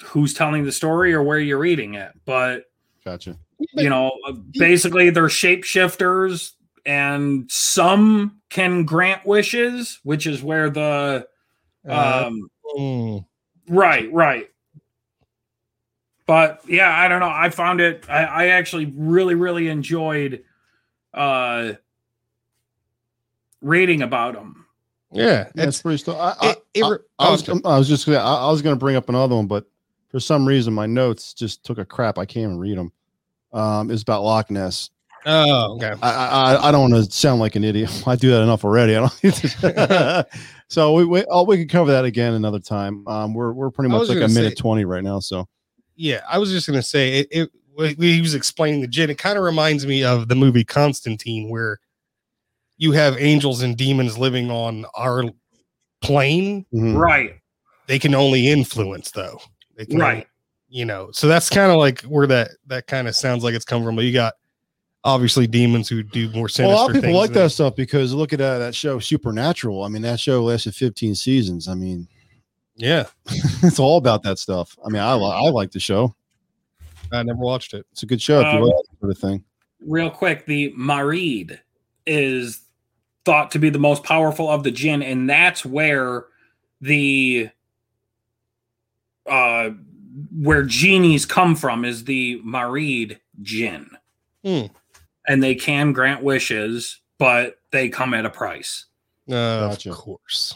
who's 0.02 0.34
telling 0.34 0.64
the 0.64 0.72
story 0.72 1.14
or 1.14 1.22
where 1.22 1.39
you're 1.39 1.59
reading 1.59 1.94
it, 1.94 2.12
but 2.24 2.64
gotcha 3.05 3.39
you 3.72 3.89
know, 3.89 4.12
basically 4.52 5.10
they're 5.10 5.24
shapeshifters 5.24 6.52
and 6.84 7.51
some 7.51 8.40
can 8.51 8.84
grant 8.84 9.24
wishes, 9.24 10.01
which 10.02 10.26
is 10.26 10.43
where 10.43 10.70
the 10.70 11.26
uh, 11.89 12.26
um 12.26 12.51
uh, 12.64 12.78
mm. 12.78 13.26
right, 13.68 14.12
right. 14.12 14.48
But 16.26 16.60
yeah, 16.68 16.90
I 16.97 17.09
don't 17.09 17.20
know. 17.20 17.32
I 17.32 17.51
found 17.51 17.80
it 17.80 18.06
I, 18.09 18.24
I 18.24 18.47
actually 18.48 18.93
really, 18.97 19.34
really 19.34 19.68
enjoyed 19.68 20.44
uh 21.14 21.74
reading 23.60 24.02
about 24.02 24.34
them. 24.34 24.66
Yeah, 25.12 25.48
that's 25.55 25.82
pretty. 25.82 25.98
St- 25.98 26.16
I, 26.16 26.34
I, 26.40 26.51
it, 26.51 26.59
it, 26.74 27.01
I, 27.18 27.26
I, 27.26 27.30
was, 27.30 27.48
I 27.48 27.78
was 27.78 27.89
just 27.89 28.06
gonna, 28.06 28.18
I, 28.18 28.51
was 28.51 28.62
going 28.62 28.74
to 28.74 28.78
bring 28.78 28.97
up 28.97 29.10
another 29.10 29.36
one, 29.36 29.47
but 29.47 29.66
for 30.09 30.18
some 30.18 30.48
reason 30.48 30.72
my 30.72 30.86
notes 30.86 31.34
just 31.34 31.64
took 31.64 31.76
a 31.76 31.84
crap. 31.84 32.18
I 32.18 32.24
can't 32.24 32.44
even 32.44 32.59
read 32.59 32.78
them 32.78 32.93
um, 33.53 33.91
is 33.91 34.03
about 34.03 34.23
Loch 34.23 34.51
Ness. 34.51 34.91
Oh, 35.24 35.74
okay. 35.74 35.95
I 36.03 36.11
I, 36.11 36.69
I 36.69 36.73
don't 36.73 36.91
want 36.91 37.05
to 37.05 37.11
sound 37.11 37.41
like 37.41 37.55
an 37.57 37.65
idiot. 37.65 38.03
I 38.07 38.16
do 38.16 38.31
that 38.31 38.43
enough 38.43 38.65
already. 38.65 38.97
I 38.97 39.01
don't. 39.01 40.27
so 40.69 40.95
we 40.95 41.05
we 41.05 41.24
oh, 41.29 41.45
we 41.45 41.59
can 41.59 41.69
cover 41.69 41.93
that 41.93 42.05
again 42.05 42.35
another 42.35 42.59
time. 42.59 43.07
Um, 43.07 43.35
we're 43.35 43.53
we're 43.53 43.70
pretty 43.70 43.91
much 43.91 44.09
like 44.09 44.19
a 44.19 44.29
minute 44.29 44.51
say, 44.51 44.55
twenty 44.62 44.85
right 44.85 45.05
now. 45.05 45.20
So 45.20 45.49
yeah, 45.95 46.23
I 46.29 46.39
was 46.39 46.51
just 46.51 46.66
gonna 46.66 46.83
say 46.83 47.20
it. 47.20 47.29
it 47.31 47.51
he 47.99 48.20
was 48.20 48.35
explaining 48.35 48.83
the 48.83 48.87
jinn. 48.87 49.11
It 49.11 49.19
kind 49.19 49.39
of 49.39 49.45
reminds 49.45 49.87
me 49.87 50.05
of 50.05 50.29
the 50.29 50.35
movie 50.35 50.65
Constantine, 50.65 51.49
where 51.49 51.79
you 52.77 52.93
have 52.93 53.16
angels 53.19 53.62
and 53.62 53.77
demons 53.77 54.19
living 54.19 54.51
on 54.51 54.85
our 54.95 55.24
plane. 56.03 56.66
Mm-hmm. 56.74 56.97
Right. 56.97 57.37
They 57.87 57.99
can 57.99 58.15
only 58.15 58.49
influence, 58.49 59.11
though. 59.11 59.41
right 59.91 60.27
you 60.74 60.86
know 60.86 61.11
so 61.12 61.28
that's 61.28 61.51
kind 61.51 61.70
of 61.70 61.77
like 61.77 62.01
where 62.03 62.27
that 62.27 62.53
that 62.66 62.86
kind 62.86 63.07
of 63.07 63.15
sounds 63.15 63.44
like 63.44 63.55
it's 63.55 63.65
come 63.65 63.85
from 63.85 63.94
but 63.94 64.05
you 64.05 64.12
got 64.12 64.32
obviously 65.05 65.47
demons 65.47 65.89
who 65.89 66.03
do 66.03 66.31
more 66.31 66.49
sinister. 66.49 66.69
Well, 66.69 66.77
a 66.77 66.81
lot 66.81 66.90
of 66.97 67.03
people 67.03 67.16
like 67.16 67.32
than- 67.32 67.43
that 67.43 67.51
stuff 67.51 67.74
because 67.77 68.15
look 68.15 68.32
at 68.32 68.40
uh, 68.40 68.59
that 68.59 68.74
show 68.74 68.99
Supernatural. 68.99 69.82
I 69.82 69.89
mean, 69.89 70.03
that 70.03 70.20
show 70.20 70.43
lasted 70.44 70.74
15 70.77 71.15
seasons. 71.16 71.66
I 71.69 71.74
mean, 71.74 72.07
Yeah, 72.77 73.07
it's 73.62 73.78
all 73.81 73.99
about 73.99 74.23
that 74.23 74.39
stuff. 74.39 74.77
I 74.85 74.89
mean, 74.89 75.03
I 75.03 75.15
li- 75.15 75.24
I 75.47 75.51
like 75.51 75.73
the 75.73 75.81
show. 75.81 76.15
I 77.12 77.23
never 77.23 77.40
watched 77.40 77.74
it. 77.74 77.85
It's 77.93 78.03
a 78.05 78.07
good 78.07 78.23
show 78.23 78.40
if 78.40 78.47
you 78.47 78.61
Um, 78.61 78.62
like 78.62 78.74
that 78.77 78.99
sort 79.01 79.11
of 79.12 79.19
thing. 79.19 79.44
Real 79.85 80.09
quick, 80.11 80.47
the 80.47 80.73
Marid 80.78 81.59
is 82.07 82.61
thought 83.24 83.51
to 83.51 83.59
be 83.59 83.70
the 83.70 83.78
most 83.78 84.05
powerful 84.05 84.49
of 84.49 84.62
the 84.62 84.70
jinn, 84.70 85.03
and 85.03 85.28
that's 85.28 85.65
where 85.65 86.27
the 86.81 87.51
uh 89.27 89.70
where 90.34 90.62
genies 90.62 91.24
come 91.26 91.56
from 91.56 91.84
is 91.84 92.05
the 92.05 92.40
Marid 92.44 93.18
jinn. 93.43 93.90
Hmm. 94.44 94.66
And 95.28 95.43
they 95.43 95.55
can 95.55 95.93
grant 95.93 96.22
wishes, 96.22 97.01
but 97.18 97.56
they 97.70 97.89
come 97.89 98.12
at 98.14 98.26
a 98.26 98.30
price. 98.30 98.86
Uh, 99.30 99.68
Gotcha. 99.68 99.90
Of 99.90 99.97
course. 99.97 100.55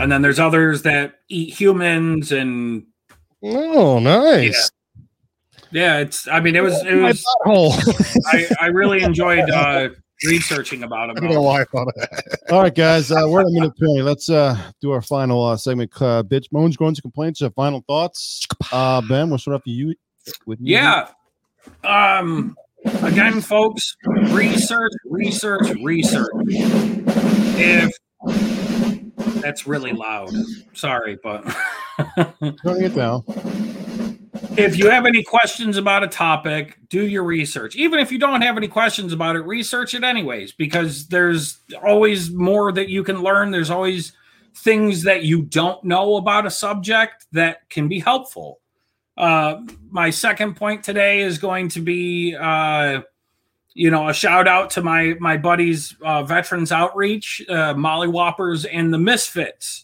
And 0.00 0.10
then 0.10 0.22
there's 0.22 0.38
others 0.40 0.82
that 0.82 1.16
eat 1.28 1.52
humans 1.52 2.32
and 2.32 2.86
Oh, 3.42 3.98
nice. 3.98 4.70
yeah, 5.70 5.98
it's 5.98 6.26
I 6.26 6.40
mean 6.40 6.56
it 6.56 6.62
was 6.62 6.82
it 6.86 6.94
was. 6.96 7.22
I, 8.26 8.48
I 8.60 8.66
really 8.68 9.02
enjoyed 9.02 9.50
uh 9.50 9.90
researching 10.26 10.82
about 10.82 11.10
I 11.10 11.12
him. 11.12 11.16
don't 11.16 11.30
know 11.34 11.42
why 11.42 11.62
I 11.62 11.64
thought 11.64 11.88
of 11.88 11.94
that. 11.96 12.38
All 12.50 12.62
right, 12.62 12.74
guys, 12.74 13.10
uh, 13.10 13.24
we're 13.26 13.40
at 13.40 13.46
a 13.46 13.50
minute 13.50 13.72
20. 13.78 14.02
Let's 14.02 14.28
uh, 14.30 14.56
do 14.80 14.90
our 14.90 15.02
final 15.02 15.42
uh, 15.44 15.56
segment. 15.56 15.90
Uh, 15.96 16.22
bitch, 16.22 16.46
moans, 16.52 16.76
groans, 16.76 16.98
and 16.98 17.02
complaints. 17.02 17.42
Uh, 17.42 17.50
final 17.50 17.82
thoughts. 17.86 18.46
Uh, 18.72 19.00
ben, 19.02 19.28
we'll 19.28 19.38
start 19.38 19.56
off 19.56 19.64
to 19.64 19.70
you. 19.70 19.94
With 20.46 20.58
you. 20.60 20.74
Yeah. 20.74 21.08
Um 21.82 22.56
again, 23.02 23.40
folks, 23.40 23.96
research, 24.04 24.92
research, 25.04 25.68
research. 25.82 26.30
If 27.56 27.92
that's 29.42 29.66
really 29.66 29.92
loud. 29.92 30.30
Sorry, 30.72 31.18
but 31.22 31.42
turning 32.62 32.84
it 32.84 32.94
down. 32.94 33.22
If 34.56 34.76
you 34.78 34.88
have 34.88 35.06
any 35.06 35.22
questions 35.22 35.76
about 35.76 36.04
a 36.04 36.08
topic, 36.08 36.78
do 36.88 37.06
your 37.06 37.24
research. 37.24 37.76
Even 37.76 37.98
if 37.98 38.12
you 38.12 38.18
don't 38.18 38.42
have 38.42 38.56
any 38.56 38.68
questions 38.68 39.12
about 39.12 39.36
it, 39.36 39.40
research 39.40 39.94
it 39.94 40.04
anyways, 40.04 40.52
because 40.52 41.08
there's 41.08 41.58
always 41.84 42.30
more 42.30 42.72
that 42.72 42.88
you 42.88 43.02
can 43.02 43.22
learn. 43.22 43.50
There's 43.50 43.70
always 43.70 44.12
things 44.56 45.02
that 45.02 45.24
you 45.24 45.42
don't 45.42 45.82
know 45.84 46.16
about 46.16 46.46
a 46.46 46.50
subject 46.50 47.26
that 47.32 47.68
can 47.68 47.88
be 47.88 47.98
helpful. 47.98 48.60
Uh, 49.16 49.62
my 49.90 50.10
second 50.10 50.54
point 50.54 50.84
today 50.84 51.22
is 51.22 51.38
going 51.38 51.68
to 51.70 51.80
be, 51.80 52.36
uh, 52.38 53.00
you 53.74 53.90
know, 53.90 54.08
a 54.08 54.14
shout 54.14 54.46
out 54.46 54.70
to 54.70 54.82
my 54.82 55.14
my 55.18 55.36
buddies, 55.36 55.96
uh, 56.02 56.22
Veterans 56.22 56.70
Outreach, 56.70 57.42
uh, 57.48 57.74
Molly 57.74 58.08
Whoppers, 58.08 58.64
and 58.64 58.94
the 58.94 58.98
Misfits. 58.98 59.83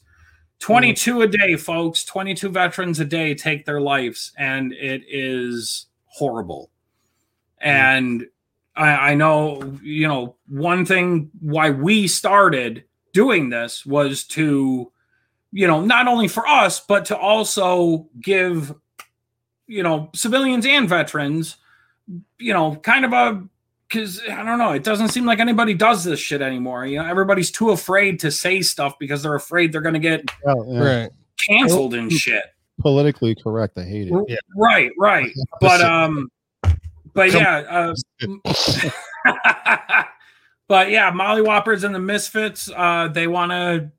22 0.61 1.23
a 1.23 1.27
day, 1.27 1.57
folks. 1.57 2.05
22 2.05 2.51
veterans 2.51 3.01
a 3.01 3.05
day 3.05 3.35
take 3.35 3.65
their 3.65 3.81
lives, 3.81 4.33
and 4.39 4.73
it 4.73 5.03
is 5.09 5.87
horrible. 6.05 6.71
And 7.59 8.27
I, 8.77 9.11
I 9.11 9.15
know, 9.15 9.79
you 9.83 10.07
know, 10.07 10.37
one 10.49 10.85
thing 10.85 11.31
why 11.41 11.71
we 11.71 12.07
started 12.07 12.85
doing 13.13 13.49
this 13.49 13.85
was 13.85 14.25
to, 14.25 14.93
you 15.51 15.67
know, 15.67 15.81
not 15.81 16.07
only 16.07 16.29
for 16.29 16.47
us, 16.47 16.81
but 16.81 17.05
to 17.07 17.17
also 17.17 18.09
give, 18.21 18.75
you 19.67 19.83
know, 19.83 20.11
civilians 20.15 20.67
and 20.67 20.89
veterans, 20.89 21.57
you 22.39 22.53
know, 22.53 22.77
kind 22.77 23.05
of 23.05 23.13
a 23.13 23.43
because 23.91 24.21
I 24.31 24.45
don't 24.45 24.59
know, 24.59 24.73
it 24.73 24.85
doesn't 24.85 25.09
seem 25.09 25.27
like 25.27 25.41
anybody 25.41 25.75
does 25.75 26.05
this 26.05 26.21
shit 26.21 26.41
anymore. 26.41 26.87
You 26.87 26.99
know, 26.99 27.07
everybody's 27.07 27.51
too 27.51 27.71
afraid 27.71 28.21
to 28.21 28.31
say 28.31 28.63
stuff 28.63 28.99
because 28.99 29.23
they're 29.23 29.35
afraid 29.35 29.73
they're 29.73 29.81
going 29.81 29.95
to 29.95 30.01
get 30.01 30.23
Oh, 30.47 30.65
yeah. 30.73 31.01
Right. 31.01 31.11
canceled 31.49 31.95
and 31.95 32.11
shit. 32.13 32.45
Politically 32.81 33.35
correct. 33.35 33.77
I 33.77 33.85
hate 33.85 34.09
it. 34.09 34.15
Yeah. 34.29 34.37
Right, 34.57 34.91
right. 34.97 35.31
But 35.61 35.81
um, 35.83 36.31
but 37.13 37.33
yeah, 37.33 37.59
uh, 37.69 37.95
but 40.69 40.91
yeah, 40.91 41.11
Molly 41.11 41.43
Whoppers 41.43 41.85
and 41.85 41.95
the 41.95 41.99
Misfits, 41.99 42.71
uh, 42.75 43.09
they 43.09 43.27
want 43.27 43.51
to 43.51 43.91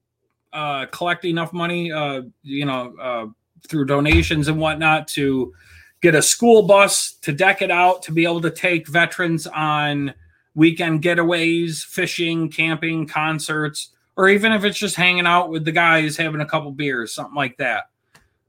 uh, 0.53 0.85
collect 0.87 1.25
enough 1.25 1.53
money, 1.53 1.91
uh, 1.91 2.21
you 2.43 2.65
know, 2.65 2.93
uh, 2.99 3.25
through 3.67 3.85
donations 3.85 4.47
and 4.47 4.57
whatnot 4.57 5.07
to 5.09 5.53
get 6.01 6.15
a 6.15 6.21
school 6.21 6.63
bus 6.63 7.13
to 7.21 7.31
deck 7.31 7.61
it 7.61 7.71
out 7.71 8.03
to 8.03 8.11
be 8.11 8.23
able 8.23 8.41
to 8.41 8.51
take 8.51 8.87
veterans 8.87 9.47
on 9.47 10.13
weekend 10.55 11.01
getaways, 11.01 11.83
fishing, 11.83 12.49
camping, 12.49 13.07
concerts, 13.07 13.89
or 14.17 14.27
even 14.27 14.51
if 14.51 14.63
it's 14.63 14.77
just 14.77 14.95
hanging 14.95 15.25
out 15.25 15.49
with 15.49 15.63
the 15.63 15.71
guys 15.71 16.17
having 16.17 16.41
a 16.41 16.45
couple 16.45 16.71
beers, 16.71 17.13
something 17.13 17.35
like 17.35 17.57
that. 17.57 17.89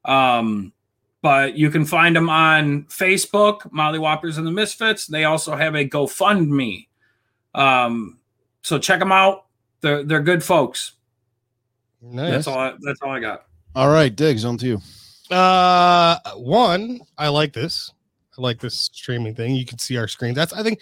Um, 0.05 0.73
but 1.21 1.57
you 1.57 1.71
can 1.71 1.85
find 1.85 2.17
them 2.17 2.29
on 2.29 2.85
Facebook, 2.85 3.71
Molly 3.71 4.01
Whoppers 4.01 4.39
and 4.39 4.47
the 4.47 4.51
Misfits. 4.51 5.07
They 5.07 5.25
also 5.25 5.55
have 5.55 5.75
a 5.77 5.89
GoFundMe. 5.89 6.89
Um, 7.55 8.19
so 8.63 8.79
check 8.79 8.99
them 8.99 9.13
out. 9.13 9.47
They're 9.83 10.03
they're 10.03 10.23
good 10.23 10.43
folks. 10.43 10.93
Nice. 12.01 12.31
That's 12.31 12.47
all. 12.49 12.59
I, 12.59 12.75
that's 12.81 13.01
all 13.03 13.11
I 13.11 13.21
got. 13.21 13.47
All 13.75 13.89
right, 13.89 14.15
Diggs, 14.15 14.45
on 14.45 14.59
to 14.59 14.67
you. 14.67 14.81
Uh, 15.33 16.19
one, 16.37 17.01
I 17.19 17.29
like 17.29 17.53
this. 17.53 17.93
I 18.39 18.41
like 18.43 18.61
this 18.61 18.75
streaming 18.75 19.35
thing. 19.35 19.55
You 19.55 19.65
can 19.67 19.79
see 19.79 19.97
our 19.97 20.09
screens. 20.09 20.37
That's 20.37 20.53
I 20.53 20.63
think 20.63 20.81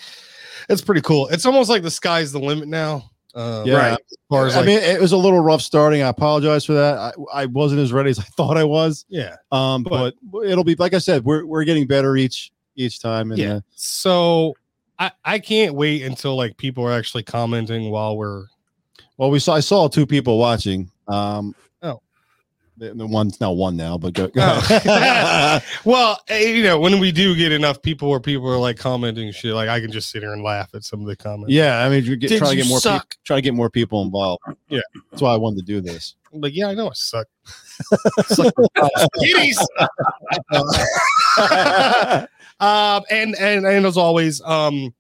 it's 0.68 0.82
pretty 0.82 1.00
cool. 1.00 1.28
It's 1.28 1.46
almost 1.46 1.68
like 1.70 1.82
the 1.82 1.90
sky's 1.90 2.32
the 2.32 2.38
limit 2.40 2.68
now. 2.68 3.10
Uh, 3.34 3.62
Yeah. 3.66 3.74
right. 3.76 3.92
As 3.92 4.18
far 4.28 4.46
as 4.46 4.54
I 4.54 4.58
like, 4.58 4.66
mean, 4.66 4.78
it 4.78 5.00
was 5.00 5.12
a 5.12 5.16
little 5.16 5.40
rough 5.40 5.62
starting. 5.62 6.02
I 6.02 6.08
apologize 6.08 6.64
for 6.64 6.72
that. 6.74 6.98
I, 6.98 7.12
I 7.42 7.46
wasn't 7.46 7.80
as 7.80 7.92
ready 7.92 8.10
as 8.10 8.18
I 8.18 8.22
thought 8.24 8.56
I 8.56 8.64
was. 8.64 9.04
yeah, 9.08 9.36
Um, 9.52 9.82
but, 9.84 10.14
But- 10.22 10.46
it'll 10.46 10.64
be 10.64 10.74
like 10.76 10.94
I 10.94 10.98
said, 10.98 11.24
we're 11.24 11.44
we're 11.44 11.64
getting 11.64 11.86
better 11.86 12.16
each 12.16 12.52
each 12.76 13.00
time. 13.00 13.30
And 13.30 13.38
yeah. 13.38 13.54
uh, 13.54 13.60
So 13.74 14.54
I 14.98 15.10
I 15.24 15.38
can't 15.38 15.74
wait 15.74 16.02
until 16.02 16.36
like 16.36 16.56
people 16.56 16.84
are 16.84 16.92
actually 16.92 17.22
commenting 17.22 17.90
while 17.90 18.16
we're 18.16 18.46
well, 19.16 19.30
we 19.30 19.38
saw 19.38 19.54
I 19.54 19.60
saw 19.60 19.88
two 19.88 20.06
people 20.06 20.38
watching. 20.38 20.90
Um. 21.08 21.54
The, 22.80 22.94
the 22.94 23.06
one's 23.06 23.40
not 23.40 23.56
one 23.56 23.76
now, 23.76 23.96
but 23.98 24.14
go. 24.14 24.26
go 24.28 24.40
Oh. 24.42 24.58
ahead. 24.70 25.62
well, 25.84 26.18
eh, 26.28 26.48
you 26.48 26.62
know, 26.64 26.80
when 26.80 26.98
we 26.98 27.12
do 27.12 27.36
get 27.36 27.52
enough 27.52 27.80
people 27.82 28.08
where 28.10 28.18
people 28.20 28.48
are 28.50 28.56
like 28.58 28.78
commenting 28.78 29.30
shit, 29.32 29.52
like 29.54 29.68
I 29.68 29.80
can 29.80 29.92
just 29.92 30.10
sit 30.10 30.22
here 30.22 30.32
and 30.32 30.42
laugh 30.42 30.74
at 30.74 30.82
some 30.82 31.00
of 31.00 31.06
the 31.06 31.14
comments. 31.14 31.52
yeah, 31.52 31.84
I 31.84 31.88
mean, 31.90 32.02
you 32.04 32.16
get, 32.16 32.28
Did 32.28 32.38
try 32.38 32.50
to 32.50 32.56
get 32.56 32.66
more 32.66 32.80
people, 32.80 33.00
try 33.24 33.36
to 33.36 33.42
get 33.42 33.54
more 33.54 33.70
people 33.70 34.02
involved. 34.02 34.42
Yeah. 34.68 34.80
that's 35.10 35.22
why 35.22 35.32
I 35.32 35.36
wanted 35.36 35.58
to 35.60 35.64
do 35.66 35.80
this. 35.80 36.16
Like, 36.32 36.54
yeah, 36.56 36.68
I 36.68 36.74
know 36.74 36.88
I 36.88 36.92
suck. 36.94 37.26
Suck. 38.26 38.52
Kitties. 39.20 39.58
um, 42.60 43.02
and 43.10 43.34
and 43.38 43.66
and 43.66 43.86
as 43.86 43.96
always, 43.96 44.40
um, 44.42 44.92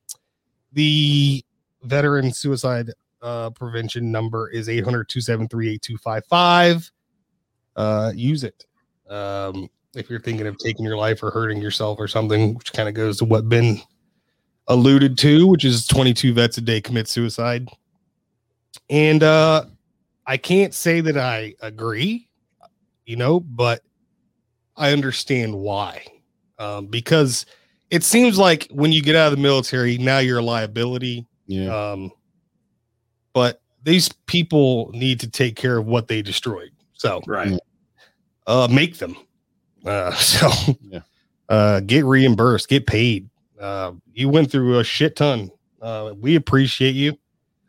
the 0.72 1.44
veteran 1.84 2.32
suicide 2.32 2.90
uh 3.22 3.50
prevention 3.50 4.10
number 4.10 4.48
is 4.50 4.66
800-273-8255. 4.68 6.90
Uh, 7.80 8.12
use 8.14 8.44
it. 8.44 8.66
Um, 9.08 9.70
if 9.94 10.10
you're 10.10 10.20
thinking 10.20 10.46
of 10.46 10.58
taking 10.58 10.84
your 10.84 10.98
life 10.98 11.22
or 11.22 11.30
hurting 11.30 11.62
yourself 11.62 11.98
or 11.98 12.06
something, 12.06 12.54
which 12.54 12.72
kind 12.72 12.88
of 12.88 12.94
goes 12.94 13.18
to 13.18 13.24
what 13.24 13.48
Ben 13.48 13.80
alluded 14.68 15.16
to, 15.18 15.46
which 15.46 15.64
is 15.64 15.86
22 15.86 16.34
vets 16.34 16.58
a 16.58 16.60
day 16.60 16.80
commit 16.80 17.08
suicide. 17.08 17.68
And 18.88 19.22
uh 19.22 19.64
I 20.26 20.36
can't 20.36 20.74
say 20.74 21.00
that 21.00 21.16
I 21.16 21.54
agree, 21.60 22.28
you 23.04 23.16
know, 23.16 23.40
but 23.40 23.82
I 24.76 24.92
understand 24.92 25.54
why. 25.54 26.04
Um, 26.58 26.86
because 26.86 27.46
it 27.90 28.04
seems 28.04 28.38
like 28.38 28.68
when 28.70 28.92
you 28.92 29.02
get 29.02 29.16
out 29.16 29.32
of 29.32 29.38
the 29.38 29.42
military, 29.42 29.98
now 29.98 30.18
you're 30.18 30.38
a 30.38 30.42
liability. 30.42 31.26
Yeah, 31.46 31.92
Um, 31.92 32.12
but 33.32 33.60
these 33.82 34.10
people 34.26 34.90
need 34.92 35.18
to 35.20 35.28
take 35.28 35.56
care 35.56 35.78
of 35.78 35.86
what 35.86 36.06
they 36.06 36.22
destroyed. 36.22 36.70
So 36.92 37.22
Right. 37.26 37.58
Uh 38.50 38.68
make 38.70 38.98
them. 38.98 39.16
Uh 39.86 40.12
so 40.14 40.50
Yeah. 40.82 41.00
uh 41.48 41.80
get 41.80 42.04
reimbursed, 42.04 42.68
get 42.68 42.86
paid. 42.86 43.28
Uh 43.58 43.92
you 44.12 44.28
went 44.28 44.50
through 44.50 44.78
a 44.80 44.84
shit 44.84 45.16
ton. 45.16 45.50
Uh 45.80 46.14
we 46.18 46.34
appreciate 46.36 46.94
you. 46.94 47.16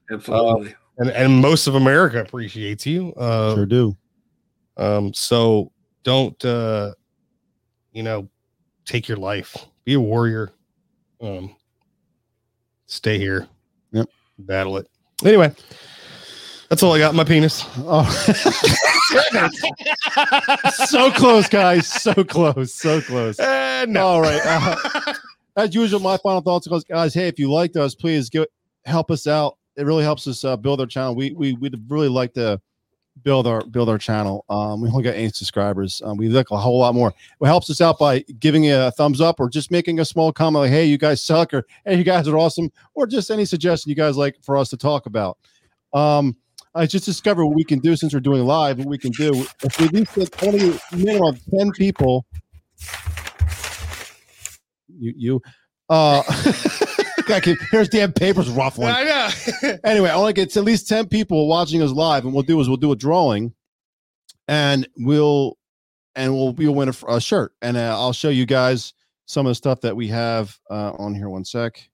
Absolutely. 0.09 0.75
And 0.97 1.09
and 1.11 1.33
most 1.41 1.67
of 1.67 1.75
America 1.75 2.19
appreciates 2.19 2.85
you. 2.85 3.13
Uh 3.13 3.55
sure 3.55 3.65
do. 3.65 3.95
Um, 4.77 5.13
so 5.13 5.71
don't 6.03 6.43
uh 6.43 6.93
you 7.93 8.03
know 8.03 8.27
take 8.85 9.07
your 9.07 9.17
life. 9.17 9.55
Be 9.85 9.93
a 9.93 9.99
warrior. 9.99 10.51
Um 11.21 11.55
stay 12.87 13.17
here. 13.17 13.47
Yep. 13.91 14.09
Battle 14.39 14.77
it. 14.77 14.87
Anyway, 15.23 15.53
that's 16.71 16.83
all 16.83 16.93
I 16.93 16.99
got. 16.99 17.13
My 17.13 17.25
penis. 17.25 17.65
Oh. 17.79 18.09
so 20.85 21.11
close, 21.11 21.49
guys. 21.49 21.85
So 21.85 22.13
close. 22.23 22.73
So 22.73 23.01
close. 23.01 23.37
Uh, 23.37 23.85
no. 23.89 24.07
All 24.07 24.21
right. 24.21 24.39
Uh, 24.45 25.13
as 25.57 25.75
usual, 25.75 25.99
my 25.99 26.15
final 26.23 26.39
thoughts 26.39 26.67
goes, 26.67 26.85
guys. 26.85 27.13
Hey, 27.13 27.27
if 27.27 27.37
you 27.37 27.51
liked 27.51 27.75
us, 27.75 27.93
please 27.93 28.29
give 28.29 28.45
help 28.85 29.11
us 29.11 29.27
out. 29.27 29.57
It 29.75 29.85
really 29.85 30.05
helps 30.05 30.25
us 30.27 30.45
uh, 30.45 30.55
build 30.55 30.79
our 30.79 30.87
channel. 30.87 31.13
We 31.13 31.33
we 31.33 31.55
we'd 31.55 31.75
really 31.89 32.07
like 32.07 32.31
to 32.35 32.61
build 33.21 33.47
our 33.47 33.65
build 33.65 33.89
our 33.89 33.97
channel. 33.97 34.45
Um, 34.49 34.79
we 34.81 34.87
only 34.87 35.03
got 35.03 35.15
eight 35.15 35.35
subscribers. 35.35 36.01
Um, 36.05 36.15
we 36.15 36.29
look 36.29 36.51
a 36.51 36.57
whole 36.57 36.79
lot 36.79 36.95
more. 36.95 37.09
It 37.41 37.45
helps 37.47 37.69
us 37.69 37.81
out 37.81 37.99
by 37.99 38.19
giving 38.39 38.63
you 38.63 38.77
a 38.77 38.91
thumbs 38.91 39.19
up 39.19 39.41
or 39.41 39.49
just 39.49 39.71
making 39.71 39.99
a 39.99 40.05
small 40.05 40.31
comment 40.31 40.61
like, 40.61 40.71
"Hey, 40.71 40.85
you 40.85 40.97
guys 40.97 41.21
suck," 41.21 41.53
or 41.53 41.67
"Hey, 41.85 41.97
you 41.97 42.05
guys 42.05 42.29
are 42.29 42.37
awesome," 42.37 42.71
or 42.93 43.07
just 43.07 43.29
any 43.29 43.43
suggestion 43.43 43.89
you 43.89 43.95
guys 43.97 44.15
like 44.15 44.37
for 44.41 44.55
us 44.55 44.69
to 44.69 44.77
talk 44.77 45.05
about. 45.05 45.37
Um, 45.93 46.37
I 46.73 46.85
just 46.85 47.05
discovered 47.05 47.45
what 47.45 47.55
we 47.55 47.63
can 47.63 47.79
do 47.79 47.95
since 47.95 48.13
we're 48.13 48.21
doing 48.21 48.45
live. 48.45 48.77
What 48.77 48.87
we 48.87 48.97
can 48.97 49.11
do 49.11 49.45
if 49.63 49.79
we 49.79 49.85
at 49.85 49.93
least 49.93 50.15
get 50.15 50.43
only 50.43 50.79
minimum 50.93 51.35
of 51.35 51.41
ten 51.53 51.71
people. 51.71 52.25
You 54.87 55.13
you 55.15 55.41
uh. 55.89 56.23
can, 57.39 57.57
here's 57.71 57.89
damn 57.89 58.11
papers 58.11 58.49
ruffling. 58.49 58.89
I 58.89 59.03
know. 59.03 59.77
anyway, 59.83 60.09
I 60.09 60.17
want 60.17 60.35
to 60.35 60.41
get 60.41 60.51
to 60.51 60.59
at 60.59 60.65
least 60.65 60.89
10 60.89 61.07
people 61.07 61.47
watching 61.47 61.81
us 61.81 61.91
live, 61.91 62.25
and 62.25 62.33
we'll 62.33 62.43
do 62.43 62.59
is 62.59 62.67
we'll 62.67 62.77
do 62.77 62.91
a 62.91 62.95
drawing 62.95 63.53
and 64.47 64.87
we'll 64.97 65.57
and 66.15 66.33
we'll 66.33 66.53
we'll 66.53 66.75
win 66.75 66.89
a, 66.89 67.05
a 67.07 67.21
shirt. 67.21 67.53
And 67.61 67.77
uh, 67.77 67.95
I'll 67.97 68.13
show 68.13 68.29
you 68.29 68.45
guys 68.45 68.93
some 69.25 69.45
of 69.45 69.51
the 69.51 69.55
stuff 69.55 69.81
that 69.81 69.95
we 69.95 70.07
have 70.07 70.57
uh, 70.69 70.91
on 70.97 71.15
here. 71.15 71.29
One 71.29 71.45
sec. 71.45 71.89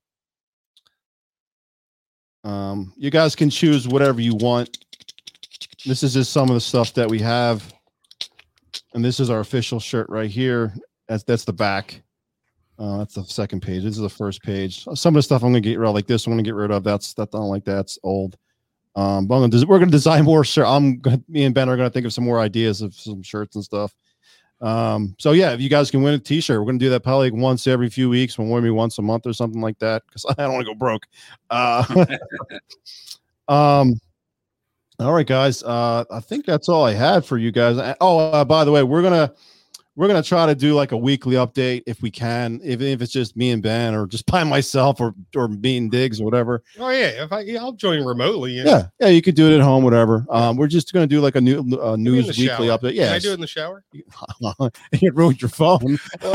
Um, 2.47 2.93
you 2.95 3.11
guys 3.11 3.35
can 3.35 3.49
choose 3.49 3.89
whatever 3.89 4.21
you 4.21 4.33
want. 4.33 4.85
This 5.85 6.01
is 6.01 6.13
just 6.13 6.31
some 6.31 6.47
of 6.47 6.53
the 6.53 6.61
stuff 6.61 6.93
that 6.93 7.09
we 7.09 7.19
have, 7.19 7.73
and 8.93 9.03
this 9.03 9.19
is 9.19 9.29
our 9.29 9.41
official 9.41 9.81
shirt 9.81 10.07
right 10.09 10.29
here. 10.29 10.73
That's 11.09 11.23
that's 11.23 11.43
the 11.43 11.51
back. 11.51 12.01
Uh, 12.79 12.99
that's 12.99 13.15
the 13.15 13.23
second 13.25 13.61
page. 13.61 13.83
This 13.83 13.95
is 13.95 14.01
the 14.01 14.09
first 14.09 14.41
page. 14.43 14.85
Some 14.93 15.13
of 15.13 15.19
the 15.19 15.23
stuff 15.23 15.43
I'm 15.43 15.49
gonna 15.49 15.59
get 15.59 15.77
rid 15.77 15.89
of, 15.89 15.95
like 15.95 16.07
this, 16.07 16.25
I'm 16.25 16.31
gonna 16.31 16.41
get 16.41 16.55
rid 16.55 16.71
of. 16.71 16.85
That's 16.85 17.13
that 17.15 17.31
don't 17.31 17.49
like. 17.49 17.65
That's 17.65 17.99
old. 18.01 18.37
Um, 18.95 19.27
but 19.27 19.35
I'm 19.35 19.49
gonna, 19.49 19.65
we're 19.67 19.79
gonna 19.79 19.91
design 19.91 20.23
more 20.23 20.45
shirt. 20.45 20.67
I'm 20.67 21.01
me 21.27 21.43
and 21.43 21.53
Ben 21.53 21.67
are 21.67 21.75
gonna 21.75 21.89
think 21.89 22.05
of 22.05 22.13
some 22.13 22.23
more 22.23 22.39
ideas 22.39 22.81
of 22.81 22.95
some 22.95 23.23
shirts 23.23 23.55
and 23.57 23.63
stuff. 23.63 23.93
Um, 24.61 25.15
so 25.19 25.31
yeah, 25.33 25.51
if 25.51 25.61
you 25.61 25.69
guys 25.69 25.91
can 25.91 26.01
win 26.01 26.15
a 26.15 26.19
T-shirt, 26.19 26.59
we're 26.59 26.65
gonna 26.65 26.79
do 26.79 26.89
that 26.89 27.03
probably 27.03 27.29
like 27.29 27.39
once 27.39 27.67
every 27.67 27.89
few 27.89 28.09
weeks, 28.09 28.37
when 28.37 28.49
maybe 28.49 28.69
once 28.69 28.97
a 28.97 29.01
month 29.01 29.27
or 29.27 29.33
something 29.33 29.61
like 29.61 29.77
that, 29.79 30.03
because 30.07 30.25
I 30.29 30.33
don't 30.43 30.53
want 30.53 30.65
to 30.65 30.73
go 30.73 30.75
broke. 30.75 31.05
Uh, 31.49 32.05
um, 33.47 33.99
all 34.99 35.13
right, 35.13 35.27
guys. 35.27 35.61
Uh, 35.61 36.05
I 36.09 36.19
think 36.19 36.45
that's 36.45 36.69
all 36.69 36.83
I 36.83 36.93
had 36.93 37.23
for 37.23 37.37
you 37.37 37.51
guys. 37.51 37.95
Oh, 38.01 38.17
uh, 38.17 38.45
by 38.45 38.63
the 38.63 38.71
way, 38.71 38.81
we're 38.83 39.03
gonna 39.03 39.33
we're 39.97 40.07
gonna 40.07 40.21
try 40.21 40.45
to 40.45 40.53
do 40.53 40.75
like 40.75 40.91
a 40.91 40.97
weekly 40.97 41.35
update 41.35 41.81
if 41.87 42.03
we 42.03 42.11
can, 42.11 42.61
even 42.63 42.87
if 42.87 43.01
it's 43.01 43.11
just 43.11 43.35
me 43.35 43.49
and 43.49 43.63
Ben 43.63 43.95
or 43.95 44.05
just 44.05 44.25
by 44.27 44.43
myself 44.43 45.01
or 45.01 45.15
or 45.35 45.47
me 45.47 45.77
and 45.77 45.91
Diggs 45.91 46.21
or 46.21 46.23
whatever. 46.23 46.63
Oh 46.79 46.89
yeah, 46.89 47.23
if 47.23 47.33
I 47.33 47.41
yeah, 47.41 47.59
I'll 47.59 47.73
join 47.73 48.05
remotely. 48.05 48.53
Yeah. 48.53 48.63
yeah, 48.65 48.87
yeah, 48.99 49.07
you 49.07 49.23
could 49.23 49.35
do 49.35 49.51
it 49.51 49.55
at 49.55 49.61
home, 49.61 49.83
whatever. 49.83 50.23
Um, 50.29 50.55
we're 50.55 50.67
just 50.67 50.93
gonna 50.93 51.07
do 51.07 51.19
like 51.19 51.35
a 51.35 51.41
new 51.41 51.61
uh, 51.81 51.95
news 51.95 52.27
weekly 52.27 52.67
shower. 52.67 52.77
update. 52.77 52.93
Yeah, 52.93 53.07
Can 53.07 53.15
I 53.15 53.19
do 53.19 53.31
it 53.31 53.33
in 53.33 53.41
the 53.41 53.47
shower. 53.47 53.83
you 53.91 55.11
ruined 55.11 55.41
your 55.41 55.49
phone. 55.49 55.79
this 55.81 55.99
is 56.21 56.31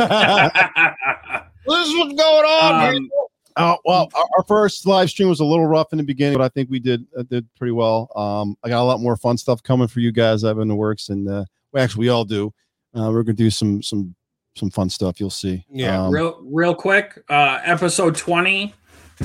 what's 1.67 2.15
going 2.15 2.45
on. 2.45 2.97
Um, 2.97 3.11
Oh 3.59 3.77
well, 3.85 4.09
our, 4.15 4.25
our 4.39 4.45
first 4.45 4.87
live 4.87 5.11
stream 5.11 5.29
was 5.29 5.41
a 5.41 5.45
little 5.45 5.67
rough 5.67 5.93
in 5.93 5.99
the 5.99 6.05
beginning, 6.05 6.39
but 6.39 6.45
I 6.45 6.49
think 6.49 6.71
we 6.71 6.81
did 6.81 7.07
uh, 7.17 7.23
did 7.23 7.47
pretty 7.59 7.73
well. 7.73 8.11
Um, 8.17 8.57
I 8.65 8.71
got 8.71 8.81
a 8.81 8.85
lot 8.85 9.01
more 9.01 9.15
fun 9.15 9.37
stuff 9.37 9.63
coming 9.63 9.89
for 9.89 10.01
you 10.01 10.11
guys. 10.11 10.43
I've 10.43 10.59
in 10.59 10.69
the 10.69 10.75
works, 10.75 11.11
and 11.11 11.29
uh, 11.29 11.45
well, 11.71 11.85
actually, 11.85 12.01
we 12.01 12.09
all 12.09 12.25
do. 12.25 12.53
Uh, 12.97 13.11
we're 13.11 13.23
gonna 13.23 13.35
do 13.35 13.51
some 13.51 13.83
some 13.83 14.15
some 14.57 14.71
fun 14.71 14.91
stuff. 14.91 15.19
You'll 15.21 15.31
see. 15.31 15.65
Yeah, 15.71 16.05
Um, 16.05 16.13
real 16.13 16.41
real 16.45 16.75
quick 16.75 17.23
uh 17.31 17.61
episode 17.65 18.17
20 18.17 18.75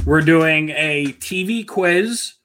we're 0.06 0.22
doing 0.22 0.70
a 0.70 1.08
tv 1.20 1.66
quiz 1.68 2.36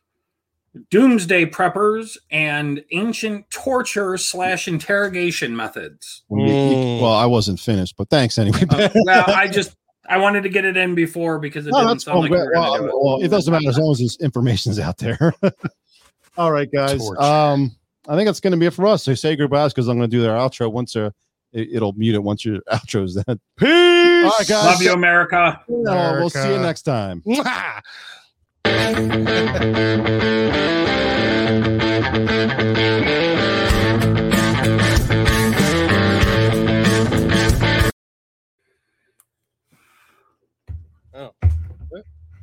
doomsday 0.90 1.44
preppers 1.46 2.16
and 2.30 2.82
ancient 2.92 3.48
torture 3.50 4.16
slash 4.16 4.66
interrogation 4.68 5.54
methods 5.54 6.22
you- 6.30 6.38
you- 6.46 6.52
Mm. 6.52 7.00
well, 7.02 7.12
I 7.12 7.26
wasn't 7.26 7.60
finished, 7.60 7.94
but 7.98 8.08
thanks 8.08 8.38
anyway. 8.38 8.62
Uh, 8.70 8.88
well 9.04 9.24
i 9.28 9.46
just 9.52 9.76
i 10.08 10.16
wanted 10.16 10.42
to 10.44 10.48
get 10.48 10.64
it 10.64 10.76
in 10.76 10.94
before 10.94 11.38
because 11.38 11.66
it 11.66 11.70
No, 11.72 11.78
didn't 11.78 11.88
that's 11.88 12.04
sound 12.04 12.14
fine. 12.14 12.22
like 12.22 12.30
we 12.30 12.36
were 12.38 12.52
well, 12.54 12.78
do 12.78 12.84
it. 12.86 12.92
well, 13.04 13.22
it 13.22 13.28
doesn't 13.28 13.52
matter 13.52 13.68
as 13.68 13.78
long 13.78 13.92
as 13.92 13.98
this 13.98 14.16
information's 14.20 14.78
out 14.78 14.96
there. 14.98 15.32
All 16.38 16.50
right, 16.50 16.70
guys. 16.72 16.98
Torch. 16.98 17.20
Um, 17.20 17.76
I 18.08 18.16
think 18.16 18.26
that's 18.26 18.40
going 18.40 18.52
to 18.52 18.56
be 18.56 18.66
it 18.66 18.74
for 18.74 18.86
us. 18.86 19.04
So 19.04 19.14
say 19.14 19.36
goodbyes 19.36 19.72
because 19.72 19.88
I'm 19.88 19.96
going 19.96 20.10
to 20.10 20.16
do 20.16 20.22
their 20.22 20.32
outro 20.34 20.72
once 20.72 20.96
uh, 20.96 21.10
it, 21.52 21.68
it'll 21.72 21.92
mute 21.92 22.14
it 22.14 22.22
once 22.22 22.44
your 22.44 22.60
outro's 22.72 23.14
done. 23.14 23.40
Peace. 23.56 23.68
All 23.68 24.32
right, 24.38 24.48
guys. 24.48 24.64
love 24.64 24.82
you 24.82 24.92
america 24.92 25.60
No, 25.68 26.16
we'll 26.18 26.30
see 26.30 26.52
you 26.52 26.58
next 26.58 26.82
time. 26.82 27.22
Mwah. 27.26 27.80